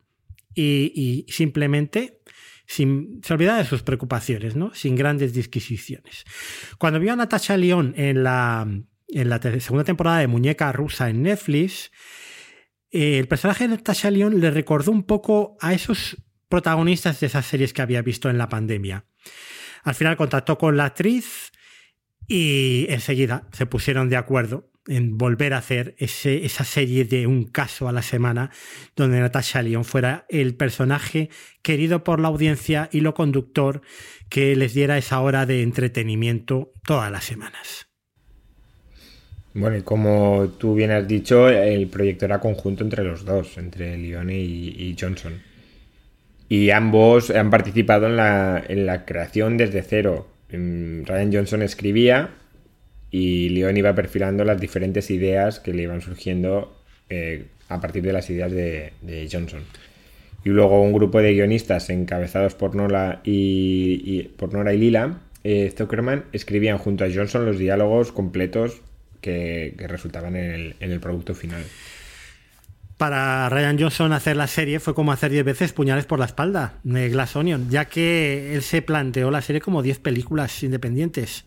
y 0.55 1.27
simplemente 1.29 2.22
sin, 2.67 3.21
se 3.25 3.35
olvidaba 3.35 3.59
de 3.59 3.65
sus 3.65 3.83
preocupaciones, 3.83 4.57
¿no? 4.57 4.75
sin 4.75 4.97
grandes 4.97 5.33
disquisiciones. 5.33 6.25
Cuando 6.79 7.01
vio 7.01 7.13
a 7.13 7.17
Natasha 7.17 7.57
Lyon 7.57 7.95
en 7.97 8.23
la, 8.23 8.67
en 9.09 9.29
la 9.29 9.41
segunda 9.61 9.85
temporada 9.85 10.19
de 10.19 10.27
Muñeca 10.27 10.73
Rusa 10.73 11.11
en 11.11 11.23
Netflix, 11.23 11.91
eh, 12.91 13.19
el 13.19 13.29
personaje 13.29 13.65
de 13.65 13.77
Natasha 13.77 14.11
Lyon 14.11 14.41
le 14.41 14.51
recordó 14.51 14.93
un 14.93 15.05
poco 15.05 15.57
a 15.61 15.73
esos 15.73 16.17
protagonistas 16.49 17.21
de 17.21 17.27
esas 17.29 17.47
series 17.47 17.73
que 17.73 17.83
había 17.83 18.03
visto 18.03 18.29
en 18.29 18.39
la 18.39 18.49
pandemia. 18.49 19.07
Al 19.85 19.95
final 19.95 20.17
contactó 20.17 20.59
con 20.59 20.77
la 20.77 20.85
actriz 20.85 21.53
y 22.29 22.87
enseguida 22.89 23.49
se 23.53 23.67
pusieron 23.67 24.09
de 24.09 24.17
acuerdo 24.17 24.72
en 24.87 25.17
volver 25.17 25.55
a 25.55 25.59
hacer 25.59 25.95
ese, 25.99 26.45
esa 26.45 26.65
serie 26.65 27.05
de 27.05 27.27
un 27.27 27.45
caso 27.45 27.89
a 27.89 27.93
la 27.93 28.03
semana 28.03 28.51
donde 28.97 29.21
Natasha 29.21 29.63
Lyon 29.63 29.85
fuera 29.85 30.27
el 30.29 30.55
personaje 30.55 31.31
querido 31.63 32.05
por 32.05 32.21
la 32.21 32.29
audiencia 32.29 32.89
y 32.93 33.01
lo 33.01 33.15
conductor 33.15 33.83
que 34.29 34.57
les 34.57 34.75
diera 34.75 34.99
esa 34.99 35.21
hora 35.21 35.47
de 35.47 35.63
entretenimiento 35.63 36.73
todas 36.85 37.11
las 37.13 37.25
semanas. 37.25 37.89
Bueno, 39.55 39.77
y 39.77 39.83
como 39.83 40.49
tú 40.59 40.75
bien 40.75 40.91
has 40.91 41.07
dicho, 41.07 41.49
el 41.49 41.87
proyecto 41.89 42.25
era 42.25 42.41
conjunto 42.41 42.83
entre 42.83 43.05
los 43.05 43.25
dos, 43.25 43.59
entre 43.59 43.99
Leone 43.99 44.35
y, 44.35 44.69
y 44.79 44.97
Johnson. 44.99 45.43
Y 46.49 46.71
ambos 46.71 47.31
han 47.31 47.51
participado 47.51 48.07
en 48.07 48.17
la, 48.17 48.63
en 48.67 48.87
la 48.87 49.05
creación 49.05 49.57
desde 49.57 49.83
cero. 49.83 50.29
Ryan 50.51 51.33
Johnson 51.33 51.63
escribía 51.63 52.31
y 53.13 53.51
Leon 53.51 53.77
iba 53.77 53.95
perfilando 53.95 54.43
las 54.43 54.59
diferentes 54.59 55.11
ideas 55.11 55.61
que 55.61 55.75
le 55.75 55.83
iban 55.83 56.01
surgiendo 56.01 56.75
eh, 57.11 57.45
a 57.69 57.79
partir 57.79 58.03
de 58.03 58.13
las 58.13 58.29
ideas 58.31 58.51
de, 58.51 59.29
Johnson. 59.31 59.61
Y 60.45 60.49
luego 60.49 60.83
un 60.83 60.95
grupo 60.95 61.21
de 61.21 61.35
guionistas 61.35 61.91
encabezados 61.91 62.55
por 62.55 62.75
Nora 62.75 63.21
y, 63.23 64.23
por 64.39 64.55
Nora 64.55 64.73
y 64.73 64.79
Lila, 64.79 65.21
eh, 65.45 65.73
Zuckerman, 65.77 66.25
escribían 66.33 66.79
junto 66.79 67.05
a 67.05 67.09
Johnson 67.15 67.45
los 67.45 67.59
diálogos 67.59 68.13
completos 68.13 68.81
que, 69.21 69.75
resultaban 69.79 70.35
en 70.35 70.51
el, 70.51 70.77
en 70.81 70.91
el, 70.91 70.99
producto 70.99 71.35
final. 71.35 71.63
Para 72.97 73.49
Ryan 73.51 73.79
Johnson 73.79 74.13
hacer 74.13 74.37
la 74.37 74.47
serie 74.47 74.81
fue 74.81 74.95
como 74.95 75.13
hacer 75.13 75.31
10 75.31 75.45
veces 75.45 75.73
puñales 75.73 76.07
por 76.07 76.19
la 76.19 76.27
espalda 76.27 76.79
de 76.83 77.11
Glass 77.11 77.37
Onion, 77.37 77.69
ya 77.69 77.85
que 77.85 78.55
él 78.55 78.63
se 78.63 78.81
planteó 78.81 79.31
la 79.31 79.43
serie 79.43 79.61
como 79.61 79.83
10 79.83 79.99
películas 79.99 80.63
independientes. 80.63 81.45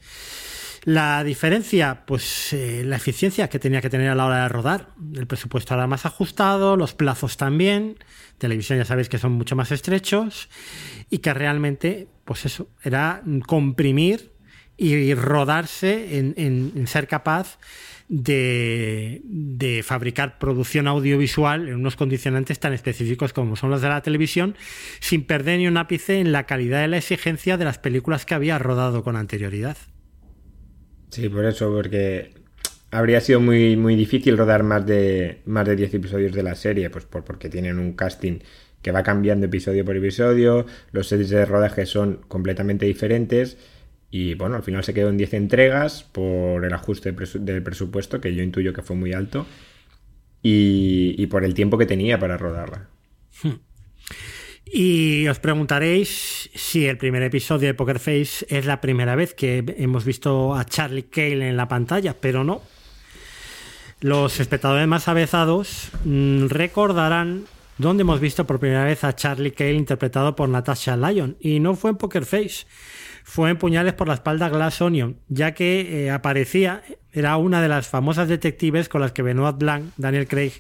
La 0.85 1.23
diferencia, 1.23 2.05
pues 2.05 2.53
eh, 2.53 2.83
la 2.85 2.97
eficiencia 2.97 3.49
que 3.49 3.57
tenía 3.57 3.81
que 3.81 3.89
tener 3.89 4.07
a 4.09 4.15
la 4.15 4.27
hora 4.27 4.43
de 4.43 4.49
rodar. 4.49 4.89
El 5.15 5.25
presupuesto 5.25 5.73
era 5.73 5.87
más 5.87 6.05
ajustado, 6.05 6.77
los 6.77 6.93
plazos 6.93 7.37
también. 7.37 7.97
Televisión 8.37 8.77
ya 8.77 8.85
sabéis 8.85 9.09
que 9.09 9.17
son 9.17 9.31
mucho 9.31 9.55
más 9.55 9.71
estrechos 9.71 10.47
y 11.09 11.17
que 11.17 11.33
realmente, 11.33 12.07
pues 12.23 12.45
eso, 12.45 12.69
era 12.83 13.23
comprimir 13.47 14.31
y 14.77 15.15
rodarse 15.15 16.19
en, 16.19 16.35
en, 16.37 16.73
en 16.75 16.85
ser 16.85 17.07
capaz 17.07 17.57
de, 18.07 19.21
de, 19.23 19.81
fabricar 19.81 20.37
producción 20.37 20.87
audiovisual 20.87 21.67
en 21.67 21.75
unos 21.75 21.95
condicionantes 21.95 22.59
tan 22.59 22.73
específicos 22.73 23.33
como 23.33 23.55
son 23.55 23.71
los 23.71 23.81
de 23.81 23.89
la 23.89 24.01
televisión, 24.01 24.55
sin 24.99 25.23
perder 25.23 25.57
ni 25.57 25.67
un 25.67 25.77
ápice 25.77 26.19
en 26.19 26.31
la 26.31 26.45
calidad 26.45 26.81
de 26.81 26.89
la 26.89 26.97
exigencia 26.97 27.57
de 27.57 27.65
las 27.65 27.79
películas 27.79 28.25
que 28.25 28.35
había 28.35 28.59
rodado 28.59 29.03
con 29.03 29.15
anterioridad. 29.15 29.77
Sí, 31.15 31.29
por 31.29 31.45
eso, 31.45 31.71
porque 31.71 32.33
habría 32.91 33.21
sido 33.21 33.39
muy, 33.39 33.77
muy 33.77 33.95
difícil 33.95 34.37
rodar 34.37 34.63
más 34.63 34.85
de, 34.85 35.39
más 35.45 35.65
de 35.65 35.77
10 35.77 35.93
episodios 35.93 36.33
de 36.33 36.43
la 36.43 36.55
serie, 36.55 36.89
pues 36.89 37.05
por, 37.05 37.23
porque 37.23 37.47
tienen 37.47 37.79
un 37.79 37.93
casting 37.93 38.39
que 38.81 38.91
va 38.91 39.01
cambiando 39.01 39.45
episodio 39.45 39.85
por 39.85 39.95
episodio, 39.95 40.65
los 40.91 41.07
sets 41.07 41.29
de 41.29 41.45
rodaje 41.45 41.85
son 41.85 42.19
completamente 42.27 42.85
diferentes 42.85 43.57
y 44.11 44.33
bueno, 44.33 44.57
al 44.57 44.63
final 44.63 44.83
se 44.83 44.93
quedó 44.93 45.07
en 45.07 45.15
10 45.15 45.35
entregas 45.35 46.03
por 46.03 46.65
el 46.65 46.73
ajuste 46.73 47.13
del 47.13 47.63
presupuesto, 47.63 48.19
que 48.19 48.35
yo 48.35 48.43
intuyo 48.43 48.73
que 48.73 48.81
fue 48.81 48.97
muy 48.97 49.13
alto, 49.13 49.45
y, 50.43 51.25
por 51.27 51.45
el 51.45 51.53
tiempo 51.53 51.77
que 51.77 51.85
tenía 51.85 52.19
para 52.19 52.35
rodarla. 52.35 52.89
Hmm. 53.41 53.53
Y 54.65 55.27
os 55.27 55.39
preguntaréis 55.39 56.49
si 56.55 56.87
el 56.87 56.97
primer 56.97 57.21
episodio 57.21 57.67
de 57.67 57.75
Poker 57.75 57.99
Face 57.99 58.45
es 58.49 58.65
la 58.65 58.81
primera 58.81 59.15
vez 59.15 59.33
que 59.33 59.63
hemos 59.77 60.05
visto 60.05 60.55
a 60.55 60.65
Charlie 60.65 61.03
Cale 61.03 61.49
en 61.49 61.57
la 61.57 61.67
pantalla, 61.67 62.15
pero 62.19 62.43
no. 62.43 62.61
Los 64.01 64.39
espectadores 64.39 64.87
más 64.87 65.07
avezados 65.07 65.91
mmm, 66.03 66.47
recordarán 66.47 67.45
donde 67.77 68.01
hemos 68.01 68.19
visto 68.19 68.47
por 68.47 68.59
primera 68.59 68.85
vez 68.85 69.03
a 69.03 69.15
Charlie 69.15 69.51
Cale 69.51 69.73
interpretado 69.73 70.35
por 70.35 70.49
Natasha 70.49 70.97
Lyon. 70.97 71.37
Y 71.39 71.59
no 71.59 71.75
fue 71.75 71.91
en 71.91 71.97
Poker 71.97 72.25
Face, 72.25 72.65
fue 73.23 73.51
en 73.51 73.57
Puñales 73.57 73.93
por 73.93 74.07
la 74.07 74.15
espalda 74.15 74.49
Glass 74.49 74.81
Onion, 74.81 75.19
ya 75.27 75.53
que 75.53 76.05
eh, 76.05 76.11
aparecía, 76.11 76.83
era 77.11 77.37
una 77.37 77.61
de 77.61 77.69
las 77.69 77.87
famosas 77.87 78.27
detectives 78.27 78.89
con 78.89 79.01
las 79.01 79.11
que 79.11 79.21
Benoit 79.21 79.57
Blanc, 79.57 79.93
Daniel 79.97 80.27
Craig, 80.27 80.53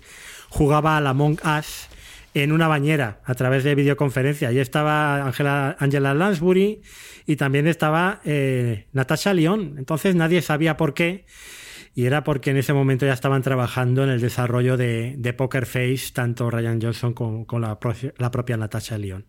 jugaba 0.49 0.95
a 0.95 1.01
la 1.01 1.09
Among 1.09 1.39
Us 1.59 1.89
en 2.35 2.51
una 2.51 2.67
bañera 2.67 3.21
a 3.23 3.33
través 3.33 3.63
de 3.63 3.73
videoconferencia. 3.73 4.49
Allí 4.49 4.59
estaba 4.59 5.25
Angela, 5.25 5.75
Angela 5.79 6.13
Lansbury 6.13 6.81
y 7.25 7.35
también 7.37 7.65
estaba 7.65 8.21
eh, 8.25 8.85
Natasha 8.93 9.33
Lyon. 9.33 9.75
Entonces 9.77 10.15
nadie 10.15 10.41
sabía 10.41 10.77
por 10.77 10.93
qué. 10.93 11.25
Y 11.95 12.05
era 12.05 12.25
porque 12.25 12.51
en 12.51 12.57
ese 12.57 12.73
momento 12.73 13.05
ya 13.05 13.13
estaban 13.13 13.41
trabajando 13.41 14.03
en 14.03 14.09
el 14.09 14.19
desarrollo 14.19 14.75
de, 14.75 15.15
de 15.17 15.33
Poker 15.33 15.65
Face, 15.65 16.11
tanto 16.13 16.51
Ryan 16.51 16.81
Johnson 16.81 17.13
como 17.13 17.47
con 17.47 17.61
la, 17.61 17.79
pro- 17.79 17.95
la 18.17 18.31
propia 18.31 18.57
Natasha 18.57 18.97
Lyon. 18.97 19.25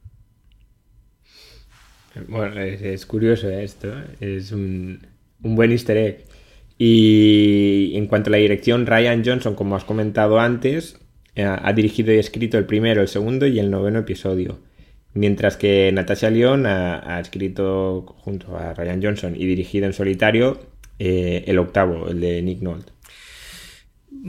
Bueno, 2.26 2.60
es, 2.60 2.82
es 2.82 3.06
curioso 3.06 3.48
¿eh? 3.48 3.62
esto, 3.62 3.94
es 4.20 4.50
un, 4.50 5.06
un 5.42 5.54
buen 5.54 5.70
easter 5.70 5.96
egg. 5.96 6.24
Y 6.76 7.92
en 7.94 8.06
cuanto 8.06 8.30
a 8.30 8.32
la 8.32 8.38
dirección, 8.38 8.84
Ryan 8.84 9.22
Johnson, 9.24 9.54
como 9.54 9.76
has 9.76 9.84
comentado 9.84 10.40
antes, 10.40 10.98
eh, 10.98 11.05
ha 11.36 11.72
dirigido 11.72 12.12
y 12.12 12.18
escrito 12.18 12.58
el 12.58 12.64
primero, 12.64 13.02
el 13.02 13.08
segundo 13.08 13.46
y 13.46 13.58
el 13.58 13.70
noveno 13.70 13.98
episodio. 14.00 14.58
Mientras 15.14 15.56
que 15.56 15.90
Natasha 15.92 16.30
Lyon 16.30 16.66
ha, 16.66 17.16
ha 17.16 17.20
escrito 17.20 18.14
junto 18.18 18.56
a 18.56 18.74
Ryan 18.74 19.02
Johnson 19.02 19.34
y 19.34 19.46
dirigido 19.46 19.86
en 19.86 19.94
solitario 19.94 20.60
eh, 20.98 21.44
el 21.46 21.58
octavo, 21.58 22.08
el 22.08 22.20
de 22.20 22.42
Nick 22.42 22.60
Nolte. 22.62 22.92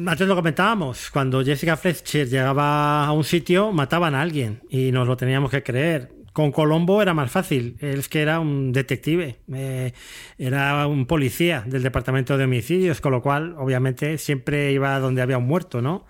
Antes 0.05 0.27
lo 0.27 0.35
comentábamos, 0.35 1.09
cuando 1.09 1.43
Jessica 1.43 1.77
Fletcher 1.77 2.27
llegaba 2.27 3.05
a 3.05 3.11
un 3.13 3.23
sitio, 3.23 3.71
mataban 3.71 4.15
a 4.15 4.21
alguien 4.21 4.61
y 4.69 4.91
nos 4.91 5.07
lo 5.07 5.17
teníamos 5.17 5.49
que 5.49 5.63
creer. 5.63 6.09
Con 6.33 6.51
Colombo 6.51 7.01
era 7.01 7.13
más 7.13 7.31
fácil, 7.31 7.77
él 7.79 7.99
es 7.99 8.09
que 8.09 8.21
era 8.21 8.39
un 8.39 8.71
detective, 8.71 9.37
eh, 9.53 9.93
era 10.37 10.85
un 10.85 11.07
policía 11.07 11.63
del 11.65 11.81
departamento 11.81 12.37
de 12.37 12.43
homicidios, 12.43 13.01
con 13.01 13.11
lo 13.11 13.21
cual, 13.21 13.55
obviamente, 13.57 14.17
siempre 14.19 14.71
iba 14.71 14.99
donde 14.99 15.21
había 15.21 15.37
un 15.37 15.47
muerto, 15.47 15.81
¿no? 15.81 16.05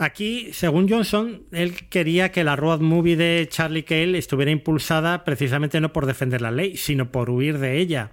Aquí, 0.00 0.50
según 0.52 0.88
Johnson, 0.88 1.42
él 1.50 1.74
quería 1.88 2.30
que 2.30 2.44
la 2.44 2.54
road 2.54 2.80
movie 2.80 3.16
de 3.16 3.48
Charlie 3.50 3.82
Cale 3.82 4.16
estuviera 4.16 4.52
impulsada 4.52 5.24
precisamente 5.24 5.80
no 5.80 5.92
por 5.92 6.06
defender 6.06 6.40
la 6.40 6.52
ley, 6.52 6.76
sino 6.76 7.10
por 7.10 7.30
huir 7.30 7.58
de 7.58 7.78
ella. 7.78 8.12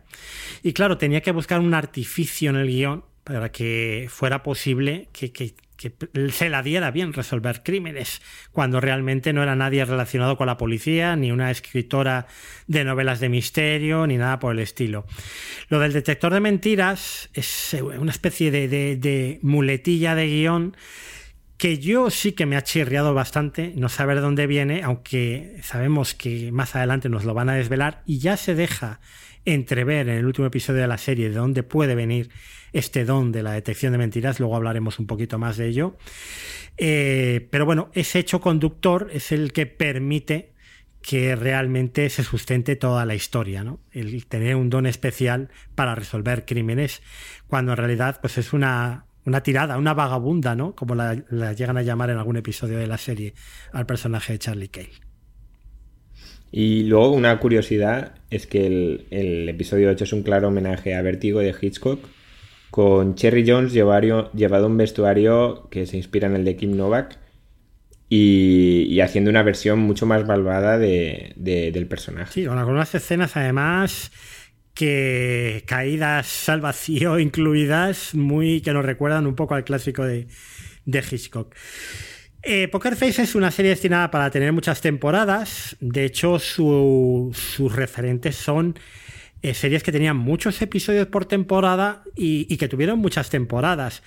Y 0.64 0.74
claro, 0.74 0.98
tenía 0.98 1.22
que 1.22 1.32
buscar 1.32 1.60
un 1.60 1.76
artificio 1.76 2.50
en 2.50 2.56
el 2.56 2.68
guion 2.68 3.06
para 3.24 3.52
que 3.52 4.08
fuera 4.10 4.42
posible 4.42 5.10
que, 5.14 5.32
se 6.32 6.50
la 6.50 6.64
diera 6.64 6.90
bien 6.90 7.14
resolver 7.14 7.62
crímenes, 7.62 8.22
cuando 8.52 8.80
realmente 8.82 9.34
no 9.34 9.44
era 9.44 9.56
nadie 9.56 9.84
relacionado 9.86 10.38
con 10.38 10.48
la 10.48 10.58
policía, 10.58 11.16
ni 11.16 11.32
una 11.32 11.52
escritora 11.52 12.26
de 12.66 12.84
novelas 12.84 13.20
de 13.20 13.30
misterio, 13.30 14.08
ni 14.08 14.18
nada 14.18 14.40
por 14.40 14.54
el 14.54 14.60
estilo. 14.60 15.06
Lo 15.70 15.80
del 15.80 15.94
detector 15.94 16.34
de 16.34 16.40
mentiras 16.40 17.30
es 17.34 17.76
una 17.80 18.12
especie 18.12 18.50
de, 18.50 18.68
de- 18.68 18.96
de 18.96 19.40
muletilla 19.44 20.16
de 20.16 20.28
guion 20.28 20.78
que 21.58 21.80
yo 21.80 22.10
sí 22.10 22.34
que 22.34 22.46
me 22.46 22.58
ha 22.58 22.64
chirriado 22.64 23.14
bastante 23.14 23.74
no 23.76 23.90
saber 23.90 24.18
de 24.18 24.22
dónde 24.22 24.48
viene, 24.48 24.84
aunque 24.84 25.58
sabemos 25.62 26.14
que 26.14 26.52
más 26.52 26.76
adelante 26.76 27.10
nos 27.10 27.24
lo 27.24 27.34
van 27.34 27.50
a 27.50 27.56
desvelar 27.56 28.02
y 28.06 28.20
ya 28.20 28.38
se 28.38 28.56
deja 28.56 29.00
entrever 29.46 30.10
en 30.10 30.18
el 30.18 30.26
último 30.26 30.48
episodio 30.48 30.82
de 30.82 30.88
la 30.88 30.98
serie 30.98 31.30
de 31.30 31.36
dónde 31.36 31.64
puede 31.64 31.96
venir 31.96 32.30
este 32.74 33.06
don 33.06 33.32
de 33.32 33.44
la 33.44 33.54
detección 33.54 33.94
de 33.94 34.00
mentiras, 34.00 34.40
luego 34.40 34.56
hablaremos 34.56 35.00
un 35.00 35.08
poquito 35.08 35.38
más 35.38 35.56
de 35.56 35.68
ello. 35.68 35.96
Eh, 36.78 37.48
pero 37.52 37.66
bueno, 37.66 37.90
ese 37.94 38.20
hecho 38.20 38.42
conductor 38.42 39.10
es 39.14 39.32
el 39.32 39.54
que 39.54 39.66
permite 39.66 40.54
que 41.02 41.36
realmente 41.36 42.10
se 42.10 42.24
sustente 42.24 42.76
toda 42.76 43.06
la 43.06 43.16
historia, 43.16 43.64
¿no? 43.64 43.80
El 43.92 44.26
tener 44.26 44.56
un 44.56 44.72
don 44.72 44.88
especial 44.88 45.52
para 45.76 45.96
resolver 45.96 46.46
crímenes, 46.46 47.04
cuando 47.48 47.74
en 47.74 47.78
realidad 47.78 48.20
pues 48.20 48.40
es 48.40 48.52
una, 48.54 49.06
una 49.26 49.42
tirada, 49.44 49.78
una 49.78 49.94
vagabunda, 49.94 50.56
¿no? 50.56 50.76
Como 50.76 50.96
la, 50.96 51.18
la 51.30 51.54
llegan 51.54 51.78
a 51.78 51.82
llamar 51.84 52.10
en 52.12 52.18
algún 52.18 52.38
episodio 52.38 52.78
de 52.78 52.88
la 52.88 52.98
serie 52.98 53.34
al 53.74 53.86
personaje 53.86 54.34
de 54.34 54.40
Charlie 54.40 54.70
Cale. 54.70 54.92
Y 56.52 56.84
luego 56.84 57.12
una 57.12 57.38
curiosidad 57.40 58.16
es 58.30 58.48
que 58.48 58.66
el, 58.66 59.08
el 59.12 59.50
episodio 59.50 59.90
8 59.90 60.04
es 60.06 60.14
un 60.14 60.24
claro 60.24 60.48
homenaje 60.48 60.96
a 60.96 61.02
Vértigo 61.02 61.40
de 61.40 61.54
Hitchcock, 61.60 62.00
con 62.72 63.16
Cherry 63.16 63.50
Jones 63.50 63.74
llevario- 63.74 64.32
llevado 64.34 64.68
un 64.68 64.78
vestuario 64.78 65.68
que 65.70 65.86
se 65.86 65.98
inspira 65.98 66.28
en 66.28 66.36
el 66.36 66.46
de 66.46 66.56
Kim 66.56 66.76
Novak 66.78 67.18
y, 68.10 68.84
y 68.90 69.02
haciendo 69.02 69.30
una 69.32 69.44
versión 69.44 69.80
mucho 69.80 70.06
más 70.06 70.26
malvada 70.26 70.78
de- 70.78 71.34
de- 71.36 71.72
del 71.72 71.88
personaje. 71.88 72.34
Sí, 72.34 72.46
con 72.46 72.58
algunas 72.58 72.94
escenas 72.96 73.36
además 73.38 74.12
que 74.76 75.64
caídas 75.66 76.48
al 76.50 76.62
vacío 76.62 77.18
incluidas, 77.20 78.14
muy 78.14 78.62
que 78.62 78.74
nos 78.74 78.86
recuerdan 78.86 79.26
un 79.26 79.34
poco 79.36 79.56
al 79.56 79.64
clásico 79.64 80.06
de, 80.06 80.28
de 80.86 81.00
Hitchcock. 81.00 81.56
Eh, 82.44 82.68
Poker 82.68 82.96
Face 82.96 83.24
es 83.24 83.34
una 83.34 83.50
serie 83.50 83.72
destinada 83.72 84.12
para 84.12 84.30
tener 84.30 84.54
muchas 84.54 84.80
temporadas. 84.82 85.76
De 85.80 86.06
hecho, 86.06 86.38
su- 86.38 87.32
sus 87.34 87.76
referentes 87.76 88.36
son 88.36 88.78
eh, 89.42 89.54
series 89.54 89.84
que 89.84 89.92
tenían 89.92 90.18
muchos 90.18 90.62
episodios 90.62 91.08
por 91.08 91.26
temporada 91.26 92.04
y, 92.16 92.48
y 92.50 92.58
que 92.58 92.68
tuvieron 92.68 93.00
muchas 93.00 93.30
temporadas. 93.30 94.04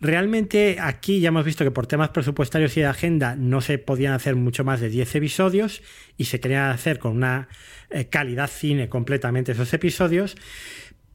Realmente 0.00 0.78
aquí 0.80 1.20
ya 1.20 1.28
hemos 1.28 1.44
visto 1.44 1.64
que 1.64 1.70
por 1.70 1.86
temas 1.86 2.10
presupuestarios 2.10 2.76
y 2.76 2.80
de 2.80 2.86
agenda 2.86 3.36
no 3.36 3.60
se 3.60 3.78
podían 3.78 4.14
hacer 4.14 4.36
mucho 4.36 4.64
más 4.64 4.80
de 4.80 4.88
10 4.88 5.16
episodios 5.16 5.82
y 6.16 6.24
se 6.24 6.40
querían 6.40 6.70
hacer 6.70 6.98
con 6.98 7.16
una 7.16 7.48
eh, 7.90 8.06
calidad 8.06 8.50
cine 8.50 8.88
completamente 8.88 9.52
esos 9.52 9.72
episodios. 9.72 10.36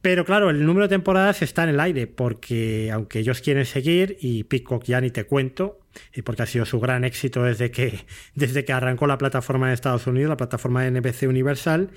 Pero 0.04 0.26
claro, 0.26 0.50
el 0.50 0.66
número 0.66 0.86
de 0.86 0.90
temporadas 0.90 1.40
está 1.40 1.62
en 1.62 1.70
el 1.70 1.80
aire, 1.80 2.06
porque 2.06 2.90
aunque 2.92 3.20
ellos 3.20 3.40
quieren 3.40 3.64
seguir, 3.64 4.18
y 4.20 4.44
Peacock 4.44 4.84
ya 4.84 5.00
ni 5.00 5.10
te 5.10 5.24
cuento, 5.24 5.80
y 6.12 6.20
porque 6.20 6.42
ha 6.42 6.46
sido 6.46 6.66
su 6.66 6.78
gran 6.78 7.04
éxito 7.04 7.42
desde 7.42 7.70
que, 7.70 8.00
desde 8.34 8.66
que 8.66 8.74
arrancó 8.74 9.06
la 9.06 9.16
plataforma 9.16 9.68
en 9.68 9.72
Estados 9.72 10.06
Unidos, 10.06 10.28
la 10.28 10.36
plataforma 10.36 10.82
de 10.82 10.90
NBC 10.90 11.22
Universal, 11.22 11.88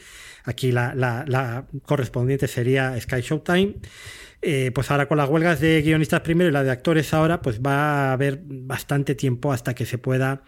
aquí 0.45 0.71
la, 0.71 1.65
correspondiente 1.83 2.47
sería 2.47 2.97
Sky 2.97 3.19
Showtime. 3.19 3.75
Eh, 4.41 4.71
pues 4.73 4.89
ahora 4.89 5.09
con 5.09 5.17
las 5.17 5.27
huelgas 5.27 5.59
de 5.59 5.81
guionistas 5.81 6.21
primero 6.21 6.49
y 6.49 6.53
la 6.53 6.63
de 6.63 6.71
actores 6.71 7.13
ahora, 7.13 7.41
pues 7.41 7.59
va 7.59 8.11
a 8.11 8.13
haber 8.13 8.39
bastante 8.41 9.15
tiempo 9.15 9.51
hasta 9.51 9.75
que 9.75 9.85
se 9.85 9.97
pueda 9.97 10.43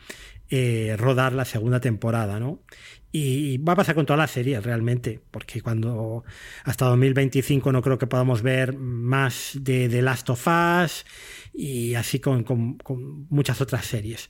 eh, 0.49 0.95
rodar 0.98 1.34
la 1.34 1.44
segunda 1.44 1.81
temporada, 1.81 2.40
¿no? 2.40 2.64
Y 3.11 3.57
va 3.57 3.73
a 3.73 3.76
pasar 3.76 3.95
con 3.95 4.06
todas 4.06 4.19
las 4.19 4.30
series 4.31 4.64
realmente, 4.64 5.19
porque 5.31 5.61
cuando 5.61 6.23
hasta 6.64 6.86
2025 6.86 7.72
no 7.72 7.81
creo 7.81 7.98
que 7.98 8.06
podamos 8.06 8.44
ver 8.44 8.73
más 8.77 9.53
de 9.60 9.90
The 9.90 10.02
Last 10.03 10.30
of 10.30 10.45
Us 10.48 11.06
y 11.53 11.95
así 11.95 12.19
con, 12.19 12.44
con- 12.44 12.77
con 12.77 13.26
muchas 13.30 13.61
otras 13.61 13.86
series. 13.88 14.30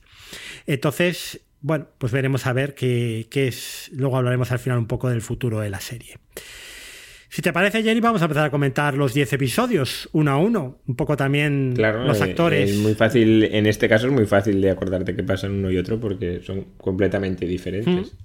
Entonces, 0.66 1.42
bueno, 1.60 1.88
pues 1.98 2.10
veremos 2.12 2.46
a 2.46 2.54
ver 2.54 2.74
qué, 2.74 3.28
qué 3.30 3.48
es. 3.48 3.90
Luego 3.92 4.16
hablaremos 4.16 4.50
al 4.50 4.58
final 4.58 4.78
un 4.78 4.86
poco 4.86 5.10
del 5.10 5.20
futuro 5.20 5.60
de 5.60 5.68
la 5.68 5.80
serie. 5.80 6.16
Si 7.32 7.42
te 7.42 7.52
parece, 7.52 7.82
Jenny, 7.84 8.00
vamos 8.00 8.22
a 8.22 8.24
empezar 8.24 8.46
a 8.46 8.50
comentar 8.50 8.94
los 8.94 9.14
10 9.14 9.34
episodios, 9.34 10.08
uno 10.12 10.32
a 10.32 10.36
uno. 10.38 10.78
Un 10.88 10.96
poco 10.96 11.16
también 11.16 11.72
Claro, 11.76 12.04
los 12.04 12.18
eh, 12.20 12.24
actores. 12.24 12.70
Es 12.70 12.76
muy 12.78 12.94
fácil, 12.94 13.44
en 13.44 13.66
este 13.66 13.88
caso 13.88 14.08
es 14.08 14.12
muy 14.12 14.26
fácil 14.26 14.60
de 14.60 14.70
acordarte 14.70 15.14
que 15.14 15.22
pasan 15.22 15.52
uno 15.52 15.70
y 15.70 15.76
otro 15.76 16.00
porque 16.00 16.40
son 16.42 16.64
completamente 16.76 17.46
diferentes. 17.46 18.16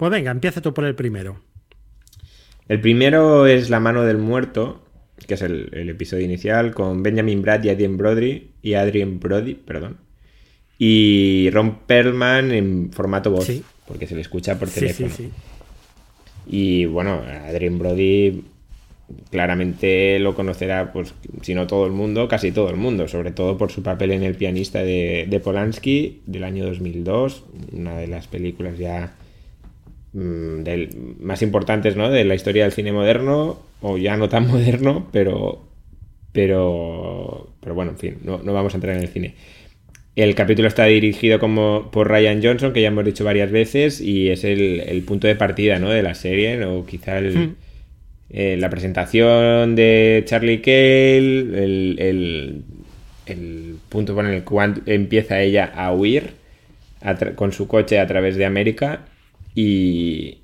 Pues 0.00 0.10
venga, 0.10 0.30
empieza 0.30 0.62
tú 0.62 0.72
por 0.72 0.86
el 0.86 0.94
primero. 0.94 1.42
El 2.68 2.80
primero 2.80 3.46
es 3.46 3.68
La 3.68 3.80
mano 3.80 4.02
del 4.02 4.16
muerto, 4.16 4.82
que 5.26 5.34
es 5.34 5.42
el, 5.42 5.68
el 5.74 5.90
episodio 5.90 6.24
inicial, 6.24 6.72
con 6.72 7.02
Benjamin 7.02 7.42
Bratt 7.42 7.66
y 7.66 7.68
Adrien 7.68 7.98
Brody, 7.98 8.52
y 8.62 8.72
Adrien 8.72 9.20
Brody, 9.20 9.52
perdón. 9.56 9.98
Y 10.78 11.50
Ron 11.52 11.80
Perlman 11.80 12.50
en 12.50 12.90
formato 12.94 13.30
voz, 13.30 13.44
Sí. 13.44 13.62
porque 13.86 14.06
se 14.06 14.14
le 14.14 14.22
escucha 14.22 14.58
por 14.58 14.68
Sí, 14.68 14.80
sí, 14.80 14.86
teléfono. 14.86 15.10
sí. 15.14 15.30
Y 16.46 16.86
bueno, 16.86 17.20
Adrien 17.46 17.78
Brody 17.78 18.42
claramente 19.30 20.18
lo 20.18 20.34
conocerá, 20.34 20.94
pues, 20.94 21.12
si 21.42 21.52
no 21.52 21.66
todo 21.66 21.84
el 21.84 21.92
mundo, 21.92 22.26
casi 22.26 22.52
todo 22.52 22.70
el 22.70 22.76
mundo, 22.76 23.06
sobre 23.06 23.32
todo 23.32 23.58
por 23.58 23.70
su 23.70 23.82
papel 23.82 24.12
en 24.12 24.22
El 24.22 24.34
pianista 24.36 24.82
de, 24.82 25.26
de 25.28 25.40
Polanski 25.40 26.22
del 26.24 26.44
año 26.44 26.64
2002, 26.64 27.44
una 27.72 27.98
de 27.98 28.06
las 28.06 28.28
películas 28.28 28.78
ya 28.78 29.14
del- 30.12 30.90
más 31.20 31.42
importantes 31.42 31.96
¿no? 31.96 32.10
de 32.10 32.24
la 32.24 32.34
historia 32.34 32.64
del 32.64 32.72
cine 32.72 32.92
moderno, 32.92 33.60
o 33.80 33.98
ya 33.98 34.16
no 34.16 34.28
tan 34.28 34.46
moderno, 34.48 35.08
pero, 35.12 35.62
pero, 36.32 37.48
pero 37.60 37.74
bueno, 37.74 37.92
en 37.92 37.98
fin, 37.98 38.18
no, 38.24 38.38
no 38.42 38.52
vamos 38.52 38.74
a 38.74 38.76
entrar 38.78 38.96
en 38.96 39.02
el 39.02 39.08
cine. 39.08 39.34
El 40.16 40.34
capítulo 40.34 40.68
está 40.68 40.84
dirigido 40.86 41.38
como 41.38 41.90
por 41.92 42.08
Ryan 42.10 42.42
Johnson, 42.42 42.72
que 42.72 42.82
ya 42.82 42.88
hemos 42.88 43.04
dicho 43.04 43.24
varias 43.24 43.50
veces, 43.50 44.00
y 44.00 44.30
es 44.30 44.44
el, 44.44 44.80
el 44.80 45.02
punto 45.02 45.26
de 45.28 45.36
partida 45.36 45.78
¿no? 45.78 45.90
de 45.90 46.02
la 46.02 46.14
serie, 46.14 46.64
o 46.64 46.84
quizá 46.86 47.18
el, 47.18 47.34
Hmm. 47.34 47.54
eh, 48.30 48.56
la 48.58 48.70
presentación 48.70 49.76
de 49.76 50.22
Charlie 50.26 50.60
Cale, 50.60 51.28
el, 51.64 51.96
el- 52.00 52.62
el 53.26 53.76
punto 53.88 54.14
por 54.14 54.26
el 54.26 54.42
cual 54.44 54.82
empieza 54.86 55.40
ella 55.40 55.66
a 55.74 55.92
huir 55.92 56.32
a 57.02 57.14
con 57.36 57.52
su 57.52 57.68
coche 57.68 57.98
a 58.00 58.06
través 58.06 58.36
de 58.36 58.44
América 58.46 59.06
y, 59.54 60.42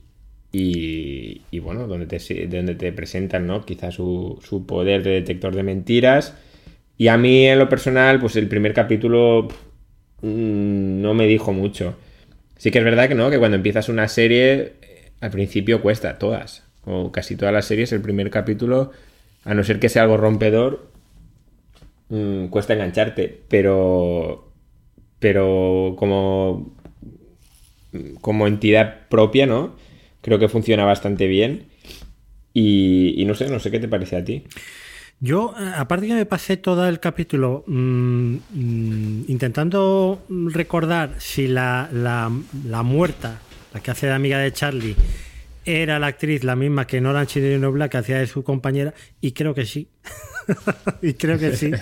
y, 0.53 1.43
y, 1.51 1.59
bueno, 1.61 1.87
donde 1.87 2.07
te, 2.07 2.47
donde 2.47 2.75
te 2.75 2.93
presentan, 2.93 3.47
¿no? 3.47 3.65
Quizá 3.65 3.91
su, 3.91 4.39
su 4.43 4.67
poder 4.67 5.03
de 5.03 5.11
detector 5.11 5.55
de 5.55 5.63
mentiras. 5.63 6.35
Y 6.99 7.09
a 7.09 7.17
mí, 7.19 7.47
en 7.47 7.59
lo 7.59 7.69
personal, 7.69 8.21
pues 8.21 8.37
el 8.37 8.49
primer 8.49 8.73
capítulo 8.73 9.49
mm, 10.23 11.01
no 11.03 11.15
me 11.15 11.27
dijo 11.27 11.53
mucho. 11.53 11.97
Sí 12.59 12.71
que 12.71 12.79
es 12.79 12.85
verdad 12.85 13.09
que 13.09 13.15
no, 13.15 13.31
que 13.31 13.39
cuando 13.39 13.57
empiezas 13.57 13.89
una 13.89 14.09
serie, 14.09 14.75
eh, 14.83 15.13
al 15.21 15.31
principio 15.31 15.83
cuesta, 15.83 16.19
todas. 16.19 16.65
O 16.85 17.13
casi 17.13 17.37
todas 17.37 17.53
las 17.53 17.67
series, 17.67 17.93
el 17.93 18.01
primer 18.01 18.31
capítulo, 18.31 18.93
a 19.45 19.55
no 19.55 19.65
ser 19.65 19.79
que 19.81 19.89
sea 19.89 20.03
algo 20.03 20.17
rompedor, 20.17 20.91
mm, 22.09 22.47
cuesta 22.47 22.75
engancharte. 22.75 23.43
Pero. 23.49 24.53
Pero 25.19 25.97
como. 25.99 26.76
Como 28.21 28.47
entidad 28.47 29.09
propia, 29.09 29.47
¿no? 29.47 29.77
Creo 30.21 30.39
que 30.39 30.49
funciona 30.49 30.85
bastante 30.85 31.27
bien. 31.27 31.67
Y, 32.53 33.23
no 33.27 33.35
sé, 33.35 33.49
no 33.49 33.61
sé 33.61 33.71
qué 33.71 33.79
te 33.79 33.87
parece 33.89 34.17
a 34.17 34.25
ti. 34.25 34.45
Yo, 35.21 35.55
eh, 35.59 35.73
aparte 35.77 36.07
que 36.07 36.15
me 36.15 36.27
pasé 36.27 36.57
todo 36.57 36.89
el 36.89 37.01
capítulo 37.01 37.65
mm, 37.67 38.37
mm, 38.51 39.25
intentando 39.29 40.23
recordar 40.29 41.15
si 41.19 41.49
la, 41.49 41.89
la, 41.93 42.83
muerta, 42.83 43.41
la 43.75 43.81
que 43.81 43.91
hace 43.91 44.07
de 44.07 44.13
amiga 44.13 44.39
de 44.39 44.53
Charlie, 44.53 44.97
era 45.67 45.99
la 45.99 46.09
actriz 46.09 46.45
la 46.45 46.57
misma 46.57 46.87
que 46.87 47.01
Nora 47.01 47.27
Chirino 47.27 47.73
Black 47.73 47.93
que 47.93 47.99
hacía 47.99 48.19
de 48.19 48.27
su 48.27 48.43
compañera, 48.43 48.95
y 49.21 49.33
creo 49.33 49.55
que 49.55 49.67
sí. 49.67 49.89
y 51.03 51.15
creo 51.15 51.39
que 51.39 51.57
sí. 51.57 51.73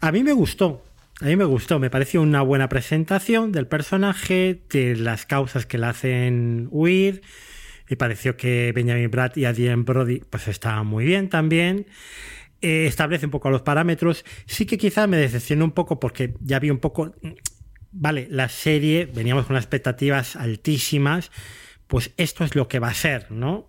A 0.00 0.12
mí 0.12 0.22
me 0.22 0.32
gustó. 0.32 0.82
A 1.20 1.24
mí 1.24 1.34
me 1.34 1.44
gustó, 1.44 1.80
me 1.80 1.90
pareció 1.90 2.22
una 2.22 2.42
buena 2.42 2.68
presentación 2.68 3.50
del 3.50 3.66
personaje, 3.66 4.62
de 4.70 4.94
las 4.94 5.26
causas 5.26 5.66
que 5.66 5.76
la 5.76 5.88
hacen 5.88 6.68
huir. 6.70 7.22
Me 7.90 7.96
pareció 7.96 8.36
que 8.36 8.70
Benjamin 8.72 9.10
Bratt 9.10 9.36
y 9.36 9.44
Adrien 9.44 9.84
Brody 9.84 10.20
pues 10.30 10.46
estaban 10.46 10.86
muy 10.86 11.04
bien 11.04 11.28
también. 11.28 11.86
Eh, 12.60 12.86
establece 12.86 13.26
un 13.26 13.32
poco 13.32 13.50
los 13.50 13.62
parámetros. 13.62 14.24
Sí 14.46 14.64
que 14.64 14.78
quizás 14.78 15.08
me 15.08 15.16
decepcionó 15.16 15.64
un 15.64 15.72
poco 15.72 15.98
porque 15.98 16.34
ya 16.40 16.60
vi 16.60 16.70
un 16.70 16.78
poco. 16.78 17.12
Vale, 17.90 18.28
la 18.30 18.48
serie, 18.48 19.06
veníamos 19.06 19.46
con 19.46 19.56
expectativas 19.56 20.36
altísimas. 20.36 21.32
Pues 21.88 22.12
esto 22.16 22.44
es 22.44 22.54
lo 22.54 22.68
que 22.68 22.78
va 22.78 22.88
a 22.88 22.94
ser, 22.94 23.32
¿no? 23.32 23.68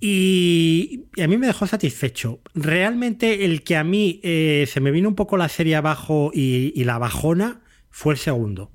Y, 0.00 1.06
y 1.16 1.22
a 1.22 1.28
mí 1.28 1.36
me 1.38 1.48
dejó 1.48 1.66
satisfecho. 1.66 2.40
Realmente 2.54 3.44
el 3.44 3.62
que 3.62 3.76
a 3.76 3.84
mí 3.84 4.20
eh, 4.22 4.68
se 4.68 4.80
me 4.80 4.90
vino 4.90 5.08
un 5.08 5.16
poco 5.16 5.36
la 5.36 5.48
serie 5.48 5.76
abajo 5.76 6.30
y, 6.32 6.72
y 6.74 6.84
la 6.84 6.98
bajona 6.98 7.62
fue 7.90 8.14
el 8.14 8.18
segundo. 8.18 8.70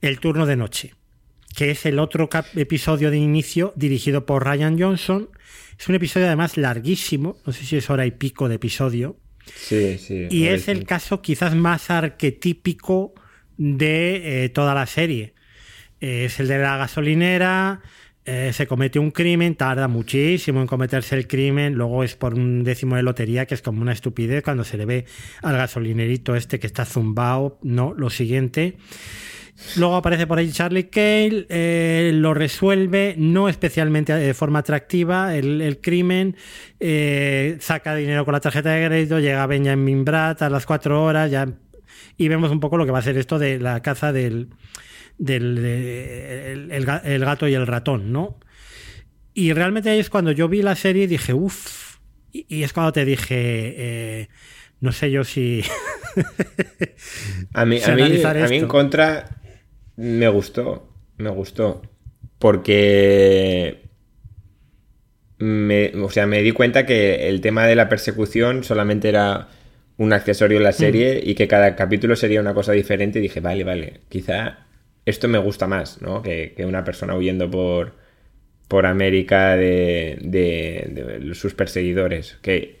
El 0.00 0.20
turno 0.20 0.46
de 0.46 0.56
noche, 0.56 0.94
que 1.54 1.70
es 1.70 1.86
el 1.86 1.98
otro 1.98 2.28
episodio 2.54 3.10
de 3.10 3.18
inicio 3.18 3.72
dirigido 3.76 4.26
por 4.26 4.44
Ryan 4.44 4.78
Johnson. 4.78 5.30
Es 5.78 5.88
un 5.88 5.94
episodio 5.94 6.26
además 6.26 6.56
larguísimo, 6.56 7.36
no 7.44 7.52
sé 7.52 7.64
si 7.64 7.76
es 7.76 7.90
hora 7.90 8.06
y 8.06 8.12
pico 8.12 8.48
de 8.48 8.54
episodio. 8.54 9.18
Sí, 9.54 9.98
sí. 9.98 10.26
Y 10.30 10.46
es 10.46 10.68
el 10.68 10.84
caso 10.84 11.22
quizás 11.22 11.54
más 11.54 11.90
arquetípico 11.90 13.14
de 13.56 14.44
eh, 14.44 14.48
toda 14.48 14.74
la 14.74 14.86
serie. 14.86 15.34
Eh, 16.00 16.26
es 16.26 16.40
el 16.40 16.48
de 16.48 16.58
la 16.58 16.76
gasolinera, 16.76 17.80
eh, 18.26 18.52
se 18.52 18.66
comete 18.66 18.98
un 18.98 19.12
crimen, 19.12 19.54
tarda 19.54 19.86
muchísimo 19.86 20.60
en 20.60 20.66
cometerse 20.66 21.14
el 21.14 21.28
crimen, 21.28 21.74
luego 21.74 22.02
es 22.02 22.16
por 22.16 22.34
un 22.34 22.64
décimo 22.64 22.96
de 22.96 23.04
lotería, 23.04 23.46
que 23.46 23.54
es 23.54 23.62
como 23.62 23.82
una 23.82 23.92
estupidez 23.92 24.42
cuando 24.42 24.64
se 24.64 24.76
le 24.76 24.84
ve 24.84 25.04
al 25.42 25.56
gasolinerito 25.56 26.34
este 26.34 26.58
que 26.58 26.66
está 26.66 26.84
zumbao, 26.84 27.58
no, 27.62 27.94
lo 27.96 28.10
siguiente. 28.10 28.76
Luego 29.76 29.94
aparece 29.94 30.26
por 30.26 30.38
ahí 30.38 30.50
Charlie 30.50 30.88
Cale, 30.88 31.46
eh, 31.48 32.10
lo 32.14 32.34
resuelve, 32.34 33.14
no 33.16 33.48
especialmente 33.48 34.12
de 34.12 34.34
forma 34.34 34.58
atractiva, 34.58 35.34
el, 35.34 35.78
crimen, 35.80 36.36
eh, 36.80 37.56
saca 37.60 37.94
dinero 37.94 38.24
con 38.24 38.32
la 38.32 38.40
tarjeta 38.40 38.70
de 38.70 38.86
crédito, 38.86 39.18
llega 39.20 39.46
Benjamin 39.46 40.04
Bratt 40.04 40.42
a 40.42 40.50
las 40.50 40.66
cuatro 40.66 41.02
horas, 41.02 41.30
ya, 41.30 41.48
y 42.18 42.28
vemos 42.28 42.50
un 42.50 42.60
poco 42.60 42.76
lo 42.76 42.84
que 42.86 42.92
va 42.92 42.98
a 42.98 43.02
ser 43.02 43.16
esto 43.16 43.38
de 43.38 43.58
la 43.58 43.80
caza 43.82 44.12
del, 44.12 44.48
del 45.18 45.56
de- 45.56 46.52
el, 46.52 46.70
el 46.72 46.86
ga- 46.86 47.02
el 47.04 47.24
gato 47.24 47.48
y 47.48 47.54
el 47.54 47.66
ratón, 47.66 48.12
¿no? 48.12 48.38
Y 49.34 49.52
realmente 49.52 49.90
ahí 49.90 49.98
es 49.98 50.10
cuando 50.10 50.32
yo 50.32 50.48
vi 50.48 50.62
la 50.62 50.76
serie 50.76 51.04
y 51.04 51.06
dije, 51.06 51.34
uff, 51.34 51.98
y, 52.32 52.46
y 52.48 52.62
es 52.62 52.72
cuando 52.72 52.92
te 52.92 53.04
dije, 53.04 53.34
eh, 53.76 54.28
no 54.80 54.92
sé 54.92 55.10
yo 55.10 55.24
si... 55.24 55.62
A 57.52 57.64
mí, 57.66 57.78
si 57.80 57.90
a 57.90 57.94
mí, 57.94 58.02
analizar 58.02 58.36
a 58.38 58.48
mí 58.48 58.56
en 58.56 58.66
contra 58.68 59.24
me 59.96 60.28
gustó, 60.28 60.92
me 61.18 61.30
gustó. 61.30 61.82
Porque 62.38 63.82
me, 65.38 65.92
o 65.96 66.10
sea, 66.10 66.26
me 66.26 66.42
di 66.42 66.52
cuenta 66.52 66.86
que 66.86 67.28
el 67.28 67.40
tema 67.40 67.66
de 67.66 67.76
la 67.76 67.88
persecución 67.88 68.64
solamente 68.64 69.08
era 69.08 69.48
un 69.98 70.12
accesorio 70.12 70.58
en 70.58 70.64
la 70.64 70.72
serie 70.72 71.20
y 71.24 71.34
que 71.34 71.48
cada 71.48 71.74
capítulo 71.76 72.16
sería 72.16 72.40
una 72.40 72.54
cosa 72.54 72.72
diferente. 72.72 73.18
Y 73.18 73.22
dije, 73.22 73.40
vale, 73.40 73.64
vale, 73.64 74.00
quizá 74.08 74.65
esto 75.06 75.28
me 75.28 75.38
gusta 75.38 75.66
más, 75.66 76.02
¿no? 76.02 76.22
Que, 76.22 76.54
una 76.66 76.84
persona 76.84 77.16
huyendo 77.16 77.50
por, 77.50 77.94
por 78.68 78.86
América 78.86 79.56
de, 79.56 80.18
de- 80.22 81.34
sus 81.34 81.54
perseguidores. 81.54 82.38
Que 82.42 82.80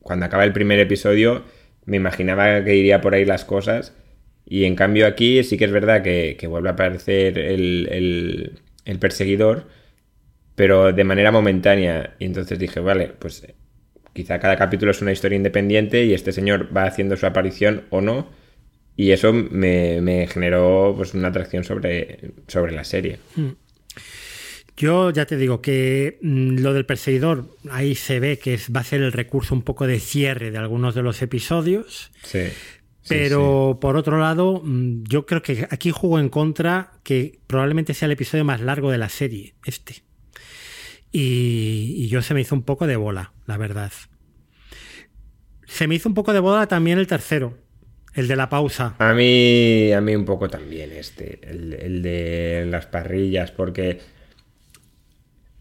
cuando 0.00 0.26
acaba 0.26 0.44
el 0.44 0.52
primer 0.52 0.80
episodio 0.80 1.44
me 1.84 1.96
imaginaba 1.96 2.64
que 2.64 2.76
iría 2.76 3.00
por 3.00 3.14
ahí 3.14 3.24
las 3.24 3.44
cosas. 3.44 3.94
Y 4.46 4.64
en 4.64 4.76
cambio 4.76 5.06
aquí 5.06 5.42
sí 5.44 5.56
que 5.58 5.64
es 5.66 5.72
verdad 5.72 6.02
que, 6.02 6.36
vuelve 6.48 6.68
a 6.70 6.72
aparecer 6.72 7.38
el, 7.38 7.88
el- 8.84 8.98
perseguidor, 8.98 9.66
pero 10.54 10.92
de 10.92 11.04
manera 11.04 11.30
momentánea. 11.32 12.14
Y 12.18 12.26
entonces 12.26 12.58
dije, 12.58 12.80
vale, 12.80 13.08
pues 13.18 13.46
quizá 14.12 14.38
cada 14.40 14.56
capítulo 14.56 14.90
es 14.90 15.02
una 15.02 15.12
historia 15.12 15.36
independiente 15.36 16.04
y 16.04 16.14
este 16.14 16.32
señor 16.32 16.76
va 16.76 16.84
haciendo 16.84 17.16
su 17.16 17.26
aparición 17.26 17.84
o 17.90 18.00
no. 18.00 18.28
Y 18.96 19.10
eso 19.10 19.32
me, 19.32 20.00
me 20.00 20.26
generó 20.26 20.92
pues 20.96 21.14
una 21.14 21.28
atracción 21.28 21.64
sobre, 21.64 22.32
sobre 22.46 22.72
la 22.72 22.84
serie. 22.84 23.18
Yo 24.76 25.10
ya 25.10 25.26
te 25.26 25.36
digo 25.36 25.60
que 25.60 26.18
mm, 26.22 26.58
lo 26.58 26.72
del 26.72 26.86
perseguidor, 26.86 27.56
ahí 27.70 27.94
se 27.94 28.20
ve 28.20 28.38
que 28.38 28.54
es- 28.54 28.70
va 28.74 28.80
a 28.80 28.84
ser 28.84 29.02
el 29.02 29.12
recurso 29.12 29.54
un 29.54 29.62
poco 29.62 29.86
de 29.86 30.00
cierre 30.00 30.50
de 30.50 30.58
algunos 30.58 30.94
de 30.94 31.02
los 31.02 31.20
episodios. 31.22 32.10
Sí. 32.22 32.46
sí, 33.02 33.08
Pero 33.08 33.78
por 33.80 33.96
otro 33.96 34.18
lado, 34.18 34.60
mm, 34.64 35.04
yo 35.04 35.26
creo 35.26 35.42
que 35.42 35.66
aquí 35.70 35.90
juego 35.90 36.18
en 36.18 36.28
contra 36.30 36.92
que 37.02 37.38
probablemente 37.46 37.94
sea 37.94 38.06
el 38.06 38.12
episodio 38.12 38.44
más 38.44 38.60
largo 38.60 38.90
de 38.90 38.98
la 38.98 39.08
serie, 39.08 39.54
este. 39.66 40.02
Y, 41.12 41.94
y 41.98 42.08
yo 42.08 42.22
se 42.22 42.32
me 42.34 42.40
hizo 42.40 42.54
un 42.54 42.62
poco 42.62 42.86
de 42.86 42.96
bola, 42.96 43.32
la 43.46 43.58
verdad. 43.58 43.92
Se 45.66 45.86
me 45.86 45.94
hizo 45.94 46.08
un 46.08 46.14
poco 46.14 46.32
de 46.32 46.40
bola 46.40 46.66
también 46.66 46.98
el 46.98 47.06
tercero, 47.06 47.58
el 48.14 48.28
de 48.28 48.36
la 48.36 48.48
pausa. 48.48 48.94
A 48.98 49.14
mí, 49.14 49.92
a 49.92 50.00
mí 50.00 50.14
un 50.14 50.24
poco 50.24 50.48
también 50.48 50.92
este, 50.92 51.40
el, 51.42 51.72
el 51.74 52.02
de 52.02 52.66
las 52.68 52.86
parrillas, 52.86 53.50
porque... 53.50 54.00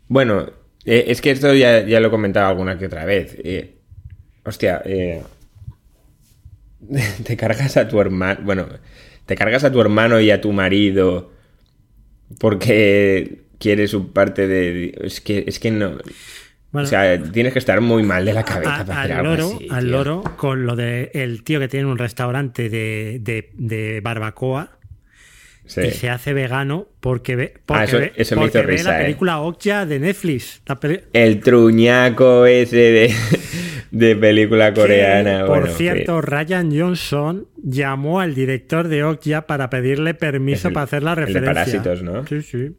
Bueno, 0.07 0.51
eh, 0.85 1.05
es 1.07 1.21
que 1.21 1.31
esto 1.31 1.53
ya, 1.53 1.85
ya 1.85 1.99
lo 1.99 2.07
he 2.07 2.11
comentado 2.11 2.47
alguna 2.47 2.77
que 2.77 2.87
otra 2.87 3.05
vez. 3.05 3.35
eh, 3.43 3.75
hostia, 4.43 4.81
eh, 4.85 5.21
te 7.23 7.37
cargas 7.37 7.77
a 7.77 7.87
tu 7.87 7.99
hermano, 8.01 8.41
bueno, 8.43 8.67
te 9.25 9.35
cargas 9.35 9.63
a 9.63 9.71
tu 9.71 9.79
hermano 9.79 10.19
y 10.19 10.31
a 10.31 10.41
tu 10.41 10.51
marido 10.51 11.31
porque 12.39 13.43
quieres 13.59 13.93
un 13.93 14.11
parte 14.11 14.47
de... 14.47 14.97
Es 15.01 15.21
que, 15.21 15.43
es 15.47 15.59
que 15.59 15.71
no... 15.71 15.97
Bueno, 16.71 16.85
o 16.85 16.89
sea, 16.89 17.21
tienes 17.21 17.53
que 17.53 17.59
estar 17.59 17.81
muy 17.81 18.01
mal 18.03 18.23
de 18.25 18.33
la 18.33 18.43
cabeza 18.43 18.81
a- 18.81 18.85
para 18.85 19.01
hacer 19.01 19.11
al 19.13 19.19
algo 19.25 19.35
loro, 19.35 19.55
así, 19.55 19.67
al 19.69 19.83
tío. 19.83 19.91
loro 19.91 20.23
con 20.37 20.65
lo 20.65 20.75
de 20.75 21.11
el 21.13 21.43
tío 21.43 21.59
que 21.59 21.67
tiene 21.67 21.85
un 21.85 21.97
restaurante 21.97 22.69
de, 22.69 23.19
de- 23.21 23.49
de 23.55 23.99
barbacoa 24.01 24.77
Sí. 25.65 25.81
y 25.81 25.91
se 25.91 26.09
hace 26.09 26.33
vegano 26.33 26.87
porque 26.99 27.35
ve, 27.35 27.53
porque 27.65 27.83
eso- 27.83 27.97
ve- 27.99 28.13
eso 28.15 28.35
me 28.35 28.41
porque 28.43 28.57
hizo 28.59 28.67
ve 28.67 28.73
risa, 28.73 28.91
la 28.91 28.99
eh. 28.99 29.03
película 29.03 29.39
Okja 29.41 29.85
de 29.85 29.99
Netflix. 29.99 30.61
La 30.65 30.79
peli- 30.79 31.01
El 31.13 31.39
truñaco 31.39 32.45
ese 32.45 32.75
de, 32.77 33.13
de 33.91 34.15
película 34.15 34.73
coreana. 34.73 35.39
que, 35.41 35.45
por 35.45 35.69
cierto, 35.69 36.21
Ryan 36.21 36.71
Johnson 36.77 37.47
llamó 37.61 38.19
al 38.21 38.33
director 38.33 38.87
de 38.87 39.03
Okja 39.03 39.41
para 39.45 39.69
pedirle 39.69 40.13
permiso 40.13 40.69
el- 40.69 40.73
para 40.73 40.85
hacer 40.85 41.03
la 41.03 41.11
el 41.11 41.15
de 41.17 41.25
referencia. 41.25 41.53
Parásitos, 41.53 42.01
¿no? 42.03 42.25
Sí, 42.27 42.41
sí. 42.41 42.71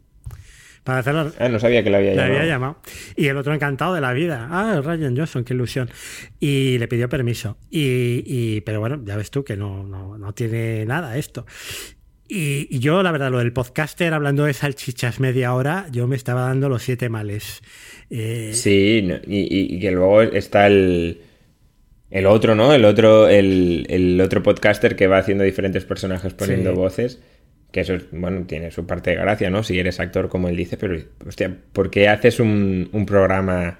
Para 0.85 0.99
hacer 0.99 1.15
la. 1.15 1.33
Ah, 1.39 1.49
no 1.49 1.61
sabía 1.61 1.85
que 1.85 1.91
lo 1.91 1.99
había 1.99 2.15
llamado. 2.15 2.33
había 2.35 2.47
llamado. 2.47 2.77
Y 3.17 3.27
el 3.29 3.37
otro 3.37 3.55
encantado 3.55 3.95
de 3.95 4.01
la 4.01 4.13
vida. 4.13 4.49
Ah, 4.51 4.81
Ryan 4.85 5.17
Johnson, 5.17 5.45
qué 5.45 5.55
ilusión. 5.55 5.89
Y 6.41 6.79
le 6.79 6.89
pidió 6.89 7.09
permiso. 7.09 7.57
Y, 7.71 8.23
y- 8.27 8.61
pero 8.63 8.81
bueno, 8.81 9.01
ya 9.05 9.17
ves 9.17 9.31
tú 9.31 9.45
que 9.45 9.57
no, 9.57 9.85
no, 9.85 10.19
no 10.19 10.33
tiene 10.35 10.85
nada 10.85 11.17
esto. 11.17 11.47
Y, 12.29 12.67
y 12.75 12.79
yo, 12.81 13.03
la 13.03 13.13
verdad, 13.13 13.31
lo 13.31 13.39
del 13.39 13.53
podcaster 13.53 14.13
hablando 14.15 14.45
de 14.45 14.55
salchichas 14.55 15.21
media 15.21 15.55
hora, 15.55 15.87
yo 15.93 16.07
me 16.09 16.17
estaba 16.17 16.43
dando 16.43 16.69
los 16.69 16.83
siete 16.83 17.09
males. 17.09 17.63
Eh, 18.11 18.51
Sí, 18.55 19.07
y- 19.27 19.77
y 19.77 19.79
que 19.81 19.91
luego 19.91 20.23
está 20.23 20.67
el, 20.67 21.21
el 22.11 22.27
otro, 22.27 22.55
¿no? 22.55 22.73
El 22.73 22.85
otro, 22.87 23.29
el, 23.29 23.87
el 23.89 24.21
otro 24.21 24.43
podcaster 24.43 24.97
que 24.97 25.07
va 25.07 25.19
haciendo 25.19 25.45
diferentes 25.45 25.85
personajes 25.85 26.33
poniendo 26.35 26.71
Sí. 26.71 26.77
voces. 26.77 27.23
Que 27.73 27.81
eso, 27.81 27.95
es, 27.95 28.05
bueno, 28.13 28.45
tiene 28.47 28.71
su 28.71 28.87
parte 28.87 29.11
de 29.11 29.17
gracia, 29.17 29.49
¿no? 29.51 29.63
Si 29.63 29.79
eres 29.79 29.99
actor, 29.99 30.29
como 30.29 30.49
él 30.49 30.57
dice, 30.57 30.77
pero, 30.77 30.97
hostia, 31.27 31.57
¿por 31.73 31.91
qué 31.91 32.07
haces 32.09 32.39
un, 32.39 32.89
un 32.93 33.07
programa 33.07 33.79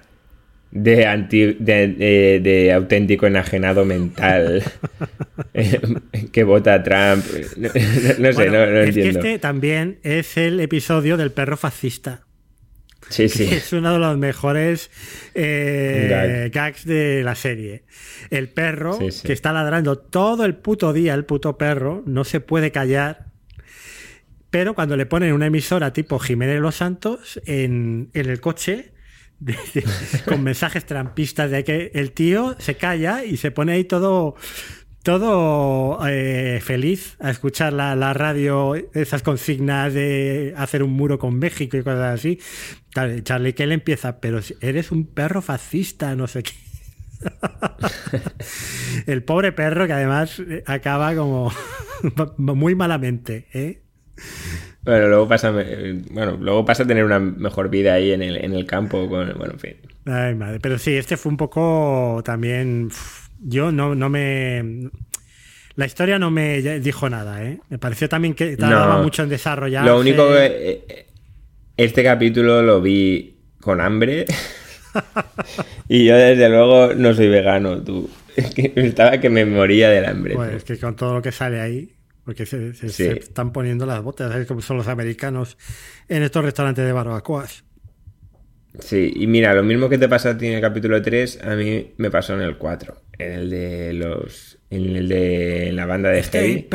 de, 0.71 1.05
anti, 1.05 1.53
de, 1.59 1.87
de- 1.89 2.39
de 2.41 2.73
auténtico 2.73 3.27
enajenado 3.27 3.85
mental 3.85 4.63
eh, 5.53 5.79
que 6.31 6.43
vota 6.43 6.73
a 6.73 6.81
Trump? 6.83 7.23
No, 7.57 7.67
no 7.67 7.73
sé, 7.73 8.33
Bueno, 8.33 8.65
no, 8.65 8.71
no 8.71 8.79
es 8.79 8.87
entiendo. 8.89 9.19
que 9.21 9.27
este 9.33 9.39
también 9.39 9.99
es 10.01 10.35
el 10.37 10.59
episodio 10.59 11.15
del 11.15 11.31
perro 11.31 11.55
fascista. 11.57 12.21
Sí, 13.09 13.29
sí. 13.29 13.47
que 13.47 13.57
Es 13.57 13.73
uno 13.73 13.93
de 13.93 13.99
los 13.99 14.17
mejores 14.17 14.89
eh, 15.35 16.07
Gag. 16.09 16.51
gags 16.51 16.85
de 16.85 17.21
la 17.23 17.35
serie. 17.35 17.83
El 18.31 18.49
perro 18.49 18.97
sí. 19.11 19.27
que 19.27 19.33
está 19.33 19.53
ladrando 19.53 19.99
todo 19.99 20.45
el 20.45 20.55
puto 20.55 20.93
día, 20.93 21.13
el 21.13 21.25
puto 21.25 21.57
perro, 21.59 22.01
no 22.07 22.23
se 22.23 22.39
puede 22.39 22.71
callar. 22.71 23.32
Pero 24.53 24.75
cuando 24.75 24.95
le 24.95 25.07
ponen 25.07 25.33
una 25.33 25.47
emisora 25.47 25.93
tipo 25.93 26.19
Jiménez 26.19 26.59
Los 26.59 26.75
Santos 26.75 27.41
en, 27.47 28.11
en 28.13 28.29
el 28.29 28.39
coche, 28.39 28.93
con 30.27 30.43
mensajes 30.43 30.85
trampistas 30.85 31.49
de 31.49 31.63
que 31.63 31.89
el 31.95 32.11
tío 32.11 32.55
se 32.59 32.75
calla 32.75 33.25
y 33.25 33.37
se 33.37 33.49
pone 33.49 33.73
ahí 33.73 33.85
todo 33.85 34.35
todo 35.01 35.97
eh, 36.07 36.61
feliz 36.63 37.17
a 37.19 37.31
escuchar 37.31 37.73
la, 37.73 37.95
la 37.95 38.13
radio, 38.13 38.75
esas 38.93 39.23
consignas 39.23 39.91
de 39.95 40.53
hacer 40.55 40.83
un 40.83 40.91
muro 40.91 41.17
con 41.17 41.39
México 41.39 41.75
y 41.75 41.81
cosas 41.81 42.19
así. 42.19 42.39
Charlie 43.23 43.53
Kell 43.53 43.71
empieza, 43.71 44.19
pero 44.19 44.39
eres 44.61 44.91
un 44.91 45.07
perro 45.07 45.41
fascista, 45.41 46.15
no 46.15 46.27
sé 46.27 46.43
qué. 46.43 46.53
El 49.07 49.23
pobre 49.23 49.51
perro 49.51 49.87
que 49.87 49.93
además 49.93 50.39
acaba 50.67 51.15
como 51.15 51.51
muy 52.37 52.75
malamente, 52.75 53.47
¿eh? 53.51 53.82
Bueno, 54.83 55.07
luego 55.07 55.27
pasa, 55.29 55.53
eh, 55.61 56.01
bueno, 56.11 56.37
luego 56.39 56.65
pasa 56.65 56.83
a 56.83 56.87
tener 56.87 57.05
una 57.05 57.19
mejor 57.19 57.69
vida 57.69 57.93
ahí 57.93 58.11
en 58.11 58.21
el, 58.21 58.35
en 58.37 58.53
el 58.53 58.65
campo. 58.65 59.07
Con, 59.07 59.33
bueno, 59.37 59.53
en 59.53 59.59
fin. 59.59 59.75
Ay, 60.05 60.35
madre. 60.35 60.59
Pero 60.59 60.77
sí, 60.77 60.93
este 60.95 61.15
fue 61.15 61.29
un 61.31 61.37
poco 61.37 62.21
también. 62.25 62.89
Yo 63.39 63.71
no, 63.71 63.95
no 63.95 64.09
me. 64.09 64.89
La 65.75 65.85
historia 65.85 66.19
no 66.19 66.29
me 66.31 66.61
dijo 66.79 67.09
nada, 67.09 67.43
¿eh? 67.43 67.59
Me 67.69 67.79
pareció 67.79 68.07
también 68.09 68.33
que 68.33 68.57
tardaba 68.57 68.97
No. 68.97 69.03
mucho 69.03 69.23
en 69.23 69.29
desarrollar. 69.29 69.85
Lo 69.85 69.99
único 69.99 70.27
que 70.27 70.83
eh, 70.87 71.05
este 71.77 72.03
capítulo 72.03 72.61
lo 72.61 72.81
vi 72.81 73.37
con 73.59 73.79
hambre. 73.81 74.25
y 75.87 76.05
yo 76.05 76.15
desde 76.15 76.49
luego 76.49 76.93
no 76.93 77.13
soy 77.13 77.29
vegano, 77.29 77.81
tú. 77.81 78.09
Que 78.55 78.71
Estaba 78.75 79.19
que 79.19 79.29
me 79.29 79.45
moría 79.45 79.89
del 79.89 80.05
hambre. 80.05 80.35
Pues 80.35 80.53
es 80.55 80.63
que 80.63 80.77
con 80.77 80.95
todo 80.95 81.13
lo 81.15 81.21
que 81.21 81.31
sale 81.31 81.61
ahí, 81.61 81.89
porque 82.25 82.45
se, 82.45 82.73
se- 82.73 82.89
Sí. 82.89 83.03
se 83.05 83.11
están 83.19 83.51
poniendo 83.51 83.85
las 83.85 84.01
botas, 84.01 84.31
¿sabes 84.31 84.47
cómo 84.47 84.61
son 84.61 84.77
los 84.77 84.87
americanos 84.87 85.57
en 86.07 86.23
estos 86.23 86.43
restaurantes 86.43 86.85
de 86.85 86.91
barbacoas? 86.91 87.63
Sí, 88.79 89.11
y 89.15 89.27
mira, 89.27 89.53
lo 89.53 89.61
mismo 89.63 89.87
que 89.87 89.99
te 89.99 90.09
pasa 90.09 90.31
a 90.31 90.37
ti 90.37 90.47
en 90.47 90.53
el 90.53 90.61
capítulo 90.61 90.99
3, 91.01 91.39
a 91.43 91.55
mí 91.55 91.93
me 91.97 92.09
pasó 92.09 92.33
en 92.33 92.41
el 92.41 92.57
4. 92.57 92.95
En 93.19 93.31
el 93.33 93.49
de 93.51 93.93
los. 93.93 94.57
En 94.71 94.95
el 94.95 95.07
de 95.07 95.71
la 95.73 95.85
banda 95.85 96.09
de 96.09 96.23
Heavy. 96.23 96.67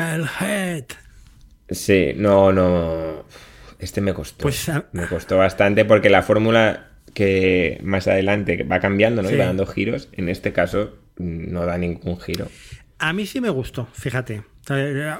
Sí, 1.70 2.12
no, 2.16 2.52
no. 2.52 3.24
Este 3.80 4.00
me 4.00 4.14
costó. 4.14 4.42
Pues, 4.42 4.68
a- 4.68 4.86
Me 4.92 5.06
costó 5.08 5.36
bastante 5.38 5.84
porque 5.84 6.08
la 6.08 6.22
fórmula 6.22 6.90
que 7.14 7.80
más 7.82 8.06
adelante 8.06 8.62
va 8.62 8.78
cambiando, 8.78 9.22
¿no? 9.22 9.28
Sí. 9.28 9.34
Y 9.34 9.38
va 9.38 9.46
dando 9.46 9.66
giros. 9.66 10.08
En 10.12 10.28
este 10.28 10.52
caso, 10.52 10.96
no 11.16 11.66
da 11.66 11.78
ningún 11.78 12.20
giro. 12.20 12.46
A 12.98 13.12
mí 13.12 13.26
sí 13.26 13.40
me 13.40 13.50
gustó, 13.50 13.88
fíjate. 13.92 14.42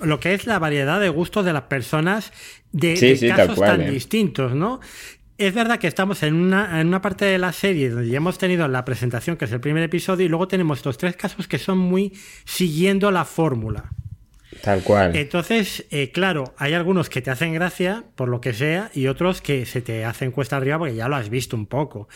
Lo 0.03 0.21
que 0.21 0.35
es 0.35 0.47
la 0.47 0.59
variedad 0.59 1.01
de 1.01 1.09
gustos 1.09 1.45
de 1.45 1.53
las 1.53 1.63
personas 1.63 2.33
de, 2.73 2.97
Sí, 2.97 3.09
de 3.09 3.17
sí, 3.17 3.29
tal 3.29 3.37
casos 3.37 3.57
cual, 3.57 3.79
tan 3.79 3.81
eh. 3.83 3.91
distintos, 3.91 4.55
¿no? 4.55 4.81
Es 5.39 5.55
verdad 5.55 5.79
que 5.79 5.87
estamos 5.87 6.23
en 6.25 6.35
una, 6.35 6.81
en 6.81 6.89
una 6.89 7.01
parte 7.01 7.25
de 7.25 7.39
la 7.39 7.53
serie 7.53 7.91
donde 7.91 8.09
ya 8.09 8.17
hemos 8.17 8.39
tenido 8.39 8.67
la 8.67 8.85
presentación, 8.85 9.37
que 9.37 9.45
es 9.45 9.53
el 9.53 9.61
primer 9.61 9.85
episodio, 9.85 10.27
y 10.27 10.29
luego 10.29 10.49
tenemos 10.49 10.79
estos 10.79 10.99
tres 10.99 11.17
casos 11.17 11.47
que 11.47 11.59
son 11.59 11.79
muy 11.79 12.13
siguiendo 12.45 13.11
la 13.11 13.25
fórmula. 13.25 13.93
Tal 14.63 14.83
cual. 14.83 15.15
Entonces, 15.15 15.87
eh, 15.91 16.11
claro, 16.11 16.55
hay 16.57 16.73
algunos 16.73 17.11
que 17.11 17.21
te 17.21 17.31
hacen 17.31 17.53
gracia, 17.53 18.05
por 18.15 18.29
lo 18.29 18.41
que 18.41 18.55
sea, 18.55 18.91
y 18.95 19.07
otros 19.07 19.43
que 19.43 19.67
se 19.67 19.83
te 19.83 20.05
hacen 20.07 20.31
cuesta 20.31 20.57
arriba 20.57 20.79
porque 20.79 20.95
ya 20.95 21.07
lo 21.09 21.17
has 21.17 21.29
visto 21.29 21.55
un 21.55 21.67
poco. 21.67 22.09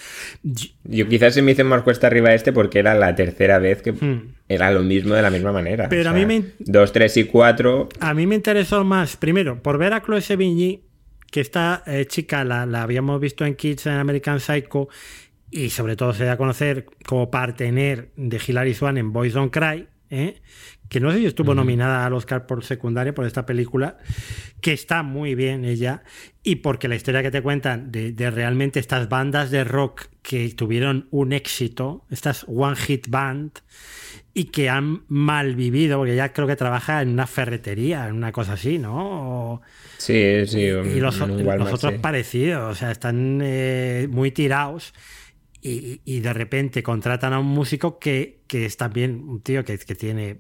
Yo- 0.43 0.69
Yo 0.85 1.09
quizás 1.09 1.35
se 1.35 1.43
me 1.43 1.53
hizo 1.53 1.65
más 1.65 1.83
cuesta 1.83 2.07
arriba 2.07 2.33
este 2.35 2.53
porque 2.53 2.79
era 2.79 2.95
la 2.95 3.15
tercera 3.15 3.59
vez 3.59 3.83
que 3.83 3.93
Hmm. 3.93 4.35
era 4.49 4.71
lo 4.71 4.83
mismo 4.83 5.15
de 5.15 5.23
la 5.23 5.31
misma 5.31 5.53
manera. 5.53 5.89
Pero 5.91 6.11
a 6.11 6.13
mí 6.15 6.25
me- 6.25 6.45
Dos, 6.59 6.93
tres 6.93 7.17
y 7.19 7.25
cuatro. 7.25 7.89
A 8.01 8.15
mí 8.15 8.27
me 8.27 8.35
interesó 8.35 8.83
más, 8.83 9.17
primero, 9.17 9.63
por 9.63 9.77
ver 9.79 9.93
a 9.93 10.03
Chloe 10.03 10.23
Sevigny, 10.23 10.83
que 11.31 11.41
esta 11.41 11.83
eh, 11.87 12.07
chica 12.07 12.45
la, 12.45 12.65
la 12.67 12.83
habíamos 12.83 13.21
visto 13.21 13.45
en 13.45 13.55
Kids 13.57 13.87
en 13.87 13.93
American 13.95 14.41
Psycho 14.41 14.89
y 15.51 15.69
sobre 15.71 15.97
todo 15.97 16.15
se 16.15 16.25
da 16.25 16.33
a 16.33 16.37
conocer 16.39 16.87
como 17.07 17.31
partener 17.31 18.11
de 18.17 18.41
Hilary 18.47 18.73
Swan 18.75 18.97
en 18.99 19.13
Boys 19.13 19.35
Don't 19.35 19.53
Cry, 19.53 19.87
¿eh? 20.11 20.41
Que 20.93 21.01
no 21.01 21.11
sé 21.11 21.21
si 21.21 21.25
estuvo 21.27 21.55
nominada 21.55 22.05
al 22.05 22.13
Oscar 22.13 22.45
por 22.47 22.63
secundaria 22.65 23.15
por 23.15 23.25
esta 23.25 23.47
película, 23.47 23.97
que 24.61 24.75
está 24.75 25.03
muy 25.03 25.35
bien 25.35 25.65
ella, 25.65 26.03
y 26.43 26.57
porque 26.57 26.87
la 26.87 26.97
historia 26.97 27.23
que 27.23 27.31
te 27.31 27.41
cuentan 27.41 27.91
de, 27.91 28.13
de 28.13 28.31
realmente 28.31 28.79
estas 28.79 29.09
bandas 29.09 29.51
de 29.51 29.65
rock 29.65 30.09
que 30.21 30.51
tuvieron 30.51 31.09
un 31.11 31.33
éxito, 31.33 32.05
estas 32.11 32.45
One 32.47 32.77
Hit 32.77 33.09
Band, 33.09 33.53
y 34.35 34.45
que 34.45 34.69
han 34.69 35.05
mal 35.09 35.55
vivido, 35.57 35.97
porque 35.97 36.13
ella 36.13 36.35
creo 36.35 36.47
que 36.47 36.57
trabaja 36.57 37.01
en 37.01 37.09
una 37.09 37.27
ferretería, 37.27 38.07
en 38.09 38.15
una 38.15 38.31
cosa 38.31 38.53
así, 38.53 38.79
¿no? 38.79 39.53
O- 39.55 39.63
Sí, 39.97 40.47
sí. 40.47 40.59
y 40.61 41.01
los, 41.01 41.19
un 41.23 41.31
los 41.39 41.43
Walmart, 41.43 41.73
otros 41.73 41.95
sí. 41.95 41.99
parecidos, 42.01 42.71
o 42.71 42.75
sea, 42.75 42.91
están 42.91 43.41
eh, 43.43 44.09
muy 44.11 44.31
tirados 44.31 44.93
y, 45.63 46.01
y 46.05 46.21
de 46.21 46.33
repente 46.33 46.83
contratan 46.83 47.33
a 47.33 47.39
un 47.39 47.47
músico 47.47 47.99
que, 48.01 48.43
que 48.49 48.67
es 48.67 48.77
también 48.77 49.23
un 49.29 49.41
tío 49.43 49.65
que, 49.65 49.79
que 49.79 49.95
tiene 49.95 50.39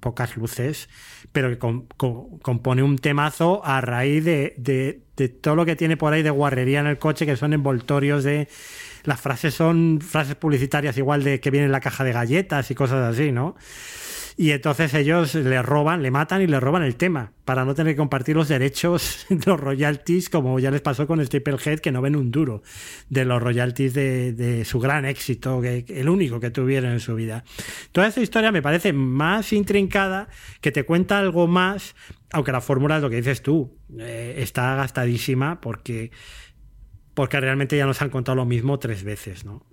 pocas 0.00 0.36
luces, 0.36 0.88
pero 1.32 1.48
que 1.50 1.58
com- 1.58 1.86
com- 1.96 2.38
compone 2.40 2.82
un 2.82 2.98
temazo 2.98 3.64
a 3.64 3.80
raíz 3.80 4.24
de, 4.24 4.54
de- 4.58 5.02
de 5.16 5.28
todo 5.28 5.54
lo 5.54 5.64
que 5.64 5.76
tiene 5.76 5.96
por 5.96 6.12
ahí 6.12 6.22
de 6.22 6.30
guarrería 6.30 6.80
en 6.80 6.86
el 6.88 6.98
coche, 6.98 7.24
que 7.26 7.36
son 7.36 7.52
envoltorios 7.52 8.24
de... 8.24 8.48
Las 9.04 9.20
frases 9.20 9.54
son 9.54 10.00
frases 10.00 10.34
publicitarias 10.34 10.96
igual 10.98 11.22
de 11.24 11.38
que 11.38 11.50
viene 11.50 11.66
en 11.66 11.72
la 11.72 11.80
caja 11.80 12.04
de 12.04 12.12
galletas 12.12 12.70
y 12.70 12.74
cosas 12.74 13.14
así, 13.14 13.32
¿no? 13.32 13.54
Y 14.36 14.50
entonces 14.50 14.92
ellos 14.94 15.34
le 15.36 15.62
roban, 15.62 16.02
le 16.02 16.10
matan 16.10 16.42
y 16.42 16.48
le 16.48 16.58
roban 16.58 16.82
el 16.82 16.96
tema 16.96 17.32
para 17.44 17.64
no 17.64 17.74
tener 17.74 17.92
que 17.92 17.98
compartir 17.98 18.34
los 18.34 18.48
derechos, 18.48 19.26
los 19.46 19.60
royalties, 19.60 20.28
como 20.28 20.58
ya 20.58 20.72
les 20.72 20.80
pasó 20.80 21.06
con 21.06 21.24
Staplehead, 21.24 21.78
que 21.78 21.92
no 21.92 22.02
ven 22.02 22.16
un 22.16 22.32
duro 22.32 22.62
de 23.08 23.24
los 23.24 23.40
royalties 23.40 23.94
de, 23.94 24.32
de 24.32 24.64
su 24.64 24.80
gran 24.80 25.04
éxito, 25.04 25.60
que, 25.60 25.84
el 25.88 26.08
único 26.08 26.40
que 26.40 26.50
tuvieron 26.50 26.90
en 26.92 27.00
su 27.00 27.14
vida. 27.14 27.44
Toda 27.92 28.08
esta 28.08 28.20
historia 28.20 28.50
me 28.50 28.60
parece 28.60 28.92
más 28.92 29.52
intrincada, 29.52 30.28
que 30.60 30.72
te 30.72 30.82
cuenta 30.82 31.18
algo 31.20 31.46
más, 31.46 31.94
aunque 32.32 32.50
la 32.50 32.60
fórmula 32.60 32.96
es 32.96 33.02
lo 33.02 33.10
que 33.10 33.16
dices 33.16 33.40
tú, 33.40 33.78
eh, 34.00 34.34
está 34.38 34.74
gastadísima 34.74 35.60
porque, 35.60 36.10
porque 37.14 37.38
realmente 37.38 37.76
ya 37.76 37.86
nos 37.86 38.02
han 38.02 38.10
contado 38.10 38.34
lo 38.34 38.46
mismo 38.46 38.80
tres 38.80 39.04
veces, 39.04 39.44
¿no? 39.44 39.64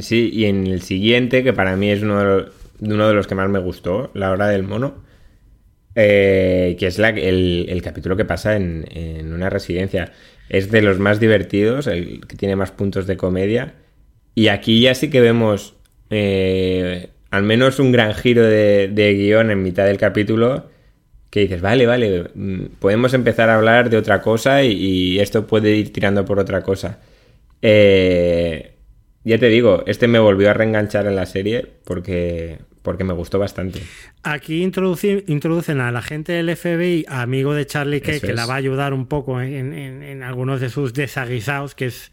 Sí, 0.00 0.30
y 0.32 0.46
en 0.46 0.66
el 0.66 0.80
siguiente, 0.80 1.42
que 1.42 1.52
para 1.52 1.76
mí 1.76 1.90
es 1.90 2.02
uno 2.02 2.18
de 2.18 2.24
los, 2.24 2.61
uno 2.90 3.08
de 3.08 3.14
los 3.14 3.26
que 3.26 3.34
más 3.34 3.48
me 3.50 3.58
gustó, 3.60 4.10
La 4.14 4.30
Hora 4.32 4.48
del 4.48 4.62
Mono, 4.64 5.02
eh, 5.94 6.76
que 6.78 6.86
es 6.86 6.98
la- 6.98 7.10
el, 7.10 7.66
el 7.68 7.82
capítulo 7.82 8.16
que 8.16 8.24
pasa 8.24 8.56
en, 8.56 8.84
en 8.90 9.32
una 9.32 9.50
residencia. 9.50 10.12
Es 10.48 10.70
de 10.70 10.82
los 10.82 10.98
más 10.98 11.20
divertidos, 11.20 11.86
el 11.86 12.20
que 12.26 12.36
tiene 12.36 12.56
más 12.56 12.70
puntos 12.72 13.06
de 13.06 13.16
comedia. 13.16 13.74
Y 14.34 14.48
aquí 14.48 14.80
ya 14.82 14.94
sí 14.94 15.10
que 15.10 15.20
vemos 15.20 15.74
eh, 16.10 17.10
al 17.30 17.42
menos 17.44 17.78
un 17.78 17.92
gran 17.92 18.14
giro 18.14 18.42
de, 18.44 18.88
de 18.92 19.14
guion 19.14 19.50
en 19.50 19.62
mitad 19.62 19.86
del 19.86 19.98
capítulo 19.98 20.70
que 21.30 21.40
dices, 21.40 21.60
vale, 21.62 21.86
vale, 21.86 22.30
mm, 22.34 22.64
podemos 22.80 23.14
empezar 23.14 23.50
a 23.50 23.56
hablar 23.56 23.90
de 23.90 23.96
otra 23.98 24.22
cosa 24.22 24.62
y, 24.64 24.72
y 24.72 25.20
esto 25.20 25.46
puede 25.46 25.72
ir 25.76 25.92
tirando 25.92 26.24
por 26.24 26.38
otra 26.38 26.62
cosa. 26.62 27.00
Eh, 27.62 28.74
ya 29.24 29.38
te 29.38 29.48
digo, 29.48 29.84
este 29.86 30.08
me 30.08 30.18
volvió 30.18 30.50
a 30.50 30.54
reenganchar 30.54 31.06
en 31.06 31.16
la 31.16 31.26
serie 31.26 31.66
porque, 31.84 32.58
porque 32.82 33.04
me 33.04 33.12
gustó 33.12 33.38
bastante. 33.38 33.80
Aquí 34.22 34.62
introducen 34.62 35.80
a 35.80 35.90
la 35.92 36.02
gente 36.02 36.32
del 36.32 36.54
FBI, 36.56 37.04
amigo 37.08 37.54
de 37.54 37.64
Charlie 37.66 38.00
Kay, 38.00 38.20
que 38.20 38.32
la 38.34 38.46
va 38.46 38.54
a 38.54 38.56
ayudar 38.56 38.92
un 38.92 39.06
poco 39.06 39.40
en, 39.40 39.72
en- 39.72 40.02
en 40.02 40.22
algunos 40.22 40.60
de 40.60 40.68
sus 40.68 40.92
desaguisados, 40.92 41.74
que 41.74 41.86
es 41.86 42.12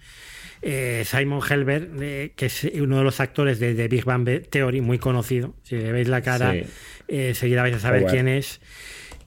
eh, 0.62 1.04
Simon 1.06 1.42
Helberg, 1.50 1.90
eh, 2.02 2.34
que 2.36 2.48
es 2.48 2.64
uno 2.80 2.98
de 2.98 3.04
los 3.04 3.20
actores 3.20 3.60
de, 3.60 3.74
de 3.74 3.88
Big 3.88 4.04
Bang 4.06 4.28
Theory, 4.50 4.82
muy 4.82 5.00
conocido. 5.00 5.56
Si 5.64 5.76
le 5.76 5.92
veis 5.92 6.08
la 6.08 6.22
cara, 6.22 6.52
Sí. 6.54 6.60
eh, 7.08 7.30
enseguida 7.30 7.62
vais 7.62 7.76
a 7.76 7.80
saber 7.80 8.02
Howard. 8.02 8.14
quién 8.14 8.28
es. 8.28 8.60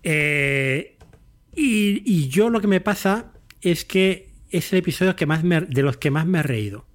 Eh, 0.03 0.97
y, 1.55 2.03
y 2.05 2.29
yo 2.29 2.51
lo 2.51 2.61
que 2.61 2.67
me 2.67 2.81
pasa 2.81 3.33
es 3.61 3.85
que 3.85 4.29
es 4.51 4.73
el 4.73 4.81
episodio 4.81 5.17
que 5.17 5.27
más 5.27 5.43
me- 5.45 5.63
de 5.63 5.83
los 5.83 5.97
que 5.97 6.11
más 6.11 6.27
me 6.27 6.41
he 6.41 6.43
reído. 6.43 6.87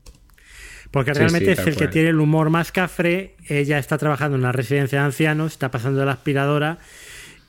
Porque 0.92 1.14
realmente 1.14 1.56
sí, 1.56 1.62
es 1.62 1.68
el 1.68 1.76
que 1.76 1.88
tiene 1.88 2.10
el 2.10 2.20
humor 2.20 2.50
más 2.50 2.72
cafre. 2.72 3.36
Ella 3.48 3.78
está 3.78 3.98
trabajando 3.98 4.36
en 4.36 4.44
una 4.44 4.52
residencia 4.52 5.00
de 5.00 5.06
ancianos, 5.06 5.54
está 5.54 5.72
pasando 5.72 6.00
de 6.00 6.06
la 6.06 6.14
aspiradora 6.14 6.80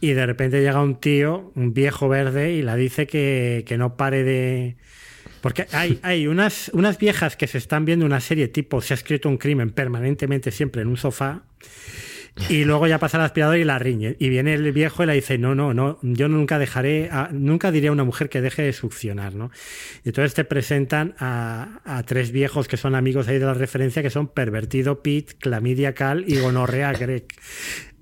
y 0.00 0.12
de 0.12 0.26
repente 0.26 0.60
llega 0.60 0.80
un 0.82 0.96
tío, 0.96 1.52
un 1.54 1.74
viejo 1.74 2.08
verde, 2.08 2.52
y 2.52 2.62
la 2.62 2.76
dice 2.76 3.06
que, 3.06 3.64
que 3.66 3.76
no 3.76 3.96
pare 3.96 4.22
de... 4.22 4.76
Porque 5.40 5.66
hay, 5.72 5.98
hay 6.02 6.26
unas, 6.26 6.70
unas 6.72 6.98
viejas 6.98 7.36
que 7.36 7.46
se 7.46 7.58
están 7.58 7.84
viendo 7.84 8.06
una 8.06 8.20
serie 8.20 8.48
tipo 8.48 8.80
Se 8.80 8.94
ha 8.94 8.96
escrito 8.96 9.28
un 9.28 9.38
crimen 9.38 9.70
permanentemente 9.70 10.50
siempre 10.50 10.82
en 10.82 10.88
un 10.88 10.96
sofá 10.96 11.42
y 12.48 12.64
luego 12.64 12.86
ya 12.86 12.98
pasa 12.98 13.18
el 13.18 13.24
aspirador 13.24 13.56
y 13.58 13.64
la 13.64 13.78
riñe. 13.78 14.16
Y 14.18 14.28
viene 14.28 14.54
el 14.54 14.72
viejo 14.72 15.02
y 15.02 15.06
le 15.06 15.14
dice, 15.14 15.38
no, 15.38 15.54
no, 15.54 15.74
no, 15.74 15.98
yo 16.02 16.28
nunca 16.28 16.58
dejaré, 16.58 17.08
a- 17.10 17.30
nunca 17.32 17.70
diré 17.70 17.88
a 17.88 17.92
una 17.92 18.04
mujer 18.04 18.28
que 18.28 18.40
deje 18.40 18.62
de 18.62 18.72
succionar, 18.72 19.34
¿no? 19.34 19.50
Y 20.04 20.08
entonces 20.10 20.34
te 20.34 20.44
presentan 20.44 21.14
a, 21.18 21.80
a 21.84 22.02
tres 22.04 22.30
viejos 22.32 22.68
que 22.68 22.76
son 22.76 22.94
amigos 22.94 23.28
ahí 23.28 23.38
de 23.38 23.46
la 23.46 23.54
referencia, 23.54 24.02
que 24.02 24.10
son 24.10 24.28
Pervertido 24.28 25.02
Pete, 25.02 25.34
Clamidia 25.38 25.94
Cal 25.94 26.24
y 26.26 26.38
Gonorrea 26.38 26.92
Greg. 26.98 27.26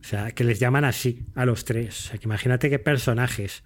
O 0.00 0.08
sea, 0.08 0.30
que 0.30 0.44
les 0.44 0.60
llaman 0.60 0.84
así 0.84 1.26
a 1.34 1.44
los 1.44 1.64
tres. 1.64 1.98
O 1.98 2.08
sea, 2.10 2.18
que 2.18 2.26
imagínate 2.26 2.70
qué 2.70 2.78
personajes. 2.78 3.64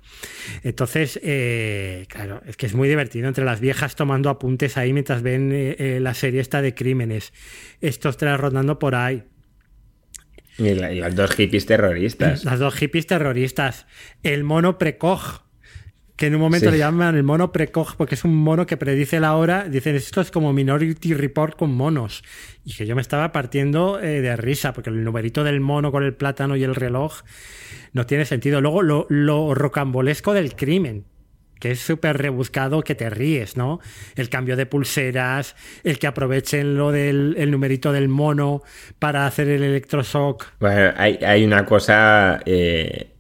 Entonces, 0.63 1.21
eh, 1.23 2.07
claro, 2.09 2.41
es 2.47 2.57
que 2.57 2.65
es 2.65 2.75
muy 2.75 2.89
divertido 2.89 3.29
entre 3.29 3.45
las 3.45 3.61
viejas 3.61 3.95
tomando 3.95 4.31
apuntes 4.31 4.79
ahí 4.79 4.95
mientras 4.95 5.21
ven 5.21 5.53
eh, 5.53 5.77
eh, 5.79 6.01
la 6.01 6.15
serie 6.15 6.41
esta 6.41 6.63
de 6.63 6.75
crímenes. 6.75 7.35
Estos 7.83 8.17
tres 8.17 8.39
rondando 8.41 8.79
por 8.79 8.95
ahí. 8.95 9.25
Y, 10.61 10.75
la- 10.75 10.93
y 10.93 11.01
las 11.01 11.15
dos 11.17 11.33
hippies 11.33 11.67
terroristas. 11.67 12.45
Las 12.45 12.59
dos 12.59 12.75
hippies 12.75 13.07
terroristas. 13.07 13.87
El 14.23 14.45
mono 14.45 14.79
precoj. 14.79 15.41
Que 16.17 16.27
en 16.27 16.35
un 16.35 16.43
momento 16.43 16.67
Sí. 16.67 16.73
le 16.73 16.79
llaman 16.79 17.15
el 17.17 17.23
mono 17.23 17.51
precoj 17.51 17.95
porque 17.97 18.15
es 18.15 18.25
un 18.25 18.37
mono 18.37 18.67
que 18.67 18.77
predice 18.77 19.21
la 19.21 19.35
hora. 19.37 19.65
Dicen, 19.71 19.97
esto 19.97 20.21
es 20.21 20.31
como 20.31 20.53
Minority 20.53 21.15
Report 21.15 21.57
con 21.57 21.73
monos. 21.75 22.23
Y 22.63 22.75
que 22.75 22.85
yo 22.87 22.95
me 22.95 23.01
estaba 23.01 23.33
partiendo 23.33 23.99
eh, 23.99 24.21
de 24.21 24.37
risa 24.37 24.75
porque 24.75 24.91
el 24.91 25.03
numerito 25.03 25.45
del 25.45 25.61
mono 25.61 25.91
con 25.91 26.05
el 26.05 26.15
plátano 26.15 26.57
y 26.57 26.63
el 26.63 26.75
reloj 26.75 27.23
no 27.95 28.05
tiene 28.05 28.27
sentido. 28.27 28.61
Luego 28.61 28.83
lo, 28.83 29.07
lo 29.09 29.55
rocambolesco 29.55 30.35
del 30.35 30.55
crimen 30.57 31.07
que 31.61 31.73
es 31.73 31.81
súper 31.81 32.19
rebuscado, 32.19 32.83
que 32.83 32.95
te 32.97 33.09
ríes, 33.11 33.57
¿no? 33.57 33.81
El 34.17 34.29
cambio 34.29 34.57
de 34.57 34.67
pulseras, 34.67 35.55
el 35.85 35.99
que 35.99 36.09
aprovechen 36.09 36.77
lo 36.77 36.91
del 36.91 37.35
el 37.39 37.51
numerito 37.51 37.93
del 37.93 38.09
mono 38.09 38.63
para 38.99 39.27
hacer 39.27 39.49
el 39.49 39.63
electroshock. 39.63 40.47
Bueno, 40.59 40.93
hay, 40.97 41.19
hay 41.25 41.45
una 41.45 41.65
cosa 41.65 42.41
eh, 42.45 43.11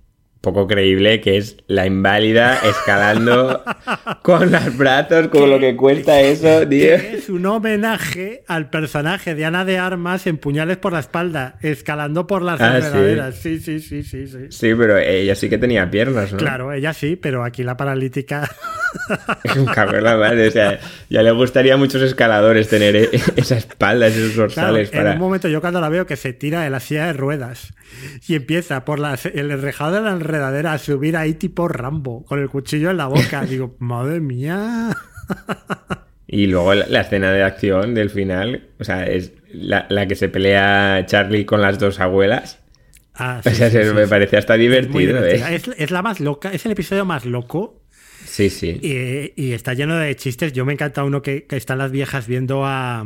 poco 0.41 0.67
creíble 0.67 1.21
que 1.21 1.37
es 1.37 1.57
la 1.67 1.87
inválida 1.87 2.59
escalando 2.65 3.62
con 4.23 4.51
los 4.51 4.77
brazos, 4.77 5.29
con 5.29 5.51
lo 5.51 5.59
que 5.59 5.77
cuesta 5.77 6.21
eso, 6.21 6.67
tío. 6.67 6.95
Es 6.95 7.29
un 7.29 7.45
homenaje 7.47 8.43
al 8.47 8.71
personaje 8.71 9.35
de 9.35 9.45
Ana 9.45 9.65
de 9.65 9.79
Armas 9.79 10.27
en 10.27 10.39
Puñales 10.39 10.79
por 10.79 10.93
la 10.93 11.01
espalda, 11.01 11.57
escalando 11.61 12.27
por 12.27 12.43
las 12.43 12.61
Ah, 12.61 12.81
sí. 12.81 13.59
Sí, 13.59 13.61
sí, 13.61 13.81
sí, 13.81 14.03
sí, 14.03 14.27
sí. 14.27 14.47
Sí, 14.51 14.75
pero 14.75 14.99
ella 14.99 15.35
sí 15.35 15.49
que 15.49 15.59
tenía 15.59 15.91
piernas, 15.91 16.33
¿no? 16.33 16.39
Claro, 16.39 16.73
ella 16.73 16.93
sí, 16.95 17.17
pero 17.17 17.45
aquí 17.45 17.62
la 17.62 17.77
paralítica. 17.77 18.49
Cago 19.75 19.95
en 19.97 20.05
la 20.05 20.17
madre, 20.17 20.49
o 20.49 20.51
sea, 20.51 20.79
ya 21.09 21.23
le 21.23 21.31
gustaría 21.33 21.75
a 21.75 21.77
muchos 21.77 22.03
escaladores 22.03 22.69
tener 22.69 22.97
e- 22.97 23.11
esa 23.37 23.57
espalda, 23.57 24.07
esos 24.09 24.33
Claro, 24.33 24.73
dorsales 24.75 24.93
en 24.93 25.07
un 25.09 25.19
momento 25.19 25.49
yo 25.49 25.61
cuando 25.61 25.81
la 25.81 25.89
veo 25.89 26.07
que 26.07 26.17
se 26.17 26.33
tira 26.33 26.62
de 26.62 26.71
la 26.71 26.81
silla 26.81 27.07
de 27.07 27.12
ruedas 27.12 27.73
y 28.27 28.35
empieza 28.35 28.85
por 28.85 28.99
las- 28.99 29.27
el 29.27 29.51
enrejado 29.51 29.93
de 29.97 30.01
la 30.03 30.12
enredadera 30.12 30.73
a 30.73 30.79
subir 30.79 31.17
ahí 31.17 31.35
tipo 31.35 31.69
Rambo, 31.69 32.25
con 32.25 32.41
el 32.41 32.49
cuchillo 32.49 32.91
en 32.91 32.97
la 32.97 33.07
boca. 33.07 33.45
Digo, 33.49 33.77
madre 33.79 34.21
mía. 34.21 34.91
Y 36.27 36.47
luego 36.47 36.75
la, 36.75 36.87
la 36.87 37.01
escena 37.01 37.33
de 37.33 37.43
acción 37.43 37.95
del 37.95 38.11
final, 38.11 38.69
o 38.79 38.85
sea, 38.85 39.05
es 39.07 39.33
la, 39.53 39.87
la 39.89 40.07
que 40.07 40.15
se 40.15 40.29
pelea 40.29 41.05
Charlie 41.07 41.45
con 41.45 41.61
las 41.61 41.79
dos 41.79 41.99
abuelas. 42.01 42.59
Ah, 43.15 43.39
o 43.41 43.43
sea, 43.43 43.53
sí, 43.69 43.77
se- 43.77 43.89
sí, 43.89 43.95
me 43.95 44.07
parece 44.07 44.37
hasta 44.37 44.55
divertido. 44.55 45.25
¿eh? 45.25 45.43
Es, 45.57 45.69
es 45.77 45.91
la 45.91 46.03
más 46.03 46.21
loca, 46.21 46.53
es 46.53 46.65
el 46.67 46.73
episodio 46.73 47.05
más 47.05 47.25
loco 47.27 47.80
Sí, 48.31 48.48
sí. 48.48 48.78
y, 48.81 49.32
y 49.43 49.52
está 49.52 49.74
lleno 49.74 49.97
de 49.97 50.15
chistes. 50.15 50.52
Yo 50.52 50.65
me 50.65 50.73
encanta 50.73 51.02
uno 51.05 51.20
que, 51.20 51.44
que 51.44 51.57
están 51.57 51.78
las 51.78 51.90
viejas 51.90 52.27
viendo 52.28 52.65
a, 52.65 53.05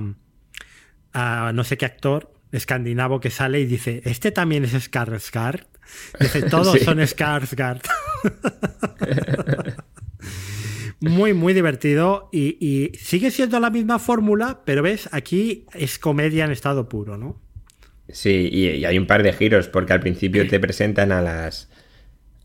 a 1.15 1.53
no 1.55 1.65
sé 1.65 1.77
qué 1.79 1.87
actor 1.87 2.31
escandinavo 2.53 3.21
que 3.21 3.31
sale 3.31 3.59
y 3.61 3.67
dice, 3.67 4.03
este 4.05 4.31
también 4.31 4.65
es 4.65 4.75
Skarsgård. 4.75 5.65
Dice, 6.21 6.43
todos 6.51 6.79
Sí. 6.79 6.85
son 6.85 6.99
Skarsgård. 6.99 7.81
muy, 11.01 11.35
muy 11.35 11.53
divertido 11.55 12.29
y, 12.33 12.57
y 12.61 12.97
sigue 12.97 13.31
siendo 13.31 13.61
la 13.61 13.71
misma 13.71 13.99
fórmula, 13.99 14.61
pero 14.65 14.83
ves, 14.83 15.09
aquí 15.13 15.67
es 15.75 15.99
comedia 15.99 16.45
en 16.45 16.51
estado 16.53 16.89
puro, 16.89 17.17
¿no? 17.19 17.41
Sí, 18.09 18.49
y, 18.53 18.69
y 18.69 18.85
hay 18.85 18.99
un 18.99 19.07
par 19.07 19.23
de 19.23 19.33
giros, 19.33 19.69
porque 19.69 19.93
al 19.95 20.01
principio 20.01 20.47
te 20.47 20.61
presentan 20.61 21.11
a 21.13 21.23
las 21.23 21.71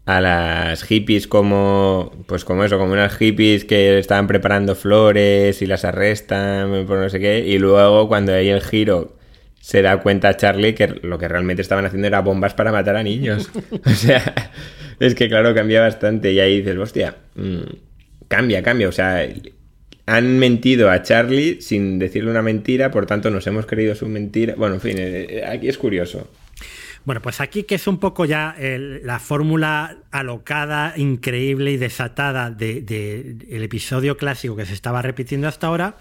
a 0.10 0.22
las 0.22 0.82
hippies 0.86 1.28
como 1.28 2.12
pues 2.26 2.44
como 2.44 2.64
eso, 2.64 2.80
como 2.80 2.94
unas 2.94 3.16
hippies 3.16 3.64
que 3.64 4.00
estaban 4.00 4.26
preparando 4.26 4.74
flores 4.74 5.62
y 5.62 5.68
las 5.68 5.86
arrestan 5.86 6.88
por 6.88 6.98
no 6.98 7.08
sé 7.10 7.20
qué, 7.20 7.46
y 7.46 7.60
luego 7.60 8.08
cuando 8.08 8.34
hay 8.34 8.50
el 8.50 8.62
giro 8.62 9.16
se 9.62 9.84
da 9.84 9.98
cuenta 10.02 10.36
Charlie 10.36 10.74
que 10.74 10.88
lo 10.88 11.20
que 11.20 11.28
realmente 11.28 11.62
estaban 11.62 11.86
haciendo 11.86 12.08
era 12.08 12.22
bombas 12.22 12.56
para 12.56 12.72
matar 12.72 12.96
a 12.96 13.04
niños. 13.04 13.52
O 13.86 13.90
sea, 13.92 14.52
es 15.00 15.14
que 15.14 15.30
claro, 15.30 15.54
cambia 15.54 15.82
bastante 15.82 16.34
y 16.34 16.40
ahí 16.40 16.62
dices, 16.62 16.78
hostia, 16.78 17.18
mm, 17.36 17.62
cambia, 18.28 18.64
cambia, 18.64 18.90
o 18.90 18.92
sea, 18.92 19.30
han 20.08 20.40
mentido 20.40 20.90
a 20.90 21.04
Charlie 21.04 21.62
sin 21.62 22.00
decirle 22.00 22.32
una 22.32 22.42
mentira, 22.42 22.90
por 22.90 23.06
tanto 23.06 23.30
nos 23.30 23.46
hemos 23.46 23.68
creído 23.68 23.94
su 23.94 24.08
mentira. 24.08 24.56
Bueno, 24.58 24.76
en 24.76 24.82
fin, 24.82 24.98
eh, 24.98 25.28
eh, 25.30 25.46
aquí 25.46 25.70
es 25.70 25.78
curioso. 25.78 26.28
Bueno, 27.10 27.24
pues 27.24 27.42
aquí 27.42 27.64
que 27.64 27.74
es 27.74 27.88
un 27.88 27.98
poco 27.98 28.24
ya 28.26 28.56
la 28.60 29.18
fórmula 29.18 29.98
alocada, 30.12 30.94
increíble 30.96 31.72
y 31.72 31.78
desatada 31.78 32.52
del 32.52 32.86
de, 32.86 33.36
el 33.50 33.64
episodio 33.64 34.16
clásico 34.16 34.56
que 34.56 34.68
se 34.68 34.76
estaba 34.76 35.02
repitiendo 35.02 35.48
hasta 35.48 35.66
ahora, 35.66 35.98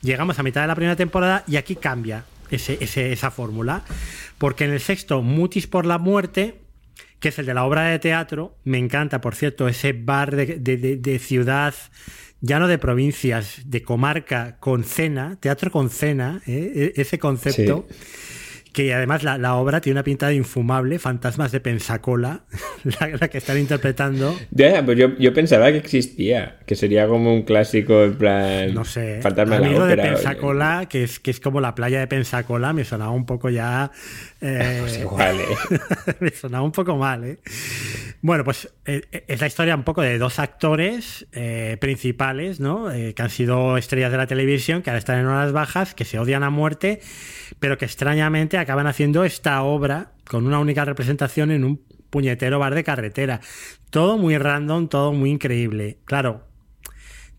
llegamos 0.00 0.40
a 0.40 0.42
mitad 0.42 0.62
de 0.62 0.66
la 0.66 0.74
primera 0.74 0.96
temporada 0.96 1.44
y 1.46 1.54
aquí 1.54 1.76
cambia 1.76 2.24
ese- 2.50 3.12
esa 3.12 3.30
fórmula, 3.30 3.84
porque 4.38 4.64
en 4.64 4.72
el 4.72 4.80
sexto, 4.80 5.22
Mutis 5.22 5.68
por 5.68 5.86
la 5.86 5.98
muerte, 5.98 6.56
que 7.20 7.28
es 7.28 7.38
el 7.38 7.46
de 7.46 7.54
la 7.54 7.62
obra 7.64 7.82
de 7.84 8.00
teatro, 8.00 8.56
me 8.64 8.78
encanta, 8.78 9.20
por 9.20 9.36
cierto, 9.36 9.68
ese 9.68 9.92
bar 9.92 10.34
de, 10.34 10.58
de- 10.58 10.76
de- 10.76 10.96
de 10.96 11.18
ciudad, 11.20 11.72
ya 12.40 12.58
no 12.58 12.66
de 12.66 12.78
provincias, 12.78 13.60
de 13.66 13.82
comarca 13.84 14.56
con 14.58 14.82
cena, 14.82 15.36
teatro 15.38 15.70
con 15.70 15.88
cena, 15.88 16.42
¿eh? 16.48 16.92
E- 16.96 17.00
ese 17.00 17.20
concepto 17.20 17.86
que 18.72 18.94
además 18.94 19.22
la, 19.22 19.38
la 19.38 19.54
obra 19.56 19.80
tiene 19.80 19.94
una 19.96 20.04
pinta 20.04 20.28
de 20.28 20.34
infumable, 20.34 20.98
Fantasmas 20.98 21.52
de 21.52 21.60
Pensacola, 21.60 22.44
la, 22.84 23.08
la 23.20 23.28
que 23.28 23.38
están 23.38 23.58
interpretando. 23.58 24.34
Ya, 24.50 24.84
pues 24.84 24.98
yo, 24.98 25.16
yo 25.18 25.32
pensaba 25.34 25.70
que 25.70 25.78
existía, 25.78 26.58
que 26.66 26.74
sería 26.74 27.06
como 27.06 27.34
un 27.34 27.42
clásico 27.42 28.02
en 28.04 28.14
plan. 28.14 28.74
No 28.74 28.84
sé, 28.84 29.20
Fantasma 29.22 29.56
a 29.56 29.60
de 29.60 29.70
la 29.78 29.86
de. 29.86 29.96
Pensacola, 29.96 30.86
que 30.88 31.04
es, 31.04 31.20
que 31.20 31.30
es 31.30 31.40
como 31.40 31.60
la 31.60 31.74
playa 31.74 32.00
de 32.00 32.06
Pensacola, 32.06 32.72
me 32.72 32.84
sonaba 32.84 33.10
un 33.10 33.26
poco 33.26 33.50
ya... 33.50 33.90
eh, 34.40 34.78
Pues 34.80 34.98
igual, 34.98 35.36
¿eh? 35.40 35.78
me 36.20 36.30
sonaba 36.30 36.64
un 36.64 36.72
poco 36.72 36.96
mal, 36.96 37.24
¿eh? 37.24 37.38
Bueno, 38.24 38.44
pues 38.44 38.72
eh, 38.84 39.24
es 39.26 39.40
la 39.40 39.48
historia 39.48 39.74
un 39.74 39.82
poco 39.82 40.00
de 40.00 40.16
dos 40.16 40.38
actores 40.38 41.26
eh, 41.32 41.76
principales, 41.80 42.60
¿no? 42.60 42.92
Eh, 42.92 43.14
que 43.14 43.22
han 43.22 43.30
sido 43.30 43.76
estrellas 43.76 44.12
de 44.12 44.16
la 44.16 44.28
televisión, 44.28 44.80
que 44.80 44.90
ahora 44.90 44.98
están 44.98 45.18
en 45.18 45.26
horas 45.26 45.50
bajas, 45.50 45.92
que 45.92 46.04
se 46.04 46.20
odian 46.20 46.44
a 46.44 46.50
muerte, 46.50 47.00
pero 47.58 47.78
que 47.78 47.84
extrañamente 47.84 48.58
acaban 48.58 48.86
haciendo 48.86 49.24
esta 49.24 49.60
obra 49.64 50.12
con 50.24 50.46
una 50.46 50.60
única 50.60 50.84
representación 50.84 51.50
en 51.50 51.64
un 51.64 51.82
puñetero 52.10 52.60
bar 52.60 52.76
de 52.76 52.84
carretera. 52.84 53.40
Todo 53.90 54.16
muy 54.18 54.38
random, 54.38 54.86
todo 54.86 55.12
muy 55.12 55.30
increíble. 55.30 55.98
Claro, 56.04 56.46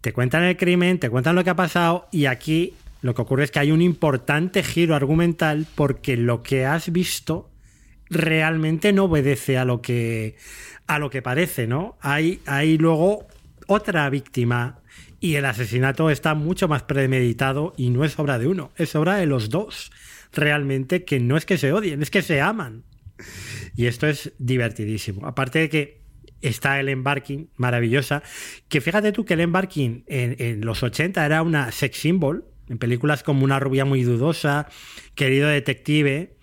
te 0.01 0.11
cuentan 0.11 0.43
el 0.43 0.57
crimen, 0.57 0.99
te 0.99 1.09
cuentan 1.09 1.35
lo 1.35 1.45
que 1.45 1.51
ha 1.51 1.55
pasado 1.55 2.09
y 2.11 2.25
aquí 2.25 2.73
lo 3.01 3.15
que 3.15 3.21
ocurre 3.21 3.45
es 3.45 3.51
que 3.51 3.59
hay 3.59 3.71
un 3.71 3.81
importante 3.81 4.63
giro 4.63 4.95
argumental 4.95 5.65
porque 5.75 6.17
lo 6.17 6.43
que 6.43 6.65
has 6.65 6.91
visto 6.91 7.52
realmente 8.13 8.93
no 8.93 9.05
obedece 9.05 9.57
a 9.57 9.65
lo 9.65 9.81
que 9.81 10.35
a 10.87 10.99
lo 10.99 11.09
que 11.09 11.21
parece, 11.21 11.67
¿no? 11.67 11.97
Hay, 12.01 12.41
hay 12.45 12.77
luego 12.77 13.27
otra 13.67 14.09
víctima 14.09 14.79
y 15.19 15.35
el 15.35 15.45
asesinato 15.45 16.09
está 16.09 16.35
mucho 16.35 16.67
más 16.67 16.83
premeditado 16.83 17.73
y 17.77 17.89
no 17.89 18.03
es 18.03 18.19
obra 18.19 18.37
de 18.37 18.47
uno, 18.47 18.71
es 18.75 18.95
obra 18.95 19.15
de 19.15 19.25
los 19.25 19.49
dos. 19.49 19.91
Realmente 20.33 21.05
que 21.05 21.19
no 21.19 21.37
es 21.37 21.45
que 21.45 21.57
se 21.57 21.71
odien, 21.71 22.01
es 22.01 22.09
que 22.09 22.21
se 22.21 22.41
aman. 22.41 22.83
Y 23.75 23.85
esto 23.85 24.07
es 24.07 24.33
divertidísimo. 24.39 25.25
Aparte 25.25 25.59
de 25.59 25.69
que 25.69 26.01
está 26.41 26.79
el 26.79 26.89
embarking, 26.89 27.49
maravillosa. 27.55 28.21
Que 28.67 28.81
fíjate 28.81 29.11
tú 29.11 29.25
que 29.25 29.35
el 29.35 29.41
embarking 29.41 30.03
en, 30.07 30.35
en 30.39 30.65
los 30.65 30.83
80 30.83 31.25
era 31.25 31.41
una 31.41 31.71
sex 31.71 31.97
symbol, 31.97 32.45
en 32.67 32.77
películas 32.77 33.23
como 33.23 33.45
Una 33.45 33.59
rubia 33.59 33.85
muy 33.85 34.03
dudosa, 34.03 34.67
Querido 35.15 35.47
detective. 35.47 36.35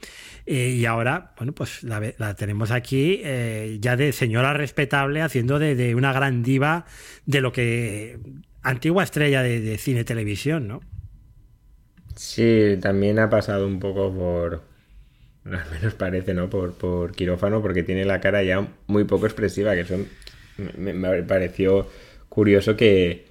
Eh, 0.50 0.70
y 0.70 0.84
ahora, 0.86 1.34
bueno, 1.38 1.54
pues 1.54 1.82
la, 1.84 2.00
la 2.18 2.34
tenemos 2.36 2.70
aquí 2.70 3.20
eh, 3.24 3.78
ya 3.80 3.96
de 3.96 4.12
señora 4.12 4.52
respetable, 4.54 5.22
haciendo 5.22 5.58
de, 5.58 5.74
de 5.76 5.94
una 5.94 6.12
gran 6.12 6.42
diva 6.42 6.86
de 7.26 7.40
lo 7.40 7.52
que. 7.52 8.18
antigua 8.62 9.04
estrella 9.04 9.42
de, 9.42 9.60
de 9.60 9.78
cine 9.78 10.04
televisión, 10.04 10.68
¿no? 10.68 10.80
Sí, 12.16 12.76
también 12.82 13.18
ha 13.18 13.30
pasado 13.30 13.66
un 13.66 13.78
poco 13.80 14.12
por. 14.14 14.62
Al 15.44 15.70
menos 15.72 15.94
parece, 15.94 16.34
¿no? 16.34 16.50
Por, 16.50 16.76
por 16.78 17.12
quirófano, 17.14 17.62
porque 17.62 17.82
tiene 17.82 18.04
la 18.04 18.20
cara 18.20 18.42
ya 18.42 18.68
muy 18.86 19.04
poco 19.04 19.26
expresiva, 19.26 19.74
que 19.74 19.84
son. 19.84 20.08
Me, 20.78 20.92
me 20.94 21.22
pareció 21.24 21.88
curioso 22.28 22.76
que. 22.76 23.26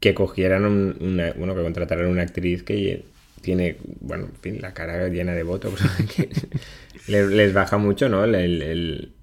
que 0.00 0.14
cogieran 0.14 0.64
un- 0.64 0.96
una. 1.00 1.32
Bueno, 1.34 1.54
que 1.54 1.62
contrataran 1.62 2.06
una 2.06 2.22
actriz 2.22 2.62
que 2.62 3.04
tiene, 3.42 3.76
bueno, 4.00 4.24
en 4.26 4.40
fin, 4.40 4.58
la 4.62 4.72
cara 4.72 5.08
llena 5.08 5.32
de 5.34 5.42
que 6.16 6.28
les, 7.08 7.28
les 7.28 7.52
baja 7.52 7.78
mucho, 7.78 8.08
¿no? 8.08 8.24
El, 8.24 8.34
el- 8.34 8.62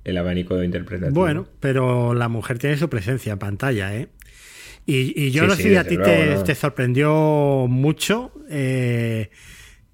el- 0.03 0.17
abanico 0.17 0.61
interpretativo. 0.63 1.19
Bueno, 1.19 1.47
pero 1.59 2.13
la 2.13 2.27
mujer 2.27 2.59
tiene 2.59 2.77
su 2.77 2.89
presencia 2.89 3.33
en 3.33 3.39
pantalla, 3.39 3.95
¿eh? 3.95 4.09
Y, 4.85 5.13
y 5.21 5.31
yo 5.31 5.43
Sí, 5.43 5.47
no 5.47 5.55
sí, 5.55 5.63
sé 5.63 5.69
si 5.69 5.75
a 5.75 5.83
ti 5.83 5.89
te, 5.89 5.97
luego, 5.97 6.35
¿no? 6.39 6.43
te 6.43 6.55
sorprendió 6.55 7.65
mucho 7.69 8.31
eh, 8.49 9.29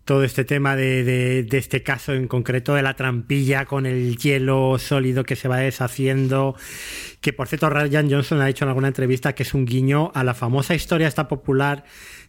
todo 0.06 0.24
este 0.24 0.46
tema 0.46 0.76
de, 0.76 1.04
de- 1.04 1.44
de 1.44 1.58
este 1.58 1.84
caso 1.84 2.14
en 2.14 2.28
concreto 2.28 2.76
de 2.76 2.82
la 2.84 2.96
trampilla 2.96 3.66
con 3.66 3.86
el 3.86 4.18
hielo 4.18 4.78
sólido 4.80 5.24
que 5.24 5.36
se 5.36 5.48
va 5.48 5.58
deshaciendo. 5.58 6.56
Que 7.22 7.34
por 7.34 7.48
cierto, 7.48 7.70
Ryan 7.70 8.10
Johnson 8.10 8.40
ha 8.42 8.46
dicho 8.46 8.64
en 8.66 8.70
alguna 8.70 8.88
entrevista 8.88 9.34
que 9.34 9.44
es 9.44 9.54
un 9.54 9.66
guiño 9.66 10.12
a 10.14 10.24
la 10.24 10.34
famosa 10.34 10.76
historia 10.76 11.08
esta 11.08 11.28
popular 11.28 11.84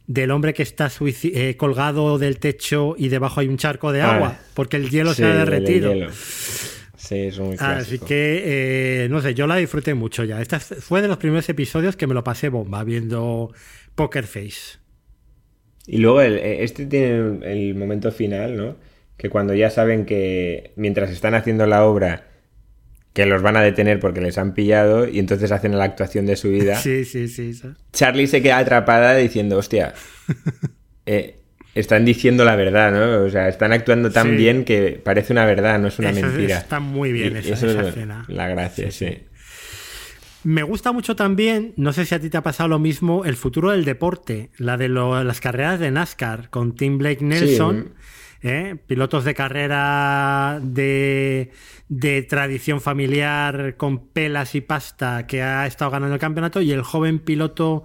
del 0.07 0.31
hombre 0.31 0.55
que 0.55 0.63
está 0.63 0.91
eh, 1.25 1.57
colgado 1.57 2.19
del 2.19 2.39
techo 2.39 2.95
y 2.97 3.09
debajo 3.09 3.41
hay 3.41 3.49
un 3.49 3.57
charco 3.57 3.93
de 3.93 4.03
Ah, 4.03 4.17
agua, 4.17 4.39
porque 4.55 4.77
el 4.77 4.91
hielo 4.91 5.11
Sí, 5.11 5.23
se 5.23 5.25
ha 5.27 5.35
derretido. 5.35 5.93
Sí, 6.97 7.15
es 7.19 7.39
muy 7.39 7.57
Así 7.59 7.99
que, 7.99 8.43
eh, 9.05 9.09
no 9.11 9.21
sé, 9.21 9.35
yo 9.35 9.47
la 9.47 9.57
disfruté 9.57 9.95
mucho 9.95 10.25
ya. 10.25 10.41
Esta 10.41 10.59
fue 10.61 11.03
de 11.03 11.09
los 11.09 11.19
primeros 11.19 11.49
episodios 11.49 11.97
que 11.97 12.07
me 12.07 12.15
lo 12.15 12.25
pasé 12.25 12.49
bomba 12.49 12.83
viendo 12.85 13.53
Poker 13.95 14.25
Face. 14.27 14.79
Y 15.87 15.99
luego 15.99 16.21
el- 16.21 16.39
este 16.39 16.87
tiene 16.87 17.39
el 17.45 17.75
momento 17.77 18.11
final, 18.11 18.57
¿no? 18.57 18.77
Que 19.17 19.31
cuando 19.31 19.55
ya 19.55 19.71
saben 19.71 20.05
que 20.05 20.73
mientras 20.77 21.11
están 21.11 21.35
haciendo 21.35 21.67
la 21.67 21.85
obra 21.85 22.27
que 23.17 23.25
los 23.25 23.41
van 23.41 23.57
a 23.57 23.63
detener 23.63 23.99
porque 23.99 24.21
les 24.21 24.37
han 24.37 24.53
pillado 24.53 25.09
y 25.09 25.19
entonces 25.19 25.51
hacen 25.51 25.77
la 25.79 25.85
actuación 25.85 26.27
de 26.27 26.37
su 26.37 26.51
vida, 26.51 26.77
Sí, 26.83 27.07
sí, 27.07 27.29
sí. 27.29 27.55
sí. 27.55 27.69
Charlie 27.93 28.27
se 28.27 28.43
queda 28.43 28.59
atrapada 28.59 29.15
diciendo, 29.17 29.57
hostia, 29.57 29.95
eh, 31.07 31.39
están 31.75 32.05
diciendo 32.05 32.45
la 32.45 32.57
verdad, 32.57 32.93
¿no? 32.93 33.25
O 33.25 33.31
sea, 33.31 33.49
están 33.49 33.73
actuando 33.73 34.11
tan 34.11 34.31
Sí. 34.31 34.37
bien 34.37 34.65
que 34.65 35.01
parece 35.03 35.33
una 35.33 35.47
verdad, 35.47 35.79
no 35.79 35.89
es 35.89 35.99
una 35.99 36.11
Eso 36.11 36.21
mentira. 36.27 36.59
está 36.59 36.79
muy 36.79 37.11
bien 37.13 37.37
esa- 37.39 37.55
eso 37.55 37.67
esa 37.71 37.81
es 37.81 37.89
escena. 37.89 38.25
La 38.29 38.49
gracia, 38.49 38.91
sí. 38.91 39.19
Me 40.45 40.63
gusta 40.63 40.93
mucho 40.93 41.17
también, 41.17 41.73
no 41.77 41.93
sé 41.93 42.05
si 42.05 42.15
a 42.15 42.21
ti 42.21 42.31
te 42.31 42.37
ha 42.37 42.43
pasado 42.43 42.69
lo 42.69 42.79
mismo, 42.79 43.25
el 43.25 43.37
futuro 43.37 43.73
del 43.73 43.85
deporte, 43.85 44.51
la 44.59 44.77
de 44.77 44.89
lo- 44.89 45.25
las 45.25 45.41
carreras 45.41 45.81
de 45.81 45.91
NASCAR 45.91 46.51
con 46.51 46.77
Tim 46.77 46.99
Blake 46.99 47.25
Nelson. 47.25 47.95
¿Eh? 48.43 48.77
pilotos 48.87 49.25
de 49.25 49.35
carrera 49.35 50.59
de, 50.63 51.51
de 51.89 52.23
tradición 52.23 52.81
familiar 52.81 53.77
con 53.77 54.09
pelas 54.09 54.55
y 54.55 54.61
pasta 54.61 55.27
que 55.27 55.43
ha 55.43 55.67
estado 55.67 55.91
ganando 55.91 56.15
el 56.15 56.21
campeonato 56.21 56.61
y 56.61 56.73
el 56.73 56.83
joven 56.83 57.19
piloto 57.19 57.85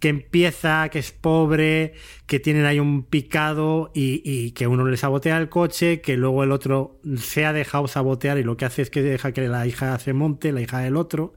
que 0.00 0.08
empieza, 0.08 0.88
que 0.90 0.98
es 0.98 1.12
pobre, 1.12 1.94
que 2.26 2.38
tienen 2.38 2.66
ahí 2.66 2.78
un 2.78 3.02
picado 3.02 3.90
y, 3.94 4.52
que 4.52 4.66
uno 4.66 4.84
le 4.84 4.96
sabotea 4.96 5.38
el 5.38 5.48
coche, 5.48 6.00
que 6.00 6.16
luego 6.16 6.44
el 6.44 6.52
otro 6.52 7.00
se 7.16 7.44
ha 7.44 7.52
dejado 7.52 7.88
sabotear 7.88 8.38
y 8.38 8.44
lo 8.44 8.56
que 8.56 8.64
hace 8.64 8.82
es 8.82 8.90
que 8.90 9.02
deja 9.02 9.32
que 9.32 9.48
la 9.48 9.66
hija 9.66 9.98
se 9.98 10.12
monte, 10.12 10.52
la 10.52 10.60
hija 10.60 10.78
del 10.80 10.96
otro. 10.96 11.34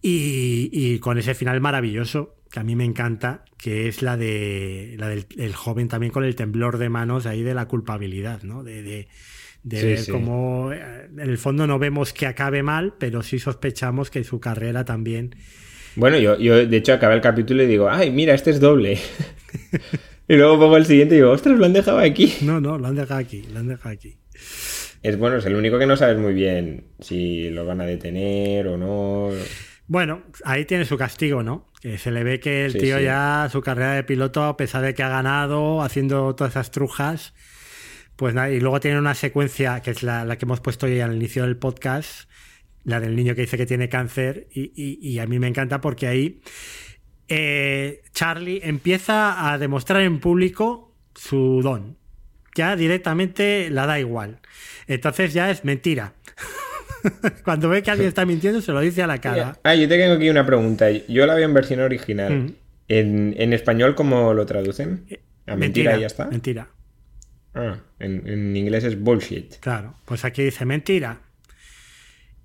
Y, 0.00 0.70
y 0.72 1.00
con 1.00 1.18
ese 1.18 1.34
final 1.34 1.60
maravilloso, 1.60 2.37
que 2.50 2.60
a 2.60 2.64
mí 2.64 2.76
me 2.76 2.84
encanta, 2.84 3.44
que 3.58 3.88
es 3.88 4.02
la 4.02 4.16
de 4.16 4.96
la 4.98 5.08
del 5.08 5.26
el 5.38 5.54
joven 5.54 5.88
también 5.88 6.12
con 6.12 6.24
el 6.24 6.34
temblor 6.36 6.78
de 6.78 6.88
manos 6.88 7.26
ahí 7.26 7.42
de 7.42 7.54
la 7.54 7.66
culpabilidad, 7.68 8.42
¿no? 8.42 8.62
De, 8.64 8.82
de, 8.82 9.08
de 9.62 9.82
Sí, 9.82 9.86
ver 9.86 9.98
sí. 9.98 10.12
cómo 10.12 10.72
eh, 10.72 11.06
en 11.12 11.20
el 11.20 11.38
fondo 11.38 11.66
no 11.66 11.78
vemos 11.78 12.12
que 12.12 12.26
acabe 12.26 12.62
mal, 12.62 12.94
pero 12.98 13.22
sí 13.22 13.38
sospechamos 13.38 14.10
que 14.10 14.24
su 14.24 14.40
carrera 14.40 14.84
también. 14.84 15.36
Bueno, 15.94 16.18
yo, 16.18 16.38
yo 16.38 16.66
de 16.66 16.76
hecho 16.76 16.92
acabé 16.92 17.14
el 17.16 17.20
capítulo 17.20 17.62
y 17.62 17.66
digo, 17.66 17.90
ay, 17.90 18.10
mira, 18.10 18.34
este 18.34 18.50
es 18.50 18.60
doble. 18.60 18.98
y 20.28 20.36
luego 20.36 20.58
pongo 20.58 20.76
el 20.76 20.86
siguiente 20.86 21.14
y 21.14 21.18
digo, 21.18 21.30
ostras, 21.30 21.58
lo 21.58 21.66
han 21.66 21.72
dejado 21.72 21.98
aquí. 21.98 22.32
No, 22.40 22.60
no, 22.60 22.78
lo 22.78 22.86
han 22.86 22.94
dejado 22.96 23.20
aquí, 23.20 23.42
lo 23.52 23.58
han 23.60 23.68
dejado 23.68 23.90
aquí. 23.94 24.18
Es 25.02 25.16
bueno, 25.18 25.36
es 25.36 25.46
el 25.46 25.54
único 25.54 25.78
que 25.78 25.86
no 25.86 25.96
sabes 25.96 26.18
muy 26.18 26.34
bien 26.34 26.88
si 27.00 27.50
lo 27.50 27.64
van 27.64 27.80
a 27.80 27.86
detener 27.86 28.66
o 28.68 28.76
no. 28.76 29.30
Bueno, 29.86 30.22
ahí 30.44 30.64
tiene 30.66 30.84
su 30.84 30.98
castigo, 30.98 31.42
¿no? 31.42 31.66
Que 31.80 31.96
se 31.98 32.10
le 32.10 32.24
ve 32.24 32.40
que 32.40 32.64
el 32.64 32.72
Sí, 32.72 32.78
tío 32.80 32.98
sí. 32.98 33.04
ya, 33.04 33.48
su 33.52 33.60
carrera 33.60 33.92
de 33.94 34.02
piloto, 34.04 34.42
a 34.44 34.56
pesar 34.56 34.82
de 34.82 34.94
que 34.94 35.02
ha 35.02 35.08
ganado, 35.08 35.82
haciendo 35.82 36.34
todas 36.34 36.54
esas 36.54 36.70
trujas, 36.72 37.34
pues 38.16 38.34
nada, 38.34 38.50
y 38.50 38.58
luego 38.58 38.80
tiene 38.80 38.98
una 38.98 39.14
secuencia 39.14 39.80
que 39.80 39.92
es 39.92 40.02
la, 40.02 40.24
la 40.24 40.36
que 40.38 40.44
hemos 40.44 40.60
puesto 40.60 40.86
hoy 40.86 40.98
al 41.00 41.14
inicio 41.14 41.44
del 41.44 41.56
podcast, 41.56 42.28
la 42.82 42.98
del 42.98 43.14
niño 43.14 43.34
que 43.36 43.42
dice 43.42 43.56
que 43.56 43.66
tiene 43.66 43.88
cáncer, 43.88 44.48
y, 44.52 44.72
y- 44.74 44.98
y 45.08 45.18
a 45.20 45.26
mí 45.26 45.38
me 45.38 45.46
encanta 45.46 45.80
porque 45.80 46.08
ahí 46.08 46.40
eh, 47.28 48.02
Charlie 48.12 48.60
empieza 48.64 49.52
a 49.52 49.58
demostrar 49.58 50.02
en 50.02 50.18
público 50.18 50.96
su 51.14 51.60
don. 51.62 51.96
Ya 52.56 52.74
directamente 52.74 53.70
la 53.70 53.86
da 53.86 54.00
igual. 54.00 54.40
Entonces 54.88 55.32
ya 55.32 55.50
es 55.50 55.64
mentira. 55.64 56.14
Cuando 57.44 57.68
ve 57.68 57.82
que 57.82 57.90
alguien 57.90 58.08
está 58.08 58.24
mintiendo, 58.26 58.60
se 58.60 58.72
lo 58.72 58.80
dice 58.80 59.02
a 59.02 59.06
la 59.06 59.20
cara. 59.20 59.58
Ah, 59.62 59.74
yo 59.74 59.88
te 59.88 59.96
tengo 59.98 60.14
aquí 60.14 60.28
una 60.30 60.44
pregunta. 60.46 60.90
Yo 60.90 61.26
la 61.26 61.34
veo 61.34 61.44
en 61.44 61.54
versión 61.54 61.80
original. 61.80 62.32
Mm. 62.34 62.54
¿En, 62.88 63.34
en 63.38 63.52
español 63.52 63.94
cómo 63.94 64.32
lo 64.34 64.46
traducen? 64.46 65.06
A 65.46 65.56
mentira, 65.56 65.96
y 65.96 66.00
ya 66.00 66.06
está. 66.06 66.26
Mentira. 66.26 66.68
Ah, 67.54 67.78
en, 67.98 68.26
en 68.26 68.56
inglés 68.56 68.84
es 68.84 68.98
bullshit. 69.00 69.56
Claro, 69.60 69.94
pues 70.04 70.24
aquí 70.24 70.42
dice 70.42 70.64
mentira. 70.64 71.20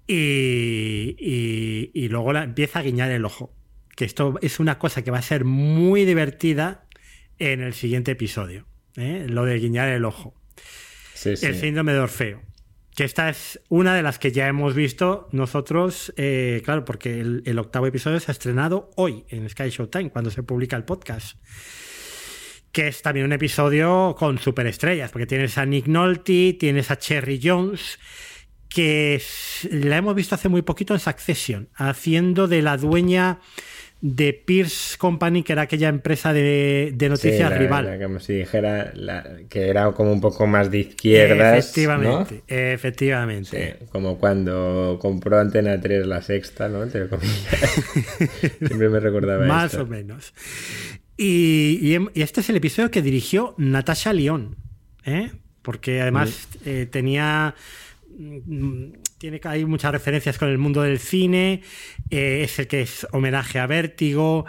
Y, 0.08 1.16
y- 1.18 1.92
y 1.94 2.08
luego 2.10 2.34
la, 2.34 2.44
empieza 2.44 2.80
a 2.80 2.82
guiñar 2.82 3.12
el 3.12 3.26
ojo. 3.26 3.54
Que 3.96 4.06
esto 4.06 4.36
es 4.42 4.60
una 4.60 4.80
cosa 4.80 5.04
que 5.04 5.12
va 5.12 5.20
a 5.20 5.24
ser 5.24 5.46
muy 5.46 6.04
divertida 6.06 6.86
en 7.40 7.62
el 7.62 7.74
siguiente 7.74 8.12
episodio. 8.12 8.66
¿eh? 8.98 9.26
Lo 9.30 9.46
de 9.46 9.60
guiñar 9.60 9.90
el 9.90 10.04
ojo. 10.06 10.34
Sí, 11.14 11.38
sí. 11.38 11.46
El 11.46 11.56
síndrome 11.56 11.94
de 11.94 12.00
Orfeo. 12.00 12.42
Que 12.96 13.06
esta 13.06 13.30
es 13.30 13.60
una 13.70 13.96
de 13.96 14.04
las 14.04 14.20
que 14.20 14.32
ya 14.32 14.48
hemos 14.48 14.76
visto 14.76 15.28
nosotros, 15.32 16.14
eh, 16.16 16.62
claro, 16.64 16.86
porque 16.86 17.20
el, 17.20 17.60
octavo 17.60 17.88
episodio 17.88 18.20
se 18.20 18.30
ha 18.30 18.34
estrenado 18.34 18.92
hoy 18.96 19.26
en 19.30 19.50
Sky 19.50 19.70
Showtime, 19.70 20.12
cuando 20.12 20.30
se 20.30 20.44
publica 20.44 20.76
el 20.76 20.84
podcast. 20.84 21.38
Que 22.72 22.88
es 22.88 23.02
también 23.02 23.26
un 23.26 23.34
episodio 23.34 24.16
con 24.18 24.38
superestrellas, 24.38 25.12
porque 25.12 25.26
tienes 25.26 25.58
a 25.58 25.66
Nick 25.66 25.88
Nolte, 25.88 26.56
tienes 26.60 26.92
a 26.92 26.98
Cherry 26.98 27.40
Jones, 27.44 27.98
que 28.70 29.22
la 29.72 29.98
hemos 29.98 30.14
visto 30.14 30.36
hace 30.36 30.50
muy 30.50 30.62
poquito 30.62 30.94
en 30.94 31.00
Succession, 31.00 31.70
haciendo 31.76 32.48
de 32.48 32.62
la 32.62 32.78
dueña 32.78 33.40
de 34.06 34.34
Pierce 34.34 34.98
Company, 34.98 35.44
que 35.44 35.54
era 35.54 35.62
aquella 35.62 35.88
empresa 35.88 36.34
de, 36.34 36.92
de 36.94 37.08
noticias 37.08 37.38
Sí, 37.38 37.42
la- 37.44 37.58
rival. 37.58 37.86
la- 37.86 38.06
como 38.06 38.20
si 38.20 38.34
dijera 38.34 38.92
la- 38.96 39.26
que 39.50 39.70
era 39.70 39.90
como 39.94 40.12
un 40.12 40.20
poco 40.20 40.46
más 40.46 40.70
de 40.70 40.80
izquierdas. 40.80 41.58
Efectivamente, 41.58 42.44
efectivamente. 42.48 43.78
como 43.94 44.18
cuando 44.20 45.00
compró 45.02 45.40
Antena 45.40 45.80
3 45.80 46.06
la 46.06 46.22
sexta, 46.22 46.68
¿no? 46.68 46.84
Entre 46.84 47.08
comillas. 47.08 47.32
Siempre 48.60 48.90
me 48.90 49.00
recordaba 49.00 49.46
Más 49.46 49.72
esto. 49.72 49.84
o 49.84 49.88
menos. 49.88 50.34
Y, 51.16 51.80
y 51.82 51.94
em- 51.94 52.10
y 52.14 52.24
este 52.24 52.42
es 52.42 52.50
el 52.50 52.58
episodio 52.58 52.92
que 52.92 53.02
dirigió 53.02 53.56
Natasha 53.58 54.12
Lyon, 54.12 54.58
¿eh? 55.06 55.32
porque 55.62 56.02
además 56.02 56.50
eh, 56.66 56.88
tenía 56.92 57.56
mm, 58.18 58.86
tiene 59.18 59.40
que- 59.40 59.48
hay 59.48 59.64
muchas 59.64 59.94
referencias 59.94 60.38
con 60.38 60.50
el 60.50 60.58
mundo 60.58 60.82
del 60.82 61.00
cine, 61.00 61.62
eh, 62.16 62.44
es 62.44 62.58
el 62.60 62.68
que 62.68 62.82
es 62.82 63.08
homenaje 63.12 63.60
a 63.60 63.68
Vértigo. 63.68 64.46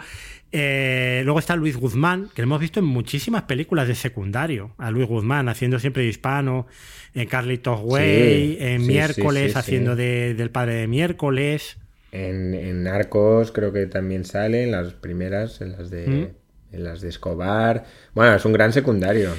eh, 0.51 1.21
luego 1.25 1.39
está 1.39 1.55
Luis 1.57 1.75
Guzmán, 1.75 2.29
que 2.33 2.41
lo 2.41 2.45
hemos 2.47 2.61
visto 2.61 2.79
en 2.79 2.85
muchísimas 2.85 3.43
películas 3.43 3.87
de 3.89 3.95
secundario. 3.95 4.73
A 4.77 4.89
Luis 4.91 5.07
Guzmán 5.07 5.49
haciendo 5.49 5.79
siempre 5.79 6.03
de 6.03 6.09
hispano, 6.09 6.67
en 7.13 7.27
Carlitos 7.27 7.79
Way, 7.83 8.55
Sí, 8.55 8.57
en 8.61 8.81
sí, 8.81 8.87
Miércoles 8.87 9.51
sí, 9.53 9.57
haciendo 9.57 9.95
de- 9.95 10.33
del 10.33 10.51
padre 10.51 10.75
de 10.75 10.87
Miércoles. 10.87 11.77
En, 12.13 12.53
en 12.53 12.83
Narcos 12.83 13.51
creo 13.51 13.73
que 13.73 13.85
también 13.87 14.23
sale, 14.23 14.63
en 14.63 14.71
las 14.71 14.93
primeras, 14.93 15.59
en 15.59 15.73
las 15.73 15.89
de, 15.89 16.07
Mm. 16.07 16.75
en 16.75 16.83
las 16.85 17.01
de 17.01 17.09
Escobar. 17.09 17.83
Bueno, 18.13 18.35
es 18.35 18.45
un 18.45 18.53
gran 18.53 18.71
secundario. 18.71 19.31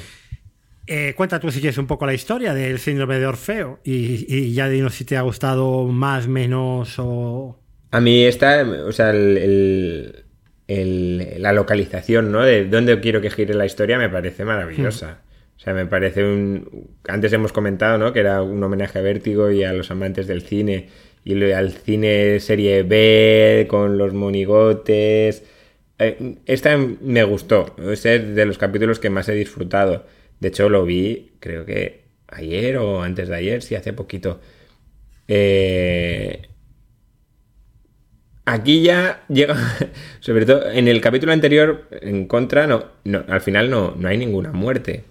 Eh, 0.85 1.13
cuenta 1.17 1.39
tú 1.39 1.51
si 1.51 1.59
quieres 1.59 1.77
un 1.79 1.87
poco 1.87 2.05
la 2.05 2.13
historia 2.13 2.53
del 2.53 2.77
síndrome 2.79 3.17
de 3.19 3.25
Orfeo 3.25 3.79
y, 3.83 4.25
y 4.33 4.53
ya 4.53 4.69
dinos 4.69 4.93
si 4.93 5.03
te 5.03 5.17
ha 5.17 5.21
gustado 5.21 5.85
más, 5.87 6.27
menos 6.27 6.95
o... 6.99 7.59
A 7.91 7.99
mí 8.01 8.23
esta, 8.25 8.63
o 8.85 8.91
sea, 8.91 9.11
el, 9.11 9.37
el- 9.37 10.25
el- 10.67 11.41
la 11.41 11.53
localización, 11.53 12.31
¿no? 12.31 12.43
De 12.43 12.65
dónde 12.65 12.99
quiero 12.99 13.21
que 13.21 13.29
gire 13.31 13.53
la 13.53 13.65
historia 13.65 13.97
me 13.97 14.09
parece 14.09 14.43
maravillosa. 14.45 15.21
O 15.55 15.59
sea, 15.59 15.73
me 15.73 15.85
parece 15.87 16.23
un... 16.23 16.89
Antes 17.07 17.33
hemos 17.33 17.51
comentado, 17.53 17.97
¿no? 17.97 18.13
Que 18.13 18.19
era 18.19 18.41
un 18.43 18.61
homenaje 18.63 18.99
a 18.99 19.01
Vértigo 19.01 19.49
y 19.51 19.63
a 19.63 19.73
los 19.73 19.89
amantes 19.91 20.27
del 20.27 20.41
cine. 20.43 20.89
Y 21.23 21.51
al 21.51 21.71
cine 21.71 22.39
serie 22.39 22.83
B, 22.83 23.65
con 23.69 23.97
los 23.97 24.13
monigotes. 24.13 25.43
eh, 25.99 26.35
esta 26.45 26.77
me 26.77 27.23
gustó. 27.23 27.75
Es 27.91 28.03
de 28.03 28.45
los 28.45 28.57
capítulos 28.57 28.99
que 28.99 29.09
más 29.09 29.27
he 29.29 29.33
disfrutado. 29.33 30.05
De 30.39 30.49
hecho, 30.49 30.69
lo 30.69 30.85
vi, 30.85 31.31
creo 31.39 31.65
que 31.65 32.03
ayer 32.27 32.77
o 32.77 33.01
antes 33.01 33.29
de 33.29 33.35
ayer, 33.35 33.61
sí, 33.63 33.75
hace 33.75 33.93
poquito. 33.93 34.39
Eh, 35.27 36.41
aquí 38.47 38.81
ya 38.81 39.23
llega, 39.29 39.55
sobre 40.19 40.45
todo 40.45 40.69
en 40.71 40.87
el 40.87 41.01
capítulo 41.01 41.31
anterior, 41.33 41.87
en 42.01 42.27
contra, 42.27 42.65
no, 42.67 42.85
no 43.03 43.23
al 43.27 43.41
final 43.41 43.69
no, 43.69 43.95
no 43.97 44.07
hay 44.07 44.17
ninguna 44.17 44.51
muerte. 44.51 45.03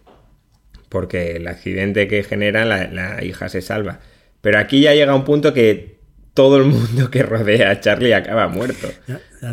Porque 0.89 1.37
el 1.37 1.49
accidente 1.49 2.07
que 2.09 2.23
genera 2.23 2.65
la, 2.65 2.89
la 2.89 3.23
hija 3.25 3.49
se 3.49 3.61
salva. 3.61 4.01
Pero 4.41 4.59
aquí 4.59 4.81
ya 4.81 4.95
llega 4.95 5.15
un 5.15 5.25
punto 5.25 5.53
que 5.53 5.97
todo 6.33 6.59
el 6.59 6.65
mundo 6.65 7.11
que 7.11 7.23
rodea 7.23 7.71
a 7.71 7.81
Charlie 7.81 8.13
acaba 8.15 8.47
muerto. 8.49 8.89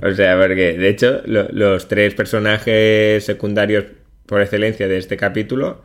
O 0.04 0.14
sea, 0.14 0.38
porque 0.40 0.78
de 0.78 0.90
hecho 0.90 1.22
lo- 1.26 1.50
los 1.52 1.88
tres 1.88 2.14
personajes 2.14 3.24
secundarios 3.26 3.86
por 4.28 4.42
excelencia 4.42 4.88
de 4.88 4.98
este 4.98 5.18
capítulo, 5.18 5.82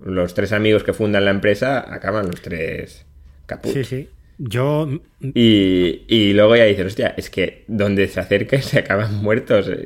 los 0.00 0.34
tres 0.34 0.52
amigos 0.52 0.82
que 0.82 0.92
fundan 0.92 1.24
la 1.26 1.30
empresa, 1.30 1.78
acaban 1.94 2.26
los 2.26 2.40
tres 2.42 3.06
caput. 3.46 3.72
Sí, 3.72 3.84
sí. 3.84 4.08
Yo 4.44 4.88
Y, 5.20 6.02
y 6.08 6.32
luego 6.34 6.56
ya 6.56 6.64
dices, 6.64 6.86
hostia, 6.86 7.14
es 7.16 7.30
que 7.30 7.64
donde 7.68 8.08
se 8.08 8.20
acerca 8.20 8.60
se 8.62 8.78
acaban 8.80 9.22
muertos. 9.22 9.70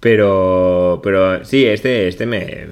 Pero, 0.00 1.00
pero 1.04 1.44
sí, 1.44 1.64
este, 1.64 2.08
este 2.08 2.26
me, 2.26 2.66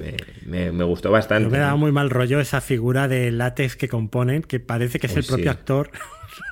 me, 0.45 0.73
me- 0.73 0.83
gustó 0.83 1.11
bastante. 1.11 1.49
me 1.49 1.59
da 1.59 1.75
muy 1.77 1.93
mal 1.93 2.09
rollo 2.09 2.41
esa 2.41 2.59
figura 2.59 3.07
de 3.07 3.31
látex 3.31 3.77
que 3.77 3.87
componen, 3.87 4.41
que 4.41 4.59
parece 4.59 4.99
que 4.99 5.07
es 5.07 5.15
el 5.15 5.23
propio 5.23 5.45
sí. 5.45 5.49
actor. 5.49 5.91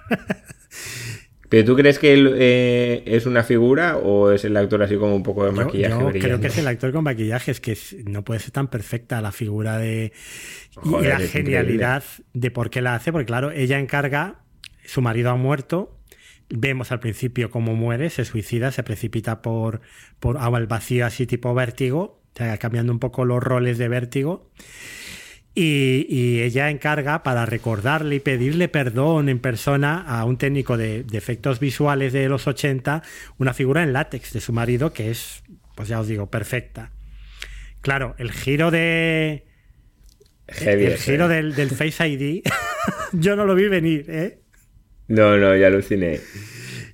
¿Pero 1.50 1.66
tú 1.66 1.76
crees 1.76 1.98
que 1.98 2.14
él 2.14 2.36
eh, 2.38 3.02
es 3.08 3.26
una 3.26 3.44
figura 3.44 3.98
o 3.98 4.32
es 4.32 4.46
el 4.46 4.56
actor 4.56 4.84
así 4.84 4.96
como 4.98 5.16
un 5.16 5.24
poco 5.24 5.46
de 5.46 5.52
maquillaje? 5.52 5.96
yo 5.98 6.12
creo 6.12 6.40
que 6.40 6.48
es 6.48 6.58
el 6.60 6.68
actor 6.68 6.92
con 6.92 7.04
maquillaje, 7.04 7.50
es 7.52 7.60
que 7.60 7.76
no 8.06 8.24
puede 8.24 8.40
ser 8.40 8.52
tan 8.52 8.68
perfecta 8.68 9.20
la 9.20 9.32
figura 9.32 9.80
de. 9.80 10.14
Y 10.84 11.06
la 11.06 11.20
genialidad 11.20 12.04
de 12.34 12.52
por 12.52 12.70
qué 12.70 12.82
la 12.82 12.96
hace, 12.96 13.12
porque 13.12 13.26
claro, 13.26 13.52
ella 13.52 13.80
encarga, 13.80 14.42
su 14.86 15.02
marido 15.02 15.32
ha 15.32 15.36
muerto. 15.36 15.98
Vemos 16.50 16.92
al 16.92 17.00
principio 17.00 17.52
cómo 17.52 17.76
muere, 17.76 18.10
se 18.10 18.26
suicida, 18.26 18.72
se 18.72 18.84
precipita 18.84 19.42
por, 19.42 19.82
por 20.20 20.38
agua 20.38 20.58
al 20.58 20.68
vacío, 20.68 21.06
así 21.06 21.28
tipo 21.28 21.54
vértigo, 21.54 22.22
cambiando 22.60 22.92
un 22.92 23.00
poco 23.00 23.26
los 23.26 23.44
roles 23.44 23.78
de 23.78 23.88
vértigo. 23.88 24.50
Y, 25.54 26.06
y 26.10 26.42
ella 26.42 26.70
encarga 26.70 27.22
para 27.22 27.46
recordarle 27.46 28.16
y 28.16 28.20
pedirle 28.20 28.70
perdón 28.70 29.30
en 29.30 29.40
persona 29.40 30.02
a 30.02 30.24
un 30.24 30.38
técnico 30.38 30.78
de, 30.78 31.04
de 31.04 31.18
efectos 31.18 31.60
visuales 31.60 32.14
de 32.14 32.30
los 32.30 32.48
80, 32.48 33.04
una 33.38 33.54
figura 33.54 33.84
en 33.84 33.92
látex 33.92 34.32
de 34.32 34.42
su 34.42 34.54
marido 34.54 34.94
que 34.94 35.12
es, 35.12 35.44
pues 35.76 35.90
ya 35.90 36.00
os 36.00 36.08
digo, 36.08 36.30
perfecta. 36.30 36.92
Claro, 37.82 38.16
el 38.18 38.32
giro 38.32 38.72
de. 38.72 39.46
Heavy 40.52 40.86
el 40.86 40.98
giro 40.98 41.28
del, 41.28 41.56
del 41.56 41.70
Face 41.70 42.08
ID, 42.08 42.42
yo 43.14 43.36
no 43.36 43.46
lo 43.46 43.56
vi 43.56 43.68
venir, 43.68 44.06
¿eh? 44.10 44.40
No, 45.08 45.38
no, 45.38 45.56
ya 45.56 45.68
aluciné. 45.68 46.20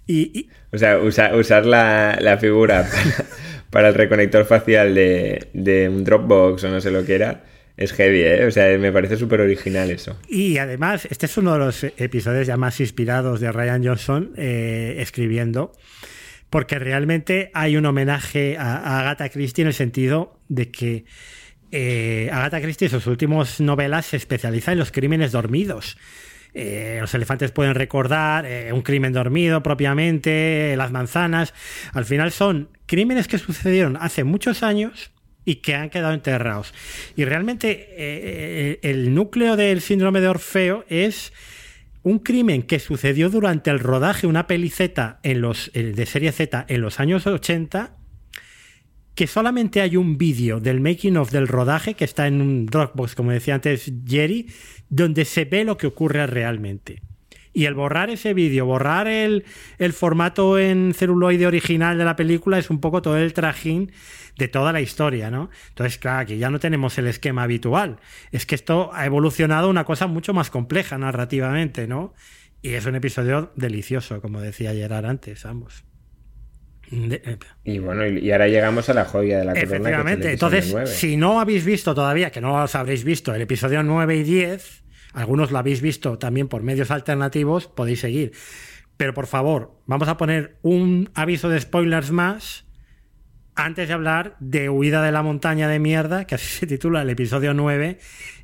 Y, 0.08 0.40
y- 0.40 0.50
O 0.72 0.78
sea, 0.78 1.00
usa- 1.00 1.36
usar 1.36 1.66
la, 1.66 2.18
la 2.22 2.38
figura 2.38 2.88
para, 2.90 3.30
para 3.70 3.88
el 3.90 3.94
reconector 3.96 4.46
facial 4.46 4.94
de, 4.96 5.48
de 5.54 5.90
un 5.90 6.04
Dropbox 6.04 6.64
o 6.64 6.70
no 6.70 6.80
sé 6.82 6.92
lo 6.92 7.06
que 7.06 7.16
era, 7.16 7.44
es 7.78 7.92
heavy, 7.92 8.22
¿eh? 8.22 8.46
O 8.46 8.52
sea, 8.52 8.78
me 8.78 8.92
parece 8.94 9.18
súper 9.18 9.42
original 9.42 9.92
eso. 9.92 10.18
Y 10.30 10.58
además, 10.60 11.06
este 11.12 11.26
es 11.26 11.38
uno 11.38 11.54
de 11.54 11.60
los 11.60 11.84
episodios 11.84 12.48
ya 12.48 12.56
más 12.56 12.80
inspirados 12.80 13.42
de 13.42 13.52
Ryan 13.52 13.84
Johnson 13.86 14.32
eh, 14.38 14.96
escribiendo, 15.00 15.74
porque 16.50 16.80
realmente 16.80 17.52
hay 17.54 17.76
un 17.76 17.86
homenaje 17.86 18.56
a, 18.58 18.78
a 18.78 19.00
Agatha 19.02 19.28
Christie 19.28 19.64
en 19.64 19.68
el 19.68 19.74
sentido 19.74 20.40
de 20.48 20.72
que 20.72 21.04
eh, 21.78 22.30
Agatha 22.32 22.62
Christie 22.62 22.88
sus 22.88 23.06
últimas 23.06 23.60
novelas 23.60 24.06
se 24.06 24.16
especializa 24.16 24.72
en 24.72 24.80
los 24.80 24.94
crímenes 24.94 25.34
dormidos. 25.34 25.98
Eh, 26.54 27.00
los 27.02 27.14
elefantes 27.14 27.52
pueden 27.52 27.76
recordar 27.76 28.46
eh, 28.46 28.72
un 28.72 28.82
crimen 28.82 29.12
dormido 29.12 29.62
propiamente, 29.62 30.74
las 30.78 30.92
manzanas. 30.92 31.54
Al 31.92 32.06
final 32.06 32.32
son 32.32 32.70
crímenes 32.86 33.28
que 33.28 33.40
sucedieron 33.40 33.98
hace 34.00 34.24
muchos 34.24 34.64
años 34.64 35.12
y 35.44 35.56
que 35.56 35.76
han 35.76 35.90
quedado 35.90 36.14
enterrados. 36.14 36.74
Y 37.18 37.26
realmente 37.26 38.80
el 38.82 39.14
núcleo 39.14 39.58
del 39.58 39.82
síndrome 39.82 40.22
de 40.22 40.30
Orfeo 40.30 40.86
es 40.88 41.34
un 42.04 42.20
crimen 42.20 42.64
que 42.64 42.80
sucedió 42.80 43.30
durante 43.30 43.70
el 43.70 43.80
rodaje, 43.80 44.28
una 44.28 44.48
peli 44.48 44.70
Z 44.70 45.20
en 45.24 45.42
los, 45.42 45.72
de 45.74 46.06
serie 46.06 46.32
Z 46.32 46.66
en 46.70 46.82
los 46.82 47.02
años 47.02 47.28
80, 47.28 47.98
que 49.16 49.28
solamente 49.28 49.82
hay 49.82 49.96
un 49.98 50.18
vídeo 50.18 50.60
del 50.60 50.82
making 50.82 51.18
of 51.18 51.32
del 51.32 51.48
rodaje 51.48 51.94
que 51.94 52.04
está 52.04 52.28
en 52.28 52.42
un 52.42 52.66
Dropbox, 52.66 53.16
como 53.16 53.32
decía 53.32 53.56
antes 53.56 53.92
Jerry, 54.06 54.48
donde 54.90 55.26
se 55.26 55.46
ve 55.46 55.64
lo 55.64 55.78
que 55.78 55.88
ocurre 55.88 56.28
realmente. 56.28 57.02
Y 57.54 57.66
el 57.66 57.74
borrar 57.74 58.10
ese 58.10 58.34
vídeo, 58.34 58.66
borrar 58.66 59.08
el, 59.08 59.46
el 59.78 59.94
formato 59.94 60.60
en 60.60 60.94
celuloide 60.94 61.48
original 61.48 61.98
de 61.98 62.04
la 62.04 62.18
película 62.18 62.60
es 62.60 62.70
un 62.70 62.82
poco 62.82 63.02
todo 63.02 63.18
el 63.18 63.32
trajín 63.32 63.94
de 64.38 64.50
toda 64.50 64.74
la 64.74 64.82
historia, 64.82 65.32
¿no? 65.32 65.50
Entonces, 65.70 65.98
claro, 65.98 66.20
aquí 66.20 66.38
ya 66.38 66.50
no 66.50 66.60
tenemos 66.60 66.98
el 66.98 67.08
esquema 67.08 67.44
habitual. 67.44 68.00
Es 68.34 68.46
que 68.46 68.56
esto 68.56 68.92
ha 68.94 69.06
evolucionado 69.06 69.70
una 69.70 69.86
cosa 69.86 70.08
mucho 70.08 70.34
más 70.34 70.50
compleja 70.50 70.98
narrativamente, 70.98 71.88
¿no? 71.88 72.14
Y 72.62 72.74
es 72.74 72.86
un 72.86 72.96
episodio 72.96 73.54
delicioso, 73.56 74.20
como 74.20 74.42
decía 74.42 74.74
Gerard 74.74 75.06
antes, 75.06 75.46
ambos. 75.46 75.86
De- 76.92 77.22
eh, 77.26 77.38
Y 77.64 77.80
bueno, 77.80 78.06
y 78.08 78.32
ahora 78.32 78.48
llegamos 78.48 78.90
a 78.90 78.94
la 78.94 79.06
joya 79.06 79.40
de 79.40 79.46
la 79.46 79.54
corona. 79.54 79.54
que 79.54 79.66
es 79.66 79.72
el 79.72 79.76
Efectivamente. 79.82 80.32
Entonces, 80.34 80.76
si 80.92 81.18
no 81.18 81.40
habéis 81.40 81.66
visto 81.66 81.96
todavía, 81.96 82.32
que 82.32 82.42
no 82.42 82.60
los 82.60 82.76
habréis 82.76 83.04
visto, 83.04 83.34
el 83.34 83.42
episodio 83.42 83.82
9 83.84 84.16
y 84.18 84.24
10, 84.24 84.84
algunos 85.14 85.52
lo 85.52 85.58
habéis 85.58 85.82
visto 85.82 86.18
también 86.18 86.48
por 86.48 86.62
medios 86.64 86.92
alternativos, 86.92 87.68
podéis 87.68 88.02
seguir. 88.02 88.34
Pero 88.98 89.14
por 89.14 89.28
favor, 89.28 89.82
vamos 89.86 90.08
a 90.08 90.18
poner 90.18 90.58
un 90.62 91.10
aviso 91.16 91.50
de 91.50 91.60
spoilers 91.60 92.12
más 92.12 92.66
antes 93.56 93.88
de 93.88 93.94
hablar 93.94 94.36
de 94.40 94.70
Huida 94.70 95.02
de 95.02 95.12
la 95.12 95.22
montaña 95.24 95.68
de 95.70 95.80
mierda, 95.80 96.26
que 96.26 96.36
así 96.36 96.46
se 96.60 96.68
titula 96.68 97.02
el 97.02 97.10
episodio 97.10 97.54
9, 97.54 98.00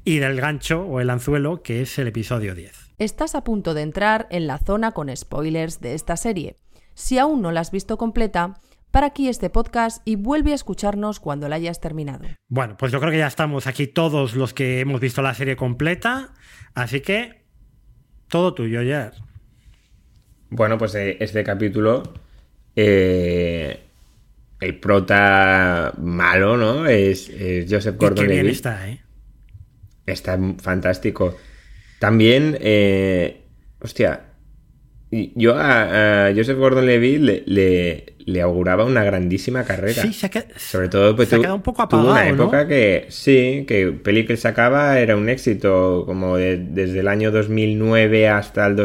y 0.05 0.19
del 0.19 0.39
gancho 0.39 0.83
o 0.83 0.99
el 1.01 1.09
anzuelo, 1.09 1.61
que 1.63 1.81
es 1.81 1.99
el 1.99 2.07
episodio 2.07 2.55
10. 2.55 2.91
Estás 2.97 3.35
a 3.35 3.43
punto 3.43 3.73
de 3.73 3.81
entrar 3.81 4.27
en 4.31 4.47
la 4.47 4.57
zona 4.57 4.91
con 4.93 5.15
spoilers 5.15 5.81
de 5.81 5.93
esta 5.95 6.15
serie. 6.17 6.55
Si 6.93 7.17
aún 7.17 7.41
no 7.41 7.51
la 7.51 7.61
has 7.61 7.71
visto 7.71 7.97
completa, 7.97 8.55
para 8.91 9.07
aquí 9.07 9.29
este 9.29 9.49
podcast 9.49 10.01
y 10.05 10.17
vuelve 10.17 10.51
a 10.51 10.55
escucharnos 10.55 11.19
cuando 11.19 11.47
la 11.47 11.55
hayas 11.55 11.79
terminado. 11.79 12.25
Bueno, 12.49 12.75
pues 12.77 12.91
yo 12.91 12.99
creo 12.99 13.11
que 13.11 13.17
ya 13.17 13.27
estamos 13.27 13.65
aquí 13.65 13.87
todos 13.87 14.35
los 14.35 14.53
que 14.53 14.81
hemos 14.81 14.99
visto 14.99 15.21
la 15.21 15.33
serie 15.33 15.55
completa, 15.55 16.33
así 16.73 16.99
que 16.99 17.41
todo 18.27 18.53
tuyo, 18.53 18.81
Gerard. 18.81 19.13
Bueno, 20.49 20.77
pues 20.77 20.93
eh, 20.95 21.17
este 21.21 21.43
capítulo, 21.43 22.03
eh, 22.75 23.79
el 24.59 24.79
prota 24.79 25.93
malo, 25.97 26.57
¿no? 26.57 26.85
Es, 26.85 27.29
es 27.29 27.71
Joseph 27.71 27.95
Y 27.95 27.99
qué 27.99 28.05
bien 28.05 28.15
Gordon-Levitt. 28.15 28.51
está, 28.51 28.89
¿eh? 28.89 29.01
Está 30.05 30.37
fantástico. 30.61 31.37
También, 31.99 32.57
eh, 32.59 33.45
hostia, 33.79 34.30
yo 35.11 35.55
a, 35.55 36.27
a 36.27 36.33
Joseph 36.35 36.57
Gordon-Levitt 36.57 37.21
le, 37.21 37.43
le, 37.45 38.13
le 38.25 38.41
auguraba 38.41 38.85
una 38.85 39.03
grandísima 39.03 39.63
carrera. 39.65 40.01
Sí, 40.01 40.13
se 40.13 40.27
ha, 40.27 40.31
qued- 40.31 40.47
Sobre 40.57 40.87
todo, 40.89 41.15
pues 41.15 41.27
se 41.29 41.35
ha 41.35 41.37
tu- 41.37 41.41
quedado 41.41 41.55
un 41.57 41.61
poco 41.63 41.85
tuvo 41.87 42.01
una 42.03 42.11
apagado, 42.11 42.35
¿no? 42.37 42.43
época 42.43 42.67
que 42.67 43.05
sí, 43.09 43.65
que 43.67 43.87
peli 43.91 44.25
que 44.25 44.37
sacaba 44.37 44.99
era 44.99 45.15
un 45.17 45.27
éxito, 45.27 46.03
como 46.05 46.37
de- 46.37 46.57
desde 46.57 46.99
el 47.01 47.07
año 47.09 47.31
2009 47.31 48.29
hasta 48.29 48.65
el 48.67 48.75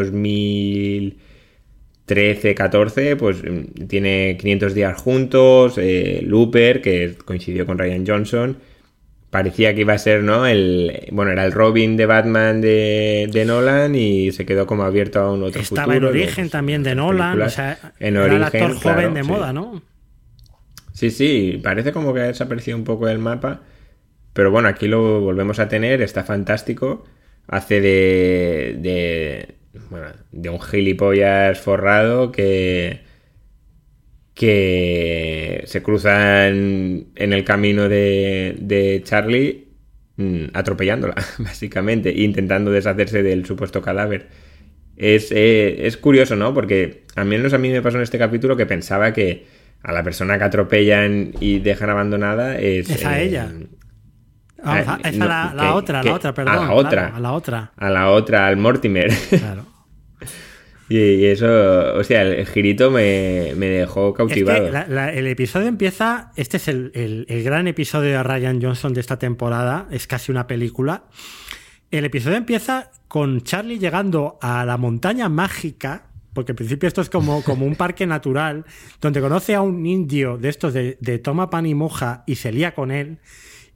2013, 2.06 2.54
14, 2.54 3.16
pues 3.16 3.42
mm, 3.42 3.86
tiene 3.86 4.36
500 4.40 4.74
días 4.74 5.00
juntos, 5.00 5.74
eh, 5.78 6.20
Looper, 6.24 6.80
que 6.82 7.14
coincidió 7.24 7.66
con 7.66 7.78
Ryan 7.78 8.04
Johnson, 8.06 8.56
parecía 9.30 9.74
que 9.74 9.82
iba 9.82 9.94
a 9.94 9.98
ser, 9.98 10.22
¿no? 10.22 10.46
El, 10.46 11.08
bueno, 11.12 11.32
era 11.32 11.44
el 11.44 11.52
Robin 11.52 11.96
de 11.96 12.06
Batman 12.06 12.60
de, 12.60 13.28
de 13.32 13.44
Nolan 13.44 13.94
y 13.94 14.32
se 14.32 14.46
quedó 14.46 14.66
como 14.66 14.84
abierto 14.84 15.20
a 15.20 15.32
un 15.32 15.42
otro 15.42 15.60
Estaba 15.60 15.94
futuro. 15.94 15.96
en 15.96 16.04
origen 16.04 16.44
pues, 16.44 16.50
también 16.52 16.82
de 16.82 16.94
Nolan, 16.94 17.40
o 17.42 17.50
sea, 17.50 17.78
en 17.98 18.16
era 18.16 18.36
el 18.36 18.42
origen, 18.44 18.62
actor 18.62 18.74
joven 18.76 18.80
claro, 18.80 19.14
de 19.14 19.24
sí. 19.24 19.30
moda, 19.30 19.52
¿no? 19.52 19.82
Sí, 20.92 21.10
sí, 21.10 21.60
parece 21.62 21.92
como 21.92 22.14
que 22.14 22.20
ha 22.20 22.26
desaparecido 22.28 22.76
un 22.76 22.84
poco 22.84 23.06
del 23.06 23.18
mapa. 23.18 23.62
Pero 24.32 24.50
bueno, 24.50 24.68
aquí 24.68 24.88
lo 24.88 25.20
volvemos 25.20 25.58
a 25.58 25.68
tener, 25.68 26.02
está 26.02 26.24
fantástico. 26.24 27.04
Hace 27.48 27.80
de. 27.80 28.76
de. 28.80 29.56
Bueno, 29.90 30.08
de 30.32 30.48
un 30.50 30.60
gilipollas 30.60 31.60
forrado 31.60 32.32
que. 32.32 33.00
Que 34.36 35.62
se 35.66 35.82
cruzan 35.82 37.06
en 37.16 37.32
el 37.32 37.42
camino 37.44 37.88
de, 37.88 38.54
de 38.60 39.00
Charlie 39.02 39.68
mm, 40.16 40.44
atropellándola, 40.52 41.14
básicamente, 41.38 42.12
intentando 42.12 42.70
deshacerse 42.70 43.22
del 43.22 43.44
supuesto 43.46 43.80
cadáver. 43.82 44.28
Es, 44.96 45.32
eh, 45.32 45.86
es 45.86 45.96
curioso, 45.96 46.36
¿no? 46.36 46.54
Porque 46.54 47.04
al 47.16 47.24
menos 47.26 47.52
a 47.54 47.58
mí 47.58 47.70
me 47.70 47.82
pasó 47.82 47.96
en 47.96 48.02
este 48.04 48.18
capítulo 48.18 48.56
que 48.56 48.66
pensaba 48.66 49.12
que 49.12 49.46
a 49.82 49.92
la 49.92 50.02
persona 50.02 50.38
que 50.38 50.44
atropellan 50.44 51.32
y 51.40 51.58
dejan 51.58 51.90
abandonada 51.90 52.58
es... 52.58 52.88
Es 52.90 53.04
a 53.04 53.20
eh, 53.20 53.24
ella. 53.24 53.44
Vamos, 53.52 53.68
Ah, 54.88 54.98
a- 55.02 55.08
esa 55.08 55.18
no, 55.18 55.28
la, 55.28 55.52
la 55.54 55.62
que- 55.62 55.68
otra, 55.68 56.00
que- 56.02 56.08
la 56.08 56.14
otra, 56.14 56.34
perdón. 56.34 56.52
a 56.52 56.56
la 56.56 56.62
claro, 56.66 56.76
otra. 56.76 57.06
a 57.16 57.20
la 57.20 57.32
otra. 57.32 57.72
a 57.76 57.90
la 57.90 58.10
otra, 58.10 58.46
al 58.46 58.56
Mortimer. 58.56 59.10
Claro. 59.30 59.66
y, 60.88 61.24
eso, 61.26 61.46
hostia, 61.96 62.22
el 62.22 62.46
girito 62.46 62.90
me, 62.90 63.52
me 63.56 63.66
dejó 63.66 64.10
Es 64.10 64.14
cautivado. 64.16 64.66
que 64.66 64.70
la- 64.72 64.86
la- 64.88 65.12
el 65.12 65.26
episodio 65.26 65.66
empieza. 65.66 66.30
Este 66.36 66.58
es 66.58 66.68
el, 66.68 66.92
el- 66.94 67.26
el 67.28 67.42
gran 67.42 67.66
episodio 67.66 68.10
de 68.10 68.22
Ryan 68.22 68.62
Johnson 68.62 68.92
de 68.94 69.00
esta 69.00 69.18
temporada. 69.18 69.88
Es 69.90 70.06
casi 70.06 70.30
una 70.30 70.46
película. 70.46 71.04
El 71.90 72.04
episodio 72.04 72.36
empieza 72.36 72.90
con 73.08 73.42
Charlie 73.42 73.78
llegando 73.78 74.38
a 74.40 74.64
la 74.64 74.76
montaña 74.76 75.28
mágica. 75.28 76.06
Porque 76.32 76.52
al 76.52 76.56
principio 76.56 76.86
esto 76.86 77.00
es 77.00 77.08
como, 77.08 77.42
como 77.42 77.64
un 77.64 77.76
parque 77.76 78.06
natural, 78.06 78.66
donde 79.00 79.22
conoce 79.22 79.54
a 79.54 79.62
un 79.62 79.86
indio 79.86 80.36
de 80.36 80.50
estos 80.50 80.74
de, 80.74 80.98
de 81.00 81.18
toma 81.18 81.48
pan 81.48 81.64
y 81.64 81.74
moja 81.74 82.24
y 82.26 82.34
se 82.34 82.52
lía 82.52 82.74
con 82.74 82.90
él. 82.90 83.18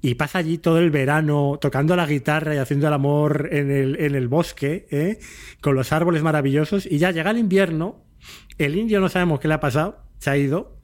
Y 0.02 0.14
pasa 0.14 0.38
allí 0.38 0.56
todo 0.58 0.78
el 0.78 0.90
verano 0.90 1.58
tocando 1.60 1.94
la 1.94 2.06
guitarra 2.06 2.54
y 2.54 2.58
haciendo 2.58 2.86
el 2.88 2.94
amor 2.94 3.48
en 3.52 3.70
el, 3.70 4.00
en 4.00 4.14
el 4.14 4.28
bosque, 4.28 4.86
¿eh? 4.90 5.18
con 5.60 5.74
los 5.74 5.92
árboles 5.92 6.22
maravillosos. 6.22 6.86
Y 6.86 6.98
ya 6.98 7.10
llega 7.10 7.30
el 7.30 7.38
invierno, 7.38 8.02
el 8.58 8.76
indio 8.76 9.00
no 9.00 9.08
sabemos 9.10 9.40
qué 9.40 9.48
le 9.48 9.54
ha 9.54 9.60
pasado, 9.60 10.02
se 10.18 10.30
ha 10.30 10.36
ido. 10.36 10.78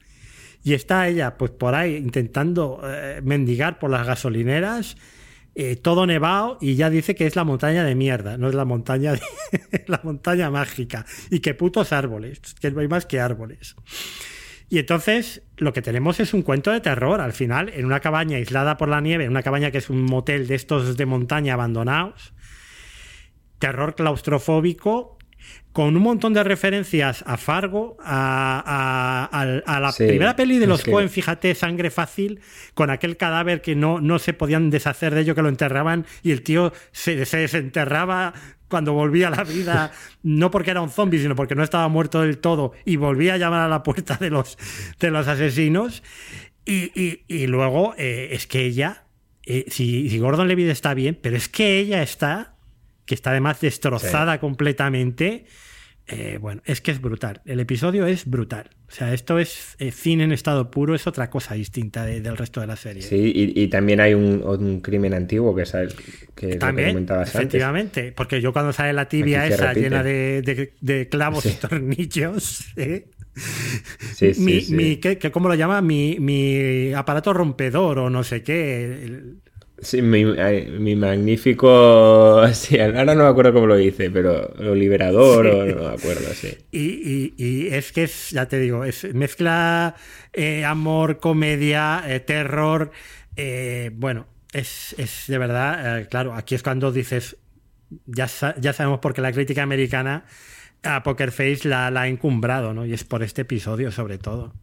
Y 0.63 0.73
está 0.73 1.07
ella, 1.07 1.37
pues 1.37 1.51
por 1.51 1.73
ahí, 1.75 1.95
intentando 1.95 2.81
eh, 2.83 3.21
mendigar 3.23 3.79
por 3.79 3.89
las 3.89 4.05
gasolineras, 4.05 4.97
eh, 5.55 5.75
todo 5.77 6.05
nevado, 6.05 6.57
y 6.61 6.75
ya 6.75 6.89
dice 6.91 7.15
que 7.15 7.25
es 7.25 7.35
la 7.35 7.43
montaña 7.43 7.83
de 7.83 7.95
mierda, 7.95 8.37
no 8.37 8.49
es 8.49 8.53
la 8.55 8.65
montaña 8.65 9.13
de- 9.13 9.21
la 9.87 9.99
montaña 10.03 10.51
mágica. 10.51 11.05
Y 11.31 11.39
que 11.39 11.53
putos 11.55 11.91
árboles, 11.93 12.39
que 12.59 12.69
no 12.69 12.81
hay 12.81 12.87
más 12.87 13.05
que 13.07 13.19
árboles. 13.19 13.75
Y 14.69 14.79
entonces 14.79 15.43
lo 15.55 15.73
que 15.73 15.81
tenemos 15.81 16.19
es 16.19 16.33
un 16.33 16.41
cuento 16.41 16.71
de 16.71 16.81
terror 16.81 17.21
al 17.21 17.33
final, 17.33 17.69
en 17.69 17.85
una 17.85 18.01
cabaña 18.01 18.37
aislada 18.37 18.77
por 18.77 18.89
la 18.89 19.01
nieve, 19.01 19.23
en 19.23 19.31
una 19.31 19.43
cabaña 19.43 19.71
que 19.71 19.77
es 19.77 19.89
un 19.89 20.03
motel 20.03 20.47
de 20.47 20.55
estos 20.55 20.97
de 20.97 21.05
montaña 21.05 21.53
abandonados, 21.53 22.33
terror 23.59 23.95
claustrofóbico, 23.95 25.16
con 25.71 25.95
un 25.95 26.01
montón 26.03 26.33
de 26.33 26.43
referencias 26.43 27.23
a 27.27 27.37
Fargo, 27.37 27.97
a, 28.03 29.29
a- 29.31 29.41
a- 29.41 29.75
a 29.75 29.79
la 29.79 29.91
Sí, 29.91 30.07
primera 30.07 30.35
peli 30.35 30.57
de 30.57 30.65
los 30.67 30.83
que- 30.83 30.91
Coen, 30.91 31.09
fíjate, 31.09 31.53
Sangre 31.53 31.91
Fácil, 31.91 32.39
con 32.73 32.89
aquel 32.89 33.15
cadáver 33.17 33.61
que 33.61 33.75
no, 33.75 34.01
no 34.01 34.17
se 34.19 34.33
podían 34.33 34.69
deshacer 34.71 35.13
de 35.13 35.21
ello, 35.21 35.35
que 35.35 35.41
lo 35.43 35.49
enterraban 35.49 36.05
y 36.23 36.31
el 36.31 36.41
tío 36.41 36.73
se, 36.91 37.25
se 37.25 37.37
desenterraba 37.37 38.33
cuando 38.69 38.91
volvía 38.93 39.27
a 39.27 39.31
la 39.31 39.43
vida, 39.43 39.91
no 40.23 40.49
porque 40.51 40.71
era 40.71 40.81
un 40.81 40.89
zombie, 40.89 41.19
sino 41.19 41.35
porque 41.35 41.55
no 41.55 41.63
estaba 41.63 41.87
muerto 41.87 42.21
del 42.21 42.39
todo 42.39 42.73
y 42.83 42.95
volvía 42.97 43.35
a 43.35 43.37
llamar 43.37 43.61
a 43.61 43.67
la 43.69 43.83
puerta 43.83 44.15
de 44.15 44.29
los, 44.31 44.57
de 44.99 45.11
los 45.11 45.27
asesinos. 45.27 46.03
Y, 46.65 46.91
y- 47.01 47.23
y 47.29 47.47
luego 47.47 47.93
eh, 47.97 48.29
es 48.31 48.45
que 48.47 48.65
ella, 48.65 49.05
eh, 49.45 49.65
si, 49.69 50.09
si 50.09 50.19
Gordon 50.19 50.49
Levitt 50.49 50.67
está 50.69 50.93
bien, 50.93 51.17
pero 51.21 51.37
es 51.37 51.47
que 51.47 51.77
ella 51.79 52.03
está, 52.03 52.56
que 53.07 53.15
está 53.15 53.31
además 53.31 53.59
destrozada 53.61 54.39
completamente. 54.39 55.45
eh, 56.09 56.37
bueno, 56.39 56.61
es 56.65 56.79
que 56.79 56.91
es 56.91 57.01
brutal. 57.01 57.41
El 57.45 57.59
episodio 57.59 58.05
es 58.07 58.25
brutal. 58.25 58.69
O 58.87 58.91
sea, 58.91 59.13
esto 59.13 59.39
es 59.39 59.75
eh, 59.79 59.91
cine 59.91 60.23
en 60.23 60.31
estado 60.31 60.71
puro, 60.71 60.95
es 60.95 61.05
otra 61.05 61.29
cosa 61.29 61.53
distinta 61.55 62.05
de- 62.05 62.21
del 62.21 62.37
resto 62.37 62.61
de 62.61 62.67
la 62.67 62.77
serie. 62.77 63.01
Sí, 63.01 63.33
y, 63.35 63.61
y 63.61 63.67
también 63.67 63.99
hay 63.99 64.13
un, 64.13 64.41
un 64.41 64.79
crimen 64.79 65.13
antiguo 65.13 65.53
que, 65.53 65.65
sabes, 65.65 65.93
que, 65.95 66.01
es 66.03 66.21
lo 66.29 66.35
que 66.35 66.55
También, 66.59 66.95
antes. 66.95 67.27
efectivamente, 67.35 68.13
porque 68.13 68.39
yo 68.39 68.53
cuando 68.53 68.71
sale 68.71 68.93
la 68.93 69.09
tibia 69.09 69.45
esa 69.47 69.67
repite. 69.73 69.81
llena 69.81 70.01
de, 70.03 70.41
de- 70.43 70.73
de 70.79 71.09
clavos 71.09 71.45
y 71.45 71.49
tornillos, 71.59 72.67
¿eh? 72.77 73.07
Sí, 74.15 74.33
sí, 74.33 74.41
mi, 74.41 74.61
sí. 74.61 74.73
mi- 74.73 74.97
¿qué- 74.97 75.17
qué- 75.17 75.29
¿cómo 75.31 75.49
lo 75.49 75.55
llama? 75.55 75.81
Mi, 75.81 76.17
mi 76.21 76.93
aparato 76.93 77.33
rompedor 77.33 77.99
o 77.99 78.09
no 78.09 78.23
sé 78.23 78.43
qué. 78.43 79.03
El- 79.03 79.41
Sí, 79.79 80.01
mi, 80.01 80.25
mi 80.25 80.95
magnífico. 80.95 82.43
Sí, 82.53 82.79
ahora 82.79 83.05
no 83.15 83.23
me 83.23 83.29
acuerdo 83.29 83.53
cómo 83.53 83.67
lo 83.67 83.75
dice, 83.75 84.09
pero 84.09 84.51
lo 84.57 84.73
liberador, 84.75 85.45
Sí. 85.45 85.51
o 85.51 85.65
no 85.75 85.89
me 85.89 85.95
acuerdo, 85.95 86.33
sí. 86.33 86.57
Y, 86.71 86.79
y- 86.79 87.33
y 87.37 87.67
es 87.67 87.91
que 87.91 88.03
es, 88.03 88.31
ya 88.31 88.47
te 88.47 88.59
digo, 88.59 88.83
es 88.83 89.13
mezcla 89.13 89.95
eh, 90.33 90.65
amor, 90.65 91.19
comedia, 91.19 92.03
eh, 92.07 92.19
terror. 92.19 92.91
eh, 93.35 93.91
bueno, 93.93 94.25
es, 94.53 94.95
es 94.97 95.25
de 95.27 95.37
verdad, 95.37 96.07
claro, 96.09 96.33
aquí 96.33 96.55
es 96.55 96.63
cuando 96.63 96.91
dices, 96.91 97.37
ya, 98.07 98.27
sa- 98.27 98.55
ya 98.59 98.73
sabemos 98.73 98.99
por 98.99 99.13
qué 99.13 99.21
la 99.21 99.31
crítica 99.31 99.61
americana 99.63 100.25
a 100.83 101.03
Poker 101.03 101.31
Face 101.31 101.67
la, 101.67 101.91
la 101.91 102.01
ha 102.03 102.07
encumbrado, 102.07 102.73
¿no? 102.73 102.85
Y 102.85 102.93
es 102.93 103.03
por 103.03 103.21
este 103.23 103.41
episodio, 103.43 103.91
sobre 103.91 104.17
todo. 104.17 104.53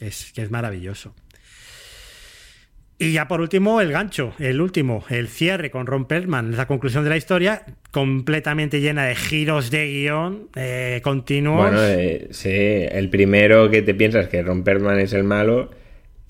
Es 0.00 0.32
que 0.32 0.42
es 0.42 0.50
maravilloso. 0.50 1.14
Y 3.00 3.12
ya 3.12 3.28
por 3.28 3.40
último, 3.40 3.80
el 3.80 3.92
gancho, 3.92 4.34
el 4.40 4.60
último, 4.60 5.04
el 5.08 5.28
cierre 5.28 5.70
con 5.70 5.86
Ron 5.86 6.06
Perlman, 6.06 6.56
la 6.56 6.66
conclusión 6.66 7.04
de 7.04 7.10
la 7.10 7.16
historia, 7.16 7.62
completamente 7.92 8.80
llena 8.80 9.04
de 9.06 9.14
giros 9.14 9.70
de 9.70 9.86
guion 9.86 10.48
eh, 10.56 11.00
continuos. 11.04 11.58
Bueno, 11.70 11.80
eh, 11.84 12.26
sí, 12.32 12.50
el 12.50 13.08
primero 13.08 13.70
que 13.70 13.82
te 13.82 13.94
piensas 13.94 14.26
que 14.28 14.42
Ron 14.42 14.64
Perlman 14.64 14.98
es 14.98 15.12
el 15.12 15.22
malo 15.22 15.70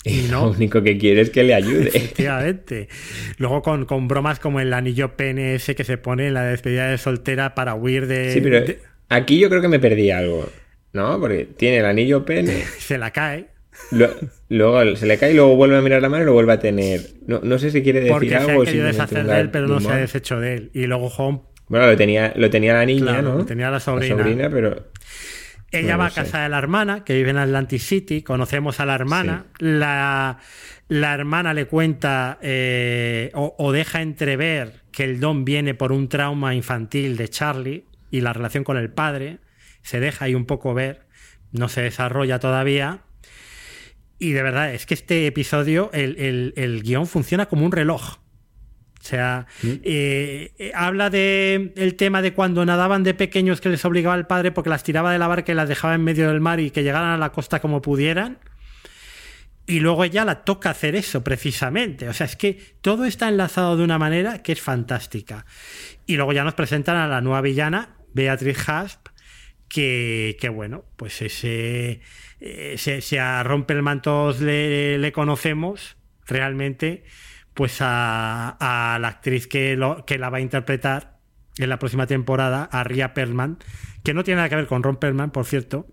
y 0.03 0.27
no. 0.29 0.45
lo 0.45 0.51
único 0.51 0.83
que 0.83 0.97
quiere 0.99 1.21
es 1.21 1.31
que 1.31 1.43
le 1.43 1.55
ayude. 1.55 1.87
Efectivamente. 1.93 2.87
Luego 3.37 3.63
con, 3.63 3.85
con 3.85 4.07
bromas 4.07 4.39
como 4.39 4.59
el 4.59 4.71
anillo 4.73 5.13
ese 5.17 5.73
que 5.73 5.83
se 5.83 5.97
pone 5.97 6.27
en 6.27 6.35
la 6.35 6.43
despedida 6.43 6.87
de 6.91 6.99
soltera 6.99 7.55
para 7.55 7.73
huir 7.73 8.05
de... 8.05 8.31
Sí, 8.31 8.41
pero 8.41 8.61
de- 8.61 8.79
aquí 9.09 9.39
yo 9.39 9.49
creo 9.49 9.61
que 9.61 9.67
me 9.69 9.79
perdí 9.79 10.11
algo, 10.11 10.47
¿no? 10.93 11.19
Porque 11.19 11.45
tiene 11.45 11.77
el 11.79 11.85
anillo 11.85 12.23
pene, 12.25 12.61
se 12.77 12.99
la 12.99 13.11
cae. 13.11 13.47
Lo- 13.91 14.09
luego 14.49 14.95
se 14.95 15.05
le 15.05 15.17
cae 15.17 15.31
y 15.31 15.35
luego 15.35 15.55
vuelve 15.55 15.77
a 15.77 15.81
mirar 15.81 16.01
la 16.01 16.09
mano 16.09 16.23
y 16.23 16.25
lo 16.25 16.33
vuelve 16.33 16.53
a 16.53 16.59
tener. 16.59 17.01
No, 17.27 17.39
no 17.43 17.57
sé 17.59 17.71
si 17.71 17.81
quiere 17.83 17.99
decir 17.99 18.13
Porque 18.13 18.29
se 18.29 18.35
algo 18.35 18.51
ha 18.51 18.57
o 18.57 18.65
querido 18.65 18.85
deshacer 18.85 19.25
de 19.25 19.39
él, 19.39 19.49
pero 19.51 19.67
no 19.67 19.79
se 19.79 19.89
ha 19.91 19.95
deshecho 19.97 20.39
de 20.39 20.53
él. 20.55 20.71
Y 20.73 20.85
luego 20.85 21.07
Home, 21.07 21.41
Bueno, 21.67 21.87
lo 21.87 21.95
tenía, 21.97 22.33
lo 22.35 22.49
tenía 22.49 22.73
la 22.73 22.85
niña, 22.85 23.03
Claro, 23.13 23.21
¿no? 23.29 23.37
lo 23.39 23.45
tenía 23.45 23.69
la 23.69 23.79
sobrina. 23.79 24.49
pero. 24.49 24.87
Ella 25.71 25.93
No 25.93 25.97
va 25.99 26.05
a 26.07 26.09
sé. 26.09 26.21
casa 26.23 26.41
de 26.41 26.49
la 26.49 26.57
hermana, 26.57 27.03
que 27.03 27.13
vive 27.13 27.29
en 27.29 27.37
Atlantic 27.37 27.79
City. 27.79 28.23
Conocemos 28.23 28.79
a 28.79 28.87
la 28.87 28.95
hermana. 28.95 29.45
La, 29.59 30.39
la 30.87 31.13
hermana 31.13 31.53
le 31.53 31.65
cuenta 31.65 32.39
eh, 32.41 33.29
o, 33.35 33.53
o 33.59 33.71
deja 33.71 34.01
entrever 34.01 34.81
que 34.91 35.03
el 35.03 35.19
don 35.19 35.45
viene 35.45 35.75
por 35.75 35.91
un 35.91 36.09
trauma 36.09 36.55
infantil 36.55 37.17
de 37.17 37.27
Charlie 37.27 37.85
y 38.09 38.21
la 38.21 38.33
relación 38.33 38.63
con 38.63 38.77
el 38.77 38.89
padre. 38.89 39.37
Se 39.83 39.99
deja 39.99 40.25
ahí 40.25 40.33
un 40.33 40.45
poco 40.45 40.73
ver. 40.73 41.01
No 41.51 41.69
se 41.69 41.83
desarrolla 41.83 42.39
todavía. 42.39 43.01
Y 44.19 44.31
de 44.33 44.43
verdad, 44.43 44.73
es 44.73 44.85
que 44.85 44.93
este 44.93 45.25
episodio, 45.27 45.89
el, 45.93 46.17
el- 46.19 46.53
el 46.57 46.83
guion 46.83 47.07
funciona 47.07 47.45
como 47.47 47.65
un 47.65 47.71
reloj. 47.71 48.17
O 49.01 49.01
sea, 49.01 49.47
eh, 49.63 50.51
eh, 50.59 50.71
habla 50.75 51.09
de 51.09 51.71
el 51.77 51.95
tema 51.95 52.21
de 52.21 52.33
cuando 52.33 52.65
nadaban 52.65 53.03
de 53.03 53.13
pequeños 53.13 53.61
que 53.61 53.69
les 53.69 53.85
obligaba 53.85 54.15
el 54.15 54.25
padre 54.27 54.51
porque 54.51 54.69
las 54.69 54.83
tiraba 54.83 55.13
de 55.13 55.19
la 55.19 55.27
barca 55.27 55.53
y 55.53 55.55
las 55.55 55.69
dejaba 55.69 55.95
en 55.95 56.03
medio 56.03 56.27
del 56.27 56.41
mar 56.41 56.59
y 56.59 56.69
que 56.69 56.83
llegaran 56.83 57.11
a 57.11 57.17
la 57.17 57.31
costa 57.31 57.61
como 57.61 57.81
pudieran. 57.81 58.39
Y 59.65 59.79
luego 59.79 60.03
ella 60.03 60.25
la 60.25 60.43
toca 60.43 60.71
hacer 60.71 60.95
eso 60.95 61.23
precisamente. 61.23 62.09
O 62.09 62.13
sea, 62.13 62.25
es 62.25 62.35
que 62.35 62.59
todo 62.81 63.05
está 63.05 63.29
enlazado 63.29 63.77
de 63.77 63.83
una 63.85 63.97
manera 63.99 64.43
que 64.43 64.51
es 64.51 64.59
fantástica. 64.61 65.45
Y 66.05 66.15
luego 66.17 66.33
ya 66.33 66.43
nos 66.43 66.55
presentan 66.55 66.97
a 66.97 67.07
la 67.07 67.21
nueva 67.21 67.39
villana, 67.41 67.95
Beatriz 68.13 68.67
Hasp, 68.67 69.07
que, 69.69 70.35
que 70.41 70.49
bueno, 70.49 70.83
pues 70.97 71.21
ese, 71.21 72.01
eh, 72.41 72.75
se, 72.77 73.01
se 73.01 73.19
a 73.19 73.43
Rompelman 73.43 74.01
todos 74.01 74.39
le, 74.41 74.97
le 74.97 75.11
conocemos 75.11 75.97
realmente, 76.25 77.03
pues 77.53 77.77
a, 77.81 78.57
a 78.59 78.99
la 78.99 79.07
actriz 79.07 79.47
que, 79.47 79.75
lo, 79.75 80.05
que 80.05 80.17
la 80.17 80.29
va 80.29 80.37
a 80.37 80.41
interpretar 80.41 81.17
en 81.57 81.69
la 81.69 81.79
próxima 81.79 82.07
temporada, 82.07 82.69
a 82.71 82.83
Ria 82.83 83.13
Perlman, 83.13 83.57
que 84.03 84.13
no 84.13 84.23
tiene 84.23 84.37
nada 84.37 84.49
que 84.49 84.55
ver 84.55 84.67
con 84.67 84.81
Ron 84.81 84.97
Perlman, 84.97 85.31
por 85.31 85.45
cierto, 85.45 85.85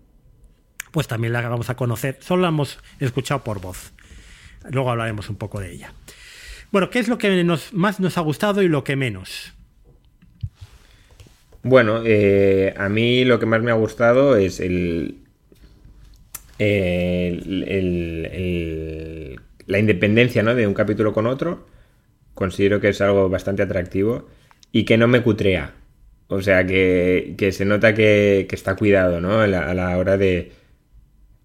pues 0.91 1.07
también 1.07 1.33
la 1.33 1.47
vamos 1.47 1.69
a 1.69 1.75
conocer. 1.75 2.17
Solo 2.21 2.43
la 2.43 2.47
hemos 2.49 2.79
escuchado 2.99 3.43
por 3.43 3.59
voz. 3.59 3.93
Luego 4.69 4.91
hablaremos 4.91 5.29
un 5.29 5.35
poco 5.35 5.59
de 5.59 5.73
ella. 5.73 5.93
Bueno, 6.71 6.89
¿qué 6.89 6.99
es 6.99 7.07
lo 7.07 7.17
que 7.17 7.43
nos, 7.43 7.73
más 7.73 7.99
nos 7.99 8.17
ha 8.17 8.21
gustado 8.21 8.61
y 8.61 8.69
lo 8.69 8.83
que 8.83 8.95
menos? 8.95 9.53
Bueno, 11.63 12.01
eh, 12.05 12.73
a 12.77 12.87
mí 12.87 13.25
lo 13.25 13.39
que 13.39 13.45
más 13.45 13.61
me 13.61 13.71
ha 13.71 13.75
gustado 13.75 14.37
es 14.37 14.59
el, 14.59 15.17
el- 16.59 18.45
la 19.67 19.79
independencia 19.79 20.43
¿no? 20.43 20.55
de 20.55 20.67
un 20.67 20.73
capítulo 20.73 21.13
con 21.13 21.27
otro. 21.27 21.65
Considero 22.33 22.79
que 22.81 22.89
es 22.89 23.01
algo 23.01 23.29
bastante 23.29 23.63
atractivo 23.63 24.27
y 24.71 24.83
que 24.85 24.97
no 24.97 25.07
me 25.07 25.21
cutrea. 25.23 25.73
O 26.29 26.41
sea, 26.41 26.65
que, 26.67 27.35
que 27.37 27.51
se 27.51 27.65
nota 27.65 27.93
que, 27.93 28.45
que 28.49 28.55
está 28.55 28.75
cuidado 28.75 29.21
¿no? 29.21 29.39
a, 29.41 29.47
la, 29.47 29.69
a 29.69 29.73
la 29.73 29.97
hora 29.97 30.17
de, 30.17 30.51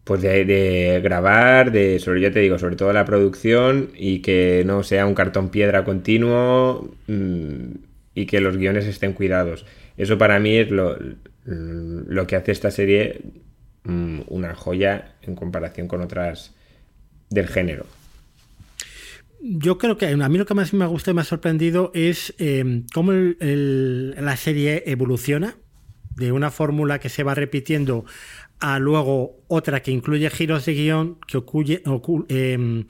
pues 0.05 0.21
de, 0.23 0.45
de 0.45 1.01
grabar, 1.03 1.71
de 1.73 1.99
sobre, 2.01 2.21
ya 2.23 2.33
te 2.33 2.41
digo, 2.41 2.59
sobre 2.59 2.77
todo 2.77 2.93
la 2.93 3.05
producción 3.05 3.91
y 3.97 4.21
que 4.21 4.63
no 4.67 4.83
sea 4.83 5.07
un 5.07 5.15
cartón 5.15 5.51
piedra 5.51 5.85
continuo 5.85 6.93
mm, 7.07 7.67
y 8.15 8.27
que 8.27 8.41
los 8.41 8.57
guiones 8.57 8.87
estén 8.87 9.13
cuidados. 9.13 9.65
Eso 9.97 10.19
para 10.19 10.41
mí 10.41 10.57
es 10.57 10.71
lo, 10.71 10.97
lo 11.45 12.27
que 12.27 12.37
hace 12.37 12.53
esta 12.53 12.71
serie 12.71 13.21
mm, 13.85 14.21
una 14.29 14.55
joya 14.55 15.15
en 15.23 15.35
comparación 15.35 15.89
con 15.89 16.01
otras 16.03 16.55
del 17.31 17.49
género. 17.49 17.87
Yo 19.41 19.77
creo 19.77 19.99
que 19.99 20.07
a 20.07 20.29
mí 20.29 20.39
lo 20.39 20.47
que 20.47 20.55
más 20.55 20.73
me 20.73 20.87
gusta 20.87 21.11
y 21.11 21.15
me 21.15 21.23
ha 21.23 21.25
sorprendido 21.25 21.91
es 21.95 22.33
eh, 22.39 22.83
cómo 22.95 23.11
la 23.13 24.37
serie 24.37 24.85
evoluciona 24.87 25.57
de 26.15 26.31
una 26.31 26.51
fórmula 26.51 27.01
que 27.01 27.09
se 27.09 27.25
va 27.25 27.35
repitiendo 27.35 28.05
a 28.61 28.79
luego 28.79 29.41
otra 29.49 29.83
que 29.83 29.91
incluye 29.91 30.31
giros 30.31 30.65
de 30.67 30.75
guion, 30.75 31.19
que, 31.27 31.39
ocuye- 31.39 31.83
ocu- 31.85 32.25
em, 32.29 32.85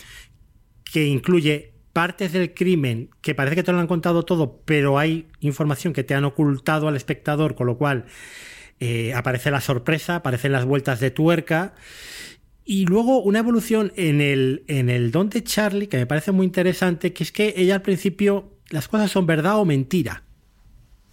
que 0.92 1.06
incluye 1.06 1.72
partes 1.94 2.32
del 2.32 2.52
crimen 2.52 3.08
que 3.22 3.34
parece 3.34 3.56
que 3.56 3.62
te 3.62 3.72
lo 3.72 3.78
han 3.78 3.86
contado 3.86 4.24
todo, 4.24 4.60
pero 4.66 4.98
hay 4.98 5.28
información 5.40 5.94
que 5.94 6.04
te 6.04 6.14
han 6.14 6.24
ocultado 6.24 6.88
al 6.88 6.96
espectador, 6.96 7.54
con 7.54 7.66
lo 7.66 7.78
cual 7.78 8.04
eh, 8.84 9.14
aparece 9.14 9.52
la 9.52 9.60
sorpresa, 9.60 10.16
aparecen 10.16 10.50
las 10.50 10.64
vueltas 10.64 10.98
de 10.98 11.12
tuerca. 11.12 11.74
Y 12.64 12.84
luego 12.86 13.22
una 13.22 13.38
evolución 13.38 13.92
en 13.94 14.20
el, 14.20 14.64
en 14.66 14.90
el 14.90 15.12
don 15.12 15.30
de 15.30 15.44
Charlie 15.44 15.86
que 15.86 15.98
me 15.98 16.06
parece 16.06 16.32
muy 16.32 16.46
interesante, 16.46 17.12
que 17.12 17.22
es 17.22 17.30
que 17.30 17.54
ella 17.56 17.76
al 17.76 17.82
principio 17.82 18.58
las 18.70 18.88
cosas 18.88 19.08
son 19.12 19.24
verdad 19.24 19.60
o 19.60 19.64
mentira. 19.64 20.24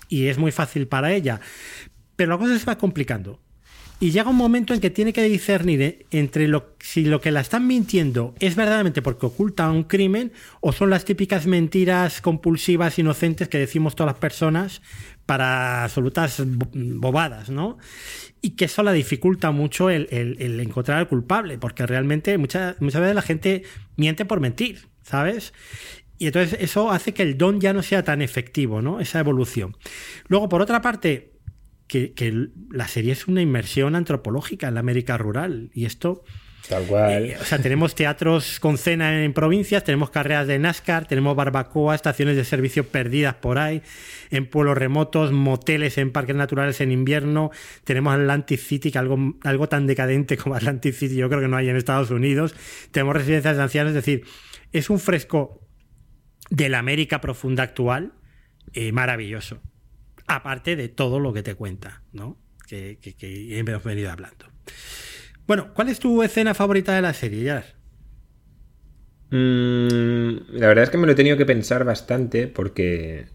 Y 0.08 0.30
es 0.30 0.40
muy 0.40 0.52
fácil 0.52 0.88
para 0.88 1.14
ella. 1.14 1.42
Pero 2.16 2.32
la 2.32 2.40
cosa 2.40 2.58
se 2.58 2.66
va 2.66 2.80
complicando. 2.80 3.40
Y 4.02 4.12
llega 4.12 4.30
un 4.30 4.38
momento 4.38 4.74
en 4.74 4.80
que 4.80 4.90
tiene 4.90 5.12
que 5.12 5.24
discernir 5.24 6.06
entre 6.12 6.50
si 6.80 7.04
lo 7.04 7.20
que 7.20 7.32
la 7.32 7.42
están 7.42 7.68
mintiendo 7.68 8.34
es 8.40 8.56
verdaderamente 8.56 9.02
porque 9.02 9.26
oculta 9.26 9.70
un 9.70 9.84
crimen 9.84 10.32
o 10.62 10.72
son 10.72 10.90
las 10.90 11.04
típicas 11.04 11.48
mentiras 11.48 12.22
compulsivas, 12.22 12.98
inocentes 12.98 13.50
que 13.50 13.58
decimos 13.58 13.96
todas 13.96 14.14
las 14.14 14.20
personas 14.22 14.82
para 15.26 15.84
absolutas 15.84 16.42
bo- 16.46 16.70
bobadas, 16.74 17.50
¿no? 17.50 17.78
Y 18.42 18.52
que 18.52 18.66
eso 18.66 18.84
la 18.84 18.94
dificulta 18.94 19.52
mucho 19.52 19.90
el 19.90 20.08
encontrar 20.62 21.00
al 21.00 21.10
culpable, 21.10 21.58
porque 21.58 21.86
realmente 21.86 22.38
muchas, 22.38 22.80
muchas 22.80 23.02
veces 23.02 23.16
la 23.16 23.22
gente 23.22 23.64
miente 23.98 24.24
por 24.24 24.40
mentir, 24.40 24.88
¿sabes? 25.04 25.54
Y 26.18 26.28
entonces 26.28 26.58
eso 26.62 26.90
hace 26.90 27.14
que 27.14 27.24
el 27.24 27.38
don 27.38 27.60
ya 27.60 27.74
no 27.74 27.84
sea 27.84 28.04
tan 28.04 28.22
efectivo, 28.22 28.82
¿no? 28.82 29.02
Esa 29.02 29.20
evolución. 29.20 29.76
Luego, 30.30 30.48
por 30.48 30.62
otra 30.62 30.82
parte, 30.82 31.34
que, 31.90 32.14
que 32.14 32.50
la 32.72 32.88
serie 32.88 33.12
es 33.12 33.28
una 33.28 33.42
inmersión 33.42 33.96
antropológica 33.96 34.70
en 34.70 34.76
la 34.76 34.80
América 34.80 35.18
rural. 35.18 35.72
Y 35.74 35.86
esto, 35.86 36.24
Tal 36.70 36.86
cual. 36.86 37.26
eh, 37.26 37.38
o 37.42 37.44
sea, 37.44 37.58
tenemos 37.58 37.96
teatros 37.96 38.60
con 38.60 38.78
cena 38.78 39.24
en 39.24 39.34
provincias, 39.34 39.84
tenemos 39.84 40.12
carreras 40.12 40.46
de 40.46 40.60
NASCAR, 40.60 41.08
tenemos 41.08 41.36
barbacoa, 41.36 41.96
estaciones 41.96 42.36
de 42.36 42.46
servicio 42.46 42.88
perdidas 42.88 43.34
por 43.36 43.58
ahí, 43.58 43.82
en 44.30 44.46
pueblos 44.46 44.78
remotos, 44.78 45.32
moteles 45.32 45.98
en 45.98 46.12
parques 46.12 46.36
naturales 46.36 46.80
en 46.80 46.92
invierno, 46.92 47.50
tenemos 47.86 48.14
Atlantic 48.14 48.60
City, 48.60 48.92
que 48.92 49.00
algo, 49.00 49.18
algo 49.44 49.68
tan 49.68 49.88
decadente 49.88 50.38
como 50.38 50.56
Atlantic 50.56 50.94
City 50.94 51.16
yo 51.16 51.28
creo 51.28 51.42
que 51.42 51.48
no 51.48 51.58
hay 51.58 51.70
en 51.70 51.76
Estados 51.76 52.12
Unidos, 52.12 52.54
tenemos 52.92 53.16
residencias 53.16 53.58
de 53.58 53.64
ancianos, 53.64 53.90
es 53.90 53.96
decir, 53.96 54.26
es 54.72 54.92
un 54.92 55.00
fresco 55.00 55.68
de 56.52 56.70
la 56.70 56.78
América 56.78 57.20
profunda 57.20 57.64
actual 57.64 58.14
eh, 58.74 58.92
maravilloso. 58.92 59.60
Aparte 60.30 60.76
de 60.76 60.90
todo 60.90 61.20
lo 61.20 61.34
que 61.34 61.42
te 61.42 61.56
cuenta, 61.56 62.04
¿no? 62.14 62.38
Que, 62.68 63.00
hemos 63.20 63.84
venido 63.84 64.12
hablando. 64.12 64.46
Bueno, 65.48 65.74
¿cuál 65.74 65.90
es 65.90 65.98
tu 65.98 66.22
escena 66.22 66.54
favorita 66.54 66.94
de 66.94 67.02
la 67.02 67.16
serie, 67.16 67.42
Gerard? 67.42 67.66
Mm, 69.32 70.52
la 70.52 70.68
verdad 70.68 70.84
es 70.84 70.92
que 70.92 71.00
me 71.00 71.08
lo 71.08 71.14
he 71.14 71.16
tenido 71.16 71.36
que 71.36 71.48
pensar 71.48 71.84
bastante 71.84 72.48
porque, 72.48 73.26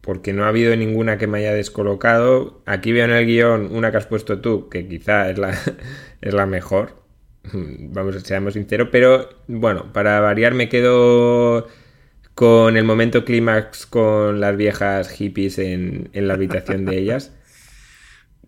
porque 0.00 0.32
no 0.32 0.44
ha 0.44 0.48
habido 0.48 0.76
ninguna 0.76 1.18
que 1.18 1.26
me 1.26 1.38
haya 1.38 1.54
descolocado. 1.54 2.62
Aquí 2.66 2.92
veo 2.92 3.04
en 3.04 3.10
el 3.10 3.26
guion 3.26 3.74
una 3.74 3.90
que 3.90 3.96
has 3.96 4.06
puesto 4.06 4.40
tú, 4.40 4.68
que 4.68 4.86
quizá 4.86 5.28
es 5.28 5.38
la, 5.38 5.58
es 6.20 6.32
la 6.32 6.46
mejor. 6.46 7.02
Vamos, 7.52 8.22
seamos 8.22 8.54
sinceros. 8.54 8.90
Pero 8.92 9.28
bueno, 9.48 9.92
para 9.92 10.20
variar 10.20 10.54
me 10.54 10.68
quedo 10.68 11.66
con 12.34 12.76
el 12.76 12.84
momento 12.84 13.24
clímax 13.24 13.86
con 13.86 14.40
las 14.40 14.56
viejas 14.56 15.10
hippies 15.10 15.58
en, 15.58 16.10
la 16.12 16.34
habitación 16.34 16.84
de 16.84 16.98
ellas. 16.98 17.32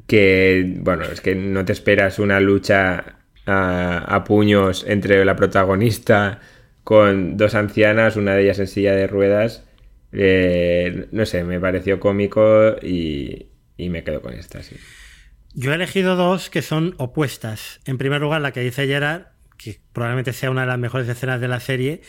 Que, 0.07 0.75
bueno, 0.81 1.05
es 1.05 1.21
que 1.21 1.35
no 1.35 1.65
te 1.65 1.73
esperas 1.73 2.19
una 2.19 2.41
lucha 2.41 3.19
a, 3.47 3.99
a 3.99 4.25
puños 4.25 4.85
entre 4.87 5.25
la 5.25 5.37
protagonista 5.37 6.41
con 6.85 7.39
dos 7.39 7.55
ancianas, 7.55 8.17
una 8.17 8.35
de 8.35 8.43
ellas 8.43 8.59
en 8.59 8.67
silla 8.67 8.95
de 8.95 9.07
ruedas. 9.07 9.65
Eh, 10.13 11.09
no 11.11 11.27
sé, 11.27 11.43
me 11.43 11.59
pareció 11.59 11.99
cómico 11.99 12.77
y, 12.81 13.49
y 13.77 13.89
me 13.89 14.05
quedo 14.05 14.23
con 14.23 14.35
esta, 14.35 14.63
sí. 14.63 14.77
Yo 15.55 15.73
he 15.73 15.75
elegido 15.75 16.15
dos 16.17 16.51
que 16.51 16.63
son 16.63 16.95
opuestas. 16.99 17.81
En 17.85 17.99
primer 17.99 18.21
lugar, 18.21 18.41
la 18.41 18.53
que 18.53 18.61
dice 18.61 18.87
Gerard, 18.87 19.27
que 19.57 19.81
probablemente 19.93 20.33
sea 20.33 20.51
una 20.51 20.63
de 20.63 20.67
las 20.69 20.79
mejores 20.79 21.09
escenas 21.09 21.41
de 21.41 21.49
la 21.49 21.61
serie, 21.61 22.03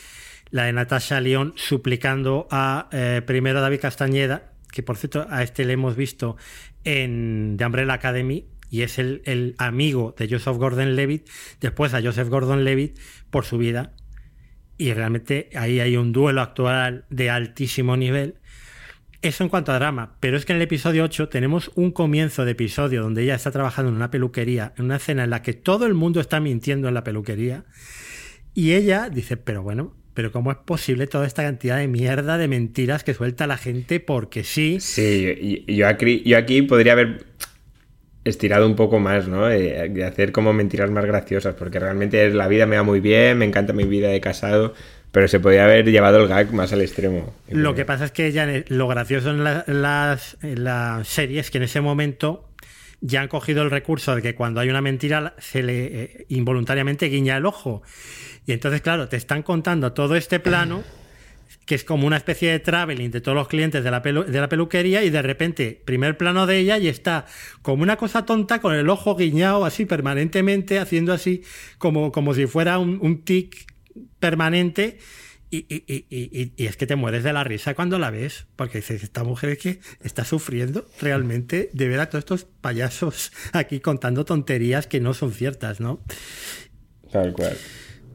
la 0.50 0.64
de 0.64 0.72
Natasha 0.72 1.20
León 1.20 1.52
suplicando 1.56 2.46
a 2.50 2.88
eh, 2.92 3.22
primero 3.26 3.60
David 3.60 3.80
Castañeda, 3.80 4.52
que 4.70 4.82
por 4.82 4.96
cierto 4.96 5.26
a 5.30 5.42
este 5.42 5.64
le 5.64 5.74
hemos 5.74 5.96
visto 5.96 6.36
en 6.84 7.56
The 7.58 7.66
Umbrella 7.66 7.94
Academy, 7.94 8.46
y 8.70 8.82
es 8.82 8.98
el, 8.98 9.22
el 9.24 9.54
amigo 9.58 10.14
de 10.18 10.28
Joseph 10.28 10.56
Gordon-Levitt, 10.56 11.28
después 11.60 11.94
a 11.94 12.02
Joseph 12.02 12.28
Gordon-Levitt 12.28 12.98
por 13.30 13.44
su 13.44 13.58
vida. 13.58 13.92
Y 14.78 14.92
realmente 14.92 15.50
ahí 15.54 15.80
hay 15.80 15.96
un 15.96 16.12
duelo 16.12 16.42
actual 16.42 17.06
de 17.08 17.30
altísimo 17.30 17.96
nivel. 17.96 18.36
Eso 19.22 19.44
en 19.44 19.50
cuanto 19.50 19.72
a 19.72 19.76
drama, 19.76 20.16
pero 20.20 20.36
es 20.36 20.44
que 20.44 20.52
en 20.52 20.56
el 20.56 20.62
episodio 20.62 21.04
8 21.04 21.28
tenemos 21.28 21.70
un 21.74 21.90
comienzo 21.90 22.44
de 22.44 22.52
episodio 22.52 23.02
donde 23.02 23.22
ella 23.22 23.34
está 23.34 23.50
trabajando 23.50 23.88
en 23.88 23.96
una 23.96 24.10
peluquería, 24.10 24.74
en 24.76 24.84
una 24.84 24.96
escena 24.96 25.24
en 25.24 25.30
la 25.30 25.42
que 25.42 25.54
todo 25.54 25.86
el 25.86 25.94
mundo 25.94 26.20
está 26.20 26.38
mintiendo 26.38 26.86
en 26.88 26.94
la 26.94 27.02
peluquería, 27.02 27.64
y 28.52 28.74
ella 28.74 29.08
dice, 29.08 29.36
pero 29.36 29.62
bueno, 29.62 29.94
pero 30.16 30.32
¿cómo 30.32 30.50
es 30.50 30.56
posible 30.56 31.06
toda 31.06 31.26
esta 31.26 31.44
cantidad 31.44 31.76
de 31.76 31.86
mierda, 31.86 32.38
de 32.38 32.48
mentiras 32.48 33.04
que 33.04 33.14
suelta 33.14 33.46
la 33.46 33.58
gente 33.58 34.00
porque 34.00 34.42
sí? 34.42 34.78
Sí, 34.80 35.28
y- 35.40 35.64
y 35.72 35.76
yo 35.76 35.86
aquí, 35.86 36.22
yo 36.26 36.38
aquí 36.38 36.62
podría 36.62 36.94
haber 36.94 37.24
estirado 38.24 38.66
un 38.66 38.74
poco 38.74 38.98
más, 38.98 39.28
¿no? 39.28 39.46
De, 39.46 39.88
de 39.88 40.04
hacer 40.04 40.32
como 40.32 40.52
mentiras 40.52 40.90
más 40.90 41.04
graciosas, 41.04 41.54
porque 41.54 41.78
realmente 41.78 42.28
la 42.30 42.48
vida 42.48 42.66
me 42.66 42.76
va 42.76 42.82
muy 42.82 42.98
bien, 43.00 43.38
me 43.38 43.44
encanta 43.44 43.72
mi 43.72 43.84
vida 43.84 44.08
de 44.08 44.20
casado, 44.20 44.74
pero 45.12 45.28
se 45.28 45.38
podría 45.38 45.64
haber 45.64 45.84
llevado 45.88 46.20
el 46.22 46.28
gag 46.28 46.52
más 46.52 46.72
al 46.72 46.80
extremo. 46.80 47.32
Lo 47.48 47.74
que 47.74 47.84
pasa 47.84 48.06
es 48.06 48.10
que 48.12 48.26
ella, 48.26 48.46
lo 48.68 48.88
gracioso 48.88 49.30
en, 49.30 49.44
la- 49.44 49.64
las, 49.68 50.38
en 50.42 50.64
la 50.64 51.02
serie 51.04 51.40
es 51.40 51.50
que 51.50 51.58
en 51.58 51.64
ese 51.64 51.80
momento 51.80 52.48
ya 53.00 53.20
han 53.20 53.28
cogido 53.28 53.62
el 53.62 53.70
recurso 53.70 54.16
de 54.16 54.22
que 54.22 54.34
cuando 54.34 54.58
hay 54.60 54.70
una 54.70 54.80
mentira 54.80 55.34
se 55.38 55.62
le 55.62 55.84
eh, 56.02 56.26
involuntariamente 56.30 57.06
guiña 57.06 57.36
el 57.36 57.46
ojo. 57.46 57.82
Y 58.46 58.52
entonces, 58.52 58.80
claro, 58.80 59.08
te 59.08 59.16
están 59.16 59.42
contando 59.42 59.92
todo 59.92 60.14
este 60.16 60.38
plano 60.40 60.82
que 61.64 61.74
es 61.74 61.82
como 61.84 62.06
una 62.06 62.16
especie 62.16 62.50
de 62.52 62.60
traveling 62.60 63.10
de 63.10 63.20
todos 63.20 63.34
los 63.34 63.48
clientes 63.48 63.82
de 63.82 63.90
la, 63.90 64.00
pelu- 64.02 64.24
de 64.24 64.40
la 64.40 64.48
peluquería 64.48 65.02
y 65.02 65.10
de 65.10 65.20
repente, 65.20 65.82
primer 65.84 66.16
plano 66.16 66.46
de 66.46 66.58
ella 66.58 66.78
y 66.78 66.86
está 66.86 67.26
como 67.62 67.82
una 67.82 67.96
cosa 67.96 68.24
tonta 68.24 68.60
con 68.60 68.72
el 68.74 68.88
ojo 68.88 69.16
guiñado 69.16 69.64
así 69.64 69.84
permanentemente, 69.84 70.78
haciendo 70.78 71.12
así 71.12 71.42
como, 71.78 72.12
como 72.12 72.34
si 72.34 72.46
fuera 72.46 72.78
un, 72.78 73.22
tic 73.24 73.66
permanente 74.20 74.98
y- 75.50 75.66
y- 75.68 76.06
y- 76.10 76.52
y 76.56 76.66
es 76.66 76.76
que 76.76 76.86
te 76.86 76.94
mueres 76.96 77.24
de 77.24 77.32
la 77.32 77.42
risa 77.42 77.74
cuando 77.74 77.98
la 77.98 78.10
ves, 78.10 78.46
porque 78.54 78.78
dices, 78.78 79.02
esta 79.02 79.24
mujer 79.24 79.50
es 79.50 79.58
que 79.58 79.80
está 80.04 80.24
sufriendo 80.24 80.86
realmente 81.00 81.70
de 81.72 81.88
ver 81.88 81.98
a 82.00 82.08
todos 82.08 82.22
estos 82.22 82.44
payasos 82.60 83.32
aquí 83.52 83.80
contando 83.80 84.24
tonterías 84.24 84.86
que 84.86 85.00
no 85.00 85.14
son 85.14 85.32
ciertas, 85.32 85.80
¿no? 85.80 86.00
Tal 87.10 87.32
cual. 87.32 87.56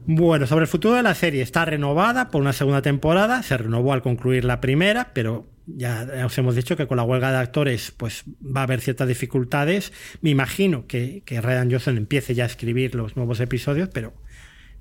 Bueno, 0.04 0.46
sobre 0.48 0.64
el 0.64 0.68
futuro 0.68 0.94
de 0.94 1.02
la 1.02 1.14
serie, 1.14 1.42
está 1.42 1.64
renovada 1.64 2.28
por 2.30 2.40
una 2.40 2.52
segunda 2.52 2.82
temporada, 2.82 3.42
se 3.42 3.56
renovó 3.56 3.92
al 3.92 4.02
concluir 4.02 4.44
la 4.44 4.60
primera, 4.60 5.12
pero 5.14 5.46
ya 5.66 6.08
os 6.26 6.36
hemos 6.38 6.56
dicho 6.56 6.76
que 6.76 6.88
con 6.88 6.96
la 6.96 7.04
huelga 7.04 7.30
de 7.30 7.38
actores 7.38 7.92
pues 7.96 8.24
va 8.44 8.62
a 8.62 8.64
haber 8.64 8.80
ciertas 8.80 9.06
dificultades. 9.06 9.92
Me 10.20 10.30
imagino 10.30 10.88
que, 10.88 11.22
que 11.24 11.40
Ryan 11.40 11.70
Johnson 11.70 11.96
empiece 11.98 12.34
ya 12.34 12.44
a 12.44 12.46
escribir 12.48 12.96
los 12.96 13.16
nuevos 13.16 13.38
episodios, 13.38 13.90
pero 13.92 14.12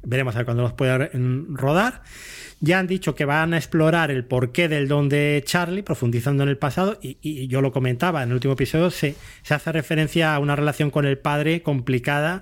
veremos 0.04 0.34
a 0.34 0.40
ver 0.40 0.46
cuándo 0.46 0.64
los 0.64 0.74
puede 0.74 1.12
rodar. 1.50 2.02
Ya 2.60 2.80
han 2.80 2.88
dicho 2.88 3.14
que 3.14 3.26
van 3.26 3.54
a 3.54 3.58
explorar 3.58 4.10
el 4.10 4.26
porqué 4.26 4.68
del 4.70 4.88
don 4.88 5.08
de 5.08 5.44
Charlie, 5.46 5.84
profundizando 5.84 6.42
en 6.44 6.50
el 6.50 6.58
pasado, 6.58 6.98
y, 7.02 7.18
y 7.22 7.48
yo 7.48 7.62
lo 7.62 7.72
comentaba 7.72 8.24
en 8.24 8.30
el 8.30 8.36
último 8.36 8.54
episodio, 8.54 8.90
se, 8.90 9.16
se 9.44 9.54
hace 9.54 9.72
referencia 9.72 10.34
a 10.34 10.40
una 10.40 10.56
relación 10.56 10.90
con 10.90 11.06
el 11.06 11.20
padre 11.20 11.62
complicada 11.62 12.42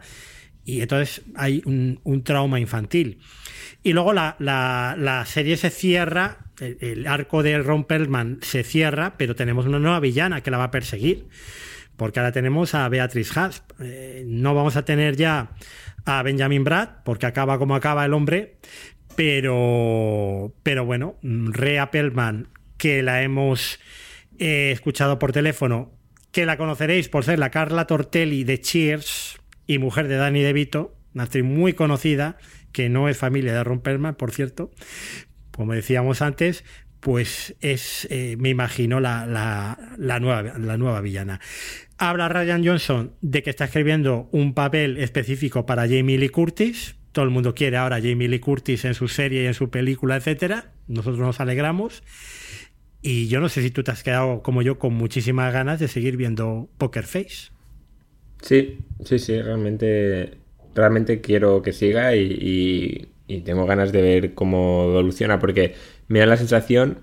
y 0.65 0.81
entonces 0.81 1.23
hay 1.35 1.61
un, 1.65 2.23
trauma 2.23 2.59
infantil. 2.59 3.19
Y 3.83 3.93
luego 3.93 4.13
la, 4.13 4.35
la- 4.39 4.95
la 4.97 5.25
serie 5.25 5.57
se 5.57 5.69
cierra, 5.69 6.45
el, 6.59 7.07
arco 7.07 7.43
de 7.43 7.57
Ron 7.59 7.85
Perlman 7.85 8.39
se 8.41 8.63
cierra, 8.63 9.15
pero 9.17 9.35
tenemos 9.35 9.65
una 9.65 9.79
nueva 9.79 9.99
villana 9.99 10.41
que 10.41 10.51
la 10.51 10.57
va 10.57 10.65
a 10.65 10.71
perseguir. 10.71 11.27
Porque 11.97 12.19
ahora 12.19 12.31
tenemos 12.31 12.75
a 12.75 12.87
Beatriz 12.87 13.35
Hasp. 13.35 13.71
Eh, 13.81 14.23
no 14.25 14.55
vamos 14.55 14.75
a 14.77 14.85
tener 14.85 15.17
ya 15.17 15.51
a 16.05 16.23
Benjamin 16.23 16.63
Brad, 16.63 16.89
porque 17.03 17.25
acaba 17.25 17.57
como 17.57 17.75
acaba 17.75 18.05
el 18.05 18.13
hombre. 18.13 18.57
Pero, 19.17 20.53
pero 20.63 20.85
bueno, 20.85 21.17
Rea 21.21 21.91
Perlman, 21.91 22.47
que 22.77 23.03
la 23.03 23.21
hemos 23.21 23.79
eh, 24.37 24.71
escuchado 24.71 25.19
por 25.19 25.33
teléfono, 25.33 25.91
que 26.31 26.45
la 26.45 26.55
conoceréis 26.57 27.09
por 27.09 27.25
ser 27.25 27.37
la 27.37 27.49
Carla 27.51 27.85
Tortelli 27.85 28.43
de 28.45 28.61
Cheers 28.61 29.38
y 29.69 29.77
mujer 29.77 30.07
de 30.07 30.15
Danny 30.15 30.41
DeVito, 30.41 30.95
una 31.13 31.25
actriz 31.25 31.43
muy 31.43 31.73
conocida, 31.73 32.37
que 32.71 32.89
no 32.89 33.07
es 33.07 33.17
familia 33.17 33.53
de 33.53 33.63
Ron 33.63 33.81
Perlman, 33.81 34.15
por 34.15 34.31
cierto, 34.31 34.71
como 35.51 35.73
decíamos 35.73 36.23
antes, 36.23 36.65
pues 36.99 37.55
es, 37.61 38.07
eh, 38.09 38.35
me 38.39 38.49
imagino, 38.49 38.99
la, 38.99 39.27
la, 39.27 40.19
nueva, 40.19 40.57
la 40.57 40.77
nueva 40.77 41.01
villana. 41.01 41.39
Habla 41.99 42.29
Ryan 42.29 42.65
Johnson 42.65 43.13
de 43.21 43.43
que 43.43 43.51
está 43.51 43.65
escribiendo 43.65 44.27
un 44.31 44.55
papel 44.55 44.97
específico 44.97 45.67
para 45.67 45.83
Jamie 45.83 46.17
Lee 46.17 46.29
Curtis. 46.29 46.95
Todo 47.11 47.25
el 47.25 47.31
mundo 47.31 47.53
quiere 47.53 47.77
ahora 47.77 48.01
Jamie 48.01 48.27
Lee 48.27 48.39
Curtis 48.39 48.85
en 48.85 48.95
su 48.95 49.07
serie, 49.07 49.45
en 49.45 49.53
su 49.53 49.69
película, 49.69 50.15
etcétera. 50.15 50.73
Nosotros 50.87 51.19
nos 51.19 51.39
alegramos. 51.39 52.01
Y 53.03 53.27
yo 53.27 53.39
no 53.39 53.49
sé 53.49 53.61
si 53.61 53.69
tú 53.69 53.83
te 53.83 53.91
has 53.91 54.01
quedado 54.01 54.41
como 54.41 54.63
yo 54.63 54.79
con 54.79 54.95
muchísimas 54.95 55.53
ganas 55.53 55.79
de 55.79 55.87
seguir 55.87 56.17
viendo 56.17 56.69
Poker 56.79 57.05
Face. 57.05 57.51
Sí, 58.41 58.79
sí, 59.05 59.19
sí, 59.19 59.41
realmente, 59.41 60.37
realmente 60.75 61.21
quiero 61.21 61.61
que 61.61 61.73
siga 61.73 62.15
y, 62.15 62.21
y- 62.21 63.07
y 63.27 63.41
tengo 63.41 63.65
ganas 63.65 63.91
de 63.91 64.01
ver 64.01 64.33
cómo 64.33 64.85
evoluciona 64.89 65.39
porque 65.39 65.75
me 66.07 66.19
da 66.19 66.25
la 66.25 66.37
sensación 66.37 66.99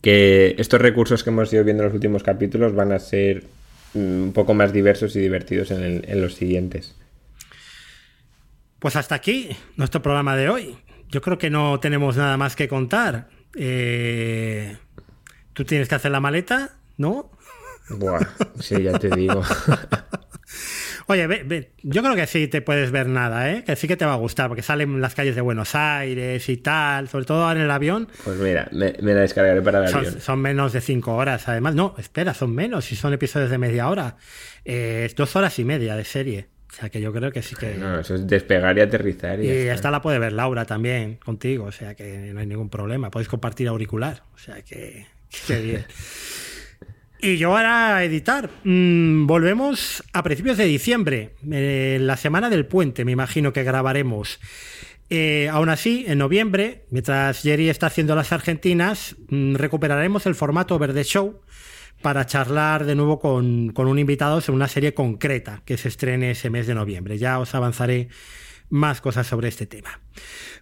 que 0.00 0.54
estos 0.58 0.80
recursos 0.80 1.22
que 1.24 1.30
hemos 1.30 1.52
ido 1.52 1.64
viendo 1.64 1.82
en 1.82 1.88
los 1.88 1.94
últimos 1.94 2.22
capítulos 2.22 2.74
van 2.74 2.92
a 2.92 2.98
ser 2.98 3.44
mm, 3.94 3.98
un 4.24 4.32
poco 4.32 4.54
más 4.54 4.72
diversos 4.72 5.14
y 5.16 5.20
divertidos 5.20 5.70
en, 5.70 5.82
el- 5.82 6.04
en 6.08 6.20
los 6.22 6.34
siguientes. 6.34 6.94
Pues 8.78 8.96
hasta 8.96 9.14
aquí 9.16 9.50
nuestro 9.76 10.02
programa 10.02 10.36
de 10.36 10.48
hoy. 10.48 10.78
Yo 11.10 11.20
creo 11.20 11.38
que 11.38 11.50
no 11.50 11.80
tenemos 11.80 12.16
nada 12.16 12.36
más 12.36 12.54
que 12.54 12.68
contar. 12.68 13.28
Eh, 13.56 14.76
Tú 15.52 15.64
tienes 15.64 15.88
que 15.88 15.96
hacer 15.96 16.12
la 16.12 16.20
maleta, 16.20 16.76
¿no? 16.98 17.32
Buah, 17.90 18.20
sí, 18.60 18.82
ya 18.84 18.96
te 18.98 19.08
digo. 19.10 19.42
Oye, 21.06 21.26
ve- 21.26 21.42
ve, 21.44 21.70
yo 21.82 22.02
creo 22.02 22.14
que 22.14 22.26
sí 22.26 22.48
te 22.48 22.60
puedes 22.62 22.90
ver 22.90 23.06
nada, 23.08 23.50
¿eh? 23.52 23.64
Que 23.64 23.76
sí 23.76 23.86
que 23.88 23.96
te 23.96 24.04
va 24.04 24.14
a 24.14 24.16
gustar, 24.16 24.48
porque 24.48 24.62
salen 24.62 25.00
las 25.00 25.14
calles 25.14 25.34
de 25.34 25.40
Buenos 25.40 25.74
Aires 25.74 26.48
y 26.48 26.56
tal, 26.58 27.08
sobre 27.08 27.24
todo 27.24 27.50
en 27.52 27.58
el 27.58 27.70
avión. 27.70 28.08
Pues 28.24 28.38
mira, 28.38 28.68
me, 28.72 28.94
me 29.00 29.14
la 29.14 29.20
descargaré 29.20 29.62
para 29.62 29.78
el 29.86 29.94
avión. 29.94 30.12
Son, 30.12 30.20
son 30.20 30.40
menos 30.40 30.72
de 30.72 30.80
cinco 30.80 31.14
horas, 31.16 31.48
además. 31.48 31.74
No, 31.74 31.94
espera, 31.98 32.34
son 32.34 32.54
menos, 32.54 32.84
si 32.86 32.96
son 32.96 33.12
episodios 33.12 33.50
de 33.50 33.58
media 33.58 33.88
hora. 33.88 34.16
Eh, 34.64 35.10
dos 35.16 35.34
horas 35.36 35.58
y 35.58 35.64
media 35.64 35.96
de 35.96 36.04
serie. 36.04 36.48
O 36.70 36.74
sea 36.80 36.90
que 36.90 37.00
yo 37.00 37.12
creo 37.14 37.32
que 37.32 37.40
sí 37.42 37.56
que... 37.56 37.74
No, 37.76 38.00
eso 38.00 38.14
es 38.14 38.26
despegar 38.26 38.76
y 38.76 38.82
aterrizar. 38.82 39.40
Y, 39.40 39.44
Y 39.44 39.46
ya 39.48 39.54
está. 39.62 39.74
esta 39.74 39.90
la 39.90 40.02
puede 40.02 40.18
ver 40.18 40.32
Laura 40.34 40.66
también 40.66 41.16
contigo, 41.16 41.64
o 41.64 41.72
sea 41.72 41.94
que 41.94 42.30
no 42.34 42.40
hay 42.40 42.46
ningún 42.46 42.68
problema. 42.68 43.10
Podéis 43.10 43.28
compartir 43.28 43.68
auricular, 43.68 44.22
o 44.34 44.38
sea 44.38 44.60
que, 44.60 45.06
que 45.46 45.60
bien. 45.62 45.86
Y 47.20 47.36
yo 47.36 47.56
ahora 47.56 48.04
editar. 48.04 48.48
Mm, 48.62 49.26
volvemos 49.26 50.04
a 50.12 50.22
principios 50.22 50.56
de 50.56 50.66
diciembre, 50.66 51.34
eh, 51.50 51.98
la 52.00 52.16
semana 52.16 52.48
del 52.48 52.66
puente, 52.66 53.04
me 53.04 53.12
imagino 53.12 53.52
que 53.52 53.64
grabaremos. 53.64 54.38
Eh, 55.10 55.48
aún 55.50 55.68
así, 55.68 56.04
en 56.06 56.18
noviembre, 56.18 56.84
mientras 56.90 57.42
Jerry 57.42 57.70
está 57.70 57.86
haciendo 57.86 58.14
las 58.14 58.30
argentinas, 58.32 59.16
mm, 59.30 59.56
recuperaremos 59.56 60.26
el 60.26 60.36
formato 60.36 60.78
Verde 60.78 61.02
Show 61.02 61.40
para 62.02 62.24
charlar 62.26 62.84
de 62.84 62.94
nuevo 62.94 63.18
con, 63.18 63.70
con 63.72 63.88
un 63.88 63.98
invitado 63.98 64.40
sobre 64.40 64.56
una 64.56 64.68
serie 64.68 64.94
concreta 64.94 65.62
que 65.64 65.76
se 65.76 65.88
estrene 65.88 66.32
ese 66.32 66.50
mes 66.50 66.68
de 66.68 66.74
noviembre. 66.74 67.18
Ya 67.18 67.40
os 67.40 67.52
avanzaré 67.56 68.08
más 68.70 69.00
cosas 69.00 69.26
sobre 69.26 69.48
este 69.48 69.66
tema. 69.66 70.00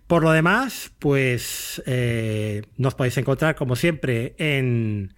Por 0.07 0.23
lo 0.23 0.31
demás, 0.31 0.93
pues 0.99 1.83
eh, 1.87 2.63
nos 2.77 2.95
podéis 2.95 3.19
encontrar 3.19 3.57
como 3.57 3.75
siempre 3.75 4.35
en 4.39 5.15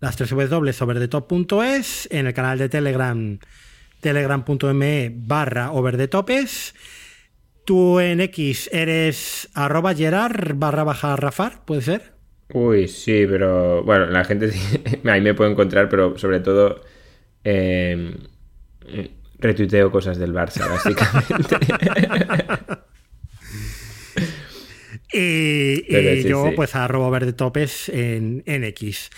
las 0.00 0.16
tres 0.16 0.30
www.overdetop.es, 0.32 2.08
en 2.10 2.26
el 2.26 2.34
canal 2.34 2.58
de 2.58 2.68
Telegram 2.68 3.38
telegram.me 4.00 5.12
barra 5.14 5.72
overdetopes. 5.72 6.74
Tú 7.64 7.98
en 7.98 8.20
X 8.20 8.68
eres 8.72 9.48
arroba 9.54 9.94
Gerard 9.94 10.54
barra 10.54 10.84
baja 10.84 11.16
Rafar, 11.16 11.64
¿puede 11.64 11.82
ser? 11.82 12.12
Uy, 12.52 12.86
sí, 12.86 13.26
pero 13.28 13.82
bueno, 13.82 14.06
la 14.06 14.24
gente 14.24 14.50
sí- 14.52 14.80
ahí 15.08 15.20
me 15.20 15.34
puede 15.34 15.50
encontrar, 15.50 15.88
pero 15.88 16.16
sobre 16.18 16.40
todo 16.40 16.82
eh, 17.42 18.16
eh, 18.86 19.10
retuiteo 19.38 19.90
cosas 19.90 20.18
del 20.18 20.32
Barça, 20.32 20.68
básicamente. 20.70 21.56
Y, 25.12 25.84
y 25.88 25.90
Pero 25.90 26.22
sí, 26.22 26.28
yo, 26.28 26.46
sí. 26.48 26.52
pues, 26.54 26.74
arroba 26.74 27.10
verdetopes 27.10 27.88
en, 27.88 28.42
en 28.46 28.64
X. 28.64 29.10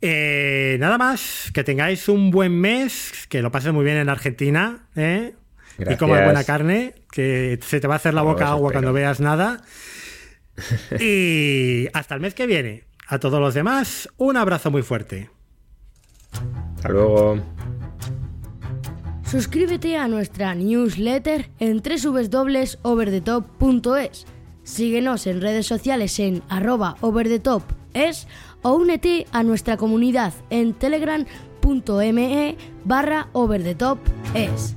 Eh, 0.00 0.76
nada 0.78 0.96
más, 0.98 1.50
que 1.52 1.64
tengáis 1.64 2.08
un 2.08 2.30
buen 2.30 2.60
mes, 2.60 3.26
que 3.28 3.42
lo 3.42 3.50
pases 3.50 3.72
muy 3.72 3.84
bien 3.84 3.96
en 3.96 4.08
Argentina, 4.08 4.86
¿eh? 4.94 5.34
Y 5.78 5.96
comas 5.96 6.22
buena 6.24 6.44
carne, 6.44 6.94
que 7.12 7.58
se 7.62 7.80
te 7.80 7.86
va 7.86 7.94
a 7.94 7.96
hacer 7.96 8.14
la 8.14 8.22
boca 8.22 8.48
agua 8.48 8.68
espero. 8.68 8.72
cuando 8.72 8.92
veas 8.92 9.20
nada. 9.20 9.62
Y 11.00 11.86
hasta 11.92 12.16
el 12.16 12.20
mes 12.20 12.34
que 12.34 12.46
viene. 12.46 12.84
A 13.06 13.18
todos 13.18 13.40
los 13.40 13.54
demás, 13.54 14.08
un 14.16 14.36
abrazo 14.36 14.70
muy 14.70 14.82
fuerte. 14.82 15.30
Hasta 16.76 16.90
luego. 16.90 17.42
Suscríbete 19.24 19.96
a 19.96 20.06
nuestra 20.08 20.54
newsletter 20.54 21.48
en 21.58 21.82
www.overthetop.es. 21.82 24.26
Síguenos 24.62 25.26
en 25.26 25.40
redes 25.40 25.66
sociales 25.66 26.18
en 26.18 26.42
arroba 26.48 26.96
overthetopes 27.00 28.26
o 28.68 28.74
únete 28.74 29.26
a 29.32 29.42
nuestra 29.42 29.78
comunidad 29.78 30.34
en 30.50 30.74
telegram.me 30.74 32.56
barra 32.84 33.28
over 33.32 33.62
the 33.62 33.74
top 33.74 33.98
es. 34.34 34.76